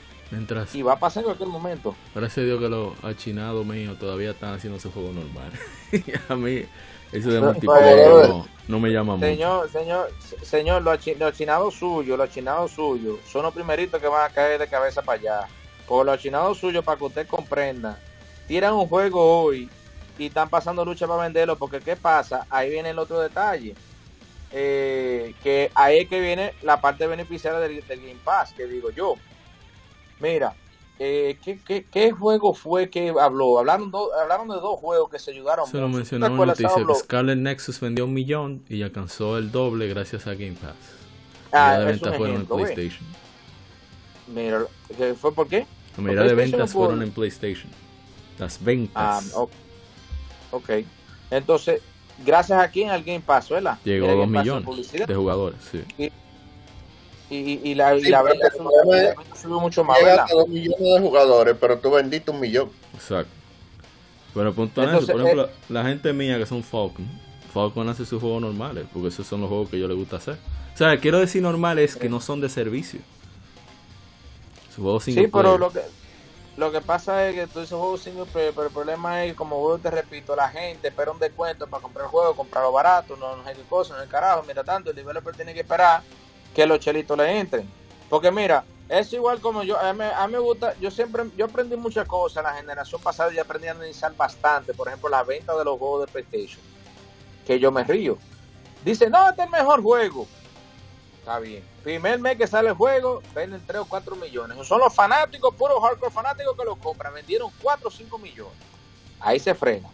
y 0.74 0.82
va 0.82 0.94
a 0.94 1.00
pasar 1.00 1.22
en 1.22 1.26
cualquier 1.26 1.50
momento. 1.50 1.96
Gracias 2.14 2.40
a 2.40 2.42
Dios 2.42 2.60
que 2.60 2.70
los 2.70 3.04
achinados 3.04 3.66
míos 3.66 3.98
todavía 4.00 4.32
están 4.32 4.54
haciendo 4.54 4.78
ese 4.78 4.90
juego 4.90 5.12
normal. 5.12 5.52
a 6.30 6.36
mí, 6.36 6.66
eso 7.12 7.30
de 7.30 7.42
multiplayer 7.42 8.08
no, 8.68 8.80
me 8.80 8.90
llama 8.90 9.16
mucho. 9.16 9.28
Señor, 9.28 9.70
señor, 9.70 10.12
señor, 10.42 10.82
los, 10.82 10.98
achinados 11.22 11.76
suyos, 11.76 12.18
los 12.18 12.30
achinados 12.30 12.72
suyos, 12.72 13.20
son 13.30 13.44
los 13.44 13.54
primeritos 13.54 14.02
que 14.02 14.08
van 14.08 14.30
a 14.30 14.34
caer 14.34 14.60
de 14.60 14.68
cabeza 14.68 15.02
para 15.02 15.20
allá. 15.20 15.48
Por 15.88 16.06
los 16.06 16.16
achinados 16.16 16.58
suyos, 16.58 16.84
para 16.84 16.98
que 16.98 17.04
usted 17.04 17.28
comprenda, 17.28 18.00
tiran 18.48 18.74
un 18.74 18.88
juego 18.88 19.44
hoy 19.44 19.70
y 20.18 20.28
están 20.28 20.50
pasando 20.50 20.86
lucha 20.86 21.08
para 21.08 21.24
venderlo, 21.24 21.58
porque 21.58 21.80
¿qué 21.80 21.96
pasa? 21.96 22.48
Ahí 22.50 22.70
viene 22.70 22.92
el 22.92 23.00
otro 23.00 23.20
detalle. 23.20 23.76
Eh, 24.56 25.34
que 25.42 25.72
ahí 25.74 26.00
es 26.00 26.08
que 26.08 26.22
viene 26.22 26.54
la 26.62 26.80
parte 26.80 27.08
beneficiaria 27.08 27.60
del, 27.60 27.86
del 27.88 28.02
Game 28.02 28.20
Pass, 28.24 28.54
que 28.54 28.68
digo 28.68 28.92
yo 28.92 29.16
Mira, 30.20 30.56
eh, 31.00 31.38
¿qué, 31.44 31.60
qué, 31.60 31.86
qué, 31.92 32.12
juego 32.12 32.54
fue 32.54 32.90
que 32.90 33.14
habló? 33.20 33.60
Hablaron, 33.60 33.92
hablaron 34.22 34.48
de 34.48 34.56
dos 34.56 34.80
juegos 34.80 35.10
que 35.10 35.20
se 35.20 35.32
ayudaron. 35.32 35.68
Se 35.68 35.78
lo 35.78 35.90
mencionó 35.90 36.28
en. 36.28 36.96
Scarlet 36.96 37.38
Nexus 37.38 37.80
vendió 37.80 38.06
un 38.06 38.14
millón 38.14 38.64
y 38.70 38.84
alcanzó 38.84 39.38
el 39.38 39.52
doble 39.52 39.88
gracias 39.88 40.28
a 40.28 40.34
Game 40.34 40.54
Pass. 40.54 40.76
Ah, 41.52 41.78
de 41.80 41.86
ventas 41.86 42.18
fueron 42.18 42.38
en 42.38 42.46
PlayStation. 42.46 43.08
Mira, 44.28 44.66
¿fue 45.20 45.34
por 45.34 45.48
qué? 45.48 45.66
La 45.98 46.04
mayoría 46.04 46.30
de 46.30 46.36
ventas 46.36 46.72
fueron 46.72 47.02
en 47.02 47.12
PlayStation. 47.12 47.72
Las 48.40 48.64
ventas. 48.64 49.34
Ah, 49.36 49.46
ok. 50.52 50.70
Entonces, 51.30 51.82
gracias 52.26 52.60
a 52.60 52.70
quién 52.70 52.90
al 52.90 53.04
Game 53.04 53.22
Pass, 53.22 53.50
¿verdad? 53.50 53.78
Llegó 53.84 54.10
a 54.10 54.14
dos 54.14 54.28
millones 54.28 54.92
de 54.92 55.16
jugadores, 55.16 55.60
sí. 55.72 55.84
Y, 55.98 56.12
y, 57.30 57.76
la, 57.76 57.96
y 57.96 58.04
la 58.04 58.22
venta 58.22 58.52
subió 58.52 59.60
mucho 59.60 59.84
más. 59.84 60.00
Llega 60.00 60.24
a 60.24 60.28
dos 60.28 60.48
millones 60.48 60.80
de 60.80 61.00
jugadores, 61.00 61.56
pero 61.60 61.80
tú 61.80 61.92
vendiste 61.92 62.32
un 62.32 62.40
millón. 62.40 62.70
Exacto. 62.94 63.32
Pero 64.34 64.54
punto 64.54 64.82
por 64.82 65.22
ejemplo, 65.22 65.46
eh, 65.46 65.52
la 65.70 65.84
gente 65.84 66.12
mía 66.12 66.38
que 66.38 66.46
son 66.46 66.64
Falcon, 66.64 67.08
Falcon 67.54 67.88
hace 67.90 68.06
sus 68.06 68.20
juegos 68.20 68.42
normales, 68.42 68.86
porque 68.92 69.10
esos 69.10 69.28
son 69.28 69.42
los 69.42 69.50
juegos 69.50 69.70
que 69.70 69.80
yo 69.80 69.88
le 69.88 69.94
gusta 69.94 70.18
hacer. 70.18 70.38
O 70.74 70.78
sea, 70.78 70.98
quiero 70.98 71.20
decir 71.20 71.42
normales 71.42 71.96
que 71.96 72.10
no 72.10 72.20
son 72.20 72.42
de 72.42 72.50
servicio. 72.50 73.00
Sus 74.70 74.84
juegos 74.84 75.04
Sí, 75.04 75.28
pero 75.32 75.60
lo 75.60 75.72
que, 75.72 75.82
lo 76.58 76.72
que 76.72 76.82
pasa 76.82 77.30
es 77.30 77.36
que 77.36 77.46
tú 77.46 77.60
dices 77.60 77.78
juegos 77.78 78.02
single 78.02 78.26
player, 78.26 78.54
pero 78.56 78.68
el 78.68 78.74
problema 78.74 79.24
es, 79.24 79.36
como 79.36 79.78
te 79.78 79.92
repito, 79.92 80.36
la 80.36 80.50
gente 80.50 80.88
espera 80.88 81.12
un 81.12 81.20
descuento 81.20 81.68
para 81.68 81.84
comprar 81.84 82.06
el 82.06 82.12
juego, 82.12 82.36
comprarlo 82.36 82.72
barato, 82.72 83.16
no, 83.18 83.36
no 83.38 83.44
sé 83.44 83.54
qué 83.54 83.62
cosa, 83.70 83.96
no 83.96 84.02
es 84.02 84.10
carajo. 84.10 84.44
Mira 84.48 84.64
tanto, 84.64 84.90
el 84.90 84.96
developer 84.96 85.36
tiene 85.36 85.54
que 85.54 85.60
esperar 85.60 86.02
que 86.54 86.66
los 86.66 86.80
chelitos 86.80 87.18
le 87.18 87.40
entren. 87.40 87.70
Porque 88.10 88.32
mira, 88.32 88.64
es 88.90 89.12
igual 89.14 89.40
como 89.40 89.64
yo, 89.64 89.80
a 89.80 89.94
mí, 89.94 90.04
me 90.32 90.40
gusta, 90.40 90.76
yo 90.80 90.92
siempre, 90.92 91.24
yo 91.36 91.46
aprendí 91.46 91.76
muchas 91.76 92.08
cosas 92.08 92.38
en 92.38 92.52
la 92.52 92.58
generación 92.58 93.02
pasada 93.02 93.34
y 93.34 93.40
aprendí 93.40 93.68
a 93.68 93.72
analizar 93.72 94.16
bastante, 94.16 94.74
por 94.74 94.88
ejemplo, 94.88 95.10
la 95.10 95.24
venta 95.24 95.58
de 95.58 95.66
los 95.66 95.80
juegos 95.80 96.06
de 96.06 96.12
PlayStation, 96.12 96.62
que 97.46 97.60
yo 97.60 97.72
me 97.72 97.84
río. 97.84 98.18
Dice, 98.84 99.10
no, 99.10 99.30
este 99.30 99.42
es 99.42 99.46
el 99.48 99.52
mejor 99.52 99.82
juego. 99.82 100.28
Está 101.20 101.40
bien. 101.40 101.64
Primer 101.84 102.20
mes 102.20 102.38
que 102.38 102.46
sale 102.46 102.70
el 102.70 102.76
juego, 102.76 103.24
venden 103.34 103.64
3 103.66 103.82
o 103.82 103.86
4 103.86 104.16
millones. 104.18 104.68
Son 104.68 104.80
los 104.80 104.94
fanáticos, 104.94 105.56
puros 105.56 105.82
hardcore 105.82 106.12
fanáticos 106.12 106.58
que 106.58 106.66
lo 106.66 106.76
compran. 106.76 107.14
Vendieron 107.14 107.50
4 107.62 107.88
o 107.88 107.92
5 107.92 108.18
millones. 108.18 108.54
Ahí 109.22 109.40
se 109.40 109.56
frena. 109.56 109.90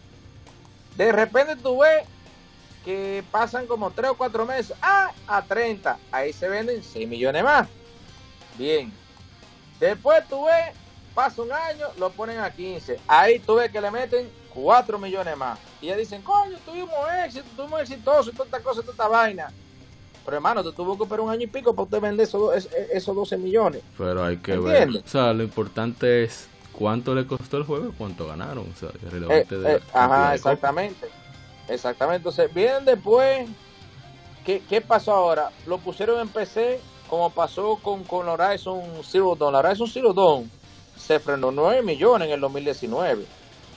De 0.98 1.12
repente 1.12 1.56
tú 1.56 1.80
ves 1.80 2.04
que 2.84 3.24
pasan 3.32 3.68
como 3.68 3.92
3 3.92 4.12
o 4.12 4.16
4 4.16 4.46
meses, 4.46 4.76
ah, 4.82 5.12
a 5.28 5.42
30, 5.42 5.98
ahí 6.12 6.34
se 6.34 6.48
venden 6.48 6.84
6 6.84 7.08
millones 7.08 7.44
más. 7.44 7.68
Bien. 8.58 8.92
Después 9.80 10.28
tú 10.28 10.46
ves, 10.46 10.76
pasa 11.14 11.42
un 11.42 11.52
año, 11.52 11.88
lo 11.98 12.10
ponen 12.12 12.40
a 12.40 12.52
15. 12.52 13.00
Ahí 13.08 13.40
tú 13.40 13.56
ves 13.56 13.72
que 13.72 13.82
le 13.82 13.92
meten 13.92 14.30
4 14.54 15.00
millones 15.00 15.38
más. 15.38 15.60
Y 15.82 15.88
ya 15.88 15.96
dicen, 15.96 16.22
coño, 16.22 16.58
tuvimos 16.66 16.98
éxito, 17.26 17.46
tuvimos 17.56 17.82
exitoso, 17.82 18.32
toda 18.32 18.46
esta 18.46 18.60
cosa, 18.62 18.82
toda 18.82 18.92
esta 18.92 19.08
vaina. 19.08 19.52
Pero 20.26 20.38
hermano, 20.38 20.64
tú 20.64 20.74
tuvo 20.74 20.98
que 20.98 21.04
esperar 21.04 21.22
un 21.22 21.32
año 21.32 21.44
y 21.44 21.48
pico 21.48 21.74
para 21.74 21.84
usted 21.86 22.02
vender 22.02 22.28
esos, 22.28 22.68
esos 22.92 23.16
12 23.16 23.38
millones. 23.38 23.82
Pero 23.98 24.24
hay 24.24 24.38
que 24.38 24.58
ver. 24.58 24.90
O 24.90 25.08
sea, 25.08 25.34
lo 25.34 25.44
importante 25.44 26.24
es 26.24 26.48
cuánto 26.72 27.16
le 27.16 27.26
costó 27.26 27.58
el 27.58 27.64
juego 27.64 27.90
y 27.90 27.92
cuánto 27.94 28.28
ganaron. 28.28 28.72
O 28.72 28.78
sea, 28.78 28.90
relevante 29.10 29.56
eh, 29.56 29.76
eh, 29.76 29.80
ajá, 29.94 30.36
exactamente. 30.36 31.08
Exactamente. 31.70 32.18
Entonces, 32.18 32.54
vienen 32.54 32.86
después. 32.86 33.48
¿Qué, 34.46 34.62
¿Qué 34.68 34.82
pasó 34.82 35.14
ahora? 35.14 35.52
Lo 35.66 35.78
pusieron 35.78 36.20
en 36.20 36.30
PC, 36.30 36.80
como 37.10 37.30
pasó 37.30 37.78
con, 37.82 38.04
con 38.04 38.28
Horizon 38.28 38.82
Zero 39.04 39.36
Dawn. 39.36 39.56
Horizon 39.56 39.88
Zero 39.88 40.14
Dawn 40.14 40.50
se 40.98 41.20
frenó 41.20 41.52
9 41.52 41.82
millones 41.82 42.28
en 42.28 42.34
el 42.34 42.42
2019. 42.42 43.26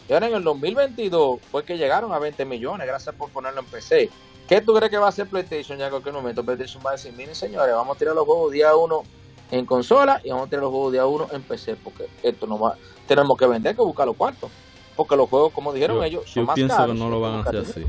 Y 0.08 0.12
ahora 0.12 0.26
en 0.26 0.34
el 0.34 0.44
2022 0.44 1.40
fue 1.50 1.64
que 1.64 1.76
llegaron 1.76 2.12
a 2.12 2.18
20 2.18 2.44
millones, 2.44 2.86
gracias 2.86 3.14
por 3.14 3.30
ponerlo 3.30 3.60
en 3.60 3.66
PC. 3.66 4.10
¿Qué 4.48 4.60
tú 4.60 4.74
crees 4.74 4.90
que 4.90 4.98
va 4.98 5.06
a 5.06 5.08
hacer 5.10 5.28
PlayStation 5.28 5.78
ya 5.78 5.86
en 5.86 5.90
cualquier 5.90 6.14
momento? 6.14 6.44
PlayStation 6.44 6.82
va 6.84 6.90
a 6.90 6.92
decir, 6.94 7.12
miren 7.12 7.34
señores, 7.34 7.74
vamos 7.74 7.96
a 7.96 7.98
tirar 7.98 8.14
los 8.14 8.24
juegos 8.24 8.52
día 8.52 8.74
uno 8.74 9.02
en 9.50 9.64
consola 9.64 10.20
y 10.24 10.30
vamos 10.30 10.46
a 10.46 10.50
tirar 10.50 10.64
los 10.64 10.72
juegos 10.72 10.92
día 10.92 11.06
uno 11.06 11.28
en 11.32 11.42
PC, 11.42 11.76
porque 11.76 12.08
esto 12.22 12.46
no 12.46 12.58
va, 12.58 12.76
tenemos 13.06 13.38
que 13.38 13.46
vender, 13.46 13.76
que 13.76 13.82
buscar 13.82 14.06
los 14.06 14.16
cuartos. 14.16 14.50
Porque 14.96 15.16
los 15.16 15.28
juegos, 15.28 15.52
como 15.52 15.72
dijeron 15.72 16.02
ellos, 16.04 16.24
son 16.26 16.46
yo 16.46 16.54
pienso 16.54 16.86
que 16.86 16.94
no 16.94 17.08
lo 17.08 17.20
van 17.20 17.34
a 17.34 17.40
hacer 17.40 17.56
así. 17.56 17.82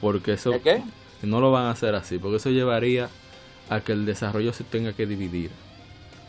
Porque 0.00 0.32
eso. 0.34 0.52
¿Qué? 0.62 0.82
No 1.22 1.40
lo 1.40 1.52
van 1.52 1.66
a 1.66 1.70
hacer 1.70 1.94
así. 1.94 2.18
Porque 2.18 2.36
eso 2.36 2.50
llevaría 2.50 3.08
a 3.68 3.80
que 3.80 3.92
el 3.92 4.06
desarrollo 4.06 4.52
se 4.52 4.64
tenga 4.64 4.92
que 4.92 5.06
dividir. 5.06 5.50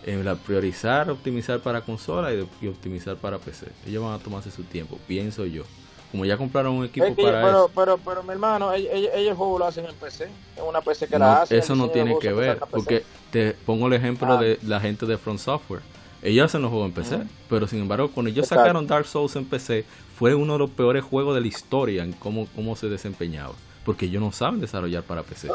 En 0.05 0.25
la 0.25 0.35
priorizar, 0.35 1.09
optimizar 1.09 1.61
para 1.61 1.79
consola 1.79 2.29
y, 2.33 2.67
optimizar 2.67 3.15
para 3.15 3.37
PC. 3.37 3.67
Ellos 3.87 4.03
van 4.03 4.13
a 4.13 4.19
tomarse 4.19 4.51
su 4.51 4.63
tiempo, 4.63 4.99
pienso 5.07 5.45
yo. 5.45 5.63
Como 6.11 6.25
ya 6.25 6.37
compraron 6.37 6.73
un 6.73 6.85
equipo 6.85 7.05
para 7.15 7.15
pero, 7.15 7.47
eso. 7.47 7.71
Pero, 7.73 7.97
pero, 7.97 8.21
mi 8.21 8.31
hermano, 8.31 8.73
ellos, 8.73 9.11
el 9.15 9.33
juego 9.33 9.59
lo 9.59 9.65
hacen 9.65 9.85
en 9.85 9.95
PC. 9.95 10.25
En 10.57 10.63
una 10.65 10.81
PC 10.81 11.07
que 11.07 11.17
la 11.17 11.43
hace. 11.43 11.57
Eso 11.57 11.73
no 11.75 11.89
tiene 11.89 12.19
que 12.19 12.33
ver. 12.33 12.59
Porque 12.69 13.03
te 13.31 13.53
pongo 13.53 13.87
el 13.87 13.93
ejemplo 13.93 14.33
ah. 14.33 14.41
de 14.41 14.59
la 14.63 14.81
gente 14.81 15.05
de 15.05 15.17
Front 15.17 15.39
Software 15.39 15.81
ellos 16.23 16.45
hacen 16.45 16.61
los 16.61 16.71
juegos 16.71 16.87
en 16.87 16.93
PC, 16.93 17.19
pero 17.49 17.67
sin 17.67 17.79
embargo, 17.79 18.09
cuando 18.09 18.29
ellos 18.29 18.47
sacaron 18.47 18.87
Dark 18.87 19.05
Souls 19.05 19.35
en 19.35 19.43
PC, 19.43 19.83
fue 20.17 20.33
uno 20.33 20.53
de 20.53 20.59
los 20.59 20.69
peores 20.69 21.03
juegos 21.03 21.35
de 21.35 21.41
la 21.41 21.47
historia 21.47 22.03
en 22.03 22.13
cómo, 22.13 22.47
cómo 22.55 22.77
se 22.77 22.87
desempeñaba. 22.87 23.53
Porque 23.83 24.05
ellos 24.05 24.21
no 24.21 24.31
saben 24.31 24.61
desarrollar 24.61 25.03
para 25.03 25.23
PC. 25.23 25.49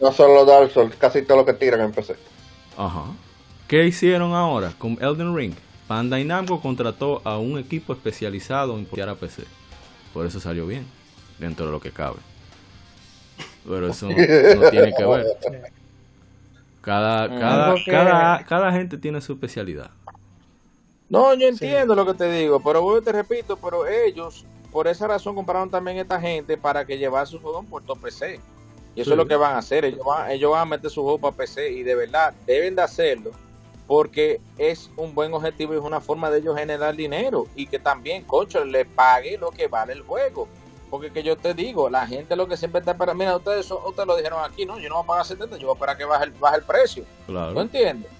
No 0.00 0.12
solo 0.12 0.44
Dark 0.44 0.70
Souls, 0.70 0.94
casi 0.94 1.22
todo 1.22 1.38
lo 1.38 1.44
que 1.44 1.52
tiran 1.52 1.80
en 1.80 1.90
PC. 1.90 2.14
Ajá. 2.76 3.06
¿Qué 3.66 3.84
hicieron 3.84 4.34
ahora 4.34 4.72
con 4.78 4.92
Elden 5.00 5.34
Ring? 5.34 5.54
Bandai 5.88 6.24
Namco 6.24 6.60
contrató 6.60 7.20
a 7.24 7.38
un 7.38 7.58
equipo 7.58 7.92
especializado 7.92 8.78
en 8.78 8.84
portear 8.84 9.08
a 9.08 9.16
PC. 9.16 9.42
Por 10.14 10.26
eso 10.26 10.38
salió 10.38 10.64
bien, 10.64 10.86
dentro 11.40 11.66
de 11.66 11.72
lo 11.72 11.80
que 11.80 11.90
cabe. 11.90 12.18
Pero 13.66 13.88
eso 13.88 14.08
no 14.08 14.70
tiene 14.70 14.92
que 14.96 15.04
ver. 15.04 15.26
Cada, 16.86 17.26
mm. 17.26 17.40
cada, 17.40 17.74
cada, 17.84 18.44
cada 18.44 18.70
gente 18.70 18.96
tiene 18.96 19.20
su 19.20 19.32
especialidad. 19.32 19.90
No, 21.08 21.34
yo 21.34 21.48
entiendo 21.48 21.96
lo 21.96 22.06
que 22.06 22.14
te 22.14 22.30
digo, 22.30 22.60
pero 22.60 22.80
vuelvo 22.80 23.02
te 23.02 23.10
repito, 23.10 23.56
pero 23.56 23.88
ellos, 23.88 24.46
por 24.70 24.86
esa 24.86 25.08
razón, 25.08 25.34
compraron 25.34 25.68
también 25.68 25.98
a 25.98 26.02
esta 26.02 26.20
gente 26.20 26.56
para 26.56 26.84
que 26.84 26.96
llevara 26.96 27.26
su 27.26 27.40
juego 27.40 27.58
en 27.58 27.66
puerto 27.66 27.96
PC. 27.96 28.38
Y 28.94 29.00
eso 29.00 29.10
es 29.10 29.16
lo 29.16 29.26
que 29.26 29.34
van 29.34 29.56
a 29.56 29.58
hacer. 29.58 29.84
Ellos 29.84 30.06
van, 30.06 30.30
ellos 30.30 30.52
van 30.52 30.60
a 30.60 30.64
meter 30.64 30.88
su 30.88 31.02
juego 31.02 31.18
para 31.18 31.36
PC 31.36 31.72
y 31.72 31.82
de 31.82 31.96
verdad 31.96 32.32
deben 32.46 32.76
de 32.76 32.82
hacerlo 32.82 33.32
porque 33.88 34.40
es 34.56 34.88
un 34.96 35.12
buen 35.12 35.34
objetivo 35.34 35.74
y 35.74 35.78
es 35.78 35.82
una 35.82 36.00
forma 36.00 36.30
de 36.30 36.38
ellos 36.38 36.56
generar 36.56 36.94
dinero 36.94 37.48
y 37.56 37.66
que 37.66 37.80
también, 37.80 38.22
cocho, 38.22 38.64
le 38.64 38.84
pague 38.84 39.38
lo 39.38 39.50
que 39.50 39.66
vale 39.66 39.92
el 39.92 40.02
juego. 40.02 40.46
Porque 40.90 41.12
que 41.12 41.22
yo 41.22 41.36
te 41.36 41.52
digo, 41.52 41.90
la 41.90 42.06
gente 42.06 42.36
lo 42.36 42.46
que 42.46 42.56
siempre 42.56 42.80
está 42.80 42.96
para 42.96 43.12
mira, 43.12 43.36
ustedes, 43.36 43.70
ustedes 43.70 44.06
lo 44.06 44.16
dijeron 44.16 44.44
aquí, 44.44 44.64
no, 44.64 44.78
yo 44.78 44.88
no 44.88 44.96
voy 44.96 45.04
a 45.04 45.06
pagar 45.06 45.26
70, 45.26 45.56
yo 45.56 45.66
voy 45.66 45.74
a 45.74 45.76
esperar 45.76 45.96
que 45.96 46.04
baje 46.04 46.24
el, 46.24 46.30
baje 46.32 46.56
el 46.58 46.62
precio. 46.62 47.04
Claro. 47.26 47.52
¿No 47.52 47.60
entiendes? 47.62 48.10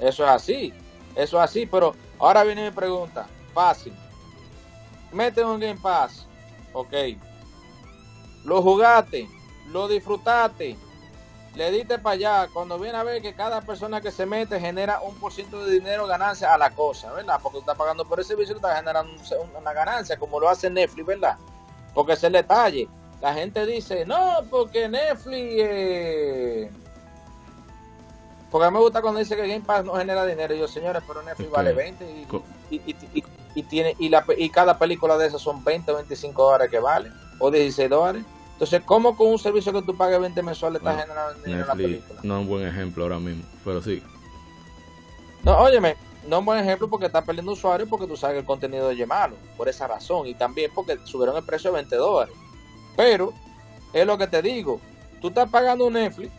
Eso 0.00 0.24
es 0.24 0.30
así, 0.30 0.74
eso 1.14 1.38
es 1.38 1.44
así, 1.44 1.66
pero 1.66 1.94
ahora 2.18 2.44
viene 2.44 2.64
mi 2.64 2.74
pregunta, 2.74 3.26
fácil. 3.54 3.94
Mete 5.12 5.42
un 5.42 5.58
Game 5.58 5.80
Pass, 5.80 6.26
ok. 6.72 6.92
Lo 8.44 8.62
jugaste, 8.62 9.28
lo 9.68 9.88
disfrutaste, 9.88 10.76
le 11.54 11.70
diste 11.70 11.98
para 11.98 12.14
allá. 12.14 12.48
Cuando 12.52 12.78
viene 12.78 12.96
a 12.96 13.02
ver 13.02 13.20
que 13.20 13.34
cada 13.34 13.60
persona 13.60 14.00
que 14.00 14.10
se 14.10 14.26
mete 14.26 14.60
genera 14.60 15.00
un 15.00 15.14
por 15.16 15.32
ciento 15.32 15.64
de 15.64 15.72
dinero 15.72 16.06
ganancia 16.06 16.54
a 16.54 16.58
la 16.58 16.70
cosa, 16.70 17.12
¿verdad? 17.12 17.40
Porque 17.42 17.56
tú 17.56 17.60
estás 17.60 17.76
pagando 17.76 18.04
por 18.04 18.20
ese 18.20 18.28
servicio, 18.28 18.56
estás 18.56 18.76
generando 18.76 19.12
una 19.58 19.72
ganancia, 19.72 20.16
como 20.16 20.38
lo 20.38 20.48
hace 20.48 20.70
Netflix, 20.70 21.06
¿verdad? 21.06 21.38
Porque 21.94 22.12
es 22.12 22.24
el 22.24 22.32
detalle. 22.32 22.88
La 23.20 23.34
gente 23.34 23.66
dice, 23.66 24.06
no, 24.06 24.38
porque 24.50 24.88
Netflix... 24.88 25.54
Eh... 25.58 26.70
Porque 28.50 28.66
a 28.66 28.70
mí 28.70 28.74
me 28.74 28.82
gusta 28.82 29.00
cuando 29.00 29.20
dice 29.20 29.36
que 29.36 29.46
Game 29.46 29.60
Pass 29.60 29.84
no 29.84 29.94
genera 29.94 30.26
dinero. 30.26 30.54
Y 30.54 30.58
yo, 30.58 30.66
señores, 30.66 31.02
pero 31.06 31.22
Netflix 31.22 31.50
vale 31.50 31.72
20 31.72 32.26
y, 33.54 33.62
tiene, 33.64 33.96
y, 33.98 34.08
la, 34.08 34.24
y 34.36 34.48
cada 34.50 34.78
película 34.78 35.16
de 35.18 35.26
esas 35.26 35.40
son 35.40 35.62
20 35.64 35.90
o 35.92 35.96
25 35.96 36.42
dólares 36.42 36.70
que 36.70 36.78
vale, 36.78 37.10
o 37.38 37.50
16 37.50 37.90
dólares. 37.90 38.24
Entonces, 38.52 38.82
¿cómo 38.84 39.16
con 39.16 39.28
un 39.28 39.38
servicio 39.38 39.72
que 39.72 39.82
tú 39.82 39.96
pagues 39.96 40.20
20 40.20 40.42
mensuales 40.42 40.80
estás 40.80 41.00
generando 41.00 41.42
dinero 41.42 41.62
en 41.62 41.68
la 41.68 41.74
película? 41.74 42.20
No 42.22 42.34
es 42.36 42.40
un 42.42 42.48
buen 42.48 42.66
ejemplo 42.66 43.04
ahora 43.04 43.18
mismo, 43.18 43.44
pero 43.64 43.82
sí. 43.82 44.02
No, 45.42 45.58
óyeme, 45.58 45.96
no 46.26 46.38
es 46.38 46.44
buen 46.44 46.58
ejemplo 46.58 46.88
porque 46.88 47.06
está 47.06 47.22
perdiendo 47.22 47.52
usuarios 47.52 47.88
porque 47.88 48.06
tú 48.06 48.16
sabes 48.16 48.34
que 48.34 48.40
el 48.40 48.46
contenido 48.46 48.90
es 48.90 49.06
malo, 49.06 49.36
por 49.56 49.68
esa 49.68 49.86
razón, 49.86 50.26
y 50.26 50.34
también 50.34 50.70
porque 50.74 50.98
subieron 51.04 51.36
el 51.36 51.44
precio 51.44 51.70
de 51.70 51.76
20 51.76 51.96
dólares. 51.96 52.34
Pero, 52.96 53.32
es 53.92 54.06
lo 54.06 54.18
que 54.18 54.26
te 54.26 54.42
digo, 54.42 54.80
tú 55.20 55.28
estás 55.28 55.48
pagando 55.48 55.90
Netflix, 55.90 56.30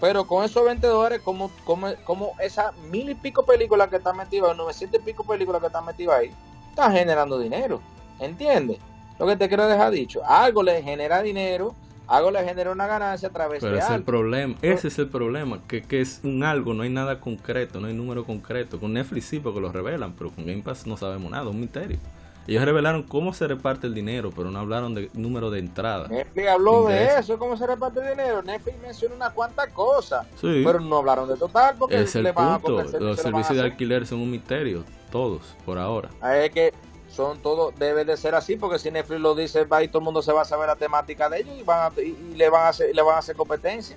pero 0.00 0.26
con 0.26 0.44
esos 0.44 0.64
20 0.64 0.86
dólares, 0.86 1.20
como, 1.24 1.50
como, 1.64 1.88
como 2.04 2.32
esas 2.40 2.76
mil 2.90 3.08
y 3.08 3.14
pico 3.14 3.44
películas 3.44 3.88
que 3.88 3.96
están 3.96 4.16
metidas, 4.16 4.56
900 4.56 5.00
y 5.00 5.04
pico 5.04 5.24
películas 5.24 5.60
que 5.60 5.68
están 5.68 5.84
metidas 5.84 6.18
ahí, 6.18 6.32
estás 6.70 6.92
generando 6.92 7.38
dinero, 7.38 7.80
¿entiendes? 8.18 8.78
Lo 9.18 9.26
que 9.26 9.36
te 9.36 9.48
quiero 9.48 9.66
dejar 9.66 9.90
dicho, 9.92 10.22
algo 10.26 10.62
le 10.62 10.82
genera 10.82 11.22
dinero 11.22 11.74
algo 12.06 12.30
le 12.30 12.44
genera 12.44 12.70
una 12.70 12.86
ganancia 12.86 13.28
a 13.28 13.32
través 13.32 13.60
Pero 13.60 13.72
de 13.72 13.78
ese 13.78 13.84
es 13.86 13.90
el 13.90 13.94
algo. 13.96 14.06
problema, 14.06 14.54
ese 14.62 14.88
es 14.88 14.98
el 14.98 15.08
problema, 15.08 15.60
que, 15.66 15.82
que 15.82 16.00
es 16.00 16.20
un 16.22 16.42
algo, 16.42 16.74
no 16.74 16.82
hay 16.82 16.90
nada 16.90 17.20
concreto, 17.20 17.80
no 17.80 17.86
hay 17.86 17.94
número 17.94 18.24
concreto. 18.24 18.78
Con 18.78 18.92
Netflix 18.92 19.26
sí 19.26 19.40
porque 19.40 19.60
lo 19.60 19.72
revelan, 19.72 20.12
pero 20.12 20.30
con 20.30 20.46
Game 20.46 20.62
Pass 20.62 20.86
no 20.86 20.96
sabemos 20.96 21.30
nada, 21.30 21.48
un 21.48 21.60
misterio. 21.60 21.98
Ellos 22.46 22.62
revelaron 22.62 23.04
cómo 23.04 23.32
se 23.32 23.48
reparte 23.48 23.86
el 23.86 23.94
dinero, 23.94 24.30
pero 24.36 24.50
no 24.50 24.58
hablaron 24.58 24.94
de 24.94 25.08
número 25.14 25.50
de 25.50 25.60
entrada. 25.60 26.08
Netflix 26.08 26.46
habló 26.46 26.84
de 26.88 27.06
eso, 27.18 27.38
cómo 27.38 27.56
se 27.56 27.66
reparte 27.66 28.00
el 28.00 28.10
dinero. 28.10 28.42
Netflix 28.42 28.76
mencionó 28.82 29.14
unas 29.14 29.32
cuantas 29.32 29.68
cosas, 29.68 30.26
Sí. 30.38 30.62
pero 30.62 30.78
no 30.78 30.98
hablaron 30.98 31.26
de 31.26 31.36
total 31.36 31.74
porque 31.78 32.02
es 32.02 32.14
el 32.16 32.24
le 32.24 32.32
van 32.32 32.52
a 32.52 32.58
punto. 32.58 32.82
Los 32.82 32.90
se 32.90 33.00
lo 33.00 33.16
servicios 33.16 33.56
de 33.56 33.62
alquiler 33.62 34.06
son 34.06 34.18
un 34.20 34.30
misterio, 34.30 34.84
todos, 35.10 35.56
por 35.64 35.78
ahora. 35.78 36.10
Es 36.34 36.50
que 36.50 36.74
son 37.14 37.38
todo 37.38 37.72
debe 37.78 38.04
de 38.04 38.16
ser 38.16 38.34
así 38.34 38.56
porque 38.56 38.78
si 38.78 38.90
Netflix 38.90 39.20
lo 39.20 39.34
dice 39.34 39.64
va 39.64 39.82
y 39.82 39.88
todo 39.88 39.98
el 40.00 40.04
mundo 40.04 40.20
se 40.22 40.32
va 40.32 40.42
a 40.42 40.44
saber 40.44 40.66
la 40.68 40.76
temática 40.76 41.28
de 41.28 41.40
ellos 41.40 41.54
y 41.58 41.62
van 41.62 41.92
a, 41.92 42.00
y, 42.00 42.16
y 42.32 42.34
le 42.36 42.48
van 42.50 42.62
a 42.62 42.68
hacer 42.68 42.94
le 42.94 43.02
van 43.02 43.14
a 43.16 43.18
hacer 43.18 43.36
competencia 43.36 43.96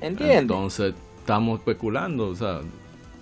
¿entiendes? 0.00 0.38
Entonces, 0.38 0.94
estamos 1.18 1.58
especulando, 1.58 2.28
o 2.28 2.34
sea, 2.34 2.60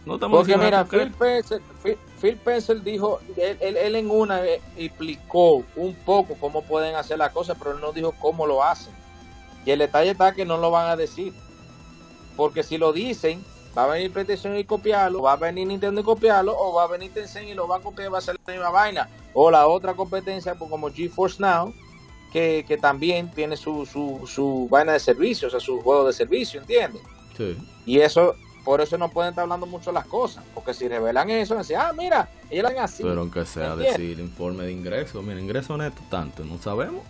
no 0.04 0.14
estamos 0.14 0.38
porque 0.38 0.56
mira 0.56 0.70
nada 0.70 0.84
Phil 0.84 1.10
concreto. 1.10 1.24
Spencer, 1.56 1.62
Phil, 1.82 1.98
Phil 2.20 2.34
Spencer 2.34 2.82
dijo 2.82 3.20
él, 3.36 3.56
él- 3.60 3.76
él 3.76 3.96
en 3.96 4.10
una 4.10 4.44
eh, 4.44 4.60
explicó 4.76 5.64
un 5.74 5.94
poco 6.04 6.34
cómo 6.38 6.62
pueden 6.62 6.94
hacer 6.94 7.18
las 7.18 7.32
cosas 7.32 7.56
pero 7.58 7.72
él 7.72 7.80
no 7.80 7.92
dijo 7.92 8.12
cómo 8.20 8.46
lo 8.46 8.62
hacen 8.62 8.94
y 9.64 9.70
el 9.72 9.80
detalle 9.80 10.10
está 10.12 10.32
que 10.32 10.44
no 10.44 10.56
lo 10.58 10.70
van 10.70 10.88
a 10.90 10.96
decir 10.96 11.32
porque 12.36 12.62
si 12.62 12.78
lo 12.78 12.92
dicen 12.92 13.42
va 13.76 13.84
a 13.84 13.86
venir 13.88 14.10
PlayStation 14.12 14.56
y 14.56 14.64
copiarlo, 14.64 15.22
va 15.22 15.32
a 15.32 15.36
venir 15.36 15.66
Nintendo 15.66 16.00
y 16.00 16.04
copiarlo, 16.04 16.56
o 16.58 16.74
va 16.74 16.84
a 16.84 16.86
venir 16.86 17.12
Tencent 17.12 17.48
y 17.48 17.54
lo 17.54 17.68
va 17.68 17.76
a 17.76 17.80
copiar 17.80 18.08
y 18.08 18.10
va 18.10 18.18
a 18.18 18.22
ser 18.22 18.38
la 18.46 18.52
misma 18.52 18.70
vaina. 18.70 19.08
O 19.34 19.50
la 19.50 19.66
otra 19.66 19.94
competencia, 19.94 20.54
pues, 20.54 20.70
como 20.70 20.90
GeForce 20.90 21.42
Now, 21.42 21.74
que, 22.32 22.64
que 22.66 22.76
también 22.78 23.30
tiene 23.30 23.56
su, 23.56 23.84
su, 23.86 24.26
su 24.26 24.66
vaina 24.70 24.92
de 24.92 25.00
servicio, 25.00 25.48
o 25.48 25.50
sea, 25.50 25.60
su 25.60 25.80
juego 25.80 26.06
de 26.06 26.12
servicio, 26.12 26.60
¿entiendes? 26.60 27.02
Sí. 27.36 27.56
Y 27.84 28.00
eso, 28.00 28.34
por 28.64 28.80
eso 28.80 28.96
no 28.96 29.10
pueden 29.10 29.30
estar 29.30 29.42
hablando 29.42 29.66
mucho 29.66 29.92
las 29.92 30.06
cosas, 30.06 30.42
porque 30.54 30.72
si 30.72 30.88
revelan 30.88 31.28
eso, 31.30 31.54
decir, 31.54 31.76
ah, 31.76 31.92
mira, 31.96 32.28
ellos 32.50 32.62
lo 32.62 32.68
hacen 32.68 32.82
así. 32.82 33.02
Pero 33.02 33.20
aunque 33.20 33.44
sea 33.44 33.74
¿entiendes? 33.74 33.98
decir 33.98 34.20
informe 34.20 34.64
de 34.64 34.72
ingresos, 34.72 35.22
mira, 35.22 35.38
ingreso 35.38 35.76
neto 35.76 36.00
tanto, 36.10 36.44
no 36.44 36.58
sabemos. 36.58 37.02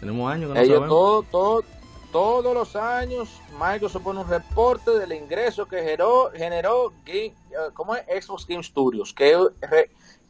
Tenemos 0.00 0.32
años 0.32 0.48
que 0.48 0.54
no 0.54 0.60
Ellos 0.60 0.74
sabemos. 0.76 0.88
todo, 0.88 1.22
todo, 1.24 1.64
todos 2.14 2.54
los 2.54 2.76
años, 2.76 3.40
Microsoft 3.60 4.04
pone 4.04 4.20
un 4.20 4.28
reporte 4.28 4.92
del 4.92 5.14
ingreso 5.14 5.66
que 5.66 5.78
generó, 5.78 6.30
generó 6.32 6.92
Game, 7.04 7.24
eh, 7.24 7.34
¿cómo 7.72 7.96
es? 7.96 8.24
Xbox 8.24 8.46
Game 8.46 8.62
Studios, 8.62 9.12
que, 9.12 9.36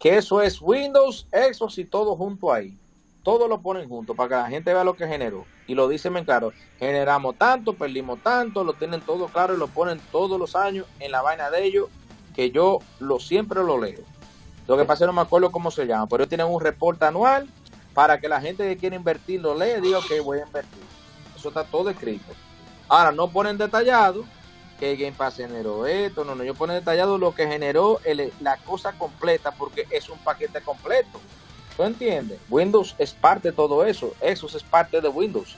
eso 0.02 0.40
es 0.40 0.62
Windows, 0.62 1.28
Xbox 1.30 1.76
y 1.76 1.84
todo 1.84 2.16
junto 2.16 2.50
ahí. 2.50 2.78
Todo 3.22 3.48
lo 3.48 3.60
ponen 3.60 3.86
junto 3.86 4.14
para 4.14 4.28
que 4.28 4.34
la 4.34 4.48
gente 4.48 4.72
vea 4.72 4.82
lo 4.82 4.94
que 4.94 5.06
generó. 5.06 5.44
Y 5.66 5.74
lo 5.74 5.86
dicen 5.86 6.14
bien 6.14 6.24
claro, 6.24 6.54
generamos 6.78 7.36
tanto, 7.36 7.74
perdimos 7.74 8.22
tanto, 8.22 8.64
lo 8.64 8.72
tienen 8.72 9.02
todo 9.02 9.26
claro 9.26 9.52
y 9.52 9.58
lo 9.58 9.68
ponen 9.68 10.00
todos 10.10 10.40
los 10.40 10.56
años 10.56 10.86
en 11.00 11.12
la 11.12 11.20
vaina 11.20 11.50
de 11.50 11.64
ellos, 11.64 11.90
que 12.34 12.50
yo 12.50 12.78
lo 12.98 13.20
siempre 13.20 13.62
lo 13.62 13.78
leo. 13.78 14.00
Lo 14.66 14.78
que 14.78 14.86
pasa 14.86 15.04
no 15.04 15.12
me 15.12 15.20
acuerdo 15.20 15.52
cómo 15.52 15.70
se 15.70 15.84
llama, 15.84 16.06
pero 16.06 16.26
tienen 16.26 16.46
un 16.46 16.62
reporte 16.62 17.04
anual 17.04 17.46
para 17.92 18.18
que 18.20 18.28
la 18.30 18.40
gente 18.40 18.66
que 18.66 18.78
quiere 18.78 18.96
invertir 18.96 19.42
lo 19.42 19.54
lea 19.54 19.76
y 19.76 19.82
diga 19.82 19.98
que 20.08 20.20
voy 20.20 20.38
a 20.38 20.46
invertir. 20.46 20.93
Eso 21.44 21.50
está 21.50 21.64
todo 21.64 21.90
escrito. 21.90 22.32
Ahora, 22.88 23.12
no 23.12 23.28
ponen 23.28 23.58
detallado 23.58 24.24
que 24.80 24.96
Game 24.96 25.12
Pass 25.12 25.36
generó 25.36 25.86
esto, 25.86 26.24
no, 26.24 26.34
no, 26.34 26.42
ellos 26.42 26.56
ponen 26.56 26.76
detallado 26.76 27.18
lo 27.18 27.34
que 27.34 27.46
generó 27.46 28.00
el- 28.06 28.32
la 28.40 28.56
cosa 28.56 28.92
completa 28.92 29.50
porque 29.50 29.86
es 29.90 30.08
un 30.08 30.16
paquete 30.20 30.62
completo. 30.62 31.20
¿Tú 31.76 31.82
entiendes? 31.82 32.38
Windows 32.48 32.94
es 32.96 33.12
parte 33.12 33.50
de 33.50 33.56
todo 33.56 33.84
eso, 33.84 34.14
eso 34.22 34.46
es 34.46 34.62
parte 34.62 35.02
de 35.02 35.08
Windows. 35.08 35.54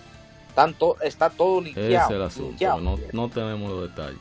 Tanto, 0.57 0.97
está 1.03 1.31
todo 1.31 1.61
Ese 1.61 1.67
linkeado. 1.67 2.09
es 2.11 2.17
el 2.17 2.23
asunto, 2.23 2.49
linkeado. 2.51 2.81
no, 2.81 2.99
no 3.13 3.29
tenemos 3.29 3.71
los 3.71 3.83
detalles. 3.89 4.19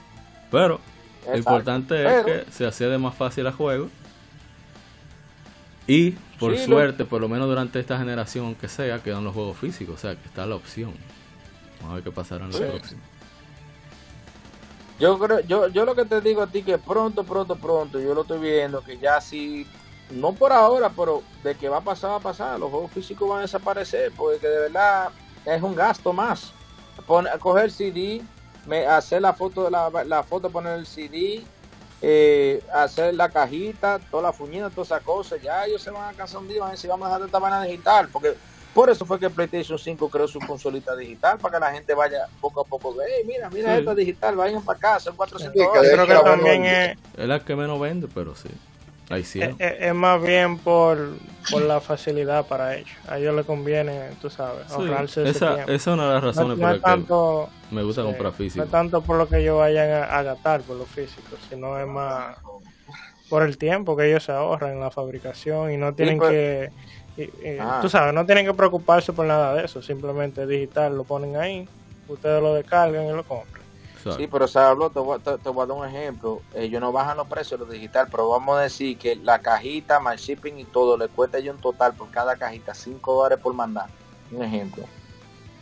Pero 0.51 0.79
lo 1.27 1.35
importante 1.35 2.05
es 2.19 2.25
que 2.25 2.45
se 2.51 2.67
accede 2.67 2.99
más 2.99 3.15
fácil 3.15 3.47
al 3.47 3.53
juego. 3.53 3.89
Y 5.87 6.11
por 6.39 6.53
Sí, 6.55 6.59
lo- 6.67 6.75
suerte, 6.75 7.05
por 7.05 7.21
lo 7.21 7.27
menos 7.27 7.47
durante 7.47 7.79
esta 7.79 7.97
generación 7.97 8.53
que 8.55 8.67
sea, 8.67 9.01
quedan 9.01 9.23
los 9.23 9.33
juegos 9.33 9.57
físicos. 9.57 9.95
O 9.95 9.97
sea, 9.97 10.15
que 10.15 10.27
está 10.27 10.45
la 10.45 10.55
opción. 10.55 10.93
Vamos 11.85 11.91
a 11.91 11.95
ver 11.95 12.03
qué 12.03 12.11
pasará 12.11 12.45
en 12.45 12.51
la 12.51 12.57
Sí. 12.57 12.63
próxima. 12.63 13.01
Yo 14.97 15.19
creo, 15.19 15.39
yo, 15.41 15.67
yo 15.67 15.85
lo 15.85 15.93
que 15.93 16.05
te 16.05 16.19
digo 16.21 16.41
a 16.41 16.47
ti 16.47 16.63
que 16.63 16.77
pronto, 16.79 17.23
pronto, 17.23 17.55
pronto, 17.57 17.99
yo 17.99 18.13
lo 18.15 18.21
estoy 18.21 18.39
viendo 18.39 18.81
que 18.81 18.97
ya 18.97 19.19
sí, 19.21 19.67
no 20.09 20.33
por 20.33 20.51
ahora, 20.53 20.89
pero 20.89 21.21
de 21.43 21.53
que 21.55 21.67
va 21.69 21.77
a 21.77 21.81
pasar, 21.81 22.11
va 22.11 22.15
a 22.15 22.19
pasar. 22.21 22.59
Los 22.59 22.71
juegos 22.71 22.91
físicos 22.91 23.27
van 23.29 23.39
a 23.39 23.41
desaparecer, 23.41 24.11
porque 24.15 24.47
de 24.47 24.59
verdad 24.61 25.09
es 25.45 25.61
un 25.61 25.75
gasto 25.75 26.11
más. 26.13 26.53
Pon- 27.05 27.27
coger 27.39 27.69
CD, 27.71 28.21
me, 28.65 28.87
hacer 28.87 29.21
la 29.21 29.33
foto, 29.33 29.69
la, 29.69 29.89
la 30.05 30.23
foto, 30.23 30.49
poner 30.49 30.79
el 30.79 30.85
CD, 30.87 31.43
eh, 32.01 32.63
hacer 32.73 33.13
la 33.15 33.29
cajita, 33.29 33.99
toda 34.09 34.23
la 34.23 34.33
fuñina, 34.33 34.69
todas 34.69 34.87
esas 34.87 35.03
cosas. 35.03 35.41
Ya 35.41 35.65
ellos 35.65 35.81
se 35.83 35.91
van 35.91 36.13
a 36.13 36.17
cansar 36.17 36.39
un 36.39 36.47
día, 36.47 36.61
van 36.61 36.69
a 36.69 36.71
decir, 36.71 36.89
vamos 36.89 37.05
a 37.07 37.09
dejar 37.15 37.25
esta 37.25 37.39
vaina 37.39 37.61
digital, 37.63 38.07
porque 38.13 38.35
por 38.75 38.89
eso 38.89 39.05
fue 39.05 39.17
que 39.17 39.29
PlayStation 39.29 39.79
5 39.79 40.09
creó 40.09 40.27
su 40.27 40.39
consolita 40.39 40.95
digital, 40.97 41.39
para 41.39 41.53
que 41.57 41.65
la 41.65 41.71
gente 41.71 41.93
vaya 41.93 42.27
poco 42.41 42.59
a 42.59 42.65
poco, 42.65 42.93
hey, 43.01 43.23
mira, 43.25 43.49
mira 43.49 43.71
Sí. 43.73 43.79
esto 43.79 43.95
digital, 43.95 44.35
vayan 44.35 44.63
para 44.65 44.77
acá, 44.77 44.99
son 44.99 45.15
400 45.15 45.53
Sí, 45.53 45.59
que 45.59 45.63
Yo 45.63 45.81
dólares. 45.81 46.05
creo 46.05 46.07
que 46.23 46.29
también 46.29 46.65
es, 46.65 46.97
Es 47.17 47.27
la 47.27 47.39
que 47.39 47.55
menos 47.55 47.79
vende, 47.79 48.09
pero 48.13 48.35
sí. 48.35 48.49
La 49.07 49.17
hicieron. 49.19 49.55
es, 49.59 49.73
es 49.79 49.93
más 49.93 50.21
bien 50.21 50.57
por, 50.57 50.97
por 51.49 51.61
la 51.61 51.79
facilidad 51.79 52.47
para 52.47 52.75
ellos. 52.75 52.89
A 53.07 53.17
ellos 53.17 53.33
les 53.35 53.45
conviene, 53.45 54.09
tú 54.21 54.29
sabes, 54.29 54.67
Sí, 54.67 54.73
ahorrarse 54.73 55.21
ese 55.21 55.31
esa, 55.37 55.53
tiempo. 55.53 55.71
esa 55.71 55.91
es 55.91 55.95
una 55.95 56.07
de 56.07 56.13
las 56.15 56.21
No, 56.23 56.27
razones 56.27 56.57
no 56.57 56.61
por 56.65 56.65
es 56.65 56.71
las 56.71 56.75
que 56.75 56.81
tanto, 56.81 57.49
me 57.71 57.83
gusta 57.83 58.01
sí, 58.01 58.07
comprar 58.07 58.31
no 58.31 58.37
físico. 58.37 58.65
es 58.65 58.71
tanto 58.71 59.01
por 59.03 59.17
lo 59.17 59.29
que 59.29 59.37
ellos 59.37 59.57
vayan 59.57 59.89
a, 59.91 60.03
a 60.05 60.23
gastar 60.23 60.61
por 60.63 60.75
lo 60.75 60.85
físico, 60.85 61.37
sino 61.49 61.79
es 61.79 61.87
más 61.87 62.35
por 63.29 63.43
el 63.43 63.57
tiempo 63.57 63.95
que 63.95 64.07
ellos 64.09 64.23
se 64.23 64.31
ahorran 64.33 64.73
en 64.73 64.79
la 64.81 64.91
fabricación 64.91 65.71
y 65.71 65.77
no 65.77 65.93
tienen 65.93 66.17
pues- 66.17 66.31
que, 66.31 66.69
y- 67.17 67.23
y, 67.23 67.57
Ah. 67.59 67.79
tú 67.81 67.89
sabes, 67.89 68.13
no 68.13 68.25
tienen 68.25 68.45
que 68.45 68.53
preocuparse 68.53 69.13
por 69.13 69.25
nada 69.25 69.53
de 69.55 69.65
eso, 69.65 69.81
simplemente 69.81 70.45
digital, 70.45 70.95
lo 70.97 71.03
ponen 71.03 71.35
ahí, 71.37 71.67
ustedes 72.07 72.41
lo 72.41 72.53
descargan 72.53 73.05
y 73.05 73.11
lo 73.11 73.23
compran. 73.23 73.63
Sí, 74.17 74.27
pero 74.31 74.47
se 74.47 74.59
habló, 74.59 74.91
te 74.91 74.99
voy, 74.99 75.17
a- 75.17 75.19
te, 75.19 75.35
te 75.39 75.49
voy 75.49 75.63
a 75.63 75.65
dar 75.65 75.77
un 75.77 75.83
ejemplo. 75.87 76.39
Ellos 76.53 76.79
no 76.79 76.91
bajan 76.91 77.17
los 77.17 77.25
precios 77.27 77.59
de 77.59 77.65
lo 77.65 77.71
digital, 77.71 78.07
pero 78.11 78.29
vamos 78.29 78.55
a 78.55 78.61
decir 78.61 78.99
que 78.99 79.15
la 79.15 79.39
cajita, 79.39 79.99
más 79.99 80.21
shipping 80.21 80.59
y 80.59 80.63
todo, 80.65 80.95
le 80.95 81.07
cuesta 81.07 81.39
yo 81.39 81.51
un 81.51 81.57
total 81.57 81.95
por 81.95 82.11
cada 82.11 82.35
cajita 82.35 82.75
5 82.75 83.15
dólares 83.15 83.39
por 83.41 83.55
mandar. 83.55 83.87
Un 84.31 84.43
ejemplo. 84.43 84.83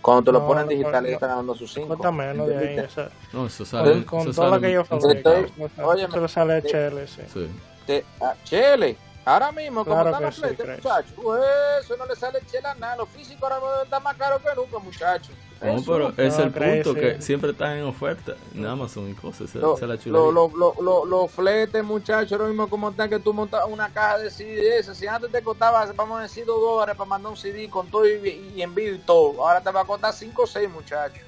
Cuando 0.01 0.23
te 0.23 0.31
lo 0.33 0.39
No, 0.41 0.47
ponen 0.47 0.67
digital, 0.67 0.91
no, 0.91 0.99
ellos 1.07 1.13
están 1.13 1.29
dando 1.29 1.55
sus 1.55 1.73
5. 1.73 1.87
Cuesta 1.87 2.11
menos 2.11 2.45
de 2.49 2.57
ahí, 2.57 2.77
esa- 2.79 3.09
No, 3.31 3.45
eso 3.47 3.59
con, 3.59 3.65
sale. 3.65 4.05
con 4.05 4.19
eso 4.27 4.31
todo 4.33 4.51
lo 4.55 4.59
que. 4.59 4.77
Estoy- 4.77 5.53
eso- 5.57 5.87
óyeme, 5.87 6.07
eso 6.09 6.19
le 6.19 6.27
sale 6.27 6.61
te- 6.61 6.67
HL, 6.67 7.07
sí. 7.07 7.21
sí. 7.33 7.47
Te- 7.87 8.05
ah, 8.19 8.33
chele, 8.43 8.97
ahora 9.25 9.51
mismo, 9.51 9.83
como 9.83 9.95
Claro 9.95 10.09
están 10.09 10.23
los 10.23 10.35
sí, 10.35 10.41
fletes, 10.41 10.67
muchachos, 10.83 11.11
pues, 11.21 11.41
eso 11.81 11.97
no 11.97 12.05
le 12.05 12.15
sale 12.15 12.39
chela 12.51 12.75
nada. 12.75 12.97
Lo 12.97 13.05
físico 13.05 13.45
ahora 13.45 13.55
mismo 13.57 13.83
está 13.83 13.99
más 13.99 14.15
caro 14.17 14.39
que 14.39 14.49
nunca, 14.55 14.79
muchachos. 14.79 15.35
No, 15.61 15.81
pero 15.85 16.09
es 16.17 16.37
No, 16.37 16.43
el 16.43 16.51
punto 16.51 16.93
sí. 16.93 16.99
que 16.99 17.21
siempre 17.21 17.51
están 17.51 17.77
en 17.77 17.85
oferta 17.85 18.33
en 18.53 18.65
Amazon 18.65 19.09
y 19.09 19.13
cosas. 19.13 19.47
Esa, 19.55 19.59
Lo- 19.59 20.29
lo- 20.29 20.31
lo- 20.33 20.49
lo- 20.49 20.75
lo- 20.81 21.05
Los 21.05 21.31
fletes, 21.31 21.81
muchachos, 21.85 22.37
lo 22.37 22.47
mismo 22.47 22.67
como 22.69 22.89
están 22.89 23.09
que 23.09 23.17
tú 23.19 23.33
montas 23.33 23.63
una 23.69 23.87
caja 23.87 24.17
de 24.17 24.29
CD. 24.29 24.83
Si 24.83 25.07
antes 25.07 25.31
te 25.31 25.41
costaba, 25.41 25.85
vamos 25.95 26.19
a 26.19 26.23
decir, 26.23 26.45
dos 26.45 26.59
dólares 26.59 26.97
para 26.97 27.09
mandar 27.09 27.31
un 27.31 27.37
CD 27.37 27.69
con 27.69 27.87
todo 27.89 28.05
y, 28.05 28.51
y 28.55 28.61
envío 28.61 28.93
y 28.93 28.99
todo. 28.99 29.47
Ahora 29.47 29.61
te 29.61 29.71
va 29.71 29.81
a 29.81 29.85
costar 29.85 30.11
5 30.13 30.41
o 30.43 30.47
6, 30.47 30.69
muchachos. 30.69 31.19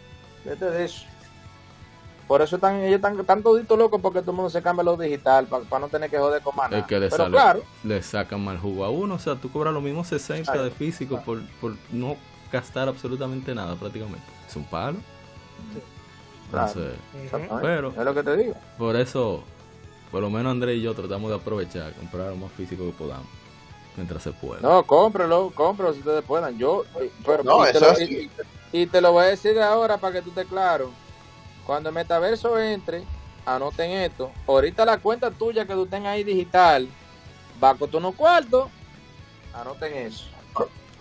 Vete 0.43 0.65
de 0.65 0.83
eso. 0.83 1.05
Por 2.27 2.41
eso 2.41 2.55
están, 2.55 2.77
ellos 2.81 2.95
están, 2.95 3.19
están 3.19 3.43
toditos 3.43 3.77
locos 3.77 4.01
porque 4.01 4.21
todo 4.21 4.31
el 4.31 4.37
mundo 4.37 4.49
se 4.49 4.61
cambia 4.61 4.81
a 4.81 4.85
lo 4.85 4.97
digital 4.97 5.45
para 5.45 5.79
no 5.79 5.87
tener 5.89 6.09
que 6.09 6.17
joder 6.17 6.41
con 6.41 6.55
más 6.55 6.71
Es 6.71 6.85
que 6.85 6.99
le, 6.99 7.07
Pero 7.09 7.23
sale- 7.25 7.31
claro, 7.35 7.61
le 7.83 8.01
sacan 8.01 8.43
mal 8.43 8.57
jugo 8.57 8.83
a 8.83 8.89
uno. 8.89 9.15
O 9.15 9.19
sea, 9.19 9.35
tú 9.35 9.51
cobras 9.51 9.73
lo 9.73 9.81
mismo 9.81 10.03
60 10.03 10.51
de 10.63 10.71
físico 10.71 11.21
por, 11.23 11.41
por 11.61 11.73
no 11.91 12.15
gastar 12.51 12.87
absolutamente 12.87 13.53
nada 13.53 13.75
prácticamente. 13.75 14.25
Es 14.47 14.55
un 14.55 14.63
palo. 14.65 14.97
Claro. 16.51 16.81
Entonces, 17.13 17.49
pero 17.61 17.89
es 17.89 18.05
lo 18.05 18.13
que 18.13 18.23
te 18.23 18.37
digo. 18.37 18.55
por 18.77 18.95
eso, 18.95 19.43
por 20.11 20.21
lo 20.21 20.29
menos 20.29 20.51
André 20.51 20.75
y 20.75 20.81
yo 20.81 20.93
tratamos 20.93 21.29
de 21.29 21.37
aprovechar, 21.37 21.93
comprar 21.93 22.29
lo 22.29 22.37
más 22.37 22.51
físico 22.53 22.85
que 22.85 22.91
podamos. 22.91 23.27
Mientras 23.97 24.23
se 24.23 24.31
pueda. 24.31 24.61
No, 24.61 24.83
cómprelo, 24.83 25.51
cómprelo 25.55 25.93
si 25.93 25.99
ustedes 25.99 26.23
puedan. 26.23 26.57
Yo, 26.57 26.83
pero, 27.25 27.43
No, 27.43 27.61
y, 27.67 27.71
te 27.71 27.77
eso 27.77 27.85
lo, 27.85 27.91
es- 27.93 28.09
y- 28.11 28.29
y 28.73 28.87
te 28.87 28.99
lo 28.99 29.11
voy 29.13 29.23
a 29.25 29.27
decir 29.27 29.57
ahora 29.59 29.97
para 29.97 30.13
que 30.15 30.21
tú 30.21 30.29
estés 30.29 30.47
claro. 30.47 30.89
Cuando 31.65 31.89
el 31.89 31.95
metaverso 31.95 32.59
entre, 32.59 33.03
anoten 33.45 33.91
esto. 33.91 34.31
Ahorita 34.47 34.85
la 34.85 34.97
cuenta 34.97 35.31
tuya 35.31 35.65
que 35.65 35.73
tú 35.73 35.85
tengas 35.85 36.13
ahí 36.13 36.23
digital 36.23 36.87
va 37.63 37.71
a 37.71 37.75
costar 37.75 37.99
unos 37.99 38.15
cuartos. 38.15 38.69
Anoten 39.53 39.93
eso. 39.95 40.25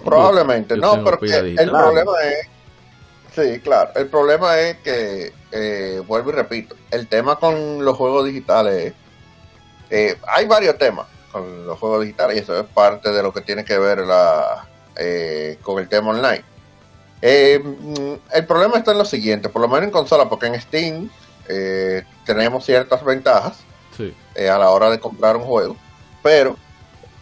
Probablemente, 0.04 0.74
Yo 0.76 0.96
no, 0.96 1.18
pila 1.18 1.38
el 1.38 1.70
problema 1.70 2.12
es, 2.24 2.48
sí, 3.34 3.60
claro, 3.60 3.92
el 3.94 4.08
problema 4.08 4.58
es 4.58 4.76
que, 4.78 5.32
eh, 5.52 6.02
vuelvo 6.06 6.30
y 6.30 6.32
repito, 6.34 6.74
el 6.90 7.06
tema 7.06 7.36
con 7.36 7.84
los 7.84 7.96
juegos 7.96 8.26
digitales, 8.26 8.92
eh, 9.90 10.18
hay 10.26 10.46
varios 10.46 10.76
temas 10.76 11.06
con 11.30 11.66
los 11.66 11.78
juegos 11.78 12.02
digitales 12.02 12.36
y 12.36 12.40
eso 12.40 12.58
es 12.58 12.66
parte 12.66 13.12
de 13.12 13.22
lo 13.22 13.32
que 13.32 13.40
tiene 13.40 13.64
que 13.64 13.78
ver 13.78 14.00
la, 14.00 14.68
eh, 14.96 15.58
con 15.62 15.78
el 15.78 15.88
tema 15.88 16.10
online. 16.10 16.44
Eh, 17.26 17.58
mm, 17.58 18.34
el 18.34 18.46
problema 18.46 18.76
está 18.76 18.92
en 18.92 18.98
lo 18.98 19.06
siguiente, 19.06 19.48
por 19.48 19.62
lo 19.62 19.68
menos 19.68 19.84
en 19.84 19.90
consola, 19.90 20.28
porque 20.28 20.44
en 20.44 20.60
Steam 20.60 21.08
eh, 21.48 22.04
tenemos 22.26 22.66
ciertas 22.66 23.02
ventajas 23.02 23.60
eh, 24.34 24.50
a 24.50 24.58
la 24.58 24.68
hora 24.68 24.90
de 24.90 25.00
comprar 25.00 25.34
un 25.34 25.44
juego, 25.44 25.74
pero 26.22 26.58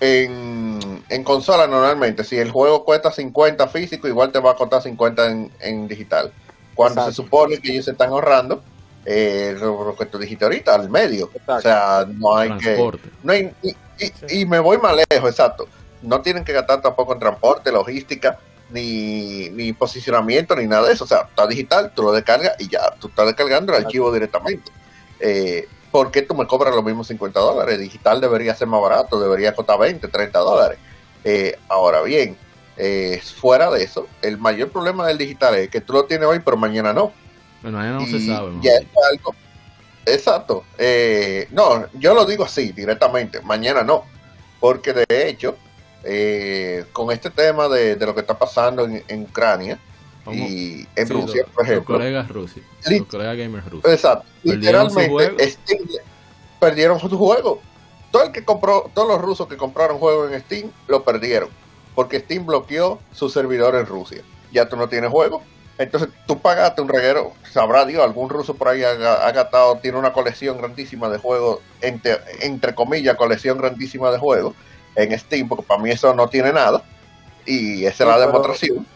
en, 0.00 1.04
en, 1.08 1.22
consola 1.22 1.68
normalmente, 1.68 2.24
si 2.24 2.36
el 2.36 2.50
juego 2.50 2.84
cuesta 2.84 3.12
50 3.12 3.68
físico, 3.68 4.08
igual 4.08 4.32
te 4.32 4.40
va 4.40 4.50
a 4.50 4.56
costar 4.56 4.82
50 4.82 5.30
en, 5.30 5.52
en 5.60 5.86
digital. 5.86 6.32
Cuando 6.74 7.06
se 7.06 7.12
supone 7.12 7.60
que 7.60 7.70
ellos 7.70 7.84
se 7.84 7.92
están 7.92 8.08
ahorrando 8.10 8.60
eh, 9.04 9.54
lo, 9.56 9.94
que 9.94 10.06
tú 10.06 10.18
dijiste 10.18 10.44
ahorita, 10.44 10.74
al 10.74 10.90
medio. 10.90 11.30
O 11.46 11.60
sea, 11.60 12.04
no 12.08 12.36
hay 12.36 12.58
que... 12.58 12.76
No 13.22 13.32
hay, 13.32 13.54
y, 13.62 14.40
y, 14.40 14.46
me 14.46 14.58
voy 14.58 14.78
más 14.78 14.96
lejos, 15.08 15.30
exacto. 15.30 15.68
No 16.02 16.22
tienen 16.22 16.44
que 16.44 16.52
gastar 16.52 16.82
tampoco 16.82 17.12
en 17.12 17.20
transporte, 17.20 17.70
logística, 17.70 18.40
ni, 18.72 19.50
ni 19.50 19.72
posicionamiento, 19.72 20.56
ni 20.56 20.66
nada 20.66 20.88
de 20.88 20.94
eso. 20.94 21.04
O 21.04 21.06
sea, 21.06 21.22
está 21.28 21.46
digital, 21.46 21.92
tú 21.94 22.02
lo 22.02 22.12
descargas 22.12 22.54
y 22.58 22.68
ya, 22.68 22.90
tú 22.98 23.08
estás 23.08 23.26
descargando 23.26 23.74
el 23.74 23.84
archivo 23.84 24.12
directamente. 24.12 24.70
Eh, 25.20 25.68
¿Por 25.90 26.10
qué 26.10 26.22
tú 26.22 26.34
me 26.34 26.46
cobras 26.46 26.74
los 26.74 26.84
mismos 26.84 27.06
50 27.06 27.38
dólares? 27.38 27.78
Digital 27.78 28.20
debería 28.20 28.54
ser 28.54 28.66
más 28.66 28.80
barato, 28.80 29.20
debería 29.20 29.54
costar 29.54 29.78
20, 29.78 30.08
30 30.08 30.38
dólares. 30.38 30.78
Eh, 31.22 31.58
ahora 31.68 32.02
bien, 32.02 32.36
eh, 32.76 33.20
fuera 33.36 33.70
de 33.70 33.84
eso, 33.84 34.08
el 34.22 34.38
mayor 34.38 34.70
problema 34.70 35.06
del 35.06 35.18
digital 35.18 35.54
es 35.56 35.68
que 35.68 35.80
tú 35.80 35.92
lo 35.92 36.04
tienes 36.06 36.26
hoy, 36.26 36.40
pero 36.40 36.56
mañana 36.56 36.92
no. 36.92 37.12
Bueno, 37.60 37.78
mañana 37.78 38.00
no 38.00 38.06
se 38.06 38.26
sabe. 38.26 38.52
algo, 39.10 39.34
exacto. 40.06 40.64
Eh, 40.78 41.46
no, 41.50 41.86
yo 41.92 42.14
lo 42.14 42.24
digo 42.24 42.44
así, 42.44 42.72
directamente. 42.72 43.40
Mañana 43.42 43.82
no. 43.82 44.04
Porque 44.58 44.92
de 44.92 45.28
hecho, 45.28 45.56
eh, 46.04 46.84
con 46.92 47.10
este 47.12 47.30
tema 47.30 47.68
de, 47.68 47.96
lo 47.96 48.14
que 48.14 48.20
está 48.20 48.38
pasando 48.38 48.84
en, 48.86 49.22
Ucrania 49.22 49.78
y 50.30 50.86
en 50.96 51.08
Rusia, 51.08 51.44
por 51.52 51.64
ejemplo. 51.64 51.94
Los 51.94 52.02
colegas 52.02 52.28
rusos. 52.28 52.62
Los 52.88 53.06
colegas 53.06 53.36
gamers 53.36 53.70
rusos. 53.70 53.92
Exacto. 53.92 54.26
Literalmente, 54.42 55.56
perdieron 56.60 56.98
su 56.98 57.16
juego. 57.16 57.60
Todo 58.10 58.24
el 58.24 58.32
que 58.32 58.44
compró, 58.44 58.90
todos 58.94 59.08
los 59.08 59.20
rusos 59.20 59.48
que 59.48 59.56
compraron 59.56 59.98
juegos 59.98 60.32
en 60.32 60.40
Steam 60.40 60.70
lo 60.86 61.02
perdieron. 61.02 61.48
Porque 61.94 62.20
Steam 62.20 62.46
bloqueó 62.46 63.00
su 63.12 63.28
servidor 63.28 63.74
en 63.74 63.86
Rusia. 63.86 64.22
Ya 64.52 64.68
tú 64.68 64.76
no 64.76 64.88
tienes 64.88 65.10
juego. 65.10 65.42
Entonces 65.78 66.10
tú 66.26 66.38
pagaste 66.38 66.82
un 66.82 66.88
reguero, 66.88 67.32
sabrá 67.50 67.84
Dios, 67.84 68.04
algún 68.04 68.28
ruso 68.28 68.54
por 68.54 68.68
ahí 68.68 68.84
ha, 68.84 69.32
gastado, 69.32 69.78
tiene 69.78 69.98
una 69.98 70.12
colección 70.12 70.58
grandísima 70.58 71.08
de 71.08 71.18
juegos, 71.18 71.60
entre, 71.80 72.18
entre 72.40 72.74
comillas, 72.74 73.16
colección 73.16 73.58
grandísima 73.58 74.10
de 74.10 74.18
juegos 74.18 74.54
en 74.94 75.18
Steam, 75.18 75.48
porque 75.48 75.64
para 75.64 75.82
mí 75.82 75.90
eso 75.90 76.14
no 76.14 76.28
tiene 76.28 76.52
nada. 76.52 76.82
Y 77.44 77.84
esa 77.84 78.04
es 78.04 78.10
la 78.10 78.26
demostración. 78.26 78.86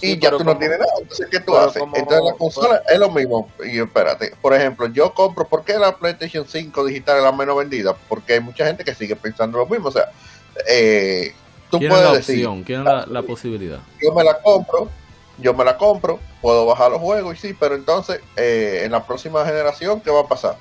y 0.00 0.18
ya 0.18 0.30
tú 0.30 0.44
no 0.44 0.56
tienes 0.56 0.78
nada. 0.78 0.92
Entonces, 1.00 1.28
¿qué 1.30 1.40
tú 1.40 1.56
haces? 1.56 1.82
Entonces, 1.82 2.24
la 2.24 2.34
consola 2.36 2.82
es 2.88 2.98
lo 2.98 3.10
mismo. 3.10 3.48
Y 3.64 3.78
espérate, 3.78 4.34
por 4.40 4.54
ejemplo, 4.54 4.86
yo 4.88 5.12
compro, 5.12 5.46
¿por 5.46 5.64
qué 5.64 5.78
la 5.78 5.96
PlayStation 5.96 6.46
5 6.46 6.84
digital 6.84 7.18
es 7.18 7.24
la 7.24 7.32
menos 7.32 7.56
vendida? 7.56 7.94
Porque 8.08 8.34
hay 8.34 8.40
mucha 8.40 8.66
gente 8.66 8.84
que 8.84 8.94
sigue 8.94 9.16
pensando 9.16 9.58
lo 9.58 9.66
mismo. 9.66 9.88
O 9.88 9.92
sea, 9.92 10.10
eh, 10.68 11.34
tú 11.70 11.78
puedes 11.78 12.04
la 12.04 12.12
decir. 12.12 12.46
Opción, 12.46 12.84
la, 12.84 13.06
la 13.06 13.22
posibilidad. 13.22 13.78
Yo 14.00 14.12
me 14.14 14.24
la 14.24 14.38
compro, 14.40 14.88
yo 15.38 15.54
me 15.54 15.64
la 15.64 15.76
compro, 15.76 16.20
puedo 16.40 16.66
bajar 16.66 16.90
los 16.90 17.00
juegos 17.00 17.36
y 17.36 17.48
sí, 17.48 17.56
pero 17.58 17.74
entonces, 17.74 18.20
eh, 18.36 18.82
en 18.84 18.92
la 18.92 19.06
próxima 19.06 19.44
generación, 19.44 20.00
¿qué 20.00 20.10
va 20.10 20.20
a 20.20 20.28
pasar? 20.28 20.56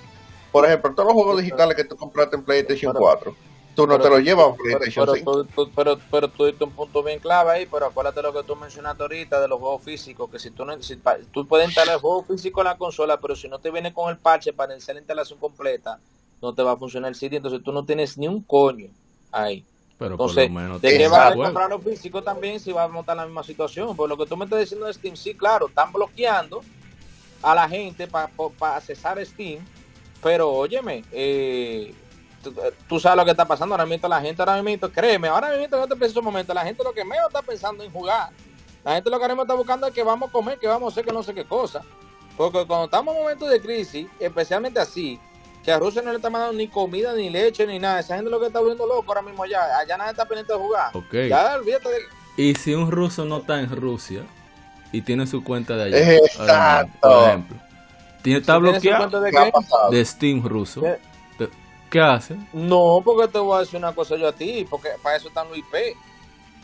Por 0.51 0.65
ejemplo, 0.65 0.93
todos 0.93 1.07
los 1.07 1.13
juegos 1.13 1.41
digitales 1.41 1.75
que 1.75 1.83
tú 1.83 1.95
compraste 1.95 2.35
en 2.35 2.43
PlayStation 2.43 2.93
4 2.93 3.35
tú 3.75 3.87
no 3.87 3.99
te 3.99 4.09
lo 4.09 4.19
llevas 4.19 4.55
PlayStation 4.57 5.05
pero, 5.05 5.43
5. 5.45 5.69
Pero, 5.75 5.97
pero, 6.11 6.27
tú 6.29 6.45
diste 6.45 6.63
un 6.63 6.71
punto 6.71 7.03
bien 7.03 7.19
clave 7.19 7.51
ahí, 7.51 7.65
pero 7.65 7.87
acuérdate 7.87 8.21
lo 8.21 8.33
que 8.33 8.43
tú 8.43 8.55
mencionaste 8.55 9.03
ahorita 9.03 9.41
de 9.41 9.47
los 9.47 9.59
juegos 9.59 9.83
físicos, 9.83 10.29
que 10.29 10.39
si 10.39 10.51
tú 10.51 10.65
no, 10.65 10.81
si, 10.81 10.99
tú 11.31 11.47
puedes 11.47 11.67
instalar 11.67 11.95
el 11.95 12.01
juego 12.01 12.23
físico 12.23 12.61
en 12.61 12.65
la 12.65 12.77
consola, 12.77 13.19
pero 13.19 13.35
si 13.35 13.47
no 13.47 13.59
te 13.59 13.71
viene 13.71 13.93
con 13.93 14.09
el 14.09 14.17
parche 14.17 14.53
para 14.53 14.73
iniciar 14.73 14.95
la 14.95 15.01
instalación 15.01 15.39
completa, 15.39 15.99
no 16.41 16.53
te 16.53 16.61
va 16.61 16.73
a 16.73 16.77
funcionar 16.77 17.09
el 17.09 17.15
sitio, 17.15 17.37
entonces 17.37 17.63
tú 17.63 17.71
no 17.71 17.85
tienes 17.85 18.17
ni 18.17 18.27
un 18.27 18.41
coño 18.41 18.89
ahí. 19.31 19.65
Pero 19.97 20.15
Entonces, 20.15 20.47
por 20.47 20.53
lo 20.55 20.59
menos 20.59 20.81
¿de 20.81 20.97
qué 20.97 21.07
va 21.07 21.27
a 21.27 21.33
comprar 21.35 21.69
los 21.69 21.83
físicos 21.83 22.23
también 22.23 22.59
si 22.59 22.71
va 22.71 22.83
a 22.83 22.87
montar 22.87 23.15
la 23.15 23.25
misma 23.25 23.43
situación? 23.43 23.95
Por 23.95 24.09
lo 24.09 24.17
que 24.17 24.25
tú 24.25 24.35
me 24.35 24.45
estás 24.45 24.59
diciendo 24.59 24.85
de 24.85 24.93
Steam, 24.93 25.15
sí, 25.15 25.33
claro, 25.33 25.67
están 25.67 25.91
bloqueando 25.93 26.61
a 27.41 27.55
la 27.55 27.69
gente 27.69 28.07
para 28.07 28.29
pa, 28.57 28.77
accesar 28.77 29.23
Steam, 29.25 29.63
pero 30.21 30.49
óyeme, 30.49 31.03
eh, 31.11 31.93
tú, 32.87 32.99
sabes 32.99 33.17
lo 33.17 33.25
que 33.25 33.31
está 33.31 33.45
pasando 33.45 33.75
ahora 33.75 33.85
mismo 33.85 34.07
la 34.07 34.21
gente 34.21 34.41
ahora 34.41 34.61
mismo 34.61 34.89
créeme 34.89 35.27
ahora 35.27 35.49
mismo 35.49 35.77
en 35.77 35.83
este 35.83 35.95
preciso 35.95 36.21
momento 36.21 36.53
la 36.53 36.63
gente 36.63 36.83
lo 36.83 36.93
que 36.93 37.03
menos 37.03 37.27
está 37.27 37.41
pensando 37.41 37.83
en 37.83 37.91
jugar 37.91 38.29
la 38.83 38.95
gente 38.95 39.09
lo 39.09 39.17
que 39.17 39.23
ahora 39.23 39.33
mismo 39.33 39.43
está 39.43 39.53
buscando 39.53 39.87
es 39.87 39.93
que 39.93 40.03
vamos 40.03 40.29
a 40.29 40.31
comer 40.31 40.59
que 40.59 40.67
vamos 40.67 40.87
a 40.87 40.91
hacer 40.91 41.05
que 41.05 41.11
no 41.11 41.23
sé 41.23 41.33
qué 41.33 41.45
cosa 41.45 41.81
porque 42.35 42.65
cuando 42.65 42.85
estamos 42.85 43.15
en 43.15 43.21
momentos 43.21 43.49
de 43.49 43.61
crisis 43.61 44.07
especialmente 44.19 44.79
así 44.79 45.19
que 45.63 45.71
a 45.71 45.79
Rusia 45.79 46.01
no 46.01 46.11
le 46.11 46.17
está 46.17 46.29
mandando 46.29 46.57
ni 46.57 46.67
comida 46.67 47.13
ni 47.13 47.29
leche 47.29 47.65
ni 47.65 47.79
nada 47.79 47.99
esa 47.99 48.15
gente 48.15 48.29
lo 48.29 48.39
que 48.39 48.47
está 48.47 48.59
volviendo 48.59 48.85
loco 48.85 49.05
ahora 49.07 49.21
mismo 49.21 49.43
allá 49.43 49.77
allá 49.77 49.97
nadie 49.97 50.11
está 50.11 50.25
pendiente 50.25 50.53
de 50.53 50.59
jugar 50.59 50.95
okay. 50.95 51.29
ya 51.29 51.55
olvídate 51.55 51.89
de... 51.89 51.99
y 52.37 52.55
si 52.55 52.73
un 52.73 52.91
ruso 52.91 53.23
no 53.25 53.37
está 53.37 53.59
en 53.59 53.73
Rusia 53.75 54.23
y 54.91 55.01
tiene 55.01 55.25
su 55.27 55.43
cuenta 55.43 55.75
de 55.75 55.83
allá 55.83 56.13
Exacto. 56.15 56.97
por 57.01 57.27
ejemplo 57.27 57.57
tiene, 58.21 58.39
está 58.39 58.57
bloqueado 58.57 59.21
de, 59.21 59.31
de, 59.91 60.05
Steam 60.05 60.45
ruso 60.45 60.81
¿Qué 60.81 61.12
hace? 62.01 62.35
No, 62.53 63.01
porque 63.03 63.27
te 63.27 63.39
voy 63.39 63.57
a 63.57 63.59
decir 63.61 63.77
una 63.77 63.93
cosa 63.93 64.15
yo 64.15 64.27
a 64.27 64.31
ti, 64.31 64.65
porque 64.69 64.89
para 65.01 65.17
eso 65.17 65.27
están 65.27 65.47
los 65.49 65.57
IP. 65.57 65.95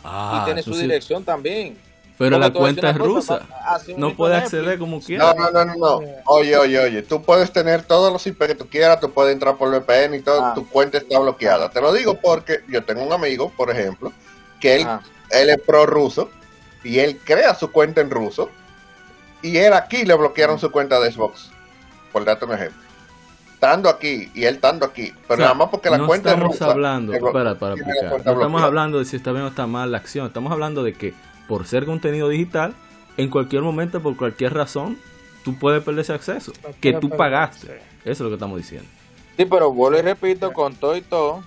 Ah, 0.04 0.40
y 0.42 0.46
tiene 0.46 0.64
su 0.64 0.76
dirección 0.76 1.24
también. 1.24 1.78
Pero 2.18 2.38
la 2.38 2.52
cuenta 2.52 2.90
es 2.90 2.98
rusa. 2.98 3.48
no 3.96 4.14
puede 4.16 4.36
acceder 4.36 4.78
como 4.78 5.00
quiera. 5.00 5.34
No, 5.34 5.52
no, 5.52 5.66
no, 5.66 5.76
no, 5.76 6.02
Oye, 6.26 6.58
oye, 6.58 6.78
oye. 6.78 7.02
Tú 7.02 7.22
puedes 7.22 7.52
tener 7.54 7.84
todos 7.84 8.12
los 8.12 8.28
IP 8.28 8.40
que 8.46 8.56
tú 8.56 8.68
quieras. 8.68 9.00
Tú 9.00 9.12
puedes 9.12 9.34
entrar 9.34 9.56
por 9.56 9.70
VPN 9.70 10.16
y 10.16 10.22
todo. 10.22 10.44
Ah. 10.44 10.54
Tu 10.54 10.68
cuenta 10.68 10.98
está 10.98 11.18
bloqueada. 11.18 11.70
Te 11.70 11.80
lo 11.80 11.94
digo 11.94 12.16
porque 12.16 12.60
yo 12.68 12.84
tengo 12.84 13.04
un 13.04 13.14
amigo, 13.14 13.54
por 13.56 13.72
ejemplo, 13.72 14.12
que 14.60 14.76
él, 14.76 14.84
ah. 14.86 15.02
él 15.32 15.50
es 15.50 15.62
pro 15.62 15.86
ruso 15.86 16.30
y 16.84 17.00
él 17.00 17.20
crea 17.24 17.56
su 17.56 17.72
cuenta 17.72 18.02
en 18.02 18.10
ruso. 18.10 18.50
Y 19.42 19.58
él 19.58 19.72
aquí 19.72 20.04
le 20.04 20.14
bloquearon 20.16 20.60
su 20.60 20.70
cuenta 20.72 21.00
de 21.00 21.14
Xbox. 21.14 21.50
Por 22.12 22.26
darte 22.26 22.44
un 22.44 22.54
ejemplo 22.54 22.89
estando 23.60 23.90
aquí 23.90 24.32
y 24.34 24.46
él 24.46 24.56
estando 24.56 24.86
aquí, 24.86 25.12
pero 25.28 25.42
nada 25.42 25.54
más 25.54 25.68
porque 25.68 25.90
la 25.90 26.06
cuenta 26.06 26.32
estamos 26.32 26.62
hablando, 26.62 27.12
para, 27.34 27.60
para 27.60 27.76
explicar, 27.76 28.26
no 28.26 28.32
estamos 28.32 28.62
hablando 28.64 29.00
de 29.00 29.06
si 29.06 29.18
está 29.18 29.34
bien 29.34 29.44
o 29.44 29.50
está 29.50 29.68
mal 29.68 29.92
la 29.92 29.98
acción, 29.98 30.28
estamos 30.28 30.54
hablando 30.54 30.82
de 30.82 30.94
que 30.94 31.14
por 31.46 31.68
ser 31.68 31.86
contenido 31.86 32.30
digital, 32.30 32.74
en 33.18 33.30
cualquier 33.30 33.62
momento, 33.62 34.02
por 34.02 34.16
cualquier 34.16 34.54
razón, 34.54 34.98
tú 35.44 35.56
puedes 35.60 35.84
perder 35.84 36.04
ese 36.04 36.14
acceso 36.14 36.54
que 36.80 36.94
tú 36.94 37.10
pagaste. 37.10 37.82
Eso 38.06 38.12
es 38.12 38.20
lo 38.22 38.30
que 38.30 38.36
estamos 38.36 38.58
diciendo. 38.58 38.88
Sí, 39.36 39.44
pero 39.44 39.74
vuelvo 39.74 40.00
y 40.00 40.04
repito, 40.04 40.54
con 40.54 40.74
todo 40.76 40.96
y 40.96 41.02
todo, 41.02 41.44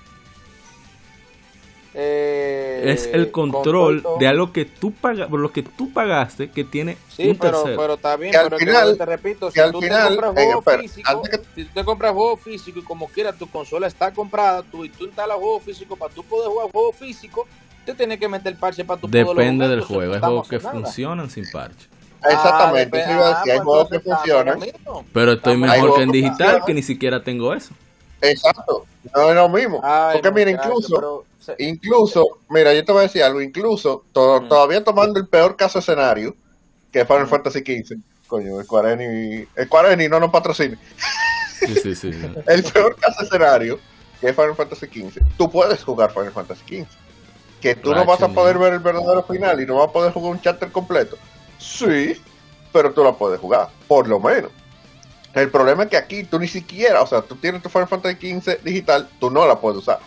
eh, 1.95 2.85
es 2.87 3.07
el 3.13 3.31
control 3.31 4.03
de 4.19 4.27
algo 4.27 4.53
que 4.53 4.65
tú 4.65 4.93
pagas, 4.93 5.29
por 5.29 5.41
lo 5.41 5.53
que 5.53 5.63
tú 5.63 5.93
pagaste, 5.93 6.51
que 6.51 6.65
tiene 6.65 6.97
sí, 7.09 7.29
un 7.29 7.37
pero, 7.37 7.65
pero 7.65 7.95
está 7.95 8.17
bien, 8.17 8.33
pero 8.33 8.59
final, 8.59 8.97
te 8.97 9.05
repito, 9.05 9.51
si 9.51 9.61
tú 9.71 9.81
te 9.81 9.89
compras 9.91 10.33
juego 10.33 10.63
físico, 10.63 11.23
si 11.55 11.65
tú 11.65 11.71
te 11.75 11.85
compras 11.85 12.13
juego 12.13 12.37
físico 12.39 12.79
y 12.79 12.83
como 12.83 13.09
quiera 13.09 13.33
tu 13.33 13.47
consola 13.47 13.87
está 13.87 14.11
comprada, 14.13 14.63
tú 14.63 14.85
y 14.85 14.89
tú 14.89 15.05
instalas 15.05 15.37
juego 15.37 15.61
físico 15.61 15.97
para 15.97 16.15
tú 16.15 16.25
poder 16.25 16.49
jugar 16.51 16.71
juego 16.71 16.93
físico, 16.93 17.47
te 17.85 17.95
tienes 17.95 18.19
que 18.19 18.29
meter 18.29 18.57
parche 18.57 18.85
para 18.85 18.99
tu 18.99 19.09
Depende 19.09 19.69
del 19.69 19.83
juego, 19.83 20.15
hay 20.15 20.21
juegos 20.21 20.49
que 20.49 20.61
funcionan 20.61 21.29
sin 21.29 21.45
parche. 21.51 21.89
Exactamente, 22.25 23.03
ah, 23.03 23.43
hay 23.45 23.59
juegos 23.59 23.89
que 23.91 24.01
funcionan. 24.01 24.61
Pero 25.13 25.33
estoy 25.33 25.57
mejor 25.57 25.97
que 25.97 26.03
en 26.03 26.11
digital, 26.11 26.63
que 26.65 26.73
ni 26.73 26.83
siquiera 26.83 27.23
tengo 27.23 27.53
eso. 27.53 27.75
Exacto, 28.23 28.87
no 29.15 29.31
es 29.31 29.35
lo 29.35 29.49
mismo. 29.49 29.83
Porque 30.13 30.31
mira, 30.31 30.51
incluso, 30.53 31.25
incluso, 31.59 32.39
mira, 32.49 32.73
yo 32.73 32.85
te 32.85 32.93
voy 32.93 33.01
a 33.01 33.03
decir 33.03 33.23
algo, 33.23 33.41
incluso 33.43 34.05
todavía 34.13 34.83
tomando 34.85 35.19
el 35.19 35.27
peor 35.27 35.57
caso 35.57 35.81
escenario, 35.81 36.35
que 36.91 37.01
es 37.01 37.07
Final 37.07 37.27
Fantasy 37.27 37.61
XV. 37.61 37.99
Coño, 38.29 38.61
el 38.61 38.67
Quareni, 38.67 39.47
el 39.57 39.69
Quareni 39.69 40.09
no 40.09 40.21
nos 40.21 40.31
patrocina. 40.31 40.79
Sí, 41.59 41.75
sí, 41.75 41.95
sí, 41.95 42.11
el 42.47 42.63
peor 42.65 42.97
caso 42.97 43.23
escenario, 43.23 43.79
que 44.21 44.29
es 44.29 44.37
Final 44.37 44.55
Fantasy 44.55 44.87
XV. 44.87 45.21
Tú 45.37 45.51
puedes 45.51 45.83
jugar 45.83 46.13
Final 46.13 46.33
Fantasy 46.33 46.63
XV. 46.67 46.87
Que 47.61 47.75
tú 47.77 47.95
no 47.95 48.05
vas 48.05 48.23
a 48.23 48.29
poder 48.29 48.59
ver 48.59 48.73
el 48.73 48.81
verdadero 48.81 49.23
final 49.23 49.61
y 49.61 49.67
no 49.67 49.77
vas 49.77 49.89
a 49.89 49.93
poder 49.93 50.13
jugar 50.13 50.33
un 50.33 50.41
chapter 50.41 50.73
completo. 50.73 51.17
Sí, 51.59 52.21
pero 52.73 52.93
tú 52.93 53.05
la 53.05 53.13
puedes 53.13 53.39
jugar, 53.39 53.69
por 53.87 54.09
lo 54.09 54.19
menos. 54.19 54.51
El 55.35 55.51
problema 55.51 55.85
es 55.85 55.91
que 55.91 55.97
aquí 55.97 56.25
tú 56.25 56.39
ni 56.39 56.49
siquiera, 56.49 57.03
o 57.03 57.07
sea, 57.07 57.23
tú 57.23 57.37
tienes 57.37 57.63
tu 57.63 57.69
Final 57.69 57.89
Fantasy 57.89 58.41
XV 58.41 58.63
digital, 58.63 59.09
tú 59.19 59.31
no 59.31 59.47
la 59.47 59.59
puedes 59.59 59.79
usar. 59.79 59.99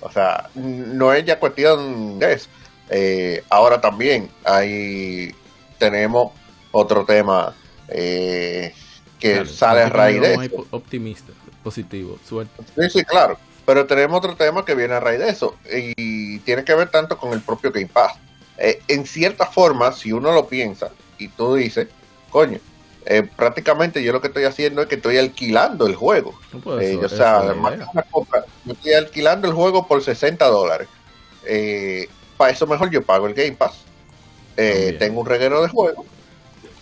O 0.00 0.10
sea, 0.10 0.50
no 0.54 1.12
es 1.12 1.24
ya 1.24 1.38
cuestión 1.38 2.18
de 2.18 2.32
eso. 2.32 2.48
Eh, 2.90 3.44
ahora 3.48 3.80
también 3.80 4.28
hay 4.44 5.34
tenemos 5.78 6.32
otro 6.70 7.04
tema 7.04 7.54
eh, 7.88 8.72
que 9.18 9.44
sale 9.46 9.82
a 9.82 9.88
raíz 9.88 10.20
de 10.20 10.34
eso. 10.34 10.66
Optimista, 10.70 11.32
positivo, 11.62 12.18
suerte. 12.26 12.62
Sí, 12.76 12.90
sí, 12.90 13.04
claro. 13.04 13.38
Pero 13.64 13.86
tenemos 13.86 14.18
otro 14.18 14.36
tema 14.36 14.64
que 14.64 14.74
viene 14.74 14.94
a 14.94 15.00
raíz 15.00 15.18
de 15.18 15.28
eso 15.28 15.56
y 15.72 16.38
tiene 16.40 16.64
que 16.64 16.74
ver 16.74 16.88
tanto 16.88 17.18
con 17.18 17.32
el 17.32 17.40
propio 17.40 17.72
Game 17.72 17.88
Pass. 17.88 18.14
eh, 18.58 18.80
en 18.88 19.06
cierta 19.06 19.46
forma, 19.46 19.92
si 19.92 20.12
uno 20.12 20.32
lo 20.32 20.46
piensa 20.46 20.90
y 21.18 21.28
tú 21.28 21.56
dices, 21.56 21.88
coño, 22.30 22.58
eh, 23.08 23.22
prácticamente 23.22 24.02
yo 24.02 24.12
lo 24.12 24.20
que 24.20 24.26
estoy 24.26 24.44
haciendo 24.44 24.82
es 24.82 24.88
que 24.88 24.96
estoy 24.96 25.16
alquilando 25.16 25.86
el 25.86 25.94
juego. 25.94 26.36
Eh, 26.80 26.98
o 27.02 27.08
sea, 27.08 27.54
yo 28.64 28.72
estoy 28.72 28.94
alquilando 28.94 29.46
el 29.46 29.54
juego 29.54 29.86
por 29.86 30.02
60 30.02 30.44
dólares. 30.46 30.88
para 32.36 32.50
eso 32.50 32.66
mejor 32.66 32.90
yo 32.90 33.02
pago 33.02 33.28
el 33.28 33.34
Game 33.34 33.52
Pass. 33.52 33.84
tengo 34.56 35.20
un 35.20 35.26
reguero 35.26 35.62
de 35.62 35.68
juego 35.68 36.04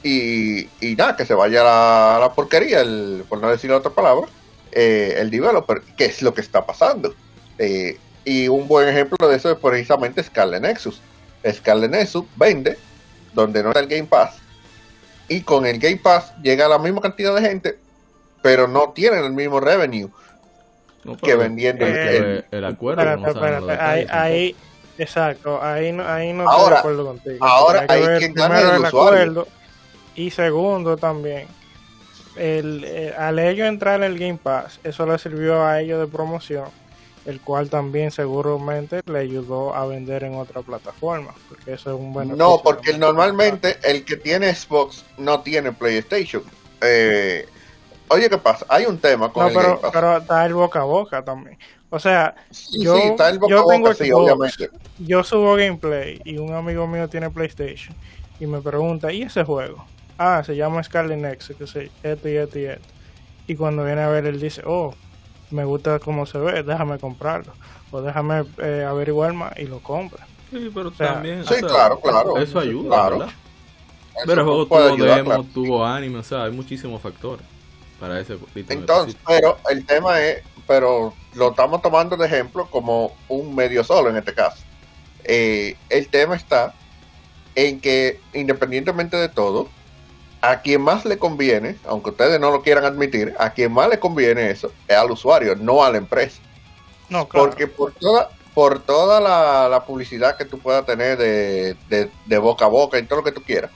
y, 0.02 0.68
y, 0.80 0.96
nada, 0.96 1.14
que 1.16 1.26
se 1.26 1.34
vaya 1.34 1.60
a 1.60 2.18
la, 2.18 2.32
porquería, 2.34 2.80
el, 2.80 3.24
por 3.28 3.40
no 3.40 3.50
decir 3.50 3.70
otra 3.72 3.90
palabra, 3.90 4.26
el 4.72 5.30
developer, 5.30 5.82
que 5.96 6.06
es 6.06 6.22
lo 6.22 6.32
que 6.32 6.40
está 6.40 6.64
pasando. 6.64 7.14
y 8.24 8.48
un 8.48 8.66
buen 8.66 8.88
ejemplo 8.88 9.28
de 9.28 9.36
eso 9.36 9.50
es 9.52 9.58
precisamente 9.58 10.22
Scarlet 10.22 10.62
Nexus. 10.62 11.02
Scarlet 11.46 11.90
Nexus 11.90 12.24
vende 12.36 12.78
donde 13.34 13.62
no 13.62 13.70
está 13.70 13.80
el 13.80 13.88
Game 13.88 14.04
Pass 14.04 14.43
y 15.28 15.42
con 15.42 15.66
el 15.66 15.78
Game 15.78 15.96
Pass 15.96 16.34
llega 16.42 16.68
la 16.68 16.78
misma 16.78 17.00
cantidad 17.00 17.34
de 17.34 17.40
gente, 17.40 17.78
pero 18.42 18.68
no 18.68 18.90
tienen 18.90 19.24
el 19.24 19.32
mismo 19.32 19.60
revenue 19.60 20.10
que 21.22 21.36
vendiendo 21.36 21.84
el, 21.86 22.44
el, 22.50 22.64
acuerdo. 22.64 23.02
ahí, 23.78 24.06
ahí, 24.10 24.56
exacto, 24.96 25.62
ahí 25.62 25.92
no, 25.92 26.06
ahí 26.06 26.32
no 26.32 26.50
estoy 26.50 26.70
de 26.70 26.78
acuerdo 26.78 27.06
contigo. 27.06 27.44
Ahora 27.44 27.86
hay, 27.88 28.18
que 28.18 28.30
primero 28.30 28.76
el, 28.76 28.84
acuerdo 28.84 29.48
y 30.14 30.30
segundo 30.30 30.96
también. 30.96 31.46
El, 32.36 32.82
eh, 32.84 33.14
al 33.16 33.38
ellos 33.38 33.68
entrar 33.68 34.02
en 34.02 34.04
el 34.04 34.18
Game 34.18 34.38
Pass, 34.42 34.80
eso 34.82 35.06
le 35.06 35.18
sirvió 35.18 35.64
a 35.64 35.80
ellos 35.80 36.00
de 36.00 36.06
promoción 36.08 36.64
el 37.24 37.40
cual 37.40 37.70
también 37.70 38.10
seguramente 38.10 39.00
le 39.06 39.20
ayudó 39.20 39.74
a 39.74 39.86
vender 39.86 40.24
en 40.24 40.34
otra 40.34 40.62
plataforma, 40.62 41.34
porque 41.48 41.72
eso 41.72 41.94
es 41.94 42.00
un 42.00 42.12
buen 42.12 42.36
No, 42.36 42.60
porque 42.62 42.96
normalmente 42.96 43.78
el 43.82 44.04
que 44.04 44.16
tiene 44.16 44.54
Xbox 44.54 45.04
no 45.16 45.40
tiene 45.40 45.72
PlayStation. 45.72 46.42
Eh, 46.80 47.46
oye, 48.08 48.28
¿qué 48.28 48.38
pasa? 48.38 48.66
Hay 48.68 48.84
un 48.84 48.98
tema 48.98 49.32
con 49.32 49.46
no, 49.46 49.52
pero, 49.58 49.80
pero 49.92 50.18
está 50.18 50.44
el 50.44 50.54
boca 50.54 50.80
a 50.80 50.84
boca 50.84 51.24
también. 51.24 51.58
O 51.90 51.98
sea, 51.98 52.34
yo, 52.72 53.16
yo 53.48 53.64
tengo 53.66 53.92
yo 54.98 55.22
subo 55.22 55.54
gameplay 55.54 56.20
y 56.24 56.38
un 56.38 56.52
amigo 56.52 56.86
mío 56.88 57.08
tiene 57.08 57.30
PlayStation 57.30 57.94
y 58.40 58.46
me 58.46 58.60
pregunta, 58.60 59.12
¿y 59.12 59.22
ese 59.22 59.44
juego? 59.44 59.84
Ah, 60.18 60.42
se 60.44 60.56
llama 60.56 60.82
Scarlet 60.82 61.18
Nexus, 61.18 61.56
que 61.56 61.66
sé, 61.66 61.90
esto 62.02 62.28
y 62.28 62.36
esto 62.36 62.58
y 62.58 62.64
esto. 62.66 62.88
Y 63.46 63.54
cuando 63.56 63.84
viene 63.84 64.02
a 64.02 64.08
ver, 64.08 64.26
él 64.26 64.40
dice, 64.40 64.62
oh, 64.66 64.94
me 65.50 65.64
gusta 65.64 65.98
cómo 65.98 66.26
se 66.26 66.38
ve, 66.38 66.62
déjame 66.62 66.98
comprarlo. 66.98 67.52
O 67.90 68.02
déjame 68.02 68.44
eh, 68.58 68.84
averiguar 68.88 69.32
más 69.32 69.56
y 69.58 69.66
lo 69.66 69.80
compra. 69.80 70.26
Sí, 70.50 70.70
pero 70.74 70.90
también. 70.90 71.44
Sí, 71.44 71.54
claro, 71.60 72.00
claro. 72.00 72.38
Eso 72.38 72.58
ayuda, 72.58 73.10
¿verdad? 73.10 73.28
pero 74.26 74.40
el 74.40 74.46
juego 74.46 74.66
tuvo 74.66 75.04
demo, 75.04 75.44
tuvo 75.52 75.84
anime, 75.84 76.18
o 76.18 76.22
sea, 76.22 76.44
hay 76.44 76.52
muchísimos 76.52 77.02
factores 77.02 77.44
para 77.98 78.20
ese 78.20 78.38
Entonces, 78.68 79.16
pero 79.26 79.58
el 79.70 79.84
tema 79.84 80.20
es, 80.20 80.42
pero 80.66 81.14
lo 81.34 81.50
estamos 81.50 81.82
tomando 81.82 82.16
de 82.16 82.26
ejemplo 82.26 82.66
como 82.70 83.14
un 83.28 83.54
medio 83.54 83.82
solo 83.82 84.10
en 84.10 84.16
este 84.16 84.34
caso. 84.34 84.62
Eh, 85.24 85.76
el 85.88 86.08
tema 86.08 86.36
está 86.36 86.74
en 87.54 87.80
que 87.80 88.20
independientemente 88.34 89.16
de 89.16 89.28
todo, 89.28 89.68
a 90.50 90.60
quien 90.60 90.80
más 90.80 91.04
le 91.04 91.18
conviene, 91.18 91.76
aunque 91.86 92.10
ustedes 92.10 92.38
no 92.40 92.50
lo 92.50 92.62
quieran 92.62 92.84
admitir, 92.84 93.34
a 93.38 93.50
quien 93.50 93.72
más 93.72 93.88
le 93.88 93.98
conviene 93.98 94.50
eso 94.50 94.72
es 94.86 94.96
al 94.96 95.10
usuario, 95.10 95.56
no 95.56 95.82
a 95.82 95.90
la 95.90 95.98
empresa. 95.98 96.40
No, 97.08 97.28
Porque 97.28 97.66
por 97.66 97.92
toda, 97.92 98.30
por 98.54 98.80
toda 98.80 99.20
la, 99.20 99.84
publicidad 99.86 100.36
que 100.36 100.44
tú 100.44 100.58
puedas 100.58 100.84
tener 100.84 101.18
de, 101.18 102.38
boca 102.38 102.64
a 102.64 102.68
boca 102.68 102.98
y 102.98 103.04
todo 103.04 103.20
lo 103.20 103.24
que 103.24 103.32
tú 103.32 103.42
quieras, 103.42 103.70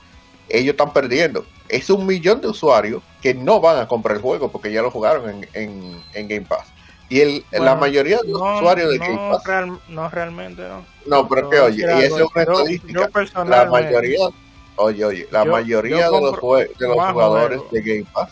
ellos 0.49 0.73
están 0.73 0.93
perdiendo. 0.93 1.45
Es 1.69 1.91
un 1.91 2.07
millón 2.07 2.41
de 2.41 2.49
usuarios 2.49 3.03
que 3.21 3.35
no 3.35 3.61
van 3.61 3.79
a 3.79 3.89
comprar 3.89 4.17
el 4.17 4.23
juego 4.23 4.51
porque 4.51 4.73
ya 4.73 4.83
lo 4.83 4.91
jugaron 4.91 5.47
en, 5.53 6.03
Game 6.15 6.47
Pass. 6.47 6.69
Y 7.11 7.21
el, 7.21 7.45
la 7.53 7.75
mayoría 7.75 8.19
de 8.19 8.29
los 8.29 8.41
usuarios 8.41 8.91
de 8.91 8.99
Game 8.99 9.31
Pass. 9.31 9.81
no, 9.89 10.09
realmente 10.11 10.63
no. 10.63 10.85
No, 11.07 11.29
pero 11.29 11.49
que 11.49 11.61
oye, 11.61 11.83
y 11.83 12.05
eso 12.05 12.19
es 12.19 12.31
una 12.35 12.43
estadística. 12.43 13.45
la 13.45 13.67
mayoría 13.67 14.29
Oye, 14.79 15.05
oye, 15.05 15.29
la 15.33 15.45
mayoría 15.45 16.09
de 16.09 16.21
los, 16.21 16.41
de 16.79 16.89
los 16.89 17.11
jugadores 17.11 17.61
de 17.73 17.83
Game 17.83 18.07
Pass, 18.13 18.31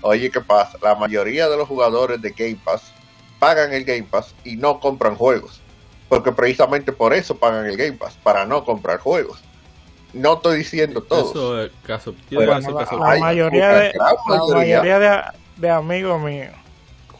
oye, 0.00 0.30
¿qué 0.30 0.40
pasa? 0.40 0.78
La 0.80 0.94
mayoría 0.94 1.46
de 1.46 1.58
los 1.58 1.68
jugadores 1.68 2.22
de 2.22 2.30
Game 2.30 2.58
Pass 2.64 2.90
pagan 3.38 3.74
el 3.74 3.84
Game 3.84 4.04
Pass 4.10 4.34
y 4.44 4.56
no 4.56 4.80
compran 4.80 5.14
juegos. 5.14 5.60
Porque 6.08 6.32
precisamente 6.32 6.90
por 6.90 7.12
eso 7.12 7.36
pagan 7.36 7.66
el 7.66 7.76
Game 7.76 7.92
Pass, 7.92 8.16
para 8.22 8.46
no 8.46 8.64
comprar 8.64 8.98
juegos. 8.98 9.42
No 10.14 10.34
estoy 10.34 10.58
diciendo 10.58 11.02
todo. 11.02 11.30
Eso 11.30 11.62
es 11.64 11.72
caso. 11.82 12.14
la, 12.30 12.60
mayoría 13.20 13.68
de, 13.74 13.92
la 13.92 14.54
mayoría 14.54 15.34
de, 15.58 15.70
amigos 15.70 16.18
míos 16.22 16.54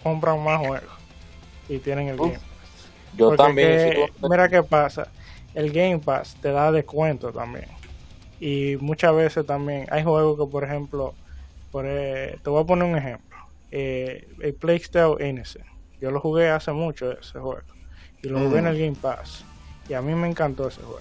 compran 0.03 0.43
más 0.43 0.59
juegos 0.59 0.91
y 1.69 1.79
tienen 1.81 2.09
el 2.09 2.17
Game 2.17 2.33
Pass. 2.33 2.43
Yo 3.15 3.37
también. 3.37 4.11
mira 4.23 4.49
qué 4.49 4.63
pasa. 4.63 5.09
El 5.55 5.71
Game 5.71 5.99
Pass 5.99 6.35
te 6.41 6.51
da 6.51 6.73
descuento 6.73 7.31
también. 7.31 7.78
Y 8.41 8.77
muchas 8.81 9.15
veces 9.15 9.47
también 9.47 9.87
hay 9.91 10.05
juegos 10.05 10.39
que, 10.39 10.51
por 10.51 10.65
ejemplo, 10.65 11.15
por, 11.71 11.85
eh, 11.87 12.39
te 12.43 12.51
voy 12.51 12.63
a 12.63 12.67
poner 12.67 12.89
un 12.89 12.97
ejemplo. 12.97 13.37
Eh, 13.71 14.29
el 14.41 14.55
Playstyle 14.55 15.17
Innocent. 15.21 15.65
Yo 16.01 16.11
lo 16.11 16.21
jugué 16.21 16.49
hace 16.49 16.73
mucho 16.73 17.13
ese 17.13 17.39
juego. 17.39 17.63
Y 18.23 18.29
lo 18.29 18.39
jugué 18.39 18.61
en 18.61 18.67
el 18.69 18.79
Game 18.79 18.97
Pass. 19.01 19.45
Y 19.89 19.95
a 19.95 20.03
mí 20.03 20.15
me 20.15 20.29
encantó 20.29 20.69
ese 20.69 20.81
juego. 20.83 21.01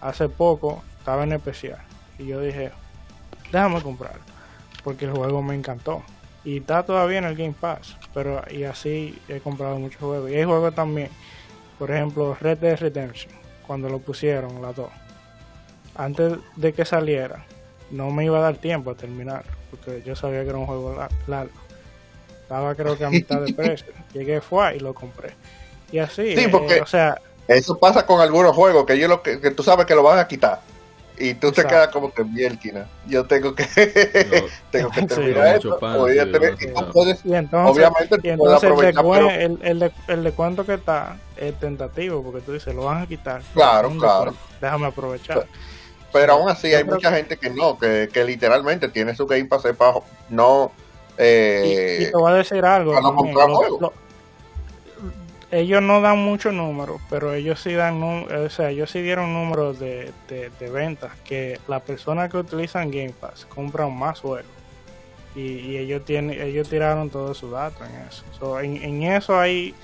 Hace 0.00 0.28
poco 0.28 0.82
estaba 0.98 1.24
en 1.24 1.32
especial. 1.32 1.78
Y 2.18 2.26
yo 2.26 2.40
dije, 2.40 2.72
déjame 3.52 3.80
comprarlo. 3.82 4.22
Porque 4.82 5.04
el 5.04 5.12
juego 5.12 5.42
me 5.42 5.54
encantó. 5.54 6.02
Y 6.44 6.58
está 6.58 6.84
todavía 6.84 7.18
en 7.18 7.24
el 7.24 7.36
Game 7.36 7.54
Pass. 7.58 7.96
Pero 8.12 8.42
y 8.50 8.64
así 8.64 9.16
he 9.28 9.40
comprado 9.40 9.78
muchos 9.78 10.00
juegos. 10.00 10.30
Y 10.30 10.34
hay 10.34 10.44
juegos 10.44 10.74
también. 10.74 11.10
Por 11.78 11.90
ejemplo, 11.90 12.36
Red 12.40 12.58
Dead 12.58 12.78
Redemption. 12.78 13.32
Cuando 13.66 13.88
lo 13.88 13.98
pusieron, 13.98 14.60
las 14.62 14.74
dos 14.76 14.90
antes 15.96 16.34
de 16.56 16.72
que 16.72 16.84
saliera, 16.84 17.44
no 17.90 18.10
me 18.10 18.24
iba 18.24 18.38
a 18.38 18.42
dar 18.42 18.56
tiempo 18.56 18.90
a 18.90 18.94
terminar, 18.94 19.44
porque 19.70 20.02
yo 20.04 20.16
sabía 20.16 20.42
que 20.42 20.48
era 20.48 20.58
un 20.58 20.66
juego 20.66 20.96
largo. 21.26 21.52
Estaba 22.42 22.74
creo 22.74 22.96
que 22.96 23.04
a 23.04 23.10
mitad 23.10 23.40
de 23.40 23.52
precio. 23.52 23.92
Llegué 24.12 24.40
fue 24.40 24.76
y 24.76 24.80
lo 24.80 24.94
compré. 24.94 25.32
Y 25.90 25.98
así, 25.98 26.36
sí, 26.36 26.48
porque 26.48 26.76
eh, 26.76 26.82
o 26.82 26.86
sea, 26.86 27.20
eso 27.48 27.78
pasa 27.78 28.04
con 28.06 28.20
algunos 28.20 28.54
juegos 28.54 28.86
que 28.86 28.98
yo 28.98 29.08
lo 29.08 29.22
que, 29.22 29.36
tú 29.50 29.62
sabes 29.62 29.86
que 29.86 29.94
lo 29.94 30.02
van 30.02 30.18
a 30.18 30.28
quitar. 30.28 30.60
Y 31.18 31.32
tú 31.32 31.50
te 31.50 31.64
quedas 31.64 31.88
como 31.88 32.12
que 32.12 32.22
mielquina. 32.24 32.86
Yo 33.06 33.24
tengo 33.24 33.54
que 33.54 33.64
tengo 34.70 34.90
que 34.90 35.02
terminar 35.02 35.56
esto. 35.56 35.78
y, 36.12 36.18
entonces, 36.18 37.20
obviamente 37.24 38.16
y 38.22 38.28
entonces 38.28 38.70
el, 38.70 38.76
de, 38.76 39.44
el, 39.44 39.58
el, 39.62 39.78
de, 39.78 39.92
el 40.08 40.24
descuento 40.24 40.66
que 40.66 40.74
está 40.74 41.16
es 41.38 41.58
tentativo 41.58 42.22
porque 42.22 42.42
tú 42.42 42.52
dices 42.52 42.74
lo 42.74 42.84
van 42.84 43.02
a 43.02 43.06
quitar. 43.06 43.40
Claro, 43.54 43.90
claro. 43.98 44.34
Déjame 44.60 44.86
aprovechar 44.86 45.46
pero 46.12 46.34
aún 46.34 46.48
así 46.48 46.74
hay 46.74 46.84
mucha 46.84 47.12
gente 47.12 47.36
que 47.36 47.50
no, 47.50 47.78
que, 47.78 48.08
que 48.12 48.24
literalmente 48.24 48.88
tiene 48.88 49.14
su 49.14 49.26
Game 49.26 49.46
Pass 49.46 49.64
para 49.76 49.94
no... 50.28 50.72
Eh, 51.18 51.98
y, 52.00 52.04
te 52.10 52.16
voy 52.16 52.32
a 52.32 52.34
decir 52.34 52.64
algo. 52.64 52.94
ellos 55.50 55.82
no 55.82 56.00
dan 56.00 56.18
muchos 56.18 56.52
números, 56.52 57.00
pero 57.08 57.32
ellos 57.32 57.60
sí 57.60 57.72
dan, 57.72 58.02
o 58.02 58.50
sea, 58.50 58.70
ellos 58.70 58.90
sí 58.90 59.00
dieron 59.00 59.32
números 59.32 59.78
de, 59.78 60.12
de, 60.28 60.70
ventas, 60.70 61.12
que 61.24 61.58
las 61.68 61.82
personas 61.82 62.30
que 62.30 62.36
utilizan 62.36 62.90
Game 62.90 63.14
Pass 63.18 63.46
compran 63.46 63.96
más 63.96 64.20
juegos. 64.20 64.50
Y, 65.34 65.40
y, 65.40 65.78
ellos 65.78 66.04
tienen 66.04 66.40
ellos 66.40 66.68
tiraron 66.68 67.10
todo 67.10 67.34
su 67.34 67.50
datos 67.50 67.82
en 67.88 67.94
eso. 68.08 68.60
en, 68.60 68.76
en, 68.82 69.02
eso 69.02 69.38
hay 69.38 69.74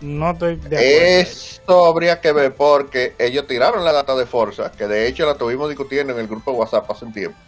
no 0.00 0.30
estoy 0.30 0.56
de 0.56 0.76
acuerdo. 0.76 0.80
Esto 0.80 1.84
habría 1.86 2.20
que 2.20 2.32
ver 2.32 2.54
porque 2.54 3.14
ellos 3.18 3.46
tiraron 3.46 3.84
la 3.84 3.92
data 3.92 4.14
de 4.16 4.26
Forza, 4.26 4.72
que 4.72 4.86
de 4.86 5.06
hecho 5.06 5.26
la 5.26 5.34
tuvimos 5.34 5.68
discutiendo 5.68 6.12
en 6.12 6.20
el 6.20 6.26
grupo 6.26 6.52
de 6.52 6.58
WhatsApp 6.58 6.90
hace 6.90 7.04
un 7.04 7.12
tiempo. 7.12 7.38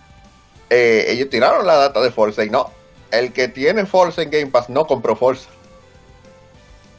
Eh, 0.70 1.07
ellos 1.09 1.29
tiraron 1.31 1.66
la 1.66 1.77
data 1.77 2.01
de 2.01 2.11
Forza 2.11 2.45
y 2.45 2.51
no. 2.51 2.70
El 3.11 3.33
que 3.33 3.49
tiene 3.49 3.85
Forza 3.87 4.23
en 4.23 4.31
Game 4.31 4.47
Pass 4.47 4.70
no 4.70 4.87
compró 4.87 5.16
Forza. 5.16 5.51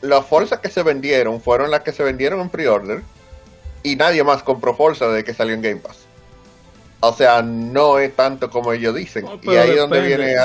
Las 0.02 0.26
Forza 0.26 0.62
que 0.62 0.70
se 0.70 0.84
vendieron 0.84 1.42
fueron 1.42 1.72
las 1.72 1.82
que 1.82 1.92
se 1.92 2.04
vendieron 2.04 2.40
en 2.42 2.50
pre-order 2.50 3.02
y 3.84 3.96
nadie 3.96 4.24
más 4.24 4.44
compró 4.44 4.76
Forza 4.76 5.08
desde 5.08 5.24
que 5.24 5.34
salió 5.34 5.54
en 5.54 5.62
Game 5.62 5.78
Pass. 5.78 6.03
O 7.06 7.12
sea, 7.12 7.42
no 7.42 8.00
es 8.00 8.16
tanto 8.16 8.50
como 8.50 8.72
ellos 8.72 8.96
dicen. 8.96 9.26
y 9.42 9.50
ahí 9.50 9.72
es 9.72 9.78
donde 9.78 10.02
viene 10.02 10.36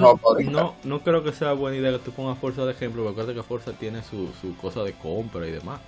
no, 0.00 0.74
no, 0.82 1.00
creo 1.00 1.22
que 1.22 1.32
sea 1.32 1.52
buena 1.52 1.76
idea 1.76 1.92
que 1.92 2.00
tú 2.00 2.10
pongas 2.10 2.36
Forza 2.38 2.64
de 2.64 2.72
ejemplo, 2.72 3.04
porque 3.04 3.20
acuérdate 3.20 3.38
que 3.38 3.46
Forza 3.46 3.72
tiene 3.72 4.02
su, 4.02 4.28
su 4.40 4.56
cosa 4.56 4.82
de 4.82 4.94
compra 4.94 5.46
y 5.46 5.52
demás. 5.52 5.80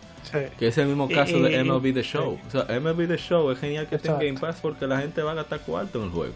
Que 0.56 0.68
es 0.68 0.78
el 0.78 0.86
mismo 0.86 1.08
caso 1.08 1.40
de 1.40 1.64
MLB 1.64 1.92
The 1.94 2.02
Show. 2.04 2.38
O 2.46 2.50
sea, 2.50 2.62
MLB 2.80 3.08
The 3.08 3.16
Show 3.16 3.50
es 3.50 3.58
genial 3.58 3.88
que 3.88 3.96
esté 3.96 4.08
en 4.08 4.18
Game 4.18 4.38
Pass 4.38 4.60
porque 4.62 4.86
la 4.86 5.00
gente 5.00 5.20
va 5.20 5.32
a 5.32 5.34
gastar 5.34 5.60
cuarto 5.60 5.98
en 5.98 6.04
el 6.04 6.10
juego. 6.10 6.34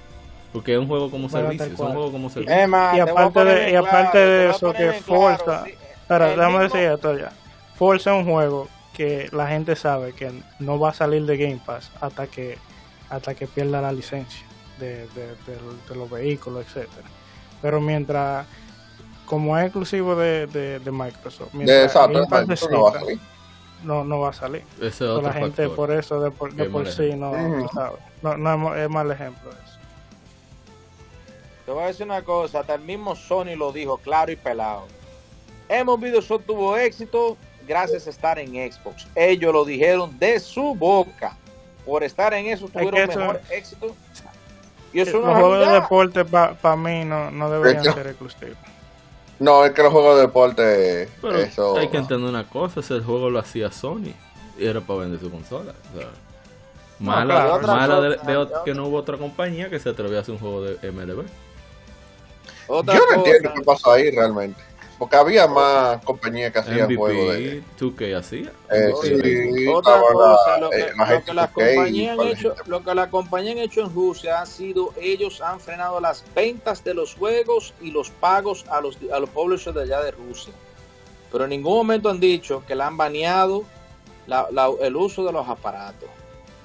Porque 0.53 0.73
es 0.73 0.79
un 0.79 0.89
juego 0.89 1.09
como 1.09 1.29
servicio, 1.29 1.67
es 1.67 1.79
un 1.79 1.93
juego 1.93 2.11
como 2.11 2.31
servicio. 2.31 2.57
y 2.97 3.01
aparte 3.01 3.45
de, 3.45 3.71
y 3.71 3.75
aparte 3.77 4.19
de 4.19 4.51
eso, 4.51 4.73
que 4.73 4.93
Forza. 4.95 5.67
Espera, 6.03 6.31
déjame 6.31 6.65
decir 6.65 6.81
esto 6.81 7.17
ya. 7.17 7.31
Forza 7.77 8.11
es 8.11 8.27
un 8.27 8.33
juego 8.33 8.69
que 8.93 9.29
la 9.31 9.47
gente 9.47 9.77
sabe 9.77 10.15
que 10.15 10.33
no 10.59 10.81
va 10.81 10.91
a 10.91 10.95
salir 10.95 11.25
de 11.27 11.37
Game 11.37 11.61
Pass 11.65 11.93
hasta 12.01 12.27
que 12.27 12.59
hasta 13.17 13.35
que 13.35 13.47
pierda 13.47 13.81
la 13.81 13.93
licencia 13.93 14.45
de, 14.79 15.07
los 15.95 16.11
vehículos, 16.11 16.67
etcétera. 16.67 17.09
Pero 17.63 17.81
mientras, 17.81 18.47
como 19.27 19.57
es 19.59 19.65
exclusivo 19.65 20.17
de, 20.17 20.81
Microsoft, 20.93 21.55
mientras 21.55 21.95
Game 21.95 22.27
Pass 22.27 22.69
no, 22.71 22.83
va 22.83 22.91
a 22.91 23.01
salir. 23.01 23.19
No, 23.85 24.21
va 24.21 24.29
a 24.29 24.33
salir. 24.33 24.65
la 25.23 25.33
gente 25.33 25.69
por 25.69 25.93
eso 25.93 26.21
de 26.21 26.31
por, 26.31 26.51
sí 26.89 27.15
no, 27.15 27.33
no, 28.23 28.75
es, 28.75 28.91
mal 28.91 29.11
ejemplo 29.11 29.51
eso. 29.51 29.79
Te 31.65 31.73
voy 31.73 31.85
a 31.85 31.87
decir 31.87 32.05
una 32.05 32.23
cosa, 32.23 32.61
hasta 32.61 32.75
el 32.75 32.83
mismo 32.83 33.17
Sony 33.17 33.57
lo 33.57 33.73
dijo 33.73 33.97
claro 33.99 34.31
y 34.31 34.37
pelado. 34.37 34.87
Hemos 35.69 35.99
visto 35.99 36.39
tuvo 36.39 36.77
éxito 36.77 37.39
gracias 37.67 38.07
a 38.07 38.11
estar 38.11 38.39
en 38.39 38.51
Xbox. 38.71 39.07
Ellos 39.15 39.53
lo 39.53 39.65
dijeron 39.65 40.19
de 40.19 40.39
su 40.41 40.75
boca. 40.75 41.39
Por 41.85 42.03
estar 42.03 42.33
en 42.35 42.47
eso 42.47 42.69
tuvieron 42.69 43.09
mejor 43.09 43.41
éxito. 43.51 43.95
Y 44.93 45.01
eso 45.01 45.19
los 45.19 45.35
juegos 45.35 45.67
de 45.67 45.75
deporte 45.75 46.25
para 46.25 46.77
mí 46.77 47.05
no, 47.05 47.31
no 47.31 47.51
deberían 47.51 47.83
ser 47.83 48.07
exclusivos. 48.07 48.57
No, 49.41 49.65
es 49.65 49.73
que 49.73 49.83
los 49.83 49.93
juegos 49.93 50.17
de 50.17 50.23
deporte. 50.23 51.09
eso... 51.45 51.77
Hay 51.77 51.89
que 51.89 51.97
entender 51.97 52.29
una 52.29 52.49
cosa: 52.49 52.83
si 52.83 52.95
el 52.95 53.03
juego 53.03 53.29
lo 53.31 53.39
hacía 53.41 53.71
Sony 53.73 54.15
y 54.59 54.67
era 54.67 54.81
para 54.81 55.01
vender 55.01 55.21
su 55.21 55.31
consola. 55.31 55.75
mala, 57.01 57.59
mala 57.59 58.01
de, 58.01 58.19
que 58.65 58.75
no 58.75 58.87
hubo 58.87 58.99
otra 58.99 59.19
compañía 59.19 59.69
que 59.69 59.81
se 59.81 59.89
atrevió 59.89 60.19
a 60.19 60.21
hacer 60.21 60.35
un 60.35 60.41
juego 60.41 60.63
de 60.63 60.93
MLB. 60.93 61.25
Yo 62.69 62.83
no 62.83 63.15
entiendo 63.15 63.53
qué 63.55 63.63
pasó 63.63 63.93
ahí 63.93 64.11
realmente. 64.11 64.61
Porque 64.99 65.17
había 65.17 65.49
más 65.49 66.03
compañías 66.05 66.53
que 66.53 66.59
hacían 66.61 66.95
juegos 66.95 67.35
de. 67.35 67.63
2K 67.79 68.17
hacía. 68.17 68.53
Eh, 68.71 68.93
sí, 69.03 69.67
Otra 69.67 70.01
cosa, 70.01 70.59
lo 70.59 70.71
que, 70.71 70.81
eh, 70.81 70.93
lo 70.97 71.25
que 71.25 71.35
las 71.35 71.51
compañías 71.51 72.19
han 72.19 72.27
hecho, 72.29 72.55
lo 72.67 72.85
que 72.85 72.95
la 72.95 73.11
compañía 73.11 73.53
han 73.53 73.59
hecho 73.59 73.81
en 73.81 73.93
Rusia 73.93 74.41
ha 74.41 74.47
sido, 74.47 74.95
ellos 75.01 75.41
han 75.41 75.59
frenado 75.59 76.01
las 76.01 76.25
ventas 76.35 76.85
de 76.85 76.95
los 76.95 77.15
juegos 77.15 77.75
y 77.81 77.91
los 77.91 78.11
pagos 78.11 78.65
a 78.69 78.81
los, 78.81 78.99
a 79.13 79.19
los 79.19 79.31
publishers 79.31 79.75
de 79.75 79.83
allá 79.83 80.01
de 80.01 80.13
Rusia. 80.13 80.53
Pero 81.33 81.45
en 81.45 81.51
ningún 81.51 81.77
momento 81.77 82.09
han 82.09 82.21
dicho 82.21 82.63
que 82.67 82.77
le 82.77 82.85
han 82.85 82.97
baneado 82.97 83.65
la, 84.29 84.47
el 84.81 84.95
uso 84.95 85.25
de 85.25 85.33
los 85.33 85.49
aparatos. 85.49 86.09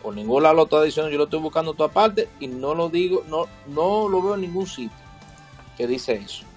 Por 0.04 0.14
ningún 0.14 0.44
lado 0.44 0.56
lo 0.56 0.64
está 0.64 0.84
diciendo, 0.84 1.10
yo 1.10 1.18
lo 1.18 1.24
estoy 1.24 1.40
buscando 1.40 1.72
en 1.72 1.78
toda 1.78 1.90
parte 1.90 2.30
y 2.40 2.48
no 2.48 2.76
lo 2.76 2.90
digo, 2.90 3.24
no, 3.28 3.48
no 3.68 4.08
lo 4.08 4.22
veo 4.22 4.36
en 4.36 4.42
ningún 4.42 4.68
sitio 4.68 4.98
que 5.76 5.88
dice 5.88 6.14
eso 6.14 6.49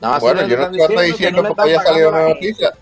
bueno, 0.00 0.46
yo 0.46 0.56
no 0.56 0.70
te 0.70 0.76
lo 0.76 0.84
estoy 0.84 1.06
diciendo 1.06 1.42
porque 1.44 1.62
haya 1.62 1.82
salido 1.82 2.08
una 2.10 2.28
noticia. 2.28 2.72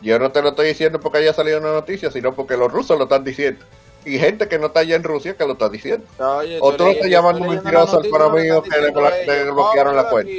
Yo 0.00 0.18
no 0.18 0.32
te 0.32 0.42
lo 0.42 0.48
estoy 0.50 0.68
diciendo 0.68 1.00
porque 1.00 1.18
haya 1.18 1.32
salido 1.32 1.58
una 1.60 1.72
noticia, 1.72 2.10
sino 2.10 2.34
porque 2.34 2.56
los 2.56 2.72
rusos 2.72 2.98
lo 2.98 3.04
están 3.04 3.24
diciendo. 3.24 3.64
Y 4.04 4.18
gente 4.18 4.48
que 4.48 4.58
no 4.58 4.66
está 4.66 4.80
allá 4.80 4.96
en 4.96 5.04
Rusia 5.04 5.36
que 5.36 5.44
lo 5.44 5.52
está 5.52 5.68
diciendo. 5.68 6.04
Oye, 6.18 6.58
o 6.60 6.72
tú 6.74 6.84
lo 6.84 6.90
estás 6.90 7.08
llamando 7.08 7.48
mentiroso 7.48 8.00
al 8.00 8.08
para 8.08 8.28
mí 8.30 8.42
que 8.42 8.80
le, 8.80 9.50
bloquearon 9.50 9.94
la 9.94 10.08
cuenta. 10.08 10.32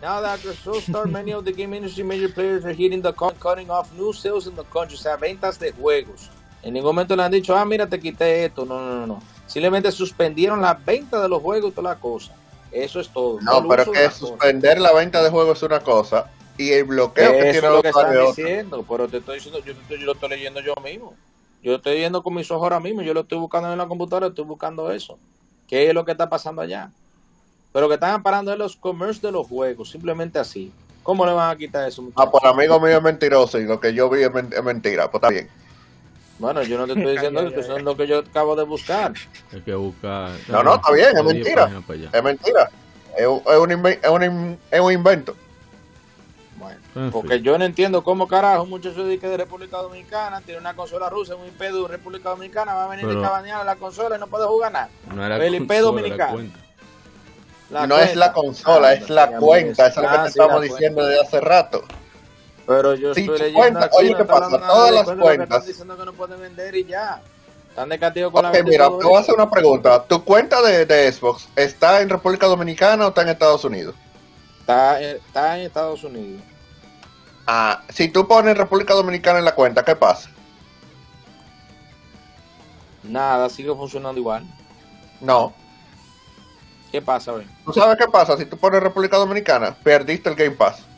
Now 0.00 0.20
that 0.20 0.34
after 0.34 0.52
so 0.52 0.80
start, 0.80 1.10
many 1.10 1.32
of 1.32 1.44
the 1.44 1.52
game 1.52 1.76
industry 1.76 2.02
major 2.02 2.28
players 2.28 2.64
are 2.64 2.72
hitting 2.72 3.02
the 3.02 3.12
cutting 3.12 3.70
off 3.70 3.92
new 3.96 4.12
sales 4.12 4.48
in 4.48 4.56
the 4.56 4.64
country, 4.64 4.96
o 4.96 4.98
sea, 4.98 5.16
ventas 5.16 5.60
de 5.60 5.70
juegos. 5.70 6.28
En 6.62 6.74
ningún 6.74 6.88
momento 6.88 7.14
le 7.14 7.22
han 7.22 7.30
dicho, 7.30 7.54
ah, 7.54 7.64
mira, 7.64 7.86
te 7.86 8.00
quité 8.00 8.46
esto. 8.46 8.64
No, 8.64 8.80
no, 8.80 8.94
no, 8.96 9.06
no. 9.06 9.22
Simplemente 9.46 9.92
suspendieron 9.92 10.60
la 10.60 10.74
venta 10.74 11.22
de 11.22 11.28
los 11.28 11.40
juegos 11.40 11.70
y 11.70 11.74
toda 11.74 11.90
la 11.90 12.00
cosa. 12.00 12.32
Eso 12.72 13.00
es 13.00 13.08
todo. 13.08 13.40
No, 13.40 13.68
pero 13.68 13.90
que 13.92 14.10
suspender 14.10 14.80
la 14.80 14.92
venta 14.92 15.22
de 15.22 15.30
juegos 15.30 15.58
es 15.58 15.62
una 15.62 15.80
cosa 15.80 16.30
y 16.56 16.70
el 16.70 16.84
bloqueo 16.84 17.32
que 17.32 17.52
tiene 17.52 17.68
lo 17.68 17.82
que 17.82 17.88
están 17.88 18.26
diciendo, 18.26 18.84
pero 18.88 19.08
te 19.08 19.18
estoy 19.18 19.36
diciendo, 19.36 19.60
yo, 19.64 19.74
yo, 19.88 19.96
lo 19.98 20.12
estoy 20.12 20.30
leyendo 20.30 20.60
yo 20.60 20.74
mismo. 20.82 21.14
Yo 21.62 21.70
lo 21.70 21.76
estoy 21.76 21.96
viendo 21.96 22.22
con 22.22 22.34
mis 22.34 22.50
ojos 22.50 22.64
ahora 22.64 22.80
mismo, 22.80 23.02
yo 23.02 23.14
lo 23.14 23.20
estoy 23.20 23.38
buscando 23.38 23.70
en 23.70 23.78
la 23.78 23.86
computadora, 23.86 24.26
estoy 24.26 24.44
buscando 24.44 24.90
eso. 24.90 25.18
¿Qué 25.68 25.88
es 25.88 25.94
lo 25.94 26.04
que 26.04 26.12
está 26.12 26.28
pasando 26.28 26.60
allá? 26.60 26.90
Pero 27.72 27.88
que 27.88 27.94
están 27.94 28.22
parando 28.22 28.52
en 28.52 28.58
los 28.58 28.76
commerce 28.76 29.20
de 29.20 29.32
los 29.32 29.46
juegos, 29.46 29.90
simplemente 29.90 30.38
así. 30.38 30.72
¿Cómo 31.02 31.24
le 31.26 31.32
van 31.32 31.50
a 31.50 31.56
quitar 31.56 31.88
eso? 31.88 32.04
Ah, 32.16 32.30
por 32.30 32.46
amigo 32.46 32.78
mío 32.78 32.98
es 32.98 33.02
mentiroso 33.02 33.58
y 33.58 33.64
lo 33.64 33.80
que 33.80 33.92
yo 33.94 34.08
vi 34.08 34.22
es, 34.22 34.32
mentira, 34.62 35.10
pues 35.10 35.22
está 35.22 35.30
bien. 35.30 35.48
Bueno, 36.38 36.62
yo 36.62 36.78
no 36.78 36.86
te 36.86 36.92
estoy 36.92 37.12
diciendo, 37.12 37.40
eso, 37.40 37.76
es 37.76 37.82
lo 37.82 37.96
que 37.96 38.06
yo 38.06 38.18
acabo 38.18 38.56
de 38.56 38.64
buscar. 38.64 39.12
Hay 39.52 39.60
que 39.60 39.74
buscar. 39.74 40.32
No, 40.48 40.62
no, 40.62 40.74
está 40.74 40.92
bien, 40.92 41.16
es 41.16 41.24
mentira. 41.24 41.70
Es 42.12 42.22
mentira. 42.22 42.70
Es 43.16 43.26
un, 43.26 43.42
es 43.46 43.56
un, 43.58 43.86
es 43.86 44.08
un, 44.08 44.58
es 44.70 44.80
un 44.80 44.92
invento. 44.92 45.36
Bueno, 46.62 47.10
porque 47.10 47.40
yo 47.40 47.58
no 47.58 47.64
entiendo 47.64 48.04
cómo 48.04 48.28
carajo 48.28 48.62
un 48.62 48.70
muchacho 48.70 49.04
de, 49.04 49.36
República 49.36 49.78
Dominicana 49.78 50.40
tiene 50.42 50.60
una 50.60 50.74
consola 50.74 51.10
rusa, 51.10 51.34
un 51.34 51.46
IP 51.46 51.60
de 51.60 51.88
República 51.88 52.30
Dominicana, 52.30 52.74
va 52.74 52.84
a 52.84 52.88
venir 52.88 53.06
de 53.06 53.50
a 53.52 53.64
la 53.64 53.76
consola 53.76 54.16
y 54.16 54.20
no 54.20 54.28
puede 54.28 54.46
jugar 54.46 54.72
nada. 54.72 54.88
No 55.12 55.26
era 55.26 55.44
el 55.44 55.54
IP 55.56 55.72
dominicano. 55.72 56.38
no 57.70 57.98
es 57.98 58.14
la 58.14 58.32
consola, 58.32 58.92
es 58.92 59.10
la 59.10 59.38
cuenta, 59.38 59.88
eso 59.88 60.00
es 60.02 60.06
lo 60.06 60.16
que 60.16 60.22
te 60.22 60.28
estamos 60.28 60.62
diciendo 60.62 61.04
desde 61.04 61.22
hace 61.22 61.40
rato. 61.40 61.82
Pero 62.66 62.94
yo 62.94 63.12
estoy 63.12 63.38
leyendo 63.38 63.80
aquí, 63.80 63.96
oye, 63.98 64.14
¿qué 64.16 64.24
pasa? 64.24 64.58
Todas 64.58 64.92
las 64.92 65.04
cuentas. 65.04 65.48
Están 65.48 65.66
diciendo 65.66 65.96
que 65.96 66.04
no 66.04 66.12
pueden 66.12 66.40
vender 66.40 66.74
y 66.76 66.84
ya. 66.84 67.20
Están 67.68 67.88
de 67.88 67.98
castigo 67.98 68.30
con 68.30 68.44
okay, 68.44 68.62
mira, 68.62 68.86
te 68.86 69.04
voy 69.04 69.16
a 69.16 69.20
hacer 69.20 69.34
una 69.34 69.50
pregunta. 69.50 70.04
¿Tu 70.04 70.22
cuenta 70.24 70.60
de, 70.60 70.84
de, 70.84 71.10
Xbox 71.10 71.48
está 71.56 72.02
en 72.02 72.10
República 72.10 72.46
Dominicana 72.46 73.06
o 73.06 73.08
está 73.08 73.22
en 73.22 73.30
Estados 73.30 73.64
Unidos? 73.64 73.94
Está, 74.60 75.00
está 75.00 75.58
en 75.58 75.66
Estados 75.66 76.04
Unidos. 76.04 76.42
Ah, 77.46 77.82
si 77.88 78.08
tú 78.08 78.28
pones 78.28 78.56
República 78.56 78.94
Dominicana 78.94 79.38
en 79.38 79.44
la 79.44 79.54
cuenta, 79.54 79.84
¿qué 79.84 79.96
pasa? 79.96 80.30
Nada, 83.02 83.48
sigue 83.48 83.74
funcionando 83.74 84.20
igual. 84.20 84.44
No. 85.20 85.54
¿Qué 86.92 87.00
pasa, 87.00 87.32
güey? 87.32 87.46
¿Tú 87.64 87.72
sabes 87.72 87.96
qué 87.96 88.06
pasa? 88.06 88.36
Si 88.36 88.44
tú 88.44 88.58
pones 88.58 88.82
República 88.82 89.16
Dominicana, 89.16 89.74
perdiste 89.82 90.28
el 90.28 90.36
Game 90.36 90.56
Pass 90.56 90.91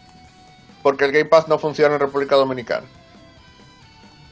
porque 0.85 1.07
el 1.07 1.13
Game 1.13 1.25
Pass 1.25 1.49
no 1.49 1.59
funciona 1.59 1.95
en 1.95 2.01
República 2.01 2.37
Dominicana. 2.37 2.87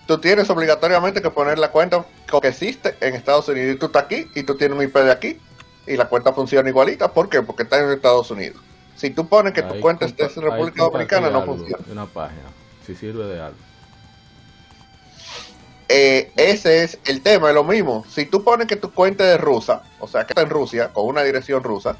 Tú 0.06 0.18
tienes 0.18 0.50
obligatoriamente 0.50 1.22
que 1.22 1.30
poner 1.30 1.58
la 1.58 1.70
cuenta 1.70 2.04
que 2.42 2.48
existe 2.48 2.94
en 3.00 3.14
Estados 3.14 3.48
Unidos. 3.48 3.74
Y 3.74 3.78
tú 3.78 3.86
estás 3.86 4.04
aquí 4.04 4.28
y 4.34 4.42
tú 4.42 4.54
tienes 4.54 4.76
un 4.76 4.84
IP 4.84 4.94
de 4.96 5.10
aquí 5.10 5.40
y 5.86 5.96
la 5.96 6.10
cuenta 6.10 6.34
funciona 6.34 6.68
igualita. 6.68 7.10
¿Por 7.10 7.30
qué? 7.30 7.40
Porque 7.40 7.62
está 7.62 7.80
en 7.80 7.90
Estados 7.90 8.30
Unidos. 8.30 8.60
Si 8.96 9.08
tú 9.08 9.26
pones 9.26 9.54
que 9.54 9.62
tu 9.62 9.80
cuenta 9.80 10.04
esté 10.04 10.24
en 10.24 10.42
República 10.42 10.82
Dominicana, 10.82 11.30
no 11.30 11.42
funciona. 11.42 11.82
Una 11.90 12.04
página, 12.04 12.50
si 12.86 12.94
sirve 12.94 13.24
de 13.24 13.40
algo. 13.40 13.56
Eh, 15.88 16.32
ese 16.36 16.84
es 16.84 16.98
el 17.06 17.22
tema, 17.22 17.48
es 17.48 17.54
lo 17.54 17.64
mismo. 17.64 18.04
Si 18.10 18.26
tú 18.26 18.44
pones 18.44 18.66
que 18.66 18.76
tu 18.76 18.92
cuenta 18.92 19.32
es 19.32 19.40
rusa, 19.40 19.84
o 20.00 20.06
sea 20.06 20.26
que 20.26 20.32
está 20.32 20.42
en 20.42 20.50
Rusia, 20.50 20.92
con 20.92 21.06
una 21.06 21.22
dirección 21.22 21.62
rusa, 21.62 21.96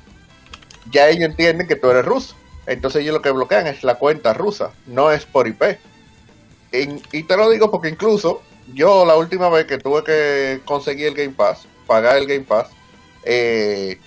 ya 0.91 1.09
ellos 1.09 1.24
entienden 1.24 1.66
que 1.66 1.77
tú 1.77 1.89
eres 1.89 2.05
ruso. 2.05 2.37
Entonces 2.67 3.03
ellos 3.03 3.15
lo 3.15 3.23
que 3.23 3.31
bloquean 3.31 3.67
es 3.67 3.83
la 3.83 3.97
cuenta 3.97 4.33
rusa, 4.33 4.73
no 4.87 5.11
es 5.11 5.25
por 5.25 5.49
IP. 5.49 5.63
y 6.73 7.23
te 7.25 7.37
lo 7.37 7.51
digo 7.51 7.71
porque 7.71 7.89
incluso 7.89 8.43
yo 8.73 9.05
la 9.05 9.17
última 9.17 9.49
vez 9.49 9.67
que 9.67 9.79
tuve 9.79 10.05
que 10.05 10.61
conseguir 10.65 11.09
el 11.09 11.15
Game 11.15 11.35
Pass, 11.37 11.67
pagar 11.87 12.17
el 12.17 12.27
Game 12.27 12.45
Pass, 12.45 12.69
eh, 13.25 13.99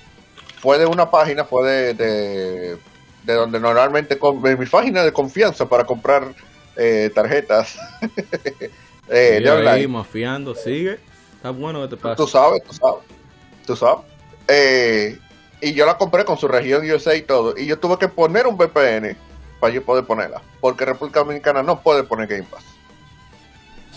fue 0.59 0.77
de 0.79 0.85
una 0.85 1.09
página, 1.09 1.45
fue 1.45 1.93
de, 1.93 2.77
de, 3.23 3.33
donde 3.33 3.59
normalmente, 3.59 4.17
con, 4.17 4.41
mi 4.41 4.65
página 4.65 5.03
de 5.03 5.11
confianza 5.11 5.67
para 5.67 5.85
comprar 5.85 6.33
eh, 6.75 7.11
tarjetas. 7.13 7.77
eh, 9.09 9.39
de 9.41 9.69
ahí, 9.69 9.87
mafiando, 9.87 10.55
sigue. 10.55 10.99
Está 11.35 11.51
bueno 11.51 11.81
que 11.83 11.95
te 11.95 11.97
pase. 12.01 12.15
Tú 12.15 12.27
sabes, 12.27 12.63
tú 12.63 12.73
sabes. 12.73 13.03
Tú 13.65 13.75
sabes. 13.75 14.05
Eh, 14.47 15.19
y 15.61 15.73
yo 15.73 15.85
la 15.85 15.97
compré 15.97 16.25
con 16.25 16.37
su 16.37 16.47
región 16.47 16.89
USA 16.89 17.15
y 17.15 17.21
todo. 17.21 17.57
Y 17.57 17.65
yo 17.65 17.79
tuve 17.79 17.97
que 17.97 18.07
poner 18.07 18.47
un 18.47 18.57
VPN 18.57 19.17
para 19.59 19.73
yo 19.73 19.83
poder 19.83 20.05
ponerla. 20.05 20.41
Porque 20.59 20.85
República 20.85 21.21
Dominicana 21.21 21.63
no 21.63 21.81
puede 21.81 22.03
poner 22.03 22.27
Game 22.27 22.43
Pass. 22.43 22.63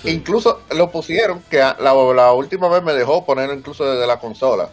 Incluso 0.04 0.62
lo 0.70 0.90
pusieron, 0.90 1.42
que 1.50 1.58
la, 1.58 1.76
la, 1.80 2.32
última 2.32 2.68
vez 2.68 2.82
me 2.82 2.94
dejó 2.94 3.24
ponerlo 3.24 3.54
incluso 3.54 3.84
desde 3.84 4.06
la 4.06 4.20
consola. 4.20 4.70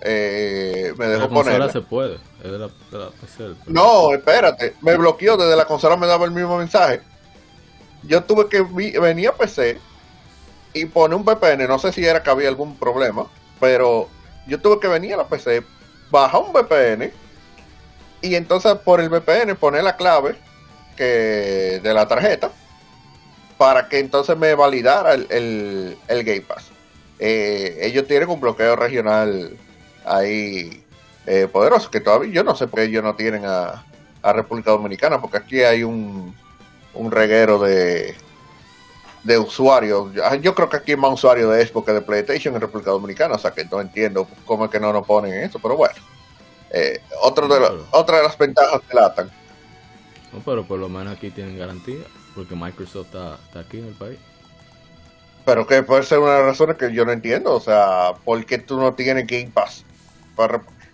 Eh, 0.00 0.92
me 0.96 1.06
dejó 1.06 1.28
poner. 1.28 1.58
La 1.58 1.66
consola 1.66 1.72
se 1.72 1.80
puede. 1.80 2.18
No, 3.66 4.12
espérate. 4.12 4.74
Me 4.82 4.96
bloqueó 4.96 5.36
desde 5.36 5.56
la 5.56 5.66
consola, 5.66 5.96
me 5.96 6.06
daba 6.06 6.24
el 6.24 6.32
mismo 6.32 6.58
mensaje. 6.58 7.00
Yo 8.02 8.22
tuve 8.24 8.48
que 8.48 8.62
venir 8.62 9.28
a 9.28 9.34
PC 9.34 9.78
y 10.74 10.84
poner 10.86 11.16
un 11.16 11.24
VPN. 11.24 11.66
No 11.66 11.78
sé 11.78 11.92
si 11.92 12.04
era 12.04 12.22
que 12.22 12.30
había 12.30 12.48
algún 12.48 12.76
problema, 12.76 13.26
pero 13.60 14.08
yo 14.46 14.60
tuve 14.60 14.80
que 14.80 14.88
venir 14.88 15.14
a 15.14 15.18
la 15.18 15.28
PC 15.28 15.64
baja 16.10 16.38
un 16.38 16.52
VPN 16.52 17.12
y 18.22 18.34
entonces 18.34 18.74
por 18.84 19.00
el 19.00 19.08
VPN 19.08 19.56
pone 19.56 19.82
la 19.82 19.96
clave 19.96 20.36
que 20.96 21.80
de 21.82 21.94
la 21.94 22.08
tarjeta 22.08 22.50
para 23.58 23.88
que 23.88 23.98
entonces 23.98 24.36
me 24.36 24.54
validara 24.54 25.14
el, 25.14 25.96
el, 26.08 26.24
Game 26.24 26.42
Pass. 26.42 26.70
Eh, 27.18 27.78
ellos 27.82 28.06
tienen 28.06 28.28
un 28.28 28.40
bloqueo 28.40 28.76
regional 28.76 29.56
ahí 30.04 30.84
eh, 31.26 31.48
poderoso 31.50 31.90
que 31.90 32.00
todavía 32.00 32.32
yo 32.32 32.44
no 32.44 32.54
sé 32.54 32.66
por 32.66 32.80
qué 32.80 32.86
ellos 32.86 33.02
no 33.02 33.16
tienen 33.16 33.44
a, 33.46 33.84
a 34.22 34.32
República 34.32 34.70
Dominicana 34.70 35.20
porque 35.20 35.38
aquí 35.38 35.62
hay 35.62 35.82
un, 35.82 36.34
un 36.94 37.10
reguero 37.10 37.58
de 37.58 38.14
de 39.26 39.38
usuarios. 39.38 40.10
Yo 40.40 40.54
creo 40.54 40.68
que 40.68 40.76
aquí 40.76 40.92
hay 40.92 40.96
más 40.96 41.12
usuarios 41.12 41.52
de 41.52 41.66
Xbox 41.66 41.86
que 41.86 41.92
de 41.92 42.00
PlayStation 42.00 42.54
en 42.54 42.60
República 42.60 42.92
Dominicana, 42.92 43.34
o 43.34 43.38
sea 43.38 43.50
que 43.50 43.64
no 43.64 43.80
entiendo 43.80 44.28
cómo 44.44 44.66
es 44.66 44.70
que 44.70 44.78
no 44.78 44.92
nos 44.92 45.04
ponen 45.04 45.34
eso, 45.34 45.58
pero 45.58 45.76
bueno. 45.76 45.94
Eh, 46.70 47.00
otro 47.22 47.48
de 47.48 47.84
otra 47.90 48.18
de 48.18 48.22
las 48.22 48.38
ventajas 48.38 48.80
que 48.88 48.94
latan. 48.94 49.30
No, 50.32 50.40
pero 50.44 50.64
por 50.64 50.78
lo 50.78 50.88
menos 50.88 51.16
aquí 51.16 51.30
tienen 51.30 51.58
garantía, 51.58 52.04
porque 52.34 52.54
Microsoft 52.54 53.06
está, 53.06 53.34
aquí 53.58 53.78
en 53.78 53.86
el 53.86 53.94
país. 53.94 54.18
Pero 55.44 55.66
que 55.66 55.82
puede 55.82 56.02
ser 56.04 56.18
una 56.18 56.32
de 56.32 56.38
las 56.38 56.46
razones 56.46 56.76
que 56.76 56.92
yo 56.92 57.04
no 57.04 57.12
entiendo, 57.12 57.54
o 57.54 57.60
sea, 57.60 58.14
¿por 58.24 58.44
qué 58.44 58.58
tú 58.58 58.78
no 58.78 58.94
tienes 58.94 59.26
Game 59.26 59.50
Pass? 59.52 59.84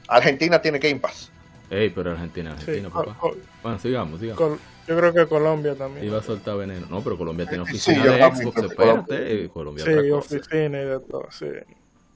Argentina 0.09 0.61
tiene 0.61 0.79
Game 0.79 1.01
Pass. 1.01 1.31
Ey, 1.71 1.91
pero 1.91 2.13
Argentina, 2.13 2.53
Argentina, 2.53 2.91
papá. 2.91 3.17
bueno, 3.63 3.79
sigamos, 3.79 4.21
sigamos. 4.21 4.59
Yo 4.93 4.98
creo 4.98 5.14
que 5.14 5.27
Colombia 5.27 5.74
también. 5.74 6.06
Iba 6.06 6.19
a 6.19 6.23
soltar 6.23 6.56
veneno. 6.56 6.86
No, 6.90 7.02
pero 7.02 7.16
Colombia 7.16 7.47
tiene 7.47 7.62
oficina 7.62 8.05
de 8.05 8.23
Xbox, 8.23 8.62
espérate. 8.62 9.48
Colombia 9.48 9.85
sí, 9.85 10.10
oficina 10.10 10.82
y 10.82 10.85
de 10.85 11.01
todo, 11.01 11.28
sí. 11.31 11.47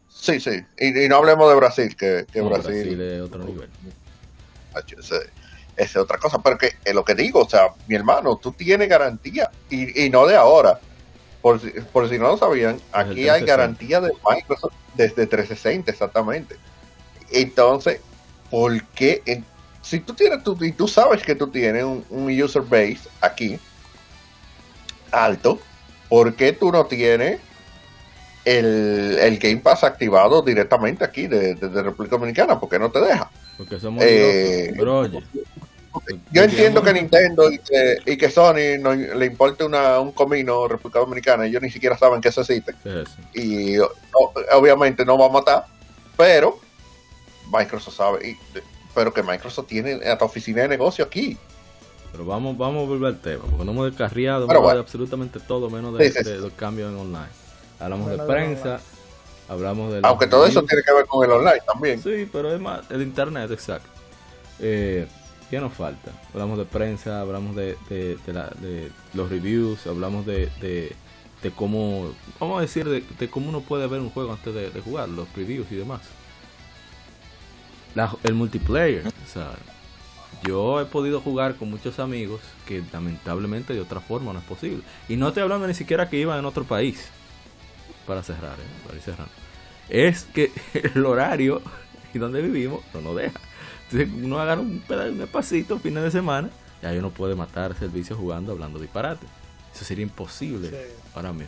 Sí, 0.08 0.40
sí. 0.40 0.62
Y, 0.78 1.08
no 1.08 1.16
hablemos 1.16 1.48
de 1.48 1.56
Brasil, 1.56 1.96
que, 1.96 2.26
que 2.30 2.42
Brasil, 2.42 2.72
Brasil, 2.72 3.00
es 3.00 3.22
otro 3.22 3.44
nivel. 3.44 3.68
Esa 4.98 5.16
es 5.76 5.96
otra 5.96 6.18
cosa. 6.18 6.42
Pero 6.42 6.58
que 6.58 6.72
es 6.84 6.94
lo 6.94 7.04
que 7.04 7.14
digo, 7.14 7.40
o 7.40 7.48
sea, 7.48 7.68
mi 7.88 7.94
hermano, 7.94 8.36
tú 8.36 8.52
tienes 8.52 8.88
garantía. 8.88 9.50
Y, 9.70 10.04
y 10.04 10.10
no 10.10 10.26
de 10.26 10.36
ahora. 10.36 10.78
Por, 11.40 11.60
por 11.92 12.08
si 12.08 12.18
no 12.18 12.28
lo 12.28 12.36
sabían, 12.36 12.78
aquí 12.92 13.28
hay 13.28 13.44
garantía 13.44 14.00
de 14.00 14.12
Microsoft 14.28 14.74
desde 14.94 15.26
360, 15.26 15.92
exactamente. 15.92 16.56
Entonces, 17.30 18.00
¿por 18.50 18.84
qué? 18.88 19.22
Si 19.86 20.00
tú 20.00 20.14
tienes, 20.14 20.42
tú, 20.42 20.56
y 20.60 20.72
tú 20.72 20.88
sabes 20.88 21.22
que 21.22 21.36
tú 21.36 21.46
tienes 21.46 21.84
un, 21.84 22.42
user 22.42 22.62
base 22.62 23.08
aquí 23.20 23.56
alto, 25.12 25.60
¿por 26.08 26.34
qué 26.34 26.52
tú 26.52 26.72
no 26.72 26.86
tienes 26.86 27.40
el, 28.44 29.38
Game 29.40 29.58
Pass 29.58 29.84
activado 29.84 30.42
directamente 30.42 31.04
aquí 31.04 31.28
de, 31.28 31.54
República 31.54 32.16
Dominicana? 32.16 32.58
¿Por 32.58 32.68
qué 32.68 32.80
no 32.80 32.90
te 32.90 33.00
deja? 33.00 33.30
Porque 33.56 33.78
somos 33.78 34.02
eh, 34.04 34.74
yo 36.30 36.42
entiendo 36.42 36.82
que 36.82 36.92
Nintendo 36.92 37.50
y 37.50 38.16
que, 38.18 38.30
Sony 38.30 38.78
no, 38.80 38.92
le 38.92 39.24
importe 39.24 39.64
una, 39.64 40.00
un 40.00 40.12
comino 40.12 40.66
República 40.66 40.98
Dominicana, 40.98 41.46
ellos 41.46 41.62
ni 41.62 41.70
siquiera 41.70 41.96
saben 41.96 42.20
que 42.20 42.28
eso 42.28 42.40
existe. 42.40 42.74
Y 43.34 43.76
obviamente 44.52 45.04
no 45.04 45.16
va 45.16 45.26
a 45.26 45.30
matar, 45.30 45.66
pero 46.16 46.58
Microsoft 47.56 47.96
sabe, 47.96 48.36
pero 48.96 49.12
que 49.12 49.22
Microsoft 49.22 49.66
tiene 49.66 50.00
hasta 50.06 50.24
oficina 50.24 50.62
de 50.62 50.68
negocio 50.68 51.04
aquí. 51.04 51.36
Pero 52.10 52.24
vamos, 52.24 52.56
vamos 52.56 52.84
a 52.84 52.88
volver 52.88 53.08
al 53.08 53.20
tema, 53.20 53.44
porque 53.44 53.62
no 53.66 53.72
hemos 53.72 53.90
descarriado 53.90 54.46
de 54.46 54.78
absolutamente 54.78 55.38
todo 55.38 55.68
menos 55.68 55.96
de, 55.98 56.38
los 56.38 56.52
cambios 56.54 56.90
en 56.90 56.98
online. 56.98 57.28
Hablamos 57.78 58.10
de 58.10 58.18
prensa, 58.18 58.80
hablamos 59.50 59.92
de... 59.92 60.00
Aunque 60.02 60.26
todo 60.26 60.46
eso 60.46 60.62
tiene 60.62 60.82
que 60.82 60.94
ver 60.94 61.04
con 61.04 61.22
el 61.26 61.30
online 61.30 61.60
también. 61.66 62.02
Sí, 62.02 62.26
pero 62.32 62.54
es 62.54 62.58
más, 62.58 62.90
el 62.90 63.02
internet, 63.02 63.50
exacto. 63.50 63.90
Eh, 64.60 65.06
¿Qué 65.50 65.60
nos 65.60 65.74
falta? 65.74 66.10
Hablamos 66.32 66.56
de 66.56 66.64
prensa, 66.64 67.20
hablamos 67.20 67.54
de, 67.54 67.76
de, 67.90 68.90
los 69.12 69.28
reviews, 69.28 69.86
hablamos 69.86 70.24
de, 70.24 70.48
de, 70.62 71.50
cómo, 71.50 72.14
vamos 72.40 72.58
a 72.58 72.62
decir, 72.62 72.88
de, 72.88 73.28
cómo 73.28 73.50
uno 73.50 73.60
puede 73.60 73.86
ver 73.88 74.00
un 74.00 74.08
juego 74.08 74.32
antes 74.32 74.54
de, 74.54 74.80
jugar, 74.80 75.10
los 75.10 75.30
reviews 75.34 75.70
y 75.70 75.74
demás 75.74 76.00
el 78.22 78.34
multiplayer. 78.34 79.06
O 79.06 79.28
sea, 79.32 79.52
yo 80.46 80.80
he 80.80 80.84
podido 80.84 81.20
jugar 81.20 81.56
con 81.56 81.70
muchos 81.70 81.98
amigos 81.98 82.40
que 82.66 82.82
lamentablemente 82.92 83.72
de 83.74 83.80
otra 83.80 84.00
forma 84.00 84.32
no 84.32 84.38
es 84.38 84.44
posible. 84.44 84.82
Y 85.08 85.16
no 85.16 85.28
estoy 85.28 85.42
hablando 85.42 85.66
ni 85.66 85.74
siquiera 85.74 86.08
que 86.08 86.18
iban 86.18 86.38
en 86.38 86.44
otro 86.44 86.64
país. 86.64 87.08
Para 88.06 88.22
cerrar, 88.22 88.54
¿eh? 88.58 88.82
para 88.84 88.96
ir 88.96 89.02
cerrando. 89.02 89.32
Es 89.88 90.24
que 90.24 90.52
el 90.94 91.04
horario 91.04 91.62
y 92.14 92.18
donde 92.18 92.42
vivimos 92.42 92.80
no 92.94 93.00
nos 93.00 93.16
deja. 93.16 93.40
Entonces 93.90 94.24
uno 94.24 94.40
agarra 94.40 94.60
un 94.60 94.80
pedazo, 94.80 95.12
un 95.12 95.22
espacito 95.22 95.78
fines 95.78 96.02
de 96.02 96.10
semana 96.10 96.50
y 96.82 96.86
ahí 96.86 96.98
uno 96.98 97.10
puede 97.10 97.34
matar 97.34 97.74
servicio 97.74 98.16
jugando 98.16 98.52
hablando 98.52 98.78
disparate. 98.78 99.26
Eso 99.74 99.84
sería 99.84 100.02
imposible 100.02 100.70
para 101.14 101.32
mí. 101.32 101.44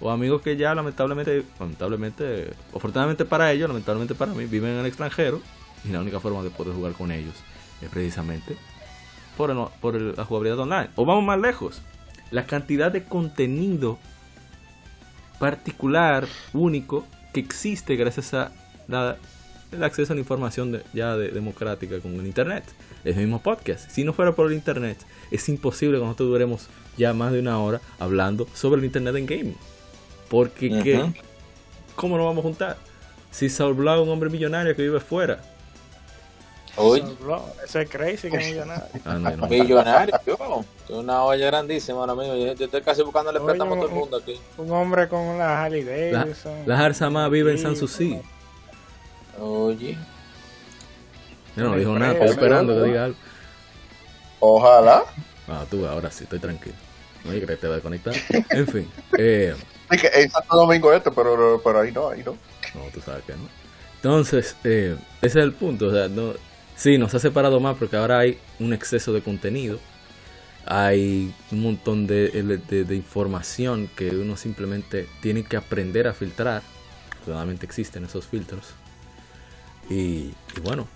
O 0.00 0.10
amigos 0.10 0.40
que 0.40 0.56
ya 0.56 0.74
lamentablemente, 0.74 1.44
lamentablemente, 1.58 2.52
afortunadamente 2.74 3.24
para 3.24 3.52
ellos, 3.52 3.68
lamentablemente 3.68 4.14
para 4.14 4.32
mí, 4.32 4.46
viven 4.46 4.72
en 4.72 4.78
el 4.78 4.86
extranjero 4.86 5.42
y 5.84 5.88
la 5.88 6.00
única 6.00 6.20
forma 6.20 6.42
de 6.42 6.50
poder 6.50 6.74
jugar 6.74 6.92
con 6.92 7.10
ellos 7.10 7.34
es 7.80 7.88
precisamente 7.88 8.56
por, 9.36 9.70
por 9.80 10.00
la 10.00 10.24
jugabilidad 10.24 10.58
online. 10.58 10.90
O 10.96 11.04
vamos 11.04 11.24
más 11.24 11.40
lejos, 11.40 11.82
la 12.30 12.46
cantidad 12.46 12.92
de 12.92 13.04
contenido 13.04 13.98
particular, 15.38 16.26
único, 16.52 17.06
que 17.32 17.40
existe 17.40 17.96
gracias 17.96 18.34
a 18.34 18.52
el 19.72 19.84
acceso 19.84 20.12
a 20.12 20.16
la 20.16 20.20
información 20.20 20.82
ya 20.92 21.16
democrática 21.16 22.00
con 22.00 22.14
el 22.14 22.26
Internet. 22.26 22.64
El 23.04 23.16
mismo 23.16 23.40
podcast. 23.40 23.88
Si 23.90 24.04
no 24.04 24.12
fuera 24.12 24.32
por 24.32 24.48
el 24.48 24.52
Internet, 24.52 24.98
es 25.30 25.48
imposible 25.48 25.98
que 25.98 26.04
nosotros 26.04 26.28
duremos 26.28 26.66
ya 26.96 27.14
más 27.14 27.32
de 27.32 27.40
una 27.40 27.58
hora 27.58 27.80
hablando 27.98 28.46
sobre 28.52 28.80
el 28.80 28.84
Internet 28.84 29.16
en 29.16 29.26
gaming. 29.26 29.56
Porque, 30.28 31.12
¿cómo 31.96 32.16
nos 32.16 32.26
vamos 32.26 32.40
a 32.40 32.48
juntar? 32.48 32.76
Si 33.30 33.48
Saul 33.48 33.74
Blau 33.74 34.02
es 34.02 34.06
un 34.06 34.12
hombre 34.12 34.28
millonario 34.28 34.74
que 34.74 34.82
vive 34.82 35.00
fuera, 35.00 35.40
Oye. 36.80 37.04
Ese 37.64 37.82
es 37.82 37.90
crazy 37.90 38.30
que 38.30 38.36
es 38.36 38.46
millonario. 38.46 38.84
Ah, 39.04 39.46
millonario, 39.48 40.14
yo. 40.26 40.64
Una 40.88 41.22
olla 41.24 41.46
grandísima 41.46 42.00
ahora 42.00 42.14
mismo. 42.14 42.34
Yo, 42.36 42.52
estoy 42.52 42.82
casi 42.82 43.02
buscándole 43.02 43.40
préstamo 43.40 43.74
a 43.74 43.78
todo 43.78 43.88
el 43.88 43.94
mundo 43.94 44.16
aquí. 44.16 44.40
Un 44.58 44.70
hombre 44.72 45.08
con 45.08 45.38
la 45.38 45.64
Harley 45.64 45.84
Davidson. 45.84 46.64
La, 46.66 46.76
Jarzama 46.76 47.28
vive 47.28 47.52
en 47.52 47.58
San 47.58 47.76
Susi. 47.76 48.20
Oye. 49.40 49.96
Yo 51.56 51.64
no 51.64 51.76
dijo 51.76 51.98
nada, 51.98 52.12
estoy 52.12 52.28
esperando 52.28 52.74
que 52.74 52.88
diga 52.88 53.04
algo. 53.04 53.16
Ojalá. 54.40 55.04
Ah, 55.48 55.64
tú, 55.70 55.86
ahora 55.86 56.10
sí, 56.10 56.24
estoy 56.24 56.38
tranquilo. 56.38 56.76
No 57.24 57.32
que 57.32 57.56
te 57.56 57.66
va 57.66 57.74
a 57.74 57.76
desconectar. 57.76 58.14
En 58.50 58.66
fin. 58.66 58.90
Eh, 59.18 59.54
es 59.90 60.00
que 60.00 60.06
es 60.06 60.32
Santo 60.32 60.56
Domingo 60.56 60.92
este, 60.92 61.10
pero, 61.10 61.60
pero 61.62 61.80
ahí 61.80 61.92
no, 61.92 62.08
ahí 62.08 62.22
no. 62.24 62.32
No, 62.74 62.84
tú 62.92 63.00
sabes 63.00 63.24
que 63.24 63.32
no. 63.32 63.48
Entonces, 63.96 64.56
eh, 64.64 64.96
ese 65.20 65.40
es 65.40 65.44
el 65.44 65.52
punto. 65.52 65.88
O 65.88 65.90
sea, 65.92 66.08
no, 66.08 66.32
Sí, 66.80 66.96
nos 66.96 67.14
ha 67.14 67.18
separado 67.18 67.60
más 67.60 67.76
porque 67.76 67.98
ahora 67.98 68.20
hay 68.20 68.38
un 68.58 68.72
exceso 68.72 69.12
de 69.12 69.20
contenido. 69.20 69.78
Hay 70.64 71.34
un 71.52 71.60
montón 71.60 72.06
de, 72.06 72.32
información 72.96 73.90
que 73.94 74.08
uno 74.16 74.34
simplemente 74.38 75.06
tiene 75.20 75.42
que 75.44 75.58
aprender 75.58 76.08
a 76.08 76.14
filtrar. 76.14 76.62
Solamente 77.26 77.66
existen 77.66 78.06
esos 78.06 78.26
filtros. 78.26 78.72
Y, 79.90 80.32
bueno, 80.62 80.88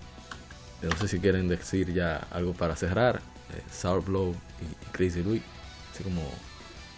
no 0.81 0.97
sé 0.97 1.07
si 1.07 1.19
quieren 1.19 1.47
decir 1.47 1.93
ya 1.93 2.25
algo 2.31 2.53
para 2.53 2.75
cerrar. 2.75 3.17
Eh, 3.55 3.61
Sour 3.71 4.03
Blow 4.03 4.31
y, 4.31 4.85
Crazy 4.91 5.21
Louis, 5.21 5.43
así 5.93 6.03
como 6.03 6.23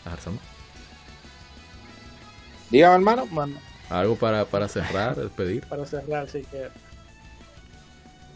Arzama. 0.05 0.39
Dígame, 2.69 2.95
hermano. 2.95 3.59
Algo 3.89 4.15
para, 4.15 4.45
para 4.45 4.69
cerrar, 4.69 5.17
despedir. 5.17 5.65
Para 5.67 5.85
cerrar, 5.85 6.29
sí 6.29 6.41
que 6.49 6.69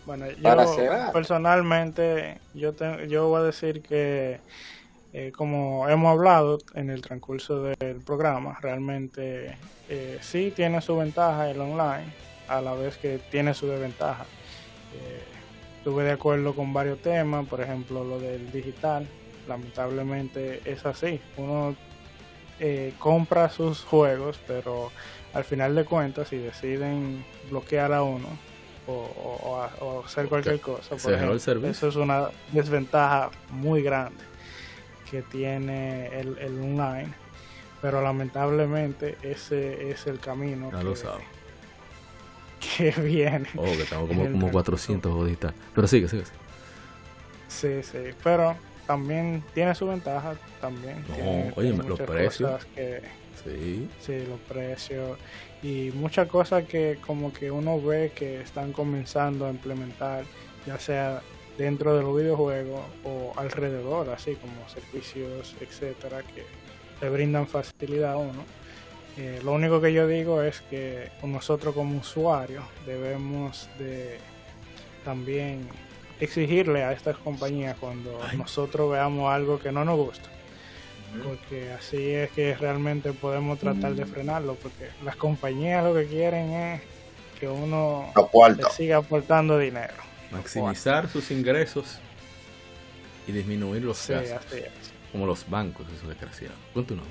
bueno, 0.06 0.26
yo 0.32 1.12
personalmente, 1.14 2.40
yo, 2.54 2.74
yo 3.08 3.28
voy 3.28 3.42
a 3.42 3.44
decir 3.44 3.82
que, 3.82 4.40
eh, 5.14 5.32
como 5.36 5.88
hemos 5.90 6.12
hablado 6.12 6.58
en 6.74 6.90
el 6.90 7.02
transcurso 7.02 7.62
del 7.64 8.02
programa, 8.02 8.58
realmente 8.62 9.58
eh, 9.90 10.18
sí 10.22 10.52
tiene 10.56 10.82
su 10.82 10.98
ventaja 10.98 11.50
el 11.50 11.62
online, 11.62 12.06
a 12.48 12.62
la 12.62 12.74
vez 12.74 12.98
que 12.98 13.20
tiene 13.30 13.54
su 13.54 13.68
desventaja. 13.68 14.26
Eh, 14.96 15.24
estuve 15.78 16.04
de 16.04 16.12
acuerdo 16.12 16.56
con 16.56 16.74
varios 16.74 17.00
temas, 17.00 17.48
por 17.48 17.62
ejemplo, 17.62 18.04
lo 18.04 18.20
del 18.20 18.52
digital, 18.52 19.08
lamentablemente 19.48 20.62
es 20.66 20.86
así. 20.86 21.22
Uno 21.38 21.76
compra 23.00 23.50
sus 23.50 23.84
juegos, 23.84 24.40
pero 24.46 24.92
al 25.34 25.44
final 25.44 25.74
de 25.74 25.84
cuentas, 25.84 26.28
si 26.28 26.38
deciden 26.38 27.26
bloquear 27.50 27.92
a 27.92 28.04
uno, 28.04 28.28
o, 28.88 30.02
hacer 30.06 30.28
cualquier 30.28 30.60
cosa. 30.60 30.96
eso 30.96 31.88
es 31.88 31.96
una 31.96 32.30
desventaja 32.52 33.30
muy 33.50 33.82
grande 33.84 34.24
que 35.10 35.22
tiene 35.22 36.08
el, 36.20 36.60
online, 36.62 37.14
pero 37.82 38.02
lamentablemente 38.02 39.18
ese 39.22 39.92
es 39.92 40.08
el 40.08 40.20
camino. 40.20 40.72
que, 42.60 42.92
viene. 43.02 43.50
Oh, 43.58 43.66
que 43.66 43.84
tengo 43.84 44.08
como, 44.08 44.32
como 44.32 44.52
400 44.52 45.14
boditas. 45.14 45.54
Pero 45.76 45.88
sigue, 45.88 46.08
sigue. 46.08 46.24
Sí, 47.50 47.84
sí, 47.84 48.14
pero 48.24 48.56
también 48.88 49.44
tiene 49.54 49.76
su 49.76 49.88
ventaja, 49.88 50.36
también. 50.62 51.04
oye, 51.56 51.74
los 51.74 52.00
precios. 52.00 52.66
sí. 53.44 53.90
Sí, 54.00 54.26
los 54.28 54.40
precios 54.48 55.18
y 55.64 55.92
muchas 55.94 56.28
cosas 56.28 56.64
que 56.66 56.98
como 57.06 57.32
que 57.32 57.52
uno 57.52 57.80
ve 57.80 58.12
que 58.16 58.42
están 58.42 58.74
comenzando 58.74 59.46
a 59.46 59.50
implementar, 59.50 60.24
ya 60.66 60.80
sea 60.80 61.22
dentro 61.58 61.96
de 61.96 62.02
los 62.02 62.16
videojuegos 62.16 62.82
o 63.04 63.34
alrededor, 63.36 64.10
así 64.10 64.36
como 64.36 64.68
servicios, 64.68 65.56
etcétera, 65.60 66.24
que 66.24 66.46
le 67.02 67.10
brindan 67.10 67.48
facilidad 67.48 68.14
a 68.14 68.18
uno. 68.18 68.44
Eh, 69.18 69.42
lo 69.44 69.52
único 69.54 69.82
que 69.82 69.94
yo 69.94 70.08
digo 70.08 70.42
es 70.42 70.62
que 70.62 71.10
nosotros 71.24 71.76
como 71.76 72.00
usuarios 72.00 72.64
debemos 72.86 73.70
de 73.78 74.18
también 75.04 75.68
exigirle 76.20 76.84
a 76.84 76.92
estas 76.94 77.18
compañías 77.18 77.76
cuando 77.80 78.20
nosotros 78.38 78.92
veamos 78.92 79.32
algo 79.32 79.60
que 79.60 79.72
no 79.72 79.84
nos 79.84 79.98
gusta. 79.98 80.30
Porque 81.24 81.72
así 81.72 82.12
es 82.12 82.32
que 82.32 82.56
realmente 82.56 83.12
podemos 83.14 83.60
tratar 83.60 83.94
de 83.96 84.06
frenarlo, 84.06 84.56
porque 84.56 84.90
las 85.04 85.16
compañías 85.16 85.84
lo 85.84 85.94
que 85.94 86.06
quieren 86.06 86.52
es 86.52 86.82
que 87.40 87.48
uno 87.48 88.14
siga 88.76 88.98
aportando 88.98 89.58
dinero. 89.58 89.96
Maximizar 90.32 91.10
sus 91.10 91.32
ingresos 91.32 92.00
y 93.28 93.32
disminuir 93.32 93.84
los 93.84 94.08
gastos. 94.08 94.60
Como 95.12 95.26
los 95.26 95.50
bancos, 95.50 95.86
eso 95.94 96.08
desgraciado. 96.08 96.56
Continúa. 96.74 97.04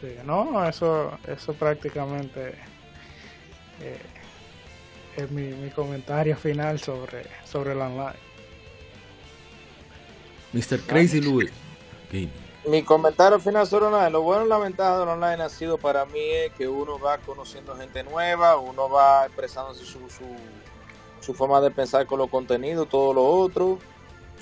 Sí, 0.00 0.08
no, 0.24 0.66
eso, 0.66 1.18
eso 1.26 1.54
prácticamente 1.54 2.54
eh, 3.80 3.98
es 5.16 5.30
mi, 5.30 5.48
mi, 5.48 5.70
comentario 5.70 6.36
final 6.36 6.78
sobre, 6.78 7.24
sobre 7.44 7.72
el 7.72 7.80
online. 7.80 8.26
Mr. 10.52 10.80
Crazy 10.86 11.20
Louis. 11.20 11.50
Mi 12.66 12.82
comentario 12.82 13.38
final 13.38 13.66
sobre 13.66 13.86
online, 13.86 14.10
lo 14.10 14.22
bueno 14.22 14.44
y 14.44 14.48
la 14.48 14.58
ventaja 14.58 14.98
del 14.98 15.08
online 15.08 15.42
ha 15.42 15.48
sido 15.48 15.78
para 15.78 16.04
mí 16.04 16.18
es 16.20 16.52
que 16.54 16.66
uno 16.66 16.98
va 16.98 17.18
conociendo 17.18 17.76
gente 17.76 18.02
nueva, 18.02 18.56
uno 18.56 18.88
va 18.88 19.26
expresándose 19.26 19.84
su, 19.84 20.10
su, 20.10 20.24
su 21.20 21.32
forma 21.32 21.60
de 21.60 21.70
pensar 21.70 22.06
con 22.06 22.18
los 22.18 22.28
contenidos, 22.28 22.88
todo 22.88 23.14
lo 23.14 23.24
otro. 23.24 23.78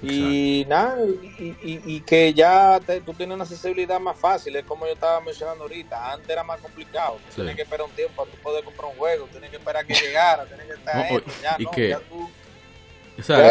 Y 0.02 0.66
nada, 0.68 0.98
y, 1.38 2.00
que 2.00 2.34
ya 2.34 2.80
tú 3.06 3.14
tienes 3.14 3.34
una 3.34 3.44
accesibilidad 3.44 3.98
más 4.00 4.18
fácil, 4.18 4.54
es 4.56 4.64
como 4.64 4.86
yo 4.86 4.92
estaba 4.92 5.20
mencionando 5.20 5.62
ahorita, 5.64 6.12
antes 6.12 6.28
era 6.28 6.42
más 6.42 6.60
complicado, 6.60 7.18
tienes 7.34 7.56
que 7.56 7.62
esperar 7.62 7.86
un 7.86 7.92
tiempo 7.92 8.14
para 8.16 8.30
tú 8.30 8.36
poder 8.42 8.64
comprar 8.64 8.90
un 8.90 8.98
juego, 8.98 9.26
tienes 9.30 9.50
que 9.50 9.56
esperar 9.56 9.86
que 9.86 9.94
llegara, 9.94 10.44
tienes 10.44 10.66
que 10.66 10.72
estar 10.74 11.08
ya, 11.42 11.56
y 11.58 11.66
que, 11.66 11.94
o 11.94 13.22
sea, 13.22 13.50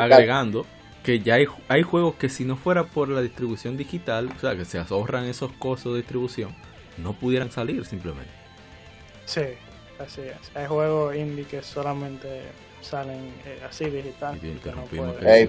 agregando 0.00 0.64
que 1.02 1.20
ya 1.20 1.34
hay, 1.34 1.46
hay 1.68 1.82
juegos 1.82 2.14
que 2.14 2.28
si 2.28 2.44
no 2.44 2.56
fuera 2.56 2.84
por 2.84 3.08
la 3.08 3.20
distribución 3.20 3.76
digital, 3.76 4.30
o 4.34 4.38
sea, 4.40 4.56
que 4.56 4.64
se 4.64 4.78
ahorran 4.78 5.24
esos 5.24 5.52
costos 5.52 5.92
de 5.94 5.98
distribución, 6.00 6.54
no 6.98 7.12
pudieran 7.12 7.50
salir 7.50 7.84
simplemente. 7.84 8.30
Sí, 9.24 9.42
así 9.98 10.20
es. 10.22 10.56
Hay 10.56 10.66
juegos 10.66 11.16
indie 11.16 11.44
que 11.44 11.62
solamente 11.62 12.42
salen 12.80 13.32
eh, 13.46 13.60
así 13.68 13.86
digital. 13.86 14.38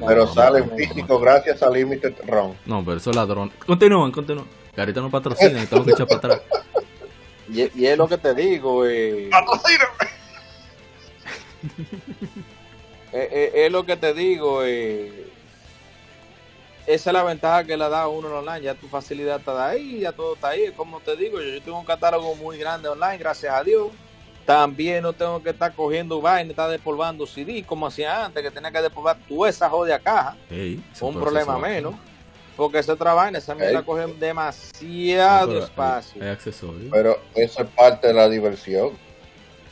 pero 0.05 0.27
salen 0.27 0.69
físico 0.75 1.19
gracias 1.19 1.63
a 1.63 1.69
Limited 1.69 2.13
Run. 2.27 2.55
No, 2.65 2.83
pero 2.83 2.97
eso 2.97 3.09
es 3.09 3.15
ladrón. 3.15 3.51
Continúen, 3.65 4.11
continúan. 4.11 4.47
Carita 4.75 5.01
no 5.01 5.11
patrocina 5.11 5.61
y 5.61 5.67
tengo 5.67 5.85
que 5.85 5.91
echar 5.91 6.07
para 6.07 6.17
atrás. 6.17 6.41
Y, 7.51 7.85
es 7.85 7.97
lo 7.97 8.07
que 8.07 8.17
te 8.17 8.33
digo. 8.33 8.85
Eh, 8.87 9.29
eh, 13.11 13.29
eh, 13.31 13.51
es 13.53 13.71
lo 13.71 13.85
que 13.85 13.97
te 13.97 14.13
digo. 14.13 14.63
Eh, 14.65 15.32
esa 16.85 17.09
es 17.09 17.13
la 17.13 17.23
ventaja 17.23 17.63
que 17.63 17.77
le 17.77 17.89
da 17.89 18.01
a 18.01 18.07
uno 18.07 18.27
en 18.27 18.33
online. 18.35 18.61
Ya 18.61 18.75
tu 18.75 18.87
facilidad 18.87 19.39
está 19.39 19.69
ahí, 19.69 19.99
ya 20.01 20.11
todo 20.11 20.33
está 20.35 20.49
ahí. 20.49 20.71
Como 20.75 20.99
te 20.99 21.15
digo, 21.15 21.39
yo, 21.39 21.47
yo 21.47 21.61
tengo 21.61 21.79
un 21.79 21.85
catálogo 21.85 22.35
muy 22.35 22.57
grande 22.57 22.89
online, 22.89 23.17
gracias 23.17 23.53
a 23.53 23.63
Dios. 23.63 23.87
También 24.45 25.03
no 25.03 25.13
tengo 25.13 25.41
que 25.41 25.51
estar 25.51 25.73
cogiendo 25.73 26.19
vaina, 26.19 26.49
estar 26.49 26.69
despolvando 26.69 27.25
CD 27.25 27.63
como 27.63 27.87
hacía 27.87 28.25
antes, 28.25 28.43
que 28.43 28.51
tenía 28.51 28.71
que 28.71 28.81
despolvar 28.81 29.17
toda 29.27 29.49
esa 29.49 29.69
jodia 29.69 29.97
caja. 29.99 30.35
un 30.99 31.13
problema 31.13 31.57
menos. 31.57 31.95
Porque 32.57 32.79
esa 32.79 32.93
otra 32.93 33.13
vaina, 33.13 33.39
esa 33.39 33.55
mierda 33.55 33.81
coge 33.83 34.05
demasiado 34.19 35.63
espacio. 35.63 36.21
Pero 36.91 37.17
eso 37.33 37.63
es 37.63 37.69
parte 37.69 38.07
de 38.07 38.13
la 38.13 38.27
diversión. 38.27 38.91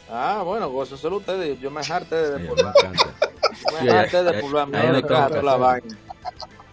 Ah, 0.09 0.41
bueno, 0.43 0.69
pues 0.71 0.87
eso 0.89 0.97
solo 0.97 1.17
ustedes. 1.17 1.59
Yo 1.59 1.69
me 1.69 1.81
harté 1.81 2.15
de 2.15 2.31
despolvar. 2.39 2.73
me 3.83 3.91
harté 3.91 4.23
de 4.23 4.31
despolvar. 4.31 4.67
Me 4.67 5.41
la 5.43 5.57
vaina 5.57 5.97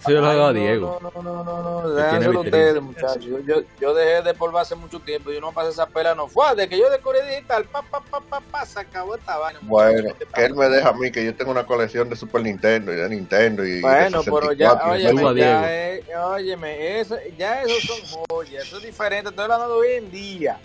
yo 0.08 0.20
lo 0.20 0.26
hago 0.26 0.44
a 0.44 0.52
Diego. 0.52 0.98
No, 1.02 1.10
no, 1.10 1.22
no, 1.22 1.44
no, 1.44 1.82
no. 1.82 1.88
Déjenselo 1.90 2.40
ustedes, 2.40 2.82
muchachos. 2.82 3.24
Yo, 3.46 3.62
yo, 3.80 3.94
dejé 3.94 4.22
de 4.22 4.34
polvar 4.34 4.62
hace 4.62 4.74
mucho 4.74 5.00
tiempo. 5.00 5.30
Yo 5.30 5.40
no 5.40 5.52
pasé 5.52 5.70
esa 5.70 5.86
pela, 5.86 6.14
no 6.14 6.28
fue. 6.28 6.54
De 6.54 6.68
que 6.68 6.78
yo 6.78 6.90
decoré 6.90 7.22
digital, 7.28 7.64
pa, 7.64 7.82
pa, 7.82 8.00
pa, 8.00 8.20
pa, 8.20 8.40
pa, 8.40 8.66
se 8.66 8.80
acabó 8.80 9.14
esta 9.14 9.36
vaina. 9.36 9.60
Bueno, 9.62 10.14
que 10.34 10.44
él 10.44 10.54
me 10.54 10.68
deja 10.68 10.88
a 10.88 10.92
mí, 10.92 11.10
que 11.10 11.24
yo 11.24 11.34
tengo 11.34 11.50
una 11.50 11.64
colección 11.64 12.08
de 12.08 12.16
Super 12.16 12.42
Nintendo 12.42 12.92
y 12.92 12.96
de 12.96 13.08
Nintendo. 13.08 13.64
Y 13.64 13.80
bueno, 13.80 14.22
pero 14.24 14.52
ya, 14.52 14.72
óyeme, 14.74 15.34
ya, 15.34 15.88
es, 15.88 16.04
óyeme, 16.16 17.00
eso, 17.00 17.16
ya 17.36 17.62
esos 17.62 17.82
son 17.82 18.24
joyas. 18.28 18.64
Eso 18.64 18.78
es 18.78 18.82
diferente. 18.84 19.30
Estoy 19.30 19.44
hablando 19.44 19.68
de 19.68 19.74
hoy 19.74 19.96
en 19.96 20.10
día 20.10 20.58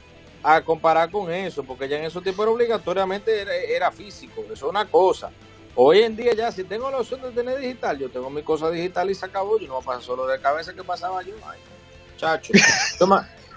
a 0.44 0.62
comparar 0.62 1.10
con 1.10 1.32
eso, 1.32 1.64
porque 1.64 1.88
ya 1.88 1.98
en 1.98 2.04
esos 2.04 2.22
tiempos 2.22 2.44
era 2.44 2.52
obligatoriamente 2.52 3.42
era, 3.42 3.56
era 3.56 3.92
físico. 3.92 4.44
Eso 4.46 4.54
es 4.54 4.64
una 4.64 4.86
cosa. 4.86 5.32
Hoy 5.76 6.02
en 6.02 6.16
día 6.16 6.34
ya, 6.36 6.52
si 6.52 6.64
tengo 6.64 6.92
la 6.92 7.00
opción 7.00 7.22
de 7.22 7.32
tener 7.32 7.58
digital, 7.58 7.98
yo 7.98 8.10
tengo 8.10 8.30
mi 8.30 8.44
cosa 8.44 8.70
digital 8.70 9.10
y 9.10 9.16
se 9.16 9.26
acabó. 9.26 9.58
Yo 9.58 9.68
no 9.68 9.82
pasar 9.82 10.04
solo 10.04 10.28
de 10.28 10.40
cabeza 10.40 10.74
que 10.74 10.84
pasaba 10.84 11.24
yo. 11.24 11.34
Ay, 11.46 11.60
chacho. 12.18 12.54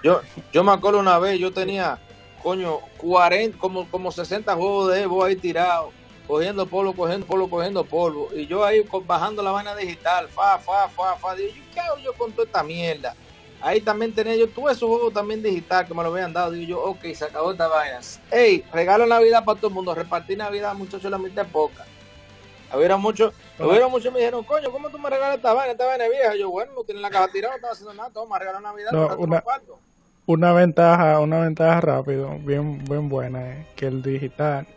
Yo, 0.03 0.21
yo, 0.53 0.63
me 0.63 0.71
acuerdo 0.71 0.99
una 0.99 1.17
vez, 1.17 1.39
yo 1.39 1.51
tenía, 1.51 1.97
coño, 2.43 2.81
40, 2.97 3.57
como, 3.57 3.89
como 3.89 4.11
60 4.11 4.55
juegos 4.55 4.93
de 4.93 5.01
Evo 5.01 5.23
ahí 5.23 5.35
tirados, 5.35 5.91
cogiendo 6.27 6.67
polvo, 6.67 6.93
cogiendo 6.93 7.25
polvo, 7.25 7.49
cogiendo 7.49 7.83
polvo. 7.83 8.29
Y 8.33 8.45
yo 8.45 8.63
ahí 8.63 8.85
bajando 9.05 9.41
la 9.41 9.49
vaina 9.49 9.75
digital, 9.75 10.29
fa, 10.29 10.59
fa, 10.59 10.87
fa, 10.87 11.15
fa. 11.15 11.35
Digo, 11.35 11.51
¿qué 11.73 11.79
hago 11.79 11.97
yo 11.97 12.13
con 12.13 12.31
toda 12.31 12.45
esta 12.45 12.61
mierda? 12.61 13.15
Ahí 13.59 13.81
también 13.81 14.13
tenía 14.13 14.35
yo 14.35 14.47
todos 14.47 14.71
esos 14.71 14.87
juegos 14.87 15.13
también 15.13 15.41
digital 15.41 15.87
que 15.87 15.93
me 15.95 16.03
lo 16.03 16.09
habían 16.09 16.31
dado. 16.31 16.51
Digo 16.51 16.67
yo, 16.67 16.83
ok, 16.83 17.03
se 17.15 17.25
acabó 17.25 17.51
esta 17.51 17.67
vaina. 17.67 17.99
Ey, 18.29 18.63
regalo 18.71 19.07
Navidad 19.07 19.43
para 19.43 19.57
todo 19.57 19.69
el 19.69 19.73
mundo. 19.73 19.95
Repartir 19.95 20.37
Navidad, 20.37 20.75
muchachos, 20.75 21.09
la 21.09 21.17
mitad 21.17 21.47
poca. 21.47 21.85
Hubiera 22.73 22.97
muchos, 22.97 23.33
hubiera 23.59 23.87
muchos 23.87 24.11
me 24.11 24.19
dijeron, 24.19 24.43
coño, 24.43 24.71
¿cómo 24.71 24.89
tú 24.89 24.99
me 24.99 25.09
regalas 25.09 25.37
esta 25.37 25.53
vaina? 25.53 25.71
Esta 25.71 25.85
vaina 25.85 26.05
es 26.05 26.11
vieja. 26.11 26.35
Yo, 26.35 26.49
bueno, 26.49 26.73
no 26.75 26.83
tiene 26.83 27.01
la 27.01 27.09
caja 27.09 27.29
tirada, 27.29 27.53
no 27.53 27.55
estaba 27.55 27.73
haciendo 27.73 27.93
nada, 27.93 28.09
toma, 28.09 28.39
regalo 28.39 28.59
Navidad, 28.59 28.91
no, 28.91 29.15
una, 29.17 29.43
una 30.25 30.53
ventaja, 30.53 31.19
una 31.19 31.39
ventaja 31.39 31.79
rápido, 31.79 32.37
bien, 32.39 32.83
bien 32.85 33.07
buena, 33.07 33.53
es 33.53 33.67
que 33.75 33.87
el 33.87 34.01
digital 34.01 34.67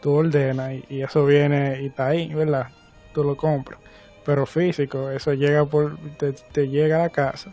tú 0.00 0.14
ordenas 0.14 0.72
y, 0.88 1.02
eso 1.02 1.24
viene 1.24 1.82
y 1.82 1.86
está 1.86 2.08
ahí, 2.08 2.32
¿verdad? 2.34 2.68
Tú 3.14 3.24
lo 3.24 3.36
compras. 3.36 3.80
Pero 4.24 4.44
físico, 4.46 5.10
eso 5.10 5.32
llega 5.32 5.64
por, 5.64 5.96
te, 6.18 6.32
te 6.32 6.68
llega 6.68 6.96
a 6.96 7.02
la 7.02 7.08
casa 7.08 7.52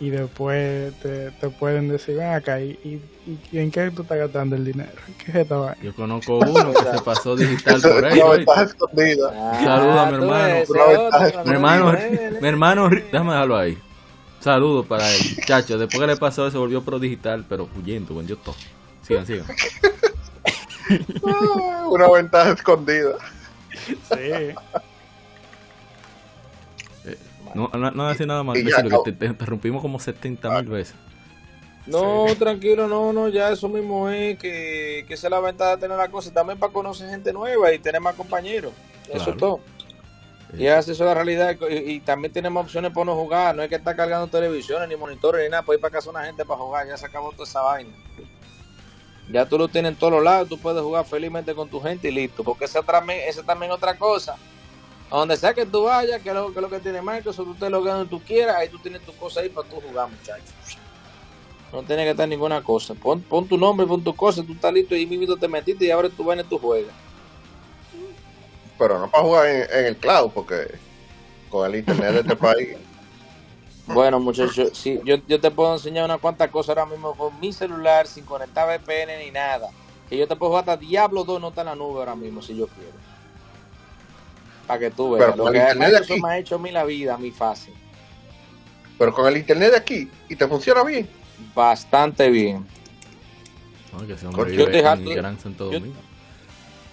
y 0.00 0.08
después 0.08 0.94
te, 1.00 1.30
te 1.30 1.50
pueden 1.50 1.88
decir, 1.88 2.16
ven 2.16 2.32
acá, 2.32 2.58
¿y, 2.58 3.02
y, 3.52 3.58
en 3.58 3.70
qué 3.70 3.90
tú 3.90 4.00
estás 4.02 4.16
gastando 4.16 4.56
el 4.56 4.64
dinero? 4.64 4.92
¿Qué 5.18 5.30
es 5.30 5.36
esta 5.36 5.56
vaina? 5.56 5.82
Yo 5.82 5.94
conozco 5.94 6.38
uno 6.38 6.72
que 6.72 6.96
se 6.96 7.02
pasó 7.04 7.36
digital 7.36 7.82
por 7.82 8.04
ahí. 8.06 8.18
Ah, 8.18 9.60
Saludos 9.62 9.98
a 9.98 10.06
mi 10.06 10.14
hermano. 10.14 11.44
mi 11.44 11.52
hermano, 11.52 11.92
mi 12.40 12.48
hermano, 12.48 12.88
déjame 12.88 13.32
dejarlo 13.32 13.56
ahí. 13.58 13.78
Saludos 14.40 14.86
para 14.86 15.06
él. 15.14 15.36
Chacho, 15.44 15.76
después 15.76 16.00
que 16.00 16.06
le 16.06 16.16
pasó 16.16 16.46
eso, 16.46 16.58
volvió 16.58 16.82
pro 16.82 16.98
digital, 16.98 17.44
pero 17.46 17.68
huyendo, 17.78 18.14
vendió 18.14 18.38
todo. 18.38 18.54
Sigan, 19.02 19.26
sigan. 19.26 19.46
Una 21.90 22.10
ventaja 22.10 22.52
escondida. 22.52 23.16
Sí. 23.84 24.54
No, 27.54 27.68
no, 27.72 27.90
no 27.90 28.08
decir 28.08 28.26
nada 28.26 28.42
más, 28.42 28.54
decirlo, 28.54 29.02
que 29.02 29.12
te, 29.12 29.26
interrumpimos 29.26 29.82
como 29.82 29.98
70 29.98 30.50
mil 30.50 30.70
veces. 30.70 30.94
No, 31.86 32.26
tranquilo, 32.38 32.86
no, 32.86 33.12
no, 33.12 33.28
ya 33.28 33.50
eso 33.50 33.68
mismo 33.68 34.08
es 34.08 34.38
que, 34.38 35.04
que 35.08 35.14
esa 35.14 35.26
es 35.26 35.30
la 35.30 35.40
ventaja 35.40 35.72
de 35.72 35.82
tener 35.82 35.96
la 35.96 36.08
cosa. 36.08 36.32
También 36.32 36.58
para 36.58 36.72
conocer 36.72 37.08
gente 37.10 37.32
nueva 37.32 37.72
y 37.72 37.78
tener 37.78 38.00
más 38.00 38.14
compañeros. 38.14 38.72
Eso 39.08 39.30
es 39.30 39.36
todo. 39.36 39.60
Y 40.56 40.66
eso 40.66 40.92
es 40.92 41.00
la 41.00 41.14
realidad. 41.14 41.56
Y, 41.68 42.00
también 42.00 42.32
tenemos 42.32 42.64
opciones 42.64 42.92
para 42.92 43.06
no 43.06 43.14
jugar. 43.16 43.54
No 43.56 43.62
hay 43.62 43.68
que 43.68 43.76
estar 43.76 43.96
cargando 43.96 44.26
televisiones, 44.28 44.88
ni 44.88 44.96
monitores, 44.96 45.42
ni 45.44 45.50
nada. 45.50 45.62
Para 45.62 45.76
ir 45.76 45.80
para 45.80 45.92
casa 45.92 46.10
una 46.10 46.24
gente 46.24 46.44
para 46.44 46.60
jugar. 46.60 46.86
Ya 46.86 46.96
se 46.96 47.06
acabó 47.06 47.32
toda 47.32 47.44
esa 47.44 47.62
vaina. 47.62 47.90
Ya 49.32 49.46
tú 49.46 49.58
lo 49.58 49.68
tienes 49.68 49.92
en 49.92 49.98
todos 49.98 50.12
los 50.12 50.22
lados. 50.22 50.48
Tú 50.48 50.58
puedes 50.58 50.82
jugar 50.82 51.04
felizmente 51.04 51.54
con 51.54 51.68
tu 51.68 51.80
gente 51.80 52.08
y 52.08 52.12
listo. 52.12 52.44
Porque 52.44 52.64
esa 52.66 52.82
también 52.82 53.20
es 53.24 53.70
otra 53.70 53.96
cosa 53.96 54.36
a 55.10 55.16
donde 55.16 55.36
sea 55.36 55.52
que 55.52 55.66
tú 55.66 55.84
vayas, 55.84 56.22
que 56.22 56.28
es 56.28 56.34
lo 56.34 56.54
que, 56.54 56.60
lo 56.60 56.70
que 56.70 56.78
tiene 56.78 57.02
Microsoft, 57.02 57.48
tú 57.48 57.54
te 57.54 57.68
lo 57.68 57.82
que 57.82 57.90
tú 58.08 58.20
quieras, 58.20 58.56
ahí 58.56 58.68
tú 58.68 58.78
tienes 58.78 59.02
tu 59.02 59.12
cosa 59.16 59.40
ahí 59.40 59.48
para 59.48 59.68
tú 59.68 59.80
jugar, 59.80 60.08
muchachos. 60.08 60.78
No 61.72 61.82
tienes 61.82 62.04
que 62.04 62.10
estar 62.10 62.28
ninguna 62.28 62.62
cosa. 62.62 62.94
Pon, 62.94 63.20
pon, 63.20 63.46
tu 63.46 63.56
nombre, 63.56 63.86
pon 63.86 64.02
tu 64.02 64.14
cosa, 64.14 64.42
tú 64.42 64.52
estás 64.52 64.72
listo 64.72 64.94
y 64.94 65.06
mismo 65.06 65.36
te 65.36 65.48
metiste 65.48 65.84
y 65.84 65.90
ahora 65.90 66.08
tú 66.08 66.24
vas 66.24 66.38
y 66.38 66.44
tú 66.44 66.58
juegas. 66.58 66.94
Pero 68.78 68.98
no 68.98 69.10
para 69.10 69.24
jugar 69.24 69.46
en, 69.46 69.84
el 69.86 69.96
cloud, 69.96 70.30
porque 70.32 70.74
con 71.48 71.68
el 71.68 71.80
internet 71.80 72.12
de 72.12 72.20
este 72.20 72.36
país. 72.36 72.76
Bueno, 73.86 74.20
muchachos, 74.20 74.70
sí, 74.74 75.00
yo, 75.04 75.16
yo 75.26 75.40
te 75.40 75.50
puedo 75.50 75.72
enseñar 75.72 76.04
unas 76.04 76.20
cuantas 76.20 76.50
cosas 76.50 76.76
ahora 76.76 76.86
mismo 76.86 77.14
con 77.14 77.38
mi 77.40 77.52
celular, 77.52 78.06
sin 78.06 78.24
conectar 78.24 78.68
VPN 78.68 79.18
ni 79.24 79.32
nada. 79.32 79.70
Que 80.08 80.16
yo 80.16 80.28
te 80.28 80.36
puedo 80.36 80.50
jugar 80.50 80.62
hasta 80.68 80.76
Diablo 80.76 81.24
2, 81.24 81.40
no 81.40 81.48
está 81.48 81.62
en 81.62 81.66
la 81.68 81.74
nube 81.74 81.98
ahora 81.98 82.14
mismo, 82.14 82.42
si 82.42 82.56
yo 82.56 82.68
quiero. 82.68 83.09
Para 84.70 84.78
que 84.78 84.90
tú 84.92 85.10
veas. 85.10 85.36
lo 85.36 85.50
que 85.50 85.58
eso 85.58 86.16
me 86.18 86.28
ha 86.30 86.38
hecho 86.38 86.54
a 86.54 86.58
mí 86.58 86.70
la 86.70 86.84
vida, 86.84 87.14
a 87.14 87.18
mí 87.18 87.32
fácil. 87.32 87.74
pero 88.96 89.12
con 89.12 89.26
el 89.26 89.36
internet 89.36 89.72
de 89.72 89.76
aquí 89.78 90.08
y 90.28 90.36
te 90.36 90.46
funciona 90.46 90.84
bien. 90.84 91.08
Bastante 91.54 92.30
bien. 92.30 92.64
No, 93.92 94.06
que 94.06 94.54
yo 94.54 94.70
te 94.70 94.78
en 94.78 95.04
Gran 95.16 95.40
Santo 95.40 95.72
yo- 95.72 95.80
Domingo. 95.80 95.98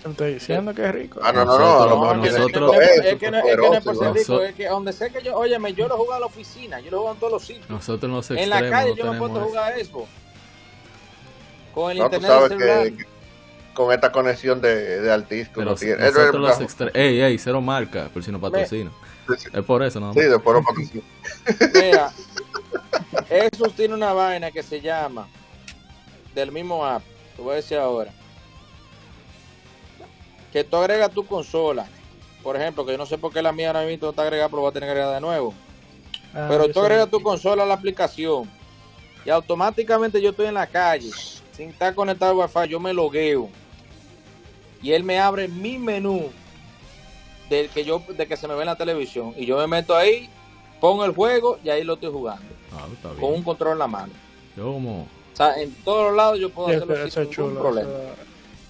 Te 0.01 0.09
estoy 0.09 0.33
diciendo 0.35 0.73
que 0.73 0.85
es 0.85 0.91
rico. 0.91 1.19
Ah, 1.21 1.31
no, 1.31 1.45
no, 1.45 1.59
no, 1.59 1.65
a 1.83 1.85
lo 1.85 1.97
Nosotros- 1.97 1.99
mejor 1.99 2.17
No, 2.17 2.23
nosotros- 2.23 2.75
es, 2.81 3.15
que 3.17 3.29
no, 3.29 3.37
es 3.37 3.45
que 3.45 3.57
no 3.57 3.73
es 3.73 3.83
por 3.83 3.95
ser 3.97 4.13
rico, 4.13 4.33
¿no? 4.33 4.41
es 4.41 4.55
que 4.55 4.67
donde 4.67 4.93
sé 4.93 5.11
que 5.11 5.21
yo, 5.21 5.37
óyeme, 5.37 5.73
yo 5.73 5.87
lo 5.87 5.97
juego 5.97 6.13
a 6.13 6.19
la 6.19 6.25
oficina, 6.25 6.79
yo 6.79 6.89
lo 6.89 6.97
juego 6.99 7.13
en 7.13 7.19
todos 7.19 7.33
los 7.33 7.43
sitios. 7.45 7.69
Nosotros 7.69 8.09
en 8.09 8.15
los 8.15 8.31
en 8.31 8.49
la 8.49 8.69
calle 8.71 8.91
no 8.91 8.95
yo 8.95 9.13
me 9.13 9.19
puedo 9.19 9.41
jugar 9.45 9.73
a 9.73 9.77
Xbox. 9.85 10.09
Con 11.75 11.91
el 11.91 11.97
No, 11.99 12.05
internet 12.05 12.31
del 12.31 12.39
sabes 12.39 12.57
celular. 12.57 13.07
Con 13.77 13.93
esta 13.93 14.11
conexión 14.11 14.59
de, 14.59 15.01
de 15.01 15.11
Altis 15.11 15.49
que 15.49 15.53
Pero 15.53 15.75
tiene. 15.75 16.07
es 16.07 16.11
nosotros 16.11 16.41
los 16.41 16.61
extremos... 16.61 16.95
Ey, 16.95 17.21
ey, 17.21 17.37
cero 17.37 17.61
marca, 17.61 18.09
por 18.11 18.23
si 18.23 18.31
no 18.31 18.41
patrocina. 18.41 18.89
Es 19.53 19.63
por 19.63 19.83
eso, 19.83 19.99
nada 19.99 20.13
Sí, 20.13 20.21
después 20.21 20.55
lo 20.55 20.63
patrocina. 20.63 21.03
Mira, 21.75 22.11
Xbox 23.55 23.75
tiene 23.75 23.93
una 23.93 24.13
vaina 24.13 24.49
que 24.49 24.63
se 24.63 24.81
llama 24.81 25.27
del 26.33 26.51
mismo 26.51 26.83
app. 26.83 27.03
Te 27.35 27.41
voy 27.43 27.51
a 27.51 27.55
decir 27.57 27.77
ahora. 27.77 28.11
Que 30.51 30.63
tú 30.63 30.75
agregas 30.77 31.11
tu 31.11 31.23
consola. 31.27 31.85
Por 32.41 32.55
ejemplo, 32.55 32.83
que 32.83 32.93
yo 32.93 32.97
no 32.97 33.05
sé 33.05 33.19
por 33.19 33.31
qué 33.31 33.43
la 33.43 33.51
mía 33.51 33.67
ahora 33.67 33.83
mismo 33.83 34.07
no 34.07 34.09
está 34.09 34.23
agregada, 34.23 34.49
pero 34.49 34.63
voy 34.63 34.71
a 34.71 34.73
tener 34.73 34.87
que 34.87 34.91
agregar 34.93 35.13
de 35.13 35.21
nuevo. 35.21 35.53
Ah, 36.33 36.47
Pero 36.49 36.67
tú 36.69 36.79
agregas 36.79 37.11
tu 37.11 37.21
consola 37.21 37.61
a 37.61 37.67
la 37.67 37.75
aplicación 37.75 38.49
y 39.23 39.29
automáticamente 39.29 40.19
yo 40.19 40.31
estoy 40.31 40.47
en 40.47 40.55
la 40.55 40.65
calle 40.65 41.11
sin 41.55 41.69
estar 41.69 41.93
conectado 41.93 42.41
al 42.41 42.49
Wi-Fi, 42.49 42.69
yo 42.71 42.79
me 42.79 42.91
logueo 42.91 43.49
y 44.81 44.91
él 44.91 45.03
me 45.03 45.19
abre 45.19 45.47
mi 45.47 45.77
menú 45.77 46.29
del 47.49 47.69
que 47.69 47.83
yo 47.85 48.01
de 48.07 48.27
que 48.27 48.35
se 48.37 48.47
me 48.47 48.53
ve 48.55 48.61
en 48.61 48.65
la 48.67 48.75
televisión 48.75 49.33
y 49.37 49.45
yo 49.45 49.57
me 49.57 49.67
meto 49.67 49.95
ahí, 49.95 50.29
pongo 50.81 51.05
el 51.05 51.13
juego 51.13 51.59
y 51.63 51.69
ahí 51.69 51.83
lo 51.83 51.93
estoy 51.95 52.11
jugando 52.11 52.45
Ah, 52.73 52.85
está 52.93 53.09
bien. 53.09 53.21
con 53.21 53.33
un 53.33 53.43
control 53.43 53.73
en 53.73 53.79
la 53.79 53.87
mano. 53.87 54.13
Yo 54.55 54.65
como... 54.73 55.01
O 55.03 55.35
sea, 55.37 55.55
en 55.61 55.73
todos 55.83 56.07
los 56.07 56.15
lados 56.15 56.39
yo 56.39 56.49
puedo 56.49 56.69
Sí, 56.69 56.75
hacerlo 56.75 56.93
eso 56.95 57.03
sin 57.03 57.23
es 57.23 57.37
ningún 57.37 57.49
chulo. 57.53 57.61
problema. 57.61 57.89
eso- 57.89 58.13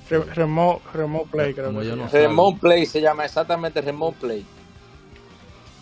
Re- 0.10 0.34
Remote, 0.36 0.82
remote 0.94 1.30
Play, 1.32 1.54
creo 1.54 1.66
Como 1.68 1.82
que 1.82 1.88
no. 1.88 2.08
Remote 2.08 2.60
Play 2.62 2.86
se 2.86 3.02
llama 3.02 3.26
exactamente 3.26 3.82
Remote 3.82 4.18
Play. 4.22 4.46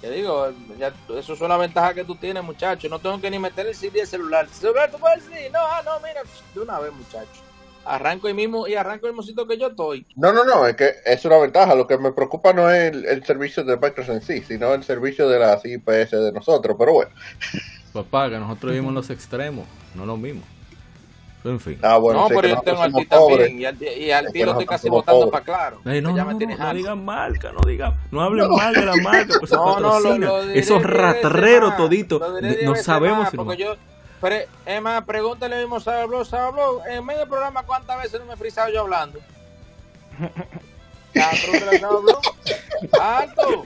Te 0.01 0.09
digo, 0.11 0.49
ya- 0.79 0.93
eso 1.17 1.33
es 1.33 1.41
una 1.41 1.57
ventaja 1.57 1.93
que 1.93 2.03
tú 2.03 2.15
tienes, 2.15 2.43
muchacho. 2.43 2.87
No 2.89 2.99
tengo 2.99 3.19
que 3.19 3.29
ni 3.29 3.37
meter 3.39 3.67
el 3.67 3.75
CD 3.75 3.99
del 3.99 4.07
celular. 4.07 4.45
El 4.45 4.51
celular 4.51 4.89
tú 4.91 4.97
puedes 4.97 5.27
decir, 5.29 5.51
no, 5.51 5.59
ah, 5.59 5.81
no, 5.85 5.91
mira, 5.99 6.21
de 6.53 6.59
una 6.59 6.79
vez, 6.79 6.91
muchacho. 6.93 7.27
Arranco 7.85 8.27
ahí 8.27 8.33
mismo 8.33 8.67
y 8.67 8.75
arranco 8.75 9.07
el 9.07 9.13
mismo 9.13 9.23
sitio 9.23 9.47
que 9.47 9.57
yo 9.57 9.67
estoy. 9.67 10.05
No, 10.15 10.33
no, 10.33 10.43
no, 10.43 10.65
es 10.67 10.75
que 10.75 10.95
es 11.05 11.23
una 11.25 11.37
ventaja. 11.37 11.75
Lo 11.75 11.87
que 11.87 11.97
me 11.97 12.11
preocupa 12.11 12.53
no 12.53 12.69
es 12.69 12.91
el, 12.93 13.05
el 13.05 13.23
servicio 13.23 13.63
de 13.63 13.77
Microsoft 13.77 14.09
en 14.15 14.21
sí, 14.21 14.41
sino 14.41 14.73
el 14.73 14.83
servicio 14.83 15.29
de 15.29 15.39
las 15.39 15.63
IPS 15.65 16.11
de 16.11 16.31
nosotros. 16.33 16.75
Pero 16.77 16.93
bueno, 16.93 17.11
Papá, 17.95 18.29
que 18.29 18.37
nosotros 18.37 18.73
vivimos 18.73 18.89
en 18.89 18.95
los 18.95 19.09
extremos, 19.09 19.65
no 19.93 20.05
lo 20.05 20.17
mismo. 20.17 20.41
En 21.45 21.59
fin. 21.59 21.77
ah, 21.83 21.97
bueno, 21.97 22.21
no, 22.21 22.27
pero 22.27 22.47
yo 22.47 22.61
tengo 22.61 22.81
al 22.81 22.93
ti 22.93 23.05
también. 23.05 23.59
Y 23.59 23.65
al, 23.65 23.77
y 23.81 24.11
al 24.11 24.33
ti 24.33 24.43
lo 24.43 24.51
estoy 24.51 24.65
casi 24.65 24.89
votando 24.89 25.29
para 25.29 25.45
claro. 25.45 25.79
Ey, 25.85 26.01
no, 26.01 26.09
Ya 26.15 26.25
no, 26.25 26.35
me 26.35 26.45
no, 26.45 26.57
no 26.57 26.73
digan 26.73 27.05
marca, 27.05 27.51
no 27.51 27.61
digan, 27.65 27.93
no 28.11 28.21
hablen 28.21 28.49
mal 28.49 28.73
de 28.73 28.85
la 28.85 28.95
marca, 28.95 29.35
pues 29.39 29.51
No, 29.53 29.79
no, 29.79 29.99
lo, 29.99 30.41
Esos 30.51 30.83
más, 30.83 31.21
toditos, 31.77 32.21
no 32.63 32.75
sabemos 32.75 33.19
más, 33.19 33.31
si 33.31 33.37
no. 33.37 33.45
porque 33.45 33.61
yo, 33.61 33.75
pero, 34.21 34.45
es 34.65 34.81
más, 34.81 35.03
pregúntale 35.05 35.57
mismo 35.59 35.79
Sabe 35.79 36.05
Blog, 36.05 36.25
Sabe 36.25 36.51
Blog, 36.51 36.81
en 36.87 37.05
medio 37.05 37.19
del 37.21 37.29
programa 37.29 37.63
cuántas 37.63 38.01
veces 38.01 38.19
no 38.19 38.25
me 38.25 38.33
he 38.33 38.37
frisado 38.37 38.69
yo 38.69 38.81
hablando. 38.81 39.19
Ya, 41.13 41.29
pregúntale 41.31 41.77
a 41.77 41.79
Sabe 41.79 42.01
Blog. 42.01 42.21
Alto. 43.01 43.65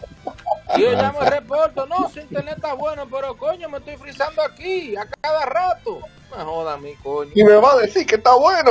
Yo 0.78 0.92
llamo 0.92 1.22
el 1.24 1.32
reporto, 1.32 1.86
no, 1.88 2.10
su 2.10 2.20
internet 2.20 2.56
está 2.58 2.74
bueno, 2.74 3.08
pero 3.10 3.36
coño, 3.36 3.68
me 3.70 3.80
estoy 3.80 3.98
frizando 3.98 4.42
aquí, 4.44 4.96
a 4.96 5.08
cada 5.22 5.46
rato. 5.48 6.00
Me 6.30 6.44
joda 6.44 6.78
mí, 6.78 6.94
coño. 7.02 7.32
Y 7.34 7.44
me 7.44 7.56
va 7.56 7.74
a 7.74 7.78
decir 7.78 8.06
que 8.06 8.16
está 8.16 8.36
bueno. 8.36 8.70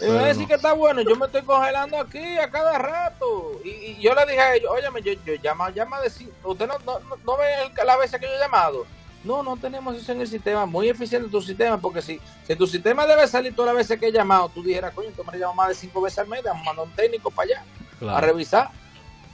Y 0.00 0.04
me 0.04 0.14
va 0.14 0.20
a 0.22 0.26
decir 0.26 0.46
que 0.46 0.54
está 0.54 0.72
bueno, 0.74 1.00
yo 1.02 1.16
me 1.16 1.26
estoy 1.26 1.42
congelando 1.42 1.98
aquí 1.98 2.38
a 2.38 2.48
cada 2.48 2.78
rato. 2.78 3.60
Y, 3.64 3.68
y 3.70 3.98
yo 4.00 4.14
le 4.14 4.24
dije 4.26 4.40
a 4.40 4.54
ellos, 4.54 4.70
óyeme, 4.70 5.02
yo, 5.02 5.12
yo 5.26 5.34
llama, 5.34 5.70
llama 5.70 5.96
a 5.96 6.02
decir, 6.02 6.32
usted 6.44 6.68
no, 6.68 6.78
no, 6.86 7.00
no, 7.00 7.16
no 7.16 7.36
ve 7.36 7.46
el- 7.64 7.86
las 7.86 7.98
veces 7.98 8.20
que 8.20 8.26
yo 8.26 8.32
he 8.34 8.38
llamado. 8.38 8.86
No, 9.22 9.42
no 9.42 9.56
tenemos 9.58 9.94
eso 9.96 10.12
en 10.12 10.22
el 10.22 10.26
sistema, 10.28 10.64
muy 10.64 10.88
eficiente 10.88 11.28
tu 11.28 11.42
sistema, 11.42 11.78
porque 11.78 12.00
si, 12.00 12.18
si 12.46 12.56
tu 12.56 12.66
sistema 12.66 13.06
debe 13.06 13.28
salir 13.28 13.54
todas 13.54 13.74
las 13.74 13.76
veces 13.86 14.00
que 14.00 14.06
he 14.08 14.12
llamado, 14.12 14.48
tú 14.48 14.62
dijeras, 14.62 14.94
coño, 14.94 15.10
tú 15.14 15.22
me 15.24 15.38
llamas 15.38 15.56
más 15.56 15.68
de 15.68 15.74
cinco 15.74 16.00
veces 16.00 16.20
al 16.20 16.28
mes, 16.28 16.42
vamos 16.42 16.62
a 16.62 16.64
mandar 16.64 16.86
un 16.86 16.92
técnico 16.92 17.30
para 17.30 17.46
allá 17.46 17.64
a 17.90 17.98
Claro. 17.98 18.26
revisar. 18.26 18.70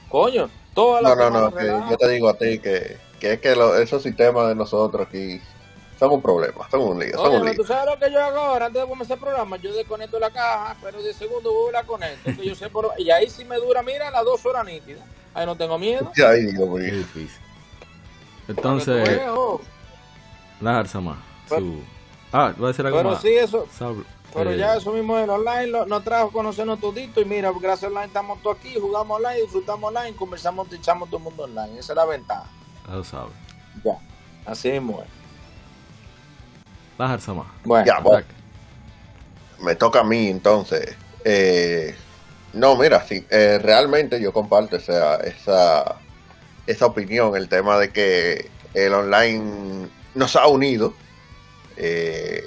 Coño, 0.09 0.51
todas 0.75 1.03
las 1.03 1.17
No, 1.17 1.31
no, 1.31 1.41
no, 1.51 1.57
que 1.57 1.65
yo 1.89 1.97
te 1.97 2.09
digo 2.09 2.29
a 2.29 2.35
ti 2.35 2.59
que, 2.59 2.97
que 3.21 3.35
es 3.35 3.41
que 3.41 3.55
lo- 3.55 3.77
esos 3.79 4.03
sistemas 4.03 4.49
de 4.49 4.57
nosotros 4.57 5.07
aquí 5.07 5.41
son 6.01 6.13
un 6.13 6.21
problema, 6.21 6.69
son 6.69 6.81
un 6.81 6.99
lío, 6.99 7.17
son 7.17 7.29
Oye, 7.29 7.37
un 7.39 7.45
lío. 7.47 7.55
tú 7.55 7.65
sabes 7.65 7.87
lo 7.95 7.99
que 7.99 8.13
yo 8.13 8.23
hago 8.25 8.39
ahora 8.39 8.67
antes 8.67 8.83
de 8.83 8.89
comenzar 8.89 9.17
el 9.19 9.23
programa, 9.23 9.57
yo 9.57 9.73
desconecto 9.73 10.19
la 10.19 10.31
caja, 10.31 10.77
pero 10.83 11.01
de 11.01 11.15
segundo 11.15 11.53
vuelvo 11.53 11.71
y 11.71 11.73
la 11.75 11.85
conecto, 11.85 12.31
que 12.37 12.45
yo 12.45 12.55
sé 12.57 12.69
por... 12.71 12.91
y 12.99 13.09
ahí 13.11 13.31
sí 13.31 13.45
me 13.45 13.57
dura, 13.57 13.83
mira, 13.85 14.11
las 14.11 14.25
dos 14.25 14.45
horas 14.45 14.65
nítidas. 14.67 15.05
Ahí 15.33 15.47
no 15.47 15.55
tengo 15.57 15.79
miedo. 15.79 16.11
Ya, 16.17 16.31
ahí 16.31 16.45
digo, 16.47 16.67
mío. 16.77 16.93
difícil. 16.93 17.31
Entonces, 18.49 19.21
Pero- 21.49 21.61
Su... 21.61 21.81
Ah, 22.33 22.53
voy 22.57 22.67
a 22.67 22.69
decir 22.69 22.85
algo 22.87 22.99
Pero 22.99 23.11
más. 23.11 23.23
sí, 23.23 23.29
eso, 23.29 23.67
Sab- 23.79 24.05
pero 24.35 24.51
eh, 24.51 24.59
ya 24.59 24.77
eso 24.77 24.93
mismo 24.93 25.19
en 25.19 25.31
online 25.31 25.69
lo- 25.69 25.87
nos 25.87 26.03
trajo 26.05 26.29
a 26.29 26.33
conocernos 26.33 26.81
todito 26.81 27.21
y 27.21 27.25
mira, 27.25 27.51
gracias 27.61 27.85
a 27.85 27.87
online 27.89 28.07
estamos 28.07 28.43
todos 28.43 28.59
aquí, 28.59 28.75
jugamos 28.79 29.17
online, 29.19 29.41
disfrutamos 29.43 29.89
online, 29.95 30.15
conversamos, 30.17 30.71
echamos 30.73 31.09
todo 31.09 31.19
el 31.19 31.25
mundo 31.25 31.45
online. 31.45 31.79
Esa 31.79 31.93
es 31.93 31.97
la 31.97 32.05
ventaja. 32.05 32.45
Ya 32.89 32.95
lo 32.95 33.05
sabes. 33.05 33.33
Ya, 33.85 33.99
así 34.45 34.71
mismo 34.73 35.03
es. 35.03 35.09
Larza 36.99 37.35
más. 37.35 37.47
Bueno, 37.65 37.87
Ya, 37.87 38.01
bueno. 38.01 38.19
Ataque. 38.19 38.35
me 39.63 39.75
toca 39.77 40.01
a 40.01 40.05
mí 40.05 40.29
entonces. 40.29 40.95
Eh, 41.25 41.95
no, 42.53 42.77
mira, 42.77 43.03
sí, 43.07 43.25
eh, 43.31 43.59
realmente 43.63 44.21
yo 44.21 44.33
comparto 44.33 44.77
esa, 44.77 45.17
esa, 45.19 45.97
esa 46.67 46.87
opinión, 46.87 47.37
el 47.37 47.49
tema 47.49 47.79
de 47.79 47.91
que 47.93 48.51
el 48.75 48.93
online 48.95 49.89
nos 50.17 50.35
ha 50.35 50.47
unido 50.49 50.95
eh, 51.77 52.43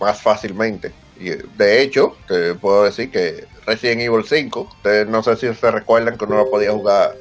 más 0.00 0.20
fácilmente. 0.20 0.92
Y, 1.20 1.30
de 1.30 1.82
hecho, 1.82 2.16
te 2.26 2.54
puedo 2.54 2.84
decir 2.84 3.10
que 3.10 3.46
Resident 3.66 4.00
Evil 4.00 4.24
5, 4.24 4.60
ustedes 4.60 5.06
no 5.06 5.22
sé 5.22 5.36
si 5.36 5.54
se 5.54 5.70
recuerdan 5.70 6.18
que 6.18 6.24
uno 6.24 6.36
lo 6.36 6.50
podía 6.50 6.72
jugar 6.72 7.14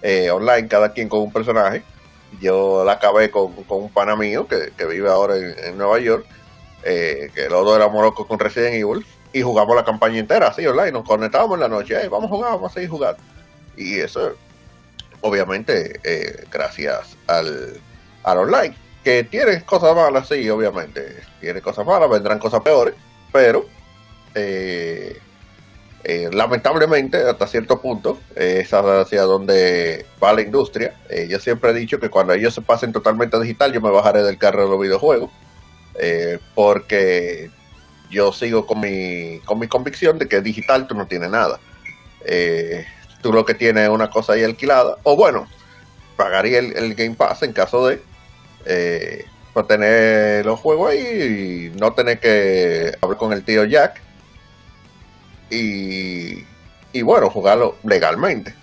eh, 0.00 0.30
online, 0.30 0.68
cada 0.68 0.92
quien 0.92 1.08
con 1.08 1.20
un 1.20 1.32
personaje. 1.32 1.82
Yo 2.40 2.84
la 2.84 2.92
acabé 2.92 3.30
con, 3.30 3.52
con 3.64 3.82
un 3.82 3.90
pana 3.90 4.16
mío 4.16 4.46
que, 4.48 4.86
vive 4.86 5.08
ahora 5.10 5.36
en, 5.36 5.76
Nueva 5.76 5.98
York 5.98 6.24
eh, 6.82 7.30
que 7.34 7.48
los 7.50 7.64
dos 7.64 7.76
éramos 7.76 8.02
locos 8.02 8.26
con 8.26 8.38
Resident 8.38 8.74
Evil 8.74 9.04
y 9.34 9.42
jugamos 9.42 9.76
la 9.76 9.84
campaña 9.84 10.18
entera 10.18 10.48
así 10.48 10.66
online, 10.66 10.92
nos 10.92 11.04
conectábamos 11.04 11.54
en 11.54 11.60
la 11.60 11.68
noche, 11.68 12.00
"Ey, 12.00 12.08
vamos 12.08 12.30
a 12.30 12.34
jugar, 12.34 12.52
vamos 12.52 12.70
a 12.70 12.74
seguir 12.74 12.90
jugando. 12.90 13.22
Y 13.76 13.98
eso, 13.98 14.34
obviamente, 15.20 16.00
eh, 16.04 16.44
gracias 16.50 17.16
al, 17.26 17.80
al 18.24 18.38
online, 18.38 18.74
que 19.02 19.24
tiene 19.24 19.62
cosas 19.64 19.94
malas, 19.94 20.28
sí, 20.28 20.48
obviamente, 20.48 21.22
tiene 21.40 21.60
cosas 21.60 21.86
malas, 21.86 22.08
vendrán 22.08 22.38
cosas 22.38 22.60
peores, 22.60 22.94
pero 23.32 23.66
eh, 24.34 25.18
eh, 26.04 26.28
lamentablemente, 26.32 27.18
hasta 27.18 27.46
cierto 27.46 27.80
punto, 27.80 28.18
eh, 28.34 28.60
es 28.62 28.72
hacia 28.72 29.22
donde 29.22 30.06
va 30.22 30.32
la 30.32 30.42
industria. 30.42 30.96
Eh, 31.08 31.26
yo 31.28 31.38
siempre 31.38 31.70
he 31.70 31.74
dicho 31.74 32.00
que 32.00 32.10
cuando 32.10 32.32
ellos 32.32 32.54
se 32.54 32.60
pasen 32.60 32.92
totalmente 32.92 33.38
digital, 33.40 33.72
yo 33.72 33.80
me 33.80 33.90
bajaré 33.90 34.22
del 34.22 34.38
carro 34.38 34.64
de 34.64 34.70
los 34.70 34.80
videojuegos 34.80 35.30
eh, 35.94 36.38
porque 36.54 37.50
yo 38.10 38.32
sigo 38.32 38.66
con 38.66 38.80
mi, 38.80 39.38
con 39.44 39.58
mi 39.58 39.68
convicción 39.68 40.18
de 40.18 40.26
que 40.26 40.40
digital 40.40 40.86
tú 40.86 40.94
no 40.94 41.06
tienes 41.06 41.30
nada. 41.30 41.60
Tú 43.20 43.32
lo 43.32 43.44
que 43.44 43.54
tienes 43.54 43.84
es 43.84 43.90
una 43.90 44.10
cosa 44.10 44.32
ahí 44.32 44.42
alquilada, 44.42 44.96
o 45.04 45.16
bueno, 45.16 45.46
pagaría 46.16 46.58
el, 46.58 46.76
el 46.76 46.94
Game 46.94 47.14
Pass 47.14 47.42
en 47.44 47.52
caso 47.52 47.86
de 47.86 48.00
eh, 48.66 49.24
para 49.52 49.66
tener 49.66 50.46
los 50.46 50.58
juegos 50.60 50.90
ahí 50.90 51.70
y 51.74 51.78
no 51.78 51.92
tener 51.92 52.18
que 52.20 52.92
hablar 53.00 53.18
con 53.18 53.32
el 53.32 53.44
tío 53.44 53.64
Jack 53.64 54.00
y, 55.50 56.44
y 56.92 57.02
bueno, 57.02 57.30
jugarlo 57.30 57.76
legalmente. 57.84 58.54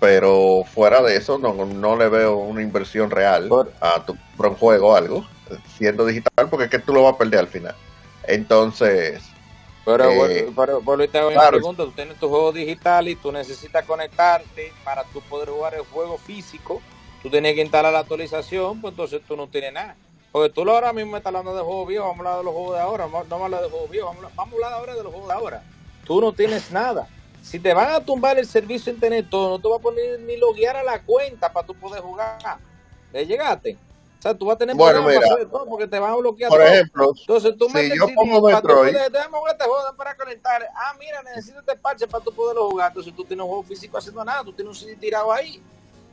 Pero 0.00 0.62
fuera 0.74 1.02
de 1.02 1.16
eso, 1.16 1.38
no, 1.38 1.54
no 1.64 1.96
le 1.96 2.08
veo 2.08 2.36
una 2.36 2.62
inversión 2.62 3.10
real 3.10 3.48
a 3.80 4.04
tu 4.04 4.16
un 4.38 4.54
juego 4.54 4.88
o 4.88 4.94
algo, 4.96 5.26
siendo 5.78 6.04
digital, 6.04 6.48
porque 6.50 6.64
es 6.66 6.70
que 6.70 6.78
tú 6.78 6.92
lo 6.92 7.02
vas 7.04 7.14
a 7.14 7.18
perder 7.18 7.40
al 7.40 7.48
final. 7.48 7.74
Entonces, 8.24 9.22
Pero, 9.84 10.10
Eh, 10.10 10.16
bueno, 10.16 10.52
pero, 10.54 10.78
pero 10.80 10.90
ahorita 10.92 11.18
hago 11.18 11.28
una 11.28 11.36
claro. 11.40 11.56
pregunta, 11.56 11.84
tú 11.84 11.92
tienes 11.92 12.16
tu 12.18 12.28
juego 12.28 12.52
digital 12.52 13.08
y 13.08 13.16
tú 13.16 13.32
necesitas 13.32 13.84
conectarte 13.86 14.72
para 14.84 15.04
tú 15.04 15.20
poder 15.22 15.48
jugar 15.48 15.74
el 15.74 15.82
juego 15.82 16.18
físico, 16.18 16.82
tú 17.22 17.30
tienes 17.30 17.54
que 17.54 17.62
instalar 17.62 17.92
la 17.92 18.00
actualización, 18.00 18.80
pues 18.80 18.92
entonces 18.92 19.20
tú 19.26 19.36
no 19.36 19.48
tienes 19.48 19.72
nada. 19.72 19.96
Porque 20.32 20.50
tú 20.52 20.68
ahora 20.70 20.92
mismo 20.92 21.12
me 21.12 21.18
estás 21.18 21.30
hablando 21.30 21.54
de 21.56 21.62
juegos 21.62 21.88
viejos, 21.88 22.08
vamos 22.08 22.26
a 22.26 22.28
hablar 22.30 22.38
de 22.38 22.44
los 22.44 22.54
juegos 22.54 22.74
de 22.74 22.80
ahora, 22.82 23.06
no 23.06 23.10
vamos 23.12 23.32
a 23.32 23.44
hablar 23.44 23.62
de 23.62 23.70
juegos 23.70 23.90
viejos, 23.90 24.16
vamos 24.34 24.34
a 24.36 24.42
hablar, 24.56 24.72
ahora 24.74 24.94
de 24.94 25.02
los 25.02 25.12
juegos 25.12 25.28
de 25.28 25.34
ahora. 25.34 25.62
Tú 26.04 26.20
no 26.20 26.32
tienes 26.32 26.70
nada. 26.70 27.08
Si 27.42 27.58
te 27.60 27.72
van 27.72 27.90
a 27.90 28.00
tumbar 28.04 28.38
el 28.38 28.46
servicio 28.46 28.92
de 28.92 28.96
internet 28.96 29.26
todo, 29.30 29.50
no 29.50 29.58
te 29.62 29.68
va 29.68 29.76
a 29.76 29.78
poner 29.78 30.20
ni 30.20 30.36
loguear 30.36 30.76
a 30.76 30.82
la 30.82 31.00
cuenta 31.02 31.52
para 31.52 31.66
tú 31.66 31.74
poder 31.74 32.02
jugar. 32.02 32.58
¿Le 33.12 33.24
llegaste? 33.24 33.78
O 34.18 34.22
sea, 34.22 34.34
tú 34.34 34.46
vas 34.46 34.56
a 34.56 34.58
tener 34.58 34.74
Bueno, 34.74 35.02
mira. 35.02 35.20
para 35.20 35.34
hacer 35.34 35.48
todo 35.50 35.66
porque 35.66 35.86
te 35.86 35.98
van 35.98 36.10
a 36.12 36.16
bloquear 36.16 36.48
Por 36.50 36.58
todo. 36.60 36.68
ejemplo, 36.68 37.12
Entonces 37.20 37.54
tú 37.56 37.68
si 37.68 37.96
yo 37.96 38.06
pongo 38.14 38.42
para 38.42 38.60
Metroid- 38.60 38.92
poder- 38.92 38.96
este 38.96 39.64
juego 39.64 39.96
para 39.96 40.16
conectar. 40.16 40.68
Ah, 40.74 40.94
mira, 40.98 41.22
necesito 41.22 41.60
este 41.60 41.76
parche 41.76 42.06
para 42.08 42.24
tú 42.24 42.32
poderlo 42.34 42.68
jugar. 42.68 42.88
Entonces 42.88 43.14
tú 43.14 43.24
tienes 43.24 43.42
un 43.44 43.48
juego 43.48 43.62
físico 43.62 43.96
haciendo 43.96 44.24
nada, 44.24 44.42
tú 44.42 44.52
tienes 44.52 44.70
un 44.70 44.74
CD 44.88 44.96
tirado 44.96 45.32
ahí. 45.32 45.62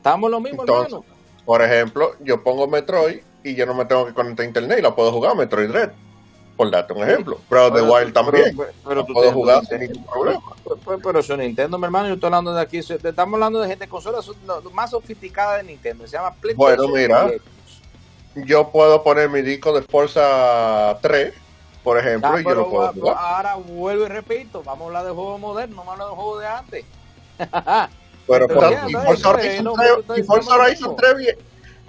Estamos 0.04 0.30
lo 0.30 0.42
mismo, 0.42 0.64
Entonces, 0.64 0.94
hermano. 0.96 1.16
por 1.46 1.62
ejemplo, 1.62 2.12
yo 2.20 2.44
pongo 2.44 2.68
Metroid 2.68 3.22
y 3.42 3.56
yo 3.56 3.66
no 3.66 3.74
me 3.74 3.86
tengo 3.86 4.06
que 4.06 4.14
conectar 4.14 4.44
a 4.44 4.48
internet 4.48 4.80
y 4.80 4.82
la 4.82 4.94
puedo 4.94 5.14
jugar 5.14 5.34
Metroid 5.38 5.72
Red. 5.72 5.92
Por 6.58 6.70
darte 6.70 6.92
un 6.92 7.04
ejemplo. 7.04 7.40
Pero 7.50 7.72
Pero- 7.74 7.94
Wild 7.94 8.14
también. 8.14 8.56
Pero, 8.58 8.70
pero 8.84 8.96
la 9.00 9.06
tú 9.08 9.14
puedo 9.14 9.32
jugar 9.32 9.66
sin 9.66 9.80
ningún 9.80 10.06
problema. 10.06 10.42
Pero 11.02 11.20
eso 11.20 11.34
es 11.34 11.40
Nintendo, 11.40 11.78
mi 11.78 11.86
hermano. 11.86 12.10
Yo 12.10 12.16
estoy 12.16 12.28
hablando 12.28 12.54
de 12.54 12.62
aquí. 12.62 12.80
Estamos 12.80 13.34
hablando 13.36 13.62
de 13.62 13.70
gente 13.70 13.88
lo 14.46 14.70
más 14.72 14.90
sofisticada 14.92 15.56
de 15.58 15.64
Nintendo. 15.64 16.06
Se 16.06 16.18
llama 16.18 16.34
PlayStation. 16.36 16.78
Bueno, 16.92 16.94
mira. 16.94 17.32
Yo 18.46 18.70
puedo 18.72 19.02
poner 19.04 19.30
mi 19.30 19.42
disco 19.42 19.72
de 19.74 19.84
Forza 19.84 20.98
3, 21.02 21.34
por 21.82 21.98
ejemplo, 21.98 22.38
y 22.38 22.44
yo 22.44 22.50
pero 22.50 22.62
lo 22.62 22.70
puedo 22.70 22.92
jugar. 22.94 23.16
ahora 23.18 23.56
vuelvo 23.56 24.04
y 24.04 24.10
repito. 24.10 24.64
Vamos 24.64 24.82
a 24.84 24.88
hablar 24.88 25.06
de 25.06 25.12
juegos 25.12 25.40
modernos, 25.40 25.78
vamos 25.78 25.90
a 25.90 25.94
hablar 25.94 26.10
de 26.10 26.16
juegos 26.16 26.42
de 26.42 26.48
antes. 26.48 26.86
Pero, 28.28 28.48
ya, 28.72 28.86
y 28.88 28.94
Forza 28.94 29.30
Horizon 29.30 29.64
no, 29.66 29.74
3 29.74 29.88
pero 29.90 30.00
estoy- 30.02 30.20
y 30.20 30.24
Forza 30.24 30.56
Horizon 30.56 30.90
mismo. 30.90 30.96
3 30.96 31.18
bien. 31.18 31.38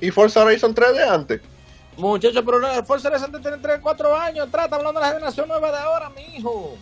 Y 0.00 0.10
Forza 0.10 0.40
Horizon 0.44 0.74
3 0.74 0.92
de 0.92 1.04
antes. 1.04 1.40
Muchachos, 1.96 2.42
pero 2.44 2.58
no, 2.58 2.70
el 2.72 2.84
Forza 2.84 3.08
Horizon 3.08 3.30
tiene 3.40 3.58
3, 3.58 3.78
4 3.80 4.16
años. 4.16 4.46
Estamos 4.46 4.72
hablando 4.72 5.00
de 5.00 5.06
la 5.06 5.12
generación 5.12 5.48
nueva 5.48 5.70
de 5.70 5.78
ahora, 5.78 6.10
mi 6.10 6.22
hijo. 6.36 6.76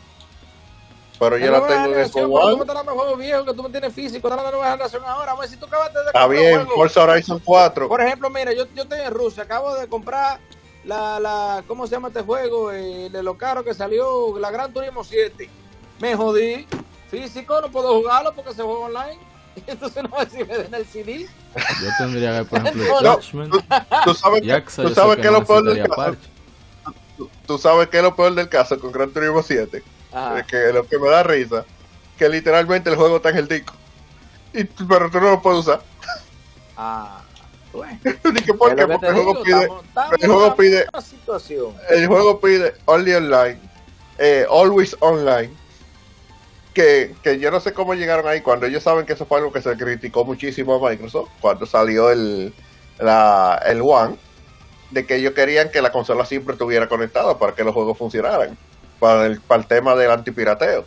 Pero 1.19 1.39
yo 1.39 1.51
la 1.53 1.66
tengo 1.66 1.85
en 1.95 2.01
el 2.01 2.11
Tú 2.11 2.29
me 2.57 2.65
estás 2.65 2.85
de 2.85 2.91
juegos 2.93 3.19
viejos 3.19 3.47
que 3.47 3.55
tú 3.55 3.62
me 3.62 3.69
tienes 3.69 3.93
físico. 3.93 4.29
Estás 4.29 4.45
de 4.45 4.51
nueva 4.51 4.70
generación 4.73 5.03
ahora. 5.07 5.35
Ver 5.37 5.49
si 5.49 5.57
tú 5.57 5.66
acabaste 5.66 5.99
de 5.99 6.07
Está 6.07 6.27
bien, 6.27 6.55
juego. 6.65 6.74
Forza 6.74 7.03
Horizon 7.05 7.41
4. 7.45 7.89
Por 7.89 8.01
ejemplo, 8.01 8.29
mira, 8.31 8.53
yo, 8.53 8.65
yo 8.74 8.83
estoy 8.83 9.01
en 9.01 9.12
Rusia, 9.12 9.45
acabo 9.45 9.74
de 9.77 9.87
comprar 9.87 10.41
la, 10.85 11.20
la 11.20 11.62
¿cómo 11.69 11.87
se 11.87 11.93
llama 11.93 12.09
este 12.09 12.23
juego? 12.23 12.73
Eh, 12.73 13.09
de 13.11 13.23
lo 13.23 13.37
caro 13.39 13.62
que 13.62 13.73
salió, 13.74 14.37
la 14.39 14.51
Gran 14.51 14.73
Turismo 14.73 15.05
7. 15.05 15.49
Me 16.01 16.16
jodí. 16.16 16.66
Físico, 17.09 17.61
no 17.61 17.70
puedo 17.70 17.95
jugarlo 18.01 18.33
porque 18.33 18.55
se 18.55 18.62
juega 18.62 18.81
online. 18.87 19.19
Entonces 19.66 20.03
no 20.03 20.09
me 20.19 20.27
sirve 20.31 20.66
en 20.66 20.74
el 20.74 20.87
CD. 20.87 21.27
Yo 21.57 21.89
tendría 21.99 22.39
que, 22.39 22.45
por 22.47 22.59
ejemplo, 22.61 22.85
No, 23.03 23.15
Judgment, 23.16 23.53
Tú 24.05 24.15
sabes, 24.15 24.43
que, 24.43 24.61
tú 24.83 24.95
sabes 24.95 25.16
que 25.19 25.27
es 25.27 25.33
lo 25.33 25.45
peor 25.45 25.65
del 25.65 25.89
caso. 25.89 26.16
Tú, 27.16 27.31
tú 27.47 27.59
sabes 27.59 27.89
que 27.89 27.99
es 27.99 28.03
lo 28.03 28.16
peor 28.16 28.35
del 28.35 28.49
caso 28.49 28.79
con 28.81 28.91
Gran 28.93 29.11
Turismo 29.11 29.43
7. 29.43 29.83
Ajá. 30.12 30.39
Es 30.41 30.47
que 30.47 30.73
lo 30.73 30.87
que 30.87 30.99
me 30.99 31.09
da 31.11 31.23
risa, 31.23 31.65
que 32.19 32.29
literalmente 32.29 32.91
el 32.91 32.97
juego 32.97 33.16
está 33.16 33.31
en 33.31 33.37
el 33.39 33.49
disco. 33.49 33.74
Y, 34.55 34.65
tú- 34.65 34.87
pero 34.89 35.11
tú 35.11 35.20
no 35.20 35.31
lo 35.31 35.43
puedes 35.43 35.61
usar. 35.61 35.83
Ah, 36.77 37.20
bueno. 37.73 37.99
Dije, 38.35 38.55
¿por 38.55 38.70
qué? 38.74 38.77
que 38.77 38.87
Porque 38.89 39.07
el 39.07 39.12
juego 39.15 39.33
digo, 39.33 39.43
pide, 39.45 39.61
estamos- 39.62 39.85
estamos 39.85 40.12
el 40.23 40.29
juego 40.31 40.57
pide- 40.57 40.87
una 40.93 41.03
situación. 41.03 41.74
el 41.91 42.07
juego 42.07 42.41
pide 42.41 42.74
only 42.87 43.15
online, 43.15 43.59
eh, 44.19 44.47
always 44.51 44.97
online. 45.01 45.55
Que, 46.74 47.15
que 47.23 47.39
yo 47.39 47.51
no 47.51 47.61
sé 47.61 47.74
cómo 47.74 47.94
llegaron 47.94 48.27
ahí 48.27 48.40
cuando 48.40 48.65
ellos 48.66 48.82
saben 48.82 49.05
que 49.05 49.12
eso 49.12 49.27
fue 49.27 49.39
algo 49.39 49.53
que 49.53 49.61
se 49.61 49.77
criticó 49.77 50.24
muchísimo 50.24 50.74
a 50.74 50.90
Microsoft 50.90 51.28
cuando 51.40 51.66
salió 51.66 52.11
el, 52.11 52.55
la, 52.99 53.61
el 53.66 53.82
One, 53.82 54.16
de 54.90 55.05
que 55.07 55.16
ellos 55.16 55.35
querían 55.35 55.70
que 55.70 55.82
la 55.82 55.93
consola 55.93 56.24
siempre 56.24 56.55
estuviera 56.55 56.89
conectada 56.89 57.39
para 57.39 57.55
que 57.55 57.65
los 57.65 57.74
juegos 57.74 57.99
funcionaran, 57.99 58.57
para 58.99 59.27
el, 59.27 59.40
para 59.40 59.61
el 59.62 59.69
tema 59.69 59.94
del 59.94 60.11
antipirateo. 60.11 60.85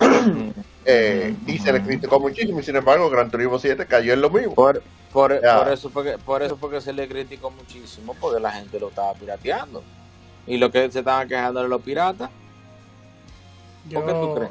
Eh, 0.86 1.36
y 1.46 1.58
se 1.58 1.74
le 1.74 1.82
criticó 1.82 2.18
muchísimo 2.18 2.58
y 2.58 2.62
sin 2.62 2.74
embargo 2.74 3.10
Gran 3.10 3.30
Turismo 3.30 3.58
7 3.58 3.84
cayó 3.86 4.14
en 4.14 4.22
lo 4.22 4.30
mismo. 4.30 4.54
Por, 4.54 4.82
por, 5.12 5.38
por 5.38 5.68
eso 5.72 5.90
fue 5.90 6.04
que, 6.04 6.18
por 6.18 6.42
eso 6.42 6.56
fue 6.56 6.70
que 6.70 6.80
se 6.80 6.92
le 6.92 7.06
criticó 7.06 7.50
muchísimo, 7.50 8.16
porque 8.18 8.40
la 8.40 8.50
gente 8.50 8.80
lo 8.80 8.88
estaba 8.88 9.12
pirateando. 9.12 9.84
Y 10.46 10.56
lo 10.56 10.70
que 10.70 10.90
se 10.90 11.00
estaban 11.00 11.28
quejando 11.28 11.62
de 11.62 11.68
los 11.68 11.82
piratas. 11.82 12.30
¿Por 13.92 14.06
qué 14.06 14.12
tú 14.12 14.34
crees? 14.34 14.50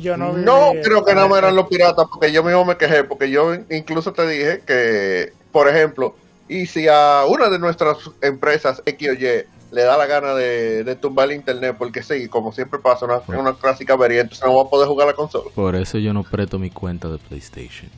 Yo 0.00 0.16
no, 0.16 0.72
creo 0.82 1.04
que 1.04 1.14
no 1.14 1.28
me 1.28 1.38
eran 1.38 1.56
los 1.56 1.68
piratas, 1.68 2.06
porque 2.10 2.32
yo 2.32 2.42
mismo 2.42 2.64
me 2.64 2.76
quejé, 2.76 3.04
porque 3.04 3.30
yo 3.30 3.54
incluso 3.70 4.12
te 4.12 4.26
dije 4.28 4.62
que, 4.66 5.32
por 5.52 5.68
ejemplo, 5.68 6.14
y 6.48 6.66
si 6.66 6.86
a 6.88 7.24
una 7.28 7.48
de 7.48 7.58
nuestras 7.58 7.98
empresas 8.20 8.82
X 8.84 9.08
o 9.08 9.12
Y 9.14 9.44
le 9.72 9.82
da 9.82 9.96
la 9.96 10.06
gana 10.06 10.34
de, 10.34 10.84
de 10.84 10.96
tumbar 10.96 11.28
el 11.28 11.36
internet, 11.36 11.76
porque 11.78 12.02
sí, 12.02 12.28
como 12.28 12.52
siempre 12.52 12.78
pasa, 12.78 13.06
una, 13.06 13.20
una 13.38 13.54
clásica 13.54 13.94
avería, 13.94 14.20
entonces 14.20 14.46
no 14.46 14.54
va 14.54 14.62
a 14.62 14.70
poder 14.70 14.88
jugar 14.88 15.08
la 15.08 15.14
consola. 15.14 15.50
Por 15.54 15.74
eso 15.74 15.98
yo 15.98 16.12
no 16.12 16.22
presto 16.22 16.58
mi 16.58 16.70
cuenta 16.70 17.08
de 17.08 17.18
PlayStation. 17.18 17.90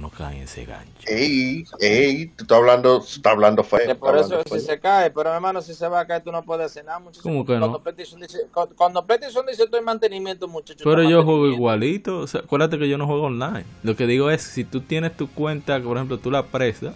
No, 0.00 0.08
no 0.08 0.10
caen 0.10 0.38
en 0.38 0.42
ese 0.44 0.64
gancho. 0.64 1.06
Ey, 1.06 1.64
ey, 1.78 2.26
tú 2.28 2.44
estás 2.44 2.58
hablando, 2.58 2.98
estás 2.98 3.32
hablando 3.32 3.62
feo. 3.62 3.86
Que 3.86 3.94
por 3.94 4.16
eso 4.16 4.24
hablando 4.24 4.44
si 4.44 4.50
feo. 4.50 4.60
se 4.60 4.80
cae, 4.80 5.10
pero 5.10 5.32
hermano, 5.32 5.60
si 5.62 5.74
se 5.74 5.86
va 5.88 6.00
a 6.00 6.06
caer, 6.06 6.22
tú 6.22 6.32
no 6.32 6.42
puedes 6.42 6.66
hacer 6.66 6.84
nada, 6.84 6.98
muchachos. 6.98 7.22
¿Cómo 7.22 7.44
que 7.44 7.54
no? 7.54 7.60
Cuando 7.60 7.82
PlayStation 7.82 8.20
dice, 8.20 8.38
cuando, 8.52 8.76
cuando 8.76 9.06
PlayStation 9.06 9.46
dice 9.46 9.64
estoy 9.64 9.78
en 9.80 9.84
mantenimiento, 9.84 10.48
muchachos. 10.48 10.82
Pero 10.84 11.02
está 11.02 11.10
yo 11.10 11.24
juego 11.24 11.46
igualito. 11.46 12.18
O 12.18 12.26
sea, 12.26 12.40
acuérdate 12.40 12.78
que 12.78 12.88
yo 12.88 12.98
no 12.98 13.06
juego 13.06 13.24
online. 13.24 13.64
Lo 13.82 13.96
que 13.96 14.06
digo 14.06 14.30
es, 14.30 14.42
si 14.42 14.64
tú 14.64 14.80
tienes 14.80 15.16
tu 15.16 15.28
cuenta, 15.28 15.80
por 15.80 15.96
ejemplo, 15.96 16.18
tú 16.18 16.30
la 16.30 16.46
prestas 16.46 16.94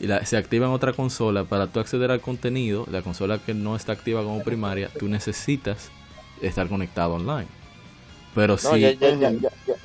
y 0.00 0.06
la, 0.06 0.24
se 0.24 0.36
activa 0.36 0.66
en 0.66 0.72
otra 0.72 0.92
consola 0.92 1.44
para 1.44 1.66
tú 1.66 1.80
acceder 1.80 2.10
al 2.10 2.20
contenido, 2.20 2.86
la 2.90 3.02
consola 3.02 3.38
que 3.38 3.54
no 3.54 3.76
está 3.76 3.92
activa 3.92 4.22
como 4.22 4.42
primaria, 4.42 4.90
tú 4.98 5.08
necesitas 5.08 5.90
estar 6.40 6.68
conectado 6.68 7.14
online. 7.14 7.57
Pero 8.38 8.54
No, 8.62 8.74
si, 8.74 8.80
ya, 8.80 8.92
ya, 8.92 9.10
ya, 9.16 9.32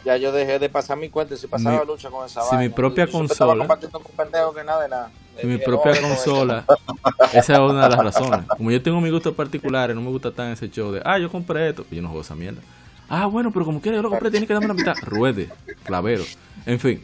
ya, 0.06 0.18
yo 0.18 0.32
dejé 0.32 0.60
de 0.60 0.70
pasar 0.70 0.96
mi 0.96 1.10
cuenta 1.10 1.34
y 1.34 1.38
si 1.38 1.48
pasaba 1.48 1.80
Mi- 1.80 1.88
lucha 1.88 2.12
con 2.12 2.24
esa 2.24 2.44
si 2.48 2.56
mi 2.58 2.70
propia 2.70 3.08
consola- 3.08 3.58
compartiendo 3.58 4.00
con 4.00 4.16
pendejos 4.16 4.56
que 4.56 4.64
nada 4.64 4.84
de 4.84 4.90
nada. 4.90 5.12
si 5.42 5.48
mi 5.48 5.56
Eh, 5.56 5.60
propia 5.66 5.94
eso. 5.94 6.02
consola, 6.04 6.66
esa 7.34 7.54
es 7.54 7.60
una 7.60 7.84
de 7.86 7.90
las 7.90 8.04
razones. 8.04 8.46
Como 8.56 8.70
yo 8.70 8.80
tengo 8.84 9.02
mis 9.02 9.12
gustos 9.12 9.34
particulares, 9.34 9.96
no 9.96 10.04
me 10.04 10.10
gusta 10.12 10.30
tan 10.32 10.52
ese 10.52 10.70
show 10.70 10.92
de, 10.92 11.02
ah, 11.04 11.18
yo 11.18 11.32
compré 11.32 11.70
esto, 11.70 11.84
yo 11.90 12.00
no 12.04 12.10
juego 12.10 12.22
esa 12.22 12.36
mierda. 12.36 12.62
Ah, 13.10 13.26
bueno, 13.26 13.52
pero 13.52 13.66
como 13.66 13.82
quiera 13.82 13.96
yo 13.98 14.04
lo 14.04 14.12
compré, 14.12 14.30
tiene 14.30 14.46
que 14.46 14.54
darme 14.54 14.68
la 14.68 14.76
mitad. 14.76 14.98
Ruede, 15.02 15.50
clavero. 15.84 16.24
En 16.68 16.80
fin. 16.80 17.02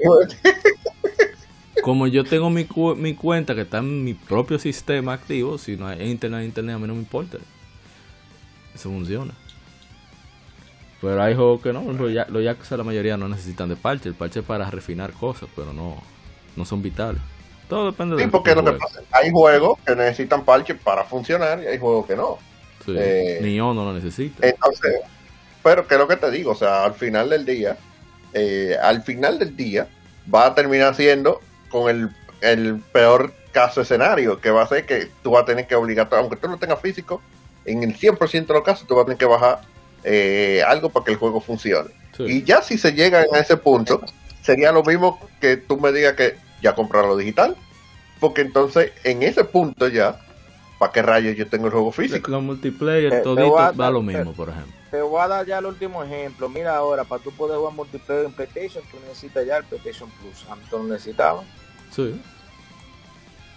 Como 1.82 2.06
yo 2.06 2.24
tengo 2.26 2.52
mi, 2.52 2.66
cu- 2.66 2.96
mi 2.96 3.16
cuenta 3.16 3.56
que 3.56 3.62
está 3.62 3.80
en 3.80 4.04
mi 4.04 4.14
propio 4.14 4.60
sistema 4.60 5.14
activo, 5.14 5.58
si 5.58 5.78
no 5.78 5.88
hay 5.88 6.12
internet, 6.12 6.46
internet, 6.46 6.76
a 6.76 6.78
mí 6.78 6.86
no 6.86 6.94
me 6.94 7.00
importa. 7.00 7.40
Eso 8.76 8.90
funciona. 8.92 9.34
Pero 11.02 11.22
hay 11.22 11.36
juegos 11.36 11.62
que 11.62 11.72
no, 11.72 11.82
ejemplo, 11.82 12.10
ya- 12.10 12.28
los 12.30 12.44
Yakuza 12.44 12.76
la 12.78 12.84
mayoría 12.84 13.16
no 13.18 13.30
necesitan 13.30 13.70
de 13.70 13.76
parche. 13.76 14.10
El 14.10 14.16
parche 14.16 14.40
es 14.42 14.46
para 14.46 14.70
refinar 14.70 15.14
cosas, 15.14 15.50
pero 15.56 15.72
no, 15.72 15.96
no 16.56 16.66
son 16.66 16.82
vitales. 16.82 17.22
Todo 17.70 17.86
depende 17.92 18.16
de 18.16 18.24
Sí, 18.24 18.30
porque 18.30 18.56
lo 18.56 18.66
que 18.66 18.74
pasa, 18.74 19.02
hay 19.12 19.32
juegos 19.32 19.78
que 19.86 19.96
necesitan 19.96 20.44
parches 20.44 20.78
para 20.82 21.04
funcionar 21.06 21.62
y 21.64 21.68
hay 21.68 21.78
juegos 21.78 22.06
que 22.08 22.16
no. 22.16 22.38
Sí, 22.86 22.94
eh, 22.98 23.40
Ni 23.42 23.56
yo 23.56 23.74
no 23.74 23.86
lo 23.86 23.94
necesita. 23.94 24.46
Entonces, 24.46 25.02
pero 25.64 25.88
que 25.88 25.94
es 25.96 26.00
lo 26.00 26.08
que 26.08 26.18
te 26.18 26.32
digo, 26.32 26.52
o 26.52 26.56
sea, 26.56 26.84
al 26.86 26.96
final 26.96 27.30
del 27.30 27.46
día, 27.46 27.78
eh, 28.34 28.76
al 28.82 29.04
final 29.04 29.40
del 29.40 29.56
día, 29.56 29.88
va 30.34 30.48
a 30.48 30.56
terminar 30.56 30.96
siendo 30.96 31.42
con 31.70 31.90
el, 31.90 32.10
el 32.42 32.80
peor 32.92 33.34
caso 33.52 33.82
escenario, 33.82 34.40
que 34.42 34.50
va 34.52 34.64
a 34.64 34.68
ser 34.68 34.86
que 34.86 35.10
tú 35.24 35.32
vas 35.32 35.44
a 35.44 35.46
tener 35.46 35.68
que 35.68 35.76
obligar, 35.76 36.10
aunque 36.12 36.38
tú 36.38 36.48
no 36.48 36.58
tengas 36.58 36.80
físico, 36.82 37.22
en 37.66 37.84
el 37.84 37.96
100% 37.96 38.54
de 38.54 38.60
los 38.60 38.64
casos 38.64 38.88
tú 38.88 38.96
vas 38.96 39.04
a 39.04 39.06
tener 39.06 39.18
que 39.18 39.26
bajar 39.26 39.62
eh, 40.04 40.64
algo 40.66 40.90
para 40.90 41.06
que 41.06 41.12
el 41.12 41.18
juego 41.18 41.42
funcione. 41.42 41.90
Sí. 42.16 42.24
Y 42.24 42.44
ya 42.44 42.62
si 42.62 42.78
se 42.78 42.94
llega 42.94 43.20
a 43.32 43.40
ese 43.40 43.58
punto, 43.58 44.02
sería 44.42 44.72
lo 44.72 44.84
mismo 44.84 45.20
que 45.40 45.58
tú 45.58 45.80
me 45.80 45.92
digas 45.92 46.14
que 46.14 46.38
ya 46.62 46.76
comprarlo 46.76 47.16
digital, 47.16 47.56
porque 48.20 48.42
entonces 48.42 48.92
en 49.04 49.24
ese 49.24 49.44
punto 49.46 49.88
ya, 49.88 50.20
¿para 50.78 50.92
qué 50.92 51.02
rayos 51.02 51.36
yo 51.38 51.48
tengo 51.48 51.68
el 51.68 51.72
juego 51.72 51.92
físico? 51.92 52.30
Los 52.32 52.44
multiplayer, 52.44 53.12
te 53.12 53.22
todito 53.22 53.54
va 53.54 53.90
lo 53.92 54.02
mismo, 54.02 54.34
por 54.34 54.50
ejemplo. 54.50 54.74
Te 54.92 55.02
voy 55.02 55.22
a 55.22 55.28
dar 55.28 55.46
ya 55.46 55.60
el 55.60 55.66
último 55.68 56.04
ejemplo. 56.04 56.50
Mira 56.50 56.76
ahora, 56.76 57.04
para 57.04 57.22
tú 57.22 57.32
poder 57.32 57.58
jugar 57.58 57.74
multiplayer 57.74 58.26
en 58.26 58.32
PlayStation, 58.34 58.84
tú 58.90 58.98
necesitas 59.08 59.46
ya 59.46 59.58
el 59.58 59.64
PlayStation 59.66 60.10
Plus. 60.20 60.46
Antes 60.50 60.72
no 60.72 60.84
necesitabas. 60.84 61.46
Sí. 61.96 62.20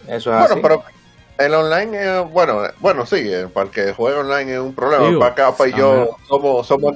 Eso 0.07 0.31
es 0.31 0.39
Bueno, 0.39 0.45
así. 0.45 0.61
pero 0.61 0.85
el 1.39 1.55
online 1.55 1.99
es, 2.21 2.31
bueno, 2.31 2.63
bueno, 2.79 3.07
sí, 3.07 3.17
eh, 3.25 3.49
para 3.53 3.67
el 3.67 3.73
que 3.73 3.93
juegue 3.93 4.19
online 4.19 4.55
es 4.55 4.61
un 4.61 4.75
problema. 4.75 5.07
Digo, 5.09 5.21
para 5.21 5.33
acá, 5.33 5.53
para 5.57 5.71
yo 5.71 6.17
somos, 6.29 6.67
somos. 6.67 6.95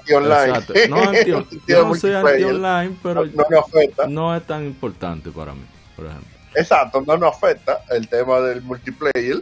No, 0.88 0.96
anti- 1.08 1.30
yo 1.30 1.44
sentido 1.50 1.84
no 1.88 1.94
soy 1.94 2.14
anti-online, 2.14 2.96
pero 3.02 3.24
no, 3.26 3.44
no 3.50 3.58
afecta. 3.60 4.06
no 4.06 4.36
es 4.36 4.46
tan 4.46 4.64
importante 4.64 5.30
para 5.30 5.52
mí, 5.54 5.64
por 5.96 6.06
ejemplo. 6.06 6.28
Exacto, 6.54 7.02
no 7.06 7.16
nos 7.18 7.36
afecta 7.36 7.80
el 7.90 8.08
tema 8.08 8.40
del 8.40 8.62
multiplayer. 8.62 9.40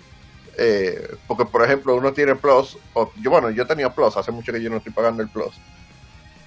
eh, 0.57 1.09
porque, 1.27 1.45
por 1.45 1.63
ejemplo, 1.65 1.97
uno 1.97 2.13
tiene 2.13 2.35
Plus. 2.37 2.79
O, 2.93 3.11
yo, 3.21 3.31
bueno, 3.31 3.51
yo 3.51 3.67
tenía 3.67 3.91
Plus, 3.93 4.17
hace 4.17 4.31
mucho 4.33 4.53
que 4.53 4.63
yo 4.63 4.71
no 4.71 4.77
estoy 4.79 4.93
pagando 4.93 5.23
el 5.23 5.29
Plus. 5.29 5.61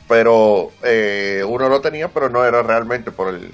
Pero 0.08 0.72
eh, 0.84 1.44
uno 1.48 1.68
lo 1.68 1.82
tenía, 1.82 2.08
pero 2.08 2.30
no 2.30 2.46
era 2.46 2.64
realmente 2.64 3.12
por 3.12 3.34
el, 3.34 3.52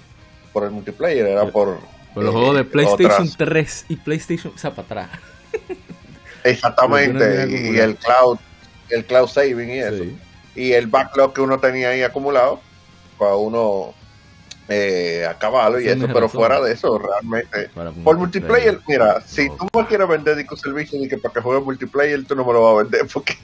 por 0.52 0.64
el 0.64 0.72
multiplayer, 0.72 1.26
era 1.26 1.46
por. 1.52 1.80
Pero 2.14 2.26
los 2.28 2.36
eh, 2.36 2.38
juegos 2.38 2.56
de 2.56 2.64
PlayStation 2.66 3.28
otras- 3.28 3.38
3 3.38 3.86
y 3.90 3.96
PlayStation, 3.98 4.54
o 4.54 4.58
sea, 4.58 4.72
para 4.72 5.04
atrás. 5.04 5.20
Exactamente, 6.44 7.48
y 7.50 7.78
el 7.78 7.96
cloud, 7.96 8.38
el 8.90 9.06
cloud 9.06 9.28
saving 9.28 9.70
y 9.70 9.80
eso. 9.80 10.04
Sí. 10.04 10.18
y 10.56 10.72
el 10.74 10.88
backlog 10.88 11.34
que 11.34 11.42
uno 11.42 11.60
tenía 11.60 11.90
ahí 11.90 12.04
acumulado 12.04 12.60
para 13.18 13.36
uno 13.36 13.94
eh, 14.68 15.26
acabarlo 15.30 15.80
y 15.80 15.88
eso, 15.88 16.08
pero 16.12 16.28
fuera 16.30 16.62
de 16.62 16.74
eso, 16.74 16.98
realmente. 16.98 17.70
Por 18.04 18.18
multiplayer, 18.18 18.80
mira, 18.88 19.22
si 19.26 19.50
tú 19.50 19.68
me 19.74 19.86
quieres 19.88 20.08
vender 20.08 20.46
un 20.50 20.58
servicio 20.58 21.00
de 21.00 21.08
que 21.08 21.18
para 21.18 21.34
que 21.34 21.42
juegue 21.42 21.62
multiplayer, 21.62 22.24
tú 22.26 22.36
no 22.36 22.46
me 22.46 22.54
lo 22.54 22.62
vas 22.62 22.74
a 22.74 22.84
vender 22.84 23.08
porque. 23.14 23.36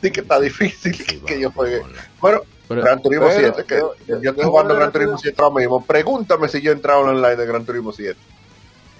de 0.00 0.12
que 0.12 0.20
está 0.20 0.40
difícil 0.40 1.22
que 1.26 1.40
yo 1.40 1.50
juegue. 1.52 1.82
Bueno, 2.20 2.40
Gran 2.68 3.00
Turismo 3.00 3.28
7, 3.30 3.64
que 3.64 3.78
yo, 3.78 4.30
estoy 4.30 4.44
jugando 4.44 4.74
Gran 4.74 4.92
Turismo 4.92 5.18
7 5.18 5.42
ahora 5.42 5.56
mismo. 5.56 5.84
Pregúntame 5.84 6.48
si 6.48 6.60
yo 6.60 6.72
he 6.72 6.74
entrado 6.74 7.02
en 7.02 7.16
online 7.16 7.36
de 7.36 7.46
Gran 7.46 7.64
Turismo 7.64 7.92
7. 7.92 8.18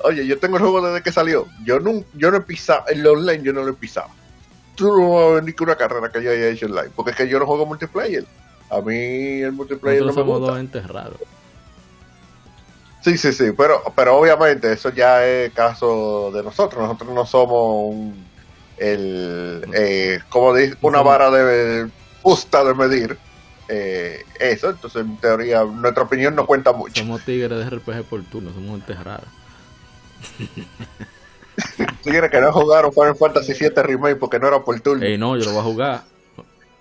Oye, 0.05 0.26
yo 0.26 0.38
tengo 0.38 0.56
el 0.56 0.62
juego 0.62 0.86
desde 0.86 1.02
que 1.02 1.10
salió. 1.10 1.47
Yo 1.64 1.80
no, 1.80 2.05
yo 2.14 2.30
no 2.30 2.36
he 2.36 2.40
pisado, 2.43 2.84
en 2.88 3.01
el 3.01 3.06
online 3.06 3.43
yo 3.43 3.52
no 3.52 3.62
lo 3.62 3.70
he 3.70 3.74
pisado. 3.74 4.09
Tú 4.74 4.86
no 4.86 5.14
vas 5.14 5.24
a 5.24 5.34
venir 5.40 5.56
con 5.56 5.68
una 5.68 5.76
carrera 5.76 6.10
que 6.10 6.22
yo 6.22 6.30
haya 6.30 6.48
hecho 6.48 6.66
online, 6.66 6.90
porque 6.94 7.10
es 7.12 7.16
que 7.16 7.28
yo 7.28 7.38
no 7.38 7.47
juego 7.47 7.66
multiplayer. 7.66 8.24
A 8.70 8.80
mí 8.80 9.40
el 9.40 9.52
multiplayer 9.52 10.02
no 10.05 10.12
me 10.12 10.22
gusta. 10.22 10.47
dos 10.47 10.59
entes 10.59 10.86
raros. 10.86 11.18
Sí, 13.02 13.16
sí, 13.16 13.32
sí, 13.32 13.52
pero, 13.56 13.82
pero 13.94 14.16
obviamente 14.16 14.72
eso 14.72 14.90
ya 14.90 15.24
es 15.24 15.52
caso 15.52 16.30
de 16.32 16.43
nosotros. 16.43 16.82
Nosotros 16.82 17.14
no 17.14 17.24
somos 17.24 17.94
un, 17.94 18.26
el, 18.76 19.64
eh, 19.72 20.20
como 20.28 20.55
dice, 20.55 20.76
una 20.82 21.02
vara 21.02 21.30
de 21.30 21.88
justa 22.22 22.64
de 22.64 22.74
medir 22.74 23.16
eh, 23.68 24.24
eso. 24.38 24.70
Entonces, 24.70 25.02
en 25.02 25.16
teoría, 25.16 25.64
nuestra 25.64 26.05
opinión 26.05 26.34
no 26.34 26.47
cuenta 26.47 26.72
mucho. 26.72 27.02
Somos 27.02 27.22
tigres 27.22 27.59
de 27.59 27.70
RPG 27.70 28.05
por 28.05 28.22
turno, 28.24 28.52
somos 28.52 28.80
entes 28.80 29.02
raros. 29.02 29.28
Tigres 32.02 32.30
que 32.30 32.40
no 32.40 32.52
jugaron 32.52 32.93
Final 32.93 33.16
Fantasy 33.16 33.55
7 33.55 33.82
Remake 33.82 34.16
porque 34.16 34.38
no 34.38 34.48
era 34.48 34.62
por 34.62 34.78
turno. 34.80 35.05
Ey, 35.05 35.16
no, 35.16 35.36
yo 35.36 35.44
lo 35.44 35.52
voy 35.52 35.60
a 35.60 35.64
jugar 35.64 36.02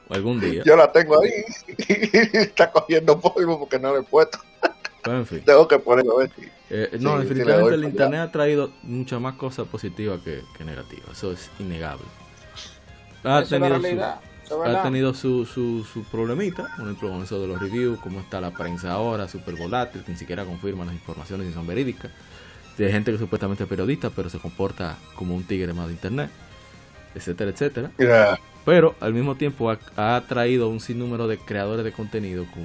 algún 0.10 0.40
día. 0.40 0.64
Yo 0.66 0.76
la 0.76 0.91
tengo 0.91 1.22
ahí 1.22 1.32
y 1.78 2.18
está 2.38 2.72
cogiendo 2.72 3.20
polvo 3.20 3.60
porque 3.60 3.80
no 3.80 3.94
lo 3.94 3.99
he 3.99 4.03
puesto. 4.03 4.40
en 5.06 5.26
fin. 5.26 5.41
Tengo 5.45 5.68
que 5.68 5.80
ponerlo 5.80 6.18
a 6.18 6.20
ver 6.22 6.32
eh, 6.70 6.98
no, 6.99 7.20
definitivamente 7.20 7.76
el 7.76 7.84
internet 7.84 8.22
ha 8.22 8.32
traído 8.32 8.72
muchas 8.82 9.22
más 9.22 9.36
cosas 9.36 9.68
positivas 9.68 10.20
que, 10.22 10.41
negativas. 10.64 11.12
Eso 11.12 11.32
es 11.32 11.49
innegable. 11.60 12.06
Ha 13.24 13.44
tenido, 13.44 13.80
su, 13.80 13.88
ha 14.64 14.84
tenido 14.84 15.14
su, 15.14 15.45
su, 15.45 15.84
su, 15.84 16.03
problemita, 16.03 16.68
por 16.76 16.86
ejemplo, 16.86 17.10
con 17.10 17.23
eso 17.23 17.41
de 17.41 17.48
los 17.48 17.60
reviews, 17.60 17.99
cómo 17.99 18.19
está 18.19 18.40
la 18.40 18.52
prensa 18.52 18.91
ahora, 18.91 19.27
súper 19.27 19.56
volátil, 19.56 20.03
que 20.03 20.11
ni 20.11 20.18
siquiera 20.18 20.45
confirma 20.45 20.86
las 20.86 20.94
informaciones 20.94 21.49
y 21.49 21.53
son 21.53 21.68
verídicas. 21.68 22.11
De 22.77 22.91
gente 22.91 23.11
que 23.11 23.18
supuestamente 23.18 23.64
es 23.64 23.69
periodista, 23.69 24.10
pero 24.10 24.30
se 24.30 24.38
comporta 24.38 24.98
como 25.15 25.36
un 25.36 25.44
tigre 25.44 25.73
más 25.73 25.88
de 25.88 25.94
internet, 25.94 26.30
etcétera, 27.14 27.52
etcétera. 27.52 27.91
Pero 28.65 28.95
al 28.99 29.14
mismo 29.14 29.36
tiempo 29.36 29.72
ha, 29.95 30.22
traído 30.27 30.69
un 30.69 30.80
sinnúmero 30.80 31.27
de 31.27 31.38
creadores 31.38 31.86
de 31.86 31.91
contenido 31.91 32.45
con 32.52 32.64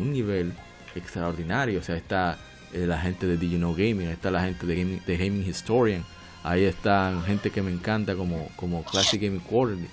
un 0.00 0.12
nivel 0.12 0.54
extraordinario. 0.96 1.78
O 1.78 1.82
sea, 1.82 1.96
está 1.96 2.38
eh, 2.72 2.86
la 2.86 2.98
gente 2.98 3.26
de 3.26 3.36
Digino 3.36 3.72
Gaming, 3.74 4.08
está 4.08 4.30
la 4.30 4.42
gente 4.42 4.66
de 4.66 4.74
Gaming, 4.74 5.02
de 5.06 5.16
Gaming 5.16 5.46
Historian, 5.46 6.04
ahí 6.42 6.64
están 6.64 7.22
gente 7.24 7.50
que 7.50 7.62
me 7.62 7.70
encanta 7.70 8.16
como, 8.16 8.48
como 8.56 8.82
Classic 8.84 9.20
Gaming 9.20 9.40
Quarterly, 9.40 9.88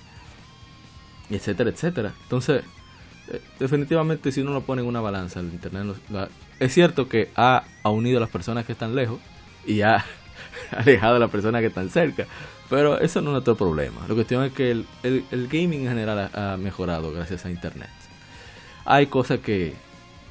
etcétera, 1.34 1.70
etcétera. 1.70 2.12
Entonces, 2.22 2.64
eh, 3.28 3.40
definitivamente 3.58 4.32
si 4.32 4.40
uno 4.40 4.52
lo 4.52 4.62
pone 4.62 4.82
en 4.82 4.88
una 4.88 5.00
balanza, 5.00 5.40
el 5.40 5.46
Internet 5.46 5.96
es 6.58 6.72
cierto 6.72 7.08
que 7.08 7.30
ha, 7.36 7.64
unido 7.84 8.18
a 8.18 8.20
las 8.20 8.30
personas 8.30 8.64
que 8.64 8.72
están 8.72 8.94
lejos 8.94 9.18
y 9.66 9.80
ha 9.82 10.04
alejado 10.70 11.16
a 11.16 11.18
las 11.18 11.30
personas 11.30 11.60
que 11.60 11.68
están 11.68 11.90
cerca. 11.90 12.26
Pero 12.70 12.98
eso 13.00 13.20
no 13.20 13.30
es 13.30 13.32
nuestro 13.32 13.56
problema. 13.56 14.00
La 14.08 14.14
cuestión 14.14 14.44
es 14.44 14.52
que 14.52 14.70
el, 14.70 14.86
el, 15.02 15.48
gaming 15.48 15.82
en 15.82 15.88
general 15.88 16.30
ha, 16.32 16.56
mejorado 16.56 17.12
gracias 17.12 17.44
a 17.44 17.50
Internet. 17.50 17.90
Hay 18.84 19.06
cosas 19.06 19.40
que 19.40 19.74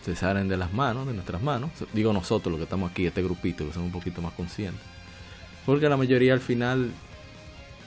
se 0.04 0.16
salen 0.16 0.48
de 0.48 0.58
las 0.58 0.74
manos, 0.74 1.06
de 1.06 1.14
nuestras 1.14 1.42
manos. 1.42 1.70
Digo 1.94 2.14
nosotros, 2.14 2.52
los 2.52 2.58
que 2.58 2.64
estamos 2.64 2.92
aquí, 2.92 3.06
este 3.06 3.22
grupito, 3.22 3.66
que 3.68 3.74
somos 3.74 3.88
un 3.88 3.92
poquito 3.92 4.22
más 4.22 4.34
conscientes. 4.34 4.82
Porque 5.66 5.88
la 5.88 5.98
mayoría 5.98 6.34
al 6.34 6.40
final 6.40 6.92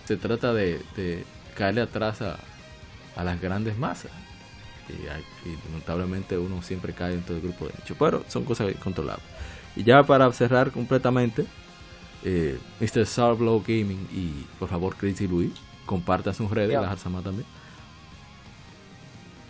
se 0.05 0.17
trata 0.17 0.53
de, 0.53 1.25
caerle 1.57 1.81
atrás 1.81 2.23
a, 2.23 2.39
las 3.23 3.41
grandes 3.41 3.79
masas. 3.79 4.11
Y, 4.89 5.07
lamentablemente 5.69 6.37
uno 6.37 6.61
siempre 6.63 6.93
cae 6.93 7.13
dentro 7.13 7.35
del 7.35 7.45
grupo 7.45 7.67
de 7.67 7.73
nicho. 7.79 7.95
Pero 7.99 8.25
son 8.29 8.45
cosas 8.45 8.75
controlables. 8.83 9.25
Y 9.77 9.85
ya 9.85 10.03
para 10.03 10.33
cerrar 10.33 10.71
completamente, 10.73 11.47
eh, 12.25 12.59
Mr. 12.81 13.07
Sarblow 13.07 13.61
Gaming 13.61 14.09
y 14.13 14.47
por 14.59 14.69
favor 14.69 14.97
Crazy 14.97 15.27
Louis, 15.27 15.53
compartan 15.87 16.35
sus 16.35 16.51
redes, 16.51 16.81
la 16.81 16.89
Jarzama 16.89 17.23
también. 17.23 17.47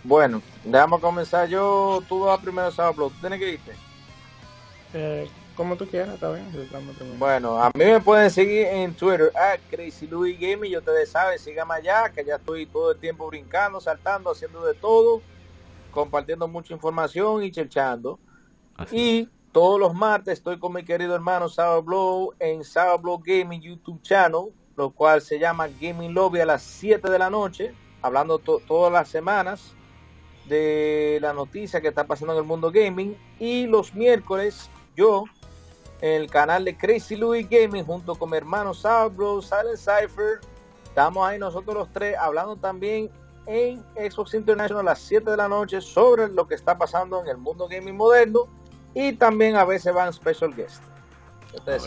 Bueno, 0.03 0.41
déjame 0.63 0.99
comenzar. 0.99 1.47
Yo, 1.49 2.03
tú 2.07 2.21
vas 2.21 2.39
primero 2.39 2.71
Sarblow, 2.71 3.09
¿tú 3.09 3.15
tienes 3.19 3.39
que 3.39 3.53
irte? 3.53 3.71
Eh, 4.93 5.29
como 5.55 5.75
tú 5.75 5.87
quieras, 5.87 6.15
está 6.15 6.31
bien. 6.31 6.45
Bueno, 7.17 7.57
a 7.57 7.71
mí 7.73 7.85
me 7.85 7.99
pueden 8.01 8.29
seguir 8.29 8.67
en 8.67 8.93
Twitter, 8.93 9.31
a 9.35 9.57
Crazy 9.69 10.07
Louis 10.07 10.39
Gaming, 10.39 10.71
y 10.71 10.77
ustedes 10.77 11.09
saben, 11.09 11.39
síganme 11.39 11.75
allá, 11.75 12.09
que 12.09 12.23
ya 12.23 12.35
estoy 12.35 12.65
todo 12.65 12.91
el 12.91 12.99
tiempo 12.99 13.27
brincando, 13.27 13.79
saltando, 13.79 14.31
haciendo 14.31 14.65
de 14.65 14.73
todo, 14.73 15.21
compartiendo 15.91 16.47
mucha 16.47 16.73
información 16.73 17.43
y 17.43 17.51
chelchando. 17.51 18.19
Y 18.91 19.29
todos 19.51 19.79
los 19.79 19.93
martes 19.93 20.33
estoy 20.33 20.59
con 20.59 20.73
mi 20.73 20.83
querido 20.83 21.15
hermano 21.15 21.47
Sour 21.47 21.83
Blow 21.83 22.33
en 22.39 22.63
Sour 22.63 23.01
Blow 23.01 23.21
Gaming 23.23 23.61
YouTube 23.61 24.01
channel, 24.01 24.51
lo 24.75 24.91
cual 24.91 25.21
se 25.21 25.39
llama 25.39 25.69
Gaming 25.79 26.13
Lobby 26.13 26.41
a 26.41 26.45
las 26.45 26.61
7 26.61 27.09
de 27.09 27.17
la 27.17 27.29
noche, 27.29 27.73
hablando 28.01 28.37
todas 28.39 28.91
las 28.91 29.07
semanas 29.07 29.73
de 30.49 31.17
la 31.21 31.33
noticia 31.33 31.81
que 31.81 31.87
está 31.87 32.05
pasando 32.05 32.33
en 32.33 32.39
el 32.39 32.45
mundo 32.45 32.71
gaming. 32.71 33.17
Y 33.39 33.65
los 33.67 33.95
miércoles 33.95 34.69
yo 34.95 35.23
en 36.01 36.21
el 36.21 36.29
canal 36.29 36.65
de 36.65 36.77
Crazy 36.77 37.15
Louis 37.15 37.47
Gaming 37.49 37.85
junto 37.85 38.15
con 38.15 38.29
mi 38.29 38.37
hermano 38.37 38.73
Blow, 39.15 39.41
Silent 39.41 39.77
Cypher. 39.77 40.39
Estamos 40.83 41.27
ahí 41.27 41.39
nosotros 41.39 41.75
los 41.75 41.91
tres 41.91 42.15
hablando 42.17 42.55
también 42.55 43.09
en 43.47 43.83
Xbox 43.95 44.33
International 44.33 44.87
a 44.87 44.91
las 44.91 44.99
7 44.99 45.31
de 45.31 45.37
la 45.37 45.47
noche 45.47 45.81
sobre 45.81 46.29
lo 46.29 46.47
que 46.47 46.55
está 46.55 46.77
pasando 46.77 47.21
en 47.21 47.27
el 47.27 47.37
mundo 47.37 47.67
gaming 47.67 47.95
moderno 47.95 48.47
y 48.93 49.13
también 49.13 49.55
a 49.55 49.65
veces 49.65 49.93
van 49.93 50.11
special 50.13 50.55
guests. 50.55 50.81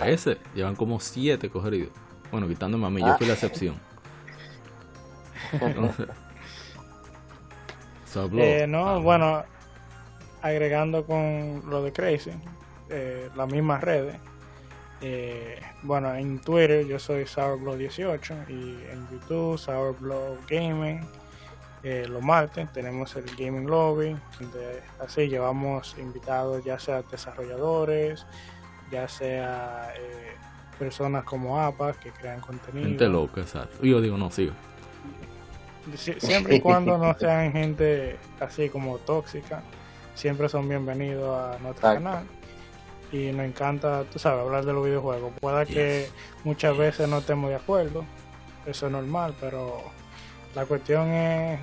A 0.00 0.04
veces 0.04 0.38
llevan 0.54 0.76
como 0.76 1.00
siete 1.00 1.50
cogidos. 1.50 1.90
Bueno, 2.30 2.46
quitándome 2.48 2.86
a 2.86 2.90
mí, 2.90 3.00
yo 3.00 3.16
fui 3.16 3.26
la 3.26 3.32
excepción. 3.34 3.80
eh, 8.32 8.66
no, 8.68 9.00
bueno, 9.02 9.44
agregando 10.42 11.04
con 11.06 11.62
lo 11.68 11.82
de 11.82 11.92
Crazy, 11.92 12.32
eh, 12.90 13.30
las 13.36 13.50
mismas 13.50 13.82
redes. 13.82 14.16
Eh, 15.00 15.60
bueno, 15.82 16.14
en 16.14 16.40
Twitter 16.40 16.86
yo 16.86 16.98
soy 16.98 17.24
SourBlow18 17.24 18.48
y 18.48 18.90
en 18.90 19.08
YouTube 19.10 19.58
SourBlow 19.58 20.38
Gaming 20.48 21.00
eh, 21.82 22.06
los 22.08 22.22
martes 22.22 22.72
tenemos 22.72 23.14
el 23.16 23.24
Gaming 23.36 23.66
Lobby, 23.66 24.16
donde 24.40 24.82
así 24.98 25.28
llevamos 25.28 25.94
invitados 25.98 26.64
ya 26.64 26.78
sea 26.78 27.02
desarrolladores, 27.02 28.26
ya 28.90 29.06
sea 29.06 29.92
eh, 29.96 30.34
personas 30.78 31.24
como 31.24 31.60
APA 31.60 31.92
que 31.92 32.10
crean 32.10 32.40
contenido. 32.40 32.88
Gente 32.88 33.08
loca, 33.08 33.42
exacto. 33.42 33.84
Yo 33.84 34.00
digo, 34.00 34.18
no, 34.18 34.30
sigo. 34.30 34.52
siempre 35.96 36.56
y 36.56 36.60
cuando 36.60 36.98
no 36.98 37.14
sean 37.18 37.52
gente 37.52 38.18
así 38.40 38.68
como 38.70 38.98
tóxica, 38.98 39.62
siempre 40.14 40.48
son 40.48 40.68
bienvenidos 40.68 41.38
a 41.38 41.58
nuestro 41.60 41.94
canal. 41.94 42.24
Y 43.10 43.32
nos 43.32 43.46
encanta, 43.46 44.04
tú 44.12 44.18
sabes, 44.18 44.44
hablar 44.44 44.64
de 44.64 44.72
los 44.72 44.84
videojuegos. 44.84 45.32
Puede 45.40 45.66
que 45.66 46.10
muchas 46.44 46.76
veces 46.76 47.08
no 47.08 47.18
estemos 47.18 47.48
de 47.50 47.56
acuerdo, 47.56 48.04
eso 48.66 48.86
es 48.86 48.92
normal, 48.92 49.34
pero 49.40 49.82
la 50.54 50.66
cuestión 50.66 51.08
es 51.08 51.58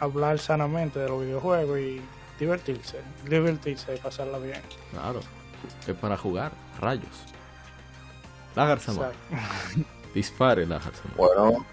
hablar 0.00 0.38
sanamente 0.38 0.98
de 0.98 1.08
los 1.08 1.20
videojuegos 1.20 1.78
y 1.78 2.00
divertirse, 2.38 2.98
divertirse 3.28 3.94
y 3.94 3.98
pasarla 3.98 4.38
bien. 4.38 4.62
Claro, 4.92 5.20
es 5.86 5.94
para 5.94 6.16
jugar, 6.16 6.52
rayos. 6.80 7.26
La 8.54 8.76
Dispare 10.14 10.66
la 10.66 10.80
Bueno, 11.16 11.64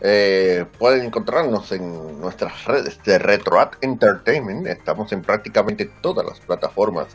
eh, 0.00 0.64
pueden 0.78 1.06
encontrarnos 1.06 1.72
en 1.72 2.20
nuestras 2.20 2.64
redes 2.64 3.02
de 3.02 3.18
RetroAt 3.18 3.76
Entertainment. 3.82 4.66
Estamos 4.66 5.12
en 5.12 5.22
prácticamente 5.22 5.86
todas 6.00 6.24
las 6.24 6.40
plataformas 6.40 7.08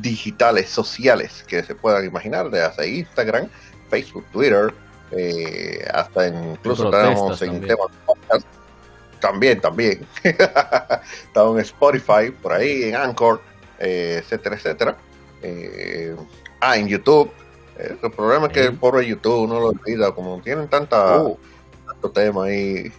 digitales, 0.00 0.68
sociales 0.68 1.44
que 1.46 1.62
se 1.62 1.74
puedan 1.74 2.04
imaginar, 2.04 2.50
de 2.50 2.62
hasta 2.62 2.86
Instagram, 2.86 3.48
Facebook, 3.88 4.24
Twitter, 4.32 4.72
eh, 5.12 5.84
hasta 5.92 6.28
incluso 6.28 6.90
tenemos 6.90 7.40
en 7.42 7.60
temas 7.60 7.90
también, 9.20 9.60
también. 9.60 10.06
Estamos 10.22 11.56
en 11.56 11.60
Spotify, 11.60 12.30
por 12.42 12.52
ahí, 12.52 12.84
en 12.84 12.96
Anchor, 12.96 13.40
eh, 13.78 14.20
etcétera, 14.22 14.56
etcétera. 14.56 14.96
Eh, 15.42 16.16
ah, 16.60 16.76
en 16.76 16.88
YouTube. 16.88 17.30
Eh, 17.78 17.96
el 18.02 18.10
problema 18.10 18.46
es 18.46 18.52
que 18.52 18.64
el 18.64 18.76
pobre 18.76 19.06
YouTube 19.06 19.48
no 19.48 19.60
lo 19.60 19.68
olvida, 19.68 20.12
como 20.12 20.40
tienen 20.40 20.68
tanta, 20.68 21.22
uh. 21.22 21.38
tanto 21.86 22.10
tema 22.10 22.46
ahí 22.46 22.90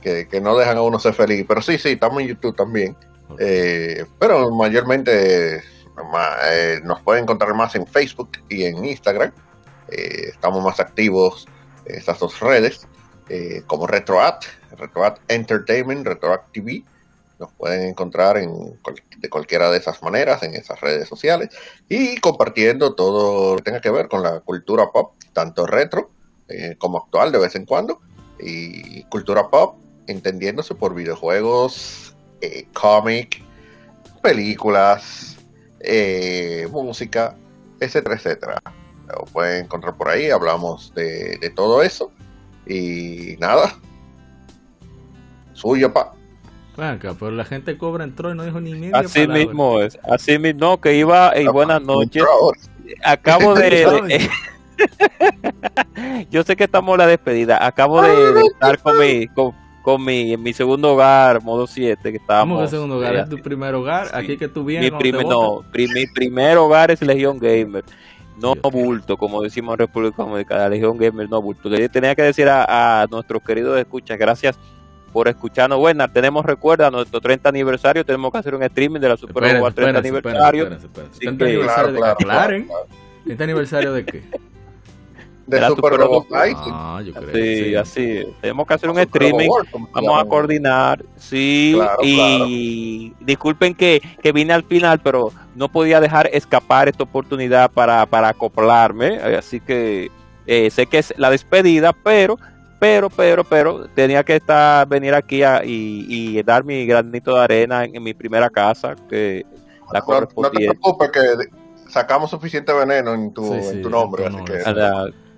que, 0.00 0.40
no 0.40 0.56
dejan 0.56 0.78
a 0.78 0.82
uno 0.82 0.98
ser 0.98 1.14
feliz. 1.14 1.44
Pero 1.46 1.62
sí, 1.62 1.78
sí, 1.78 1.90
estamos 1.90 2.20
en 2.22 2.28
YouTube 2.28 2.56
también. 2.56 2.96
Eh, 3.38 4.04
pero 4.18 4.50
mayormente 4.50 5.62
eh, 6.44 6.80
nos 6.84 7.00
pueden 7.02 7.24
encontrar 7.24 7.54
más 7.54 7.74
en 7.74 7.86
Facebook 7.86 8.30
y 8.48 8.64
en 8.64 8.84
Instagram. 8.84 9.32
Eh, 9.88 10.28
estamos 10.28 10.62
más 10.62 10.80
activos 10.80 11.46
en 11.84 11.96
estas 11.96 12.18
dos 12.18 12.38
redes, 12.40 12.86
como 13.66 13.86
RetroAct, 13.86 14.44
RetroAct 14.76 15.22
Entertainment, 15.28 16.06
RetroAct 16.06 16.52
TV. 16.52 16.84
Nos 17.38 17.52
pueden 17.52 17.88
encontrar 17.88 18.36
en, 18.36 18.78
de 19.18 19.30
cualquiera 19.30 19.70
de 19.70 19.78
esas 19.78 20.02
maneras 20.02 20.42
en 20.42 20.54
esas 20.54 20.80
redes 20.80 21.08
sociales 21.08 21.48
y 21.88 22.18
compartiendo 22.18 22.94
todo 22.94 23.52
lo 23.52 23.56
que 23.56 23.62
tenga 23.62 23.80
que 23.80 23.90
ver 23.90 24.08
con 24.08 24.22
la 24.22 24.40
cultura 24.40 24.90
pop, 24.92 25.14
tanto 25.32 25.66
retro 25.66 26.10
como 26.78 26.98
actual 26.98 27.32
de 27.32 27.38
vez 27.38 27.54
en 27.56 27.64
cuando. 27.64 28.00
Y 28.38 29.04
cultura 29.04 29.48
pop 29.48 29.76
entendiéndose 30.06 30.74
por 30.74 30.94
videojuegos, 30.94 32.16
eh, 32.40 32.66
cómic, 32.72 33.42
películas, 34.22 35.31
eh, 35.82 36.68
música, 36.70 37.36
etcétera, 37.80 38.16
etcétera. 38.16 38.62
Lo 39.08 39.24
pueden 39.26 39.64
encontrar 39.64 39.96
por 39.96 40.08
ahí, 40.08 40.30
hablamos 40.30 40.92
de, 40.94 41.52
todo 41.54 41.82
eso. 41.82 42.10
Y 42.66 43.36
nada, 43.38 43.74
suyo, 45.52 45.92
pa. 45.92 46.12
Venga, 46.76 47.14
pero 47.18 47.30
la 47.32 47.44
gente 47.44 47.76
cobra 47.76 48.04
entró 48.04 48.30
y 48.32 48.34
no 48.34 48.44
dijo 48.44 48.58
ni 48.58 48.72
media 48.72 48.98
Así 48.98 49.28
mismo 49.28 49.80
es, 49.80 49.98
así 50.04 50.38
mismo, 50.38 50.80
que 50.80 50.94
iba 50.94 51.36
y 51.38 51.46
buenas 51.46 51.82
noches. 51.82 52.24
Acabo 53.04 53.54
de, 53.56 54.30
Yo 56.30 56.42
sé 56.42 56.56
que 56.56 56.64
estamos 56.64 56.94
en 56.94 56.98
la 56.98 57.06
despedida. 57.06 57.64
Acabo 57.66 58.02
de, 58.02 58.40
estar 58.40 58.78
con 58.78 58.98
mi, 58.98 59.26
con 59.28 59.54
mi, 59.98 60.32
en 60.32 60.42
mi 60.42 60.52
segundo 60.52 60.92
hogar, 60.92 61.42
modo 61.42 61.66
7, 61.66 62.10
que 62.10 62.16
estábamos... 62.16 62.56
¿Cómo 62.56 62.66
que 62.66 62.70
segundo 62.70 62.96
hogar? 62.96 63.16
¿Es 63.16 63.28
tu 63.28 63.38
primer 63.38 63.74
hogar? 63.74 64.08
Aquí 64.14 64.36
que 64.36 64.48
tú 64.48 64.64
vienes. 64.64 64.92
Mi, 64.92 65.12
no, 65.12 65.64
mi 65.72 66.06
primer 66.06 66.56
hogar 66.58 66.90
es 66.90 67.02
Legión 67.02 67.38
Gamer. 67.38 67.84
No 68.40 68.54
bulto, 68.56 69.16
como 69.16 69.42
decimos 69.42 69.74
en 69.74 69.78
República 69.80 70.22
Dominicana, 70.22 70.68
Legión 70.68 70.96
Gamer 70.96 71.28
no 71.28 71.40
bulto. 71.42 71.68
Yo 71.68 71.90
tenía 71.90 72.14
que 72.14 72.22
decir 72.22 72.48
a, 72.48 73.06
nuestros 73.10 73.42
queridos 73.42 73.78
escuchas, 73.78 74.18
gracias 74.18 74.58
por 75.12 75.28
escucharnos. 75.28 75.78
Bueno, 75.78 76.08
tenemos, 76.10 76.44
recuerda, 76.44 76.90
nuestro 76.90 77.20
30 77.20 77.48
aniversario, 77.48 78.04
tenemos 78.04 78.32
que 78.32 78.38
hacer 78.38 78.54
un 78.54 78.62
streaming 78.62 79.00
de 79.00 79.08
la 79.08 79.16
Super 79.16 79.60
Bowl 79.60 79.74
30 79.74 79.98
aniversario. 79.98 80.68
30 81.18 81.44
aniversario 81.44 81.92
de, 81.92 82.66
30 83.24 83.44
aniversario 83.44 83.92
de 83.92 84.04
qué? 84.04 84.22
De 85.46 85.66
Super, 85.66 85.92
Robot 85.94 86.26
Ah, 86.34 87.02
yo 87.04 87.12
creo. 87.12 87.34
Sí, 87.34 87.74
así. 87.74 88.26
Tenemos 88.40 88.66
que 88.66 88.74
hacer 88.74 88.90
un 88.90 88.98
streaming. 88.98 89.48
Vamos 89.92 90.22
a 90.22 90.24
coordinar. 90.24 91.04
Sí, 91.16 91.78
y 92.02 93.12
disculpen 93.20 93.74
que, 93.74 94.02
que 94.22 94.32
vine 94.32 94.52
al 94.52 94.64
final, 94.64 95.00
pero 95.00 95.32
no 95.54 95.68
podía 95.68 96.00
dejar 96.00 96.28
escapar 96.32 96.88
esta 96.88 97.04
oportunidad 97.04 97.70
para, 97.70 98.06
para 98.06 98.28
acoplarme. 98.28 99.16
Así 99.18 99.60
que 99.60 100.10
eh, 100.46 100.70
sé 100.70 100.86
que 100.86 100.98
es 100.98 101.14
la 101.16 101.30
despedida, 101.30 101.92
pero 101.92 102.38
pero, 102.82 103.08
pero, 103.10 103.44
pero, 103.44 103.88
tenía 103.94 104.24
que 104.24 104.34
estar, 104.34 104.88
venir 104.88 105.14
aquí 105.14 105.40
y, 105.44 106.36
y, 106.36 106.42
dar 106.42 106.64
mi 106.64 106.84
granito 106.84 107.36
de 107.36 107.40
arena 107.40 107.84
en, 107.84 108.02
mi 108.02 108.12
primera 108.12 108.50
casa, 108.50 108.96
que 109.08 109.46
la 109.92 110.00
no, 110.00 110.20
no 110.20 110.50
te 110.50 110.66
preocupes 110.66 111.10
que 111.12 111.20
sacamos 111.88 112.30
suficiente 112.30 112.72
veneno 112.72 113.14
en 113.14 113.32
tu, 113.32 113.54
en 113.54 113.82
tu 113.82 113.88
nombre, 113.88 114.26
así 114.26 114.36
que... 114.44 114.64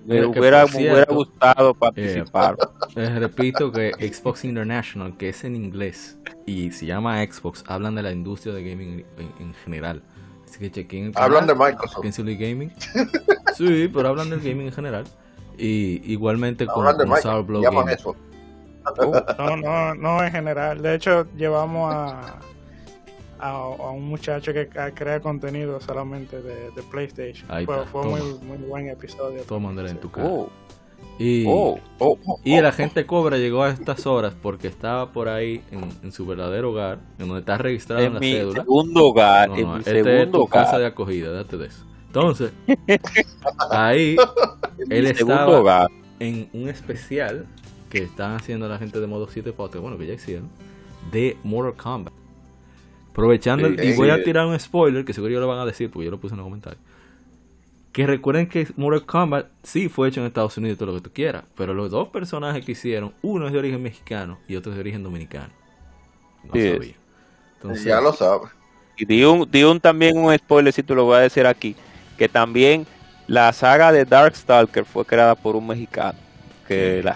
Me 0.05 0.23
hubiera, 0.23 0.65
gustado 1.05 1.73
participar. 1.73 2.55
les 2.95 3.15
repito 3.15 3.71
que 3.71 3.91
Xbox 3.91 4.45
International, 4.45 5.17
que 5.17 5.29
es 5.29 5.43
en 5.43 5.55
inglés 5.55 6.17
y 6.45 6.71
se 6.71 6.85
llama 6.85 7.23
Xbox, 7.25 7.63
hablan 7.67 7.95
de 7.95 8.03
la 8.03 8.11
industria 8.11 8.53
de 8.53 8.63
gaming 8.69 9.05
en, 9.39 9.53
general. 9.55 10.03
Así 10.47 10.59
que 10.59 10.71
chequen. 10.71 11.11
Hablan 11.15 11.47
de 11.47 11.55
Microsoft. 11.55 12.05
Gaming. 12.05 12.71
sí, 13.57 13.89
pero 13.91 14.09
hablan 14.09 14.29
del 14.29 14.41
gaming 14.41 14.67
en 14.67 14.73
general. 14.73 15.05
Y 15.57 16.11
igualmente 16.11 16.67
con, 16.67 16.85
con 16.85 17.21
Sour 17.21 17.89
Eso. 17.89 18.15
no, 19.39 19.57
no, 19.57 19.95
no 19.95 20.23
en 20.23 20.31
general. 20.31 20.81
De 20.83 20.93
hecho, 20.93 21.25
llevamos 21.35 21.91
a 21.91 22.39
a, 23.39 23.67
un 23.67 24.07
muchacho 24.07 24.53
que 24.53 24.67
crea 24.67 25.19
contenido 25.19 25.79
solamente 25.79 26.41
de, 26.41 26.83
PlayStation. 26.91 27.47
fue, 27.91 28.03
muy, 28.05 28.21
muy, 28.41 28.57
buen 28.57 28.89
episodio. 28.89 29.43
Tómandela 29.43 29.89
en 29.89 29.99
tu 29.99 30.11
casa. 30.11 30.27
Oh. 30.27 30.49
Y, 31.17 31.45
oh. 31.47 31.79
Oh, 31.99 32.17
y 32.43 32.53
el 32.55 32.65
agente 32.65 33.05
Cobra 33.05 33.37
llegó 33.37 33.63
a 33.63 33.69
estas 33.69 34.05
horas 34.05 34.33
porque 34.41 34.67
estaba 34.67 35.13
por 35.13 35.29
ahí 35.29 35.63
en, 35.71 36.11
su 36.11 36.25
verdadero 36.25 36.71
hogar, 36.71 36.99
en 37.19 37.27
donde 37.27 37.39
está 37.39 37.57
registrado 37.57 38.03
en, 38.03 38.13
la 38.15 38.19
mi 38.19 38.33
cédula. 38.33 38.61
Segundo 38.61 39.05
hogar, 39.05 39.49
en 39.57 39.71
mi 39.71 39.79
este 39.79 40.03
segundo 40.03 40.43
es 40.43 40.49
casa 40.49 40.77
de 40.77 40.85
acogida, 40.85 41.31
date 41.31 41.57
de 41.57 41.67
eso. 41.67 41.85
Entonces, 42.07 42.51
ahí 43.71 44.17
él 44.89 45.07
estaba 45.07 45.87
en 46.19 46.49
un 46.53 46.67
especial 46.67 47.45
que 47.89 47.99
están 47.99 48.33
haciendo 48.35 48.67
la 48.67 48.77
gente 48.77 48.99
de 48.99 49.07
Modo 49.07 49.27
7 49.29 49.53
Podcast, 49.53 49.81
bueno, 49.81 49.97
que 49.97 50.07
ya 50.07 50.13
hicieron, 50.13 50.49
de 51.11 51.37
Mortal 51.43 51.75
Kombat. 51.75 52.13
Aprovechando, 53.15 53.69
y 53.69 53.95
voy 53.95 54.09
a 54.09 54.21
tirar 54.21 54.45
un 54.45 54.59
spoiler, 54.59 55.05
que 55.05 55.13
seguro 55.13 55.31
yo 55.31 55.39
lo 55.39 55.47
van 55.47 55.59
a 55.59 55.65
decir, 55.65 55.89
porque 55.89 56.03
yo 56.03 56.11
lo 56.11 56.19
puse 56.19 56.33
en 56.33 56.39
los 56.39 56.45
comentarios. 56.45 56.81
Que 57.93 58.05
recuerden 58.05 58.49
que 58.49 58.67
Mortal 58.75 59.05
Kombat 59.05 59.45
sí 59.63 59.87
fue 59.87 60.09
hecho 60.09 60.19
en 60.19 60.27
Estados 60.27 60.57
Unidos, 60.57 60.77
todo 60.77 60.91
lo 60.91 60.95
que 60.95 61.01
tú 61.07 61.11
quieras, 61.13 61.45
pero 61.55 61.73
los 61.73 61.89
dos 61.89 62.09
personajes 62.09 62.65
que 62.65 62.73
hicieron, 62.73 63.13
uno 63.21 63.47
es 63.47 63.53
de 63.53 63.59
origen 63.59 63.81
mexicano 63.81 64.37
y 64.49 64.57
otro 64.57 64.73
es 64.73 64.75
de 64.75 64.81
origen 64.81 65.01
dominicano. 65.01 65.53
No 66.43 66.51
sabía. 66.51 66.95
Entonces, 67.53 67.85
ya 67.85 68.01
lo 68.01 68.11
sabes. 68.11 68.51
Y 68.97 69.05
di 69.05 69.23
un, 69.23 69.49
di 69.49 69.63
un, 69.63 69.79
también 69.79 70.17
un 70.17 70.37
spoiler, 70.37 70.73
si 70.73 70.83
tú 70.83 70.93
lo 70.93 71.05
voy 71.05 71.15
a 71.15 71.19
decir 71.21 71.47
aquí, 71.47 71.73
que 72.17 72.27
también 72.27 72.85
la 73.27 73.53
saga 73.53 73.93
de 73.93 74.03
Darkstalker 74.03 74.83
fue 74.83 75.05
creada 75.05 75.35
por 75.35 75.55
un 75.55 75.67
mexicano, 75.67 76.19
que 76.67 77.01
la, 77.01 77.15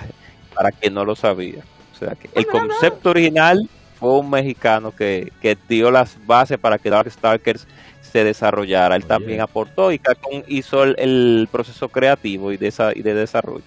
para 0.56 0.72
quien 0.72 0.94
no 0.94 1.04
lo 1.04 1.18
sabía. 1.18 1.62
O 1.94 1.98
sea, 1.98 2.16
que 2.16 2.30
el 2.36 2.48
concepto 2.48 3.10
original 3.10 3.70
fue 4.00 4.18
un 4.18 4.30
mexicano 4.30 4.94
que, 4.96 5.32
dio 5.68 5.92
las 5.92 6.18
bases 6.26 6.58
para 6.58 6.78
que 6.78 6.90
Darkstalkers 6.90 7.68
se 8.02 8.24
desarrollara. 8.24 8.96
Él 8.96 9.06
también 9.06 9.42
aportó 9.42 9.92
y 9.92 10.00
Capcom 10.00 10.42
hizo 10.48 10.84
el, 10.84 11.50
proceso 11.52 11.90
creativo 11.90 12.54
y 12.54 12.58
de, 12.58 12.68
esa, 12.68 12.96
y 12.96 13.02
de 13.02 13.14
desarrollo. 13.14 13.64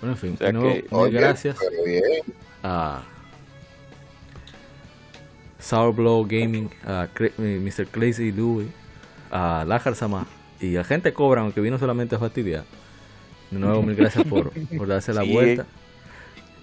Bueno, 0.00 0.16
en 0.20 0.36
fin, 0.36 0.38
gracias 1.12 1.56
a 2.62 3.02
Sour 5.60 6.26
Gaming, 6.26 6.70
a 6.84 7.08
eh, 7.20 7.60
Mr. 7.62 7.86
Crazy 7.86 8.32
Louie, 8.32 8.68
a 9.30 9.64
Lajar 9.66 9.94
Sama 9.94 10.26
y 10.60 10.76
a 10.76 10.82
gente 10.82 11.12
Cobra, 11.12 11.42
aunque 11.42 11.60
vino 11.60 11.78
solamente 11.78 12.16
a 12.16 12.18
fastidiar. 12.18 12.64
De 13.52 13.58
nuevo, 13.60 13.82
mil 13.82 13.94
gracias 13.94 14.26
por, 14.26 14.50
por 14.76 14.88
darse 14.88 15.12
la 15.12 15.22
vuelta 15.32 15.66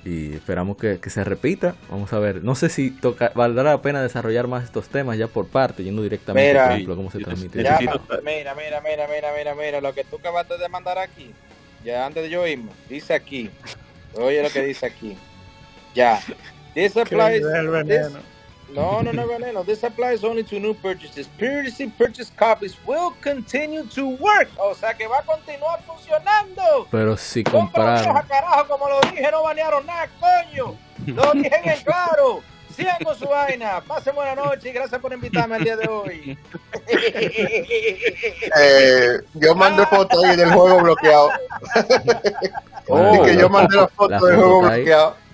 y 0.05 0.35
esperamos 0.35 0.77
que, 0.77 0.99
se 1.09 1.23
repita. 1.23 1.75
Vamos 1.89 2.13
a 2.13 2.19
ver, 2.19 2.43
no 2.43 2.53
sé 2.53 2.69
si 2.69 2.91
toca, 2.91 3.31
valdrá 3.33 3.63
la 3.63 3.81
pena 3.81 4.03
desarrollar 4.03 4.47
más 4.47 4.63
estos 4.63 4.87
temas 4.87 5.17
ya 5.17 5.27
por 5.27 5.47
parte, 5.47 5.83
yendo 5.83 6.03
directamente, 6.03 6.49
mira, 6.49 6.63
por 6.63 6.71
ejemplo, 6.73 6.95
cómo 6.95 7.11
se 7.11 7.19
transmite. 7.19 7.57
mira, 7.57 7.79
mira, 8.23 8.55
mira, 8.55 8.81
mira, 8.81 9.33
mira, 9.35 9.55
mira, 9.55 9.81
lo 9.81 9.93
que 9.93 10.03
tú 10.03 10.17
acabaste 10.17 10.59
de 10.59 10.69
mandar 10.69 10.99
aquí, 10.99 11.33
ya 11.83 12.05
antes 12.05 12.23
de 12.23 12.29
yo 12.29 12.45
irme, 12.45 12.71
dice 12.87 13.15
aquí, 13.15 13.49
oye 14.13 14.43
lo 14.43 14.49
que 14.51 14.63
dice 14.63 14.85
aquí, 14.85 15.17
ya, 15.95 16.21
this 16.75 16.95
applies, 16.97 17.43
no, 18.73 19.01
no, 19.01 19.11
no, 19.11 19.27
veneno. 19.27 19.63
This 19.65 19.83
applies 19.83 20.23
only 20.23 20.43
to 20.43 20.59
new 20.59 20.73
purchases. 20.73 21.27
Previously 21.37 21.89
purchased 21.89 22.35
copies 22.35 22.75
will 22.85 23.13
continue 23.21 23.83
to 23.95 24.07
work. 24.17 24.49
O 24.57 24.73
sea 24.73 24.93
que 24.93 25.07
va 25.07 25.19
a 25.19 25.23
continuar 25.23 25.81
funcionando. 25.83 26.87
Pero 26.91 27.15
si 27.17 27.43
compraron. 27.43 28.21
carajo, 28.27 28.67
como 28.67 28.89
lo 28.89 28.99
dije, 29.01 29.29
no 29.31 29.43
banearon 29.43 29.85
nada, 29.85 30.09
coño. 30.19 30.75
Lo 31.05 31.31
dije 31.33 31.61
en 31.63 31.83
claro. 31.83 32.41
Sigan 32.75 32.97
con 33.03 33.15
su 33.17 33.25
vaina. 33.25 33.81
Pasen 33.87 34.13
buena 34.15 34.35
noche 34.35 34.69
y 34.69 34.73
gracias 34.73 34.99
por 34.99 35.13
invitarme 35.13 35.57
el 35.57 35.63
día 35.63 35.77
de 35.77 35.87
hoy. 35.87 36.37
Eh, 38.57 39.21
yo 39.33 39.55
mandé 39.55 39.85
foto 39.87 40.23
ahí 40.23 40.35
del 40.35 40.51
juego 40.51 40.79
bloqueado. 40.81 41.29
oh, 42.87 43.23
que 43.23 43.35
yo 43.35 43.49
mandé 43.49 43.75
la 43.75 43.87
foto 43.87 44.13
del 44.13 44.35
juego 44.35 44.61
bloqueado. 44.61 45.24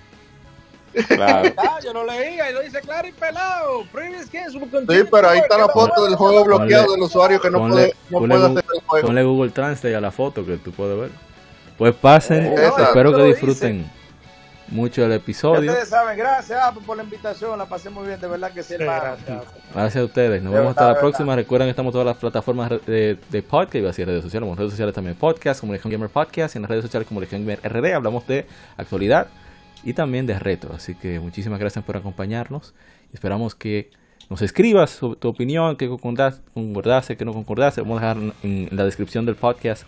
Claro. 1.08 1.52
Ah, 1.56 1.78
yo 1.82 1.92
lo 1.92 2.04
leía 2.04 2.50
y 2.50 2.54
lo 2.54 2.60
dice 2.60 2.80
claro 2.80 3.08
y 3.08 3.12
pelado. 3.12 3.84
Sí, 3.84 5.04
pero 5.10 5.28
ahí 5.28 5.38
está 5.38 5.58
la 5.58 5.68
foto 5.68 6.04
del 6.04 6.16
juego 6.16 6.44
bloqueado 6.44 6.92
del 6.92 7.02
usuario 7.02 7.40
que 7.40 7.50
no 7.50 7.68
puede, 7.68 7.94
no 8.10 8.18
puede 8.18 8.34
hacer 8.34 8.64
el 8.74 8.80
juego. 8.86 9.06
Ponle 9.06 9.22
Google 9.22 9.50
Translate 9.50 9.96
a 9.96 10.00
la 10.00 10.10
foto 10.10 10.44
que 10.44 10.56
tú 10.58 10.72
puedes 10.72 10.98
ver. 10.98 11.10
Pues 11.78 11.94
pasen, 11.94 12.52
espero 12.78 13.14
que 13.16 13.24
disfruten 13.24 13.90
mucho 14.68 15.04
el 15.04 15.12
episodio. 15.12 15.70
Ustedes 15.70 15.88
saben, 15.88 16.16
gracias 16.16 16.60
por 16.86 16.96
la 16.96 17.02
invitación, 17.02 17.58
la 17.58 17.66
pasé 17.66 17.90
muy 17.90 18.06
bien, 18.06 18.20
de 18.20 18.26
verdad 18.26 18.52
que 18.52 18.62
sí, 18.62 18.74
gracias. 18.78 19.42
gracias. 19.74 20.02
a 20.02 20.04
ustedes, 20.04 20.42
nos 20.42 20.52
vemos 20.52 20.70
hasta 20.70 20.92
la 20.92 20.98
próxima. 20.98 21.36
Recuerden 21.36 21.66
que 21.66 21.70
estamos 21.70 21.90
en 21.90 21.92
todas 21.92 22.06
las 22.06 22.16
plataformas 22.16 22.70
de, 22.86 23.18
de 23.30 23.42
podcast, 23.42 23.76
y 23.76 23.86
así 23.86 24.04
redes 24.04 24.22
sociales, 24.22 24.46
como 24.46 24.56
redes 24.56 24.70
sociales 24.70 24.94
también 24.94 25.16
podcast, 25.16 25.60
como 25.60 25.72
Legion 25.72 25.92
Gamer 25.92 26.08
Podcast, 26.08 26.54
y 26.54 26.58
en 26.58 26.62
las 26.62 26.70
redes 26.70 26.84
sociales 26.84 27.06
como 27.06 27.20
Legion 27.20 27.44
Gamer 27.44 27.60
RD, 27.62 27.94
hablamos 27.94 28.26
de 28.26 28.46
actualidad 28.76 29.28
y 29.84 29.94
también 29.94 30.26
de 30.26 30.38
retro. 30.38 30.74
Así 30.74 30.94
que 30.94 31.20
muchísimas 31.20 31.58
gracias 31.58 31.84
por 31.84 31.96
acompañarnos. 31.96 32.74
Esperamos 33.12 33.54
que 33.54 33.90
nos 34.30 34.42
escribas 34.42 34.90
sobre 34.90 35.18
tu 35.18 35.28
opinión, 35.28 35.76
que 35.76 35.88
concordase, 35.88 37.16
que 37.16 37.24
no 37.24 37.32
concordase. 37.32 37.82
Vamos 37.82 38.02
a 38.02 38.14
dejar 38.14 38.34
en, 38.42 38.68
la 38.70 38.84
descripción 38.84 39.26
del 39.26 39.36
podcast, 39.36 39.84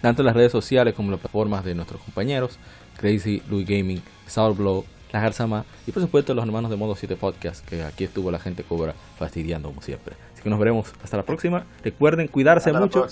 tanto 0.00 0.22
en 0.22 0.26
las 0.26 0.36
redes 0.36 0.52
sociales 0.52 0.94
como 0.94 1.08
en 1.08 1.12
las 1.12 1.20
plataformas 1.20 1.64
de 1.64 1.74
nuestros 1.74 2.00
compañeros, 2.02 2.58
Crazy, 2.98 3.42
Louis 3.48 3.66
Gaming, 3.66 4.02
Soundblow, 4.26 4.84
La 5.12 5.20
Garzama 5.20 5.64
y 5.86 5.92
por 5.92 6.02
supuesto 6.02 6.34
los 6.34 6.44
hermanos 6.44 6.70
de 6.70 6.76
Modo 6.76 6.94
7 6.94 7.16
Podcast, 7.16 7.66
que 7.66 7.82
aquí 7.82 8.04
estuvo 8.04 8.30
la 8.30 8.38
gente 8.38 8.62
cobra 8.62 8.94
fastidiando 9.18 9.68
como 9.68 9.82
siempre. 9.82 10.14
Así 10.32 10.42
que 10.42 10.50
nos 10.50 10.58
veremos 10.58 10.92
hasta 11.02 11.16
la 11.16 11.24
próxima. 11.24 11.64
Recuerden 11.82 12.28
cuidarse 12.28 12.72
mucho 12.72 13.06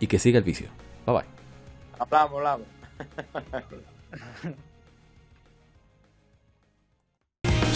y 0.00 0.06
que 0.08 0.18
siga 0.18 0.38
el 0.38 0.44
vicio. 0.44 0.68
Bye 1.06 1.14
bye. 1.16 1.24
Hablamos, 2.00 2.38
hablamos. 2.38 2.66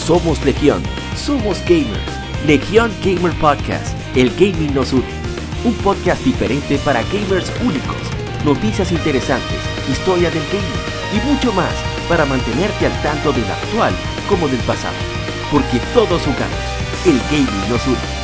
Somos 0.07 0.41
Legión, 0.45 0.81
somos 1.17 1.59
gamers. 1.67 1.99
Legión 2.45 2.89
Gamer 3.03 3.33
Podcast, 3.41 3.93
el 4.15 4.29
gaming 4.37 4.73
nos 4.73 4.93
une. 4.93 5.03
Un 5.65 5.73
podcast 5.83 6.23
diferente 6.23 6.77
para 6.77 7.03
gamers 7.11 7.51
únicos, 7.61 7.97
noticias 8.45 8.93
interesantes, 8.93 9.59
historia 9.91 10.31
del 10.31 10.43
gaming 10.43 11.11
y 11.13 11.29
mucho 11.29 11.51
más 11.51 11.73
para 12.07 12.23
mantenerte 12.23 12.85
al 12.85 13.01
tanto 13.01 13.33
del 13.33 13.51
actual 13.51 13.93
como 14.29 14.47
del 14.47 14.61
pasado. 14.61 14.95
Porque 15.51 15.81
todos 15.93 16.21
jugamos, 16.21 17.05
el 17.05 17.19
gaming 17.29 17.69
nos 17.69 17.85
une. 17.85 18.16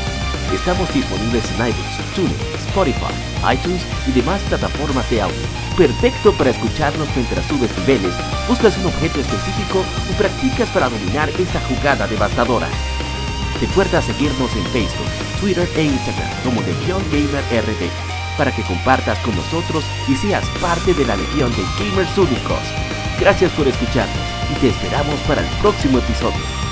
Estamos 0.53 0.93
disponibles 0.93 1.43
en 1.51 1.67
iBooks, 1.67 2.15
TuneIn, 2.15 2.37
Spotify, 2.67 3.13
iTunes 3.53 3.81
y 4.07 4.11
demás 4.11 4.39
plataformas 4.43 5.09
de 5.09 5.21
audio. 5.21 5.41
Perfecto 5.75 6.31
para 6.33 6.51
escucharnos 6.51 7.07
mientras 7.15 7.45
subes 7.47 7.75
niveles, 7.79 8.13
buscas 8.47 8.77
un 8.77 8.85
objeto 8.85 9.19
específico 9.19 9.79
o 9.79 10.17
practicas 10.17 10.69
para 10.69 10.89
dominar 10.89 11.29
esta 11.29 11.59
jugada 11.61 12.07
devastadora. 12.07 12.67
Recuerda 13.59 14.01
seguirnos 14.01 14.55
en 14.55 14.65
Facebook, 14.67 15.09
Twitter 15.41 15.67
e 15.75 15.83
Instagram 15.83 16.29
como 16.43 16.61
Legion 16.61 17.01
Gamer 17.11 17.43
RD 17.49 18.13
para 18.37 18.51
que 18.55 18.63
compartas 18.63 19.17
con 19.19 19.35
nosotros 19.35 19.83
y 20.07 20.15
seas 20.15 20.47
parte 20.61 20.93
de 20.93 21.05
la 21.05 21.15
legión 21.15 21.51
de 21.51 21.63
gamers 21.79 22.17
únicos. 22.17 22.61
Gracias 23.19 23.51
por 23.51 23.67
escucharnos 23.67 24.27
y 24.51 24.59
te 24.59 24.69
esperamos 24.69 25.19
para 25.21 25.41
el 25.41 25.47
próximo 25.57 25.99
episodio. 25.99 26.62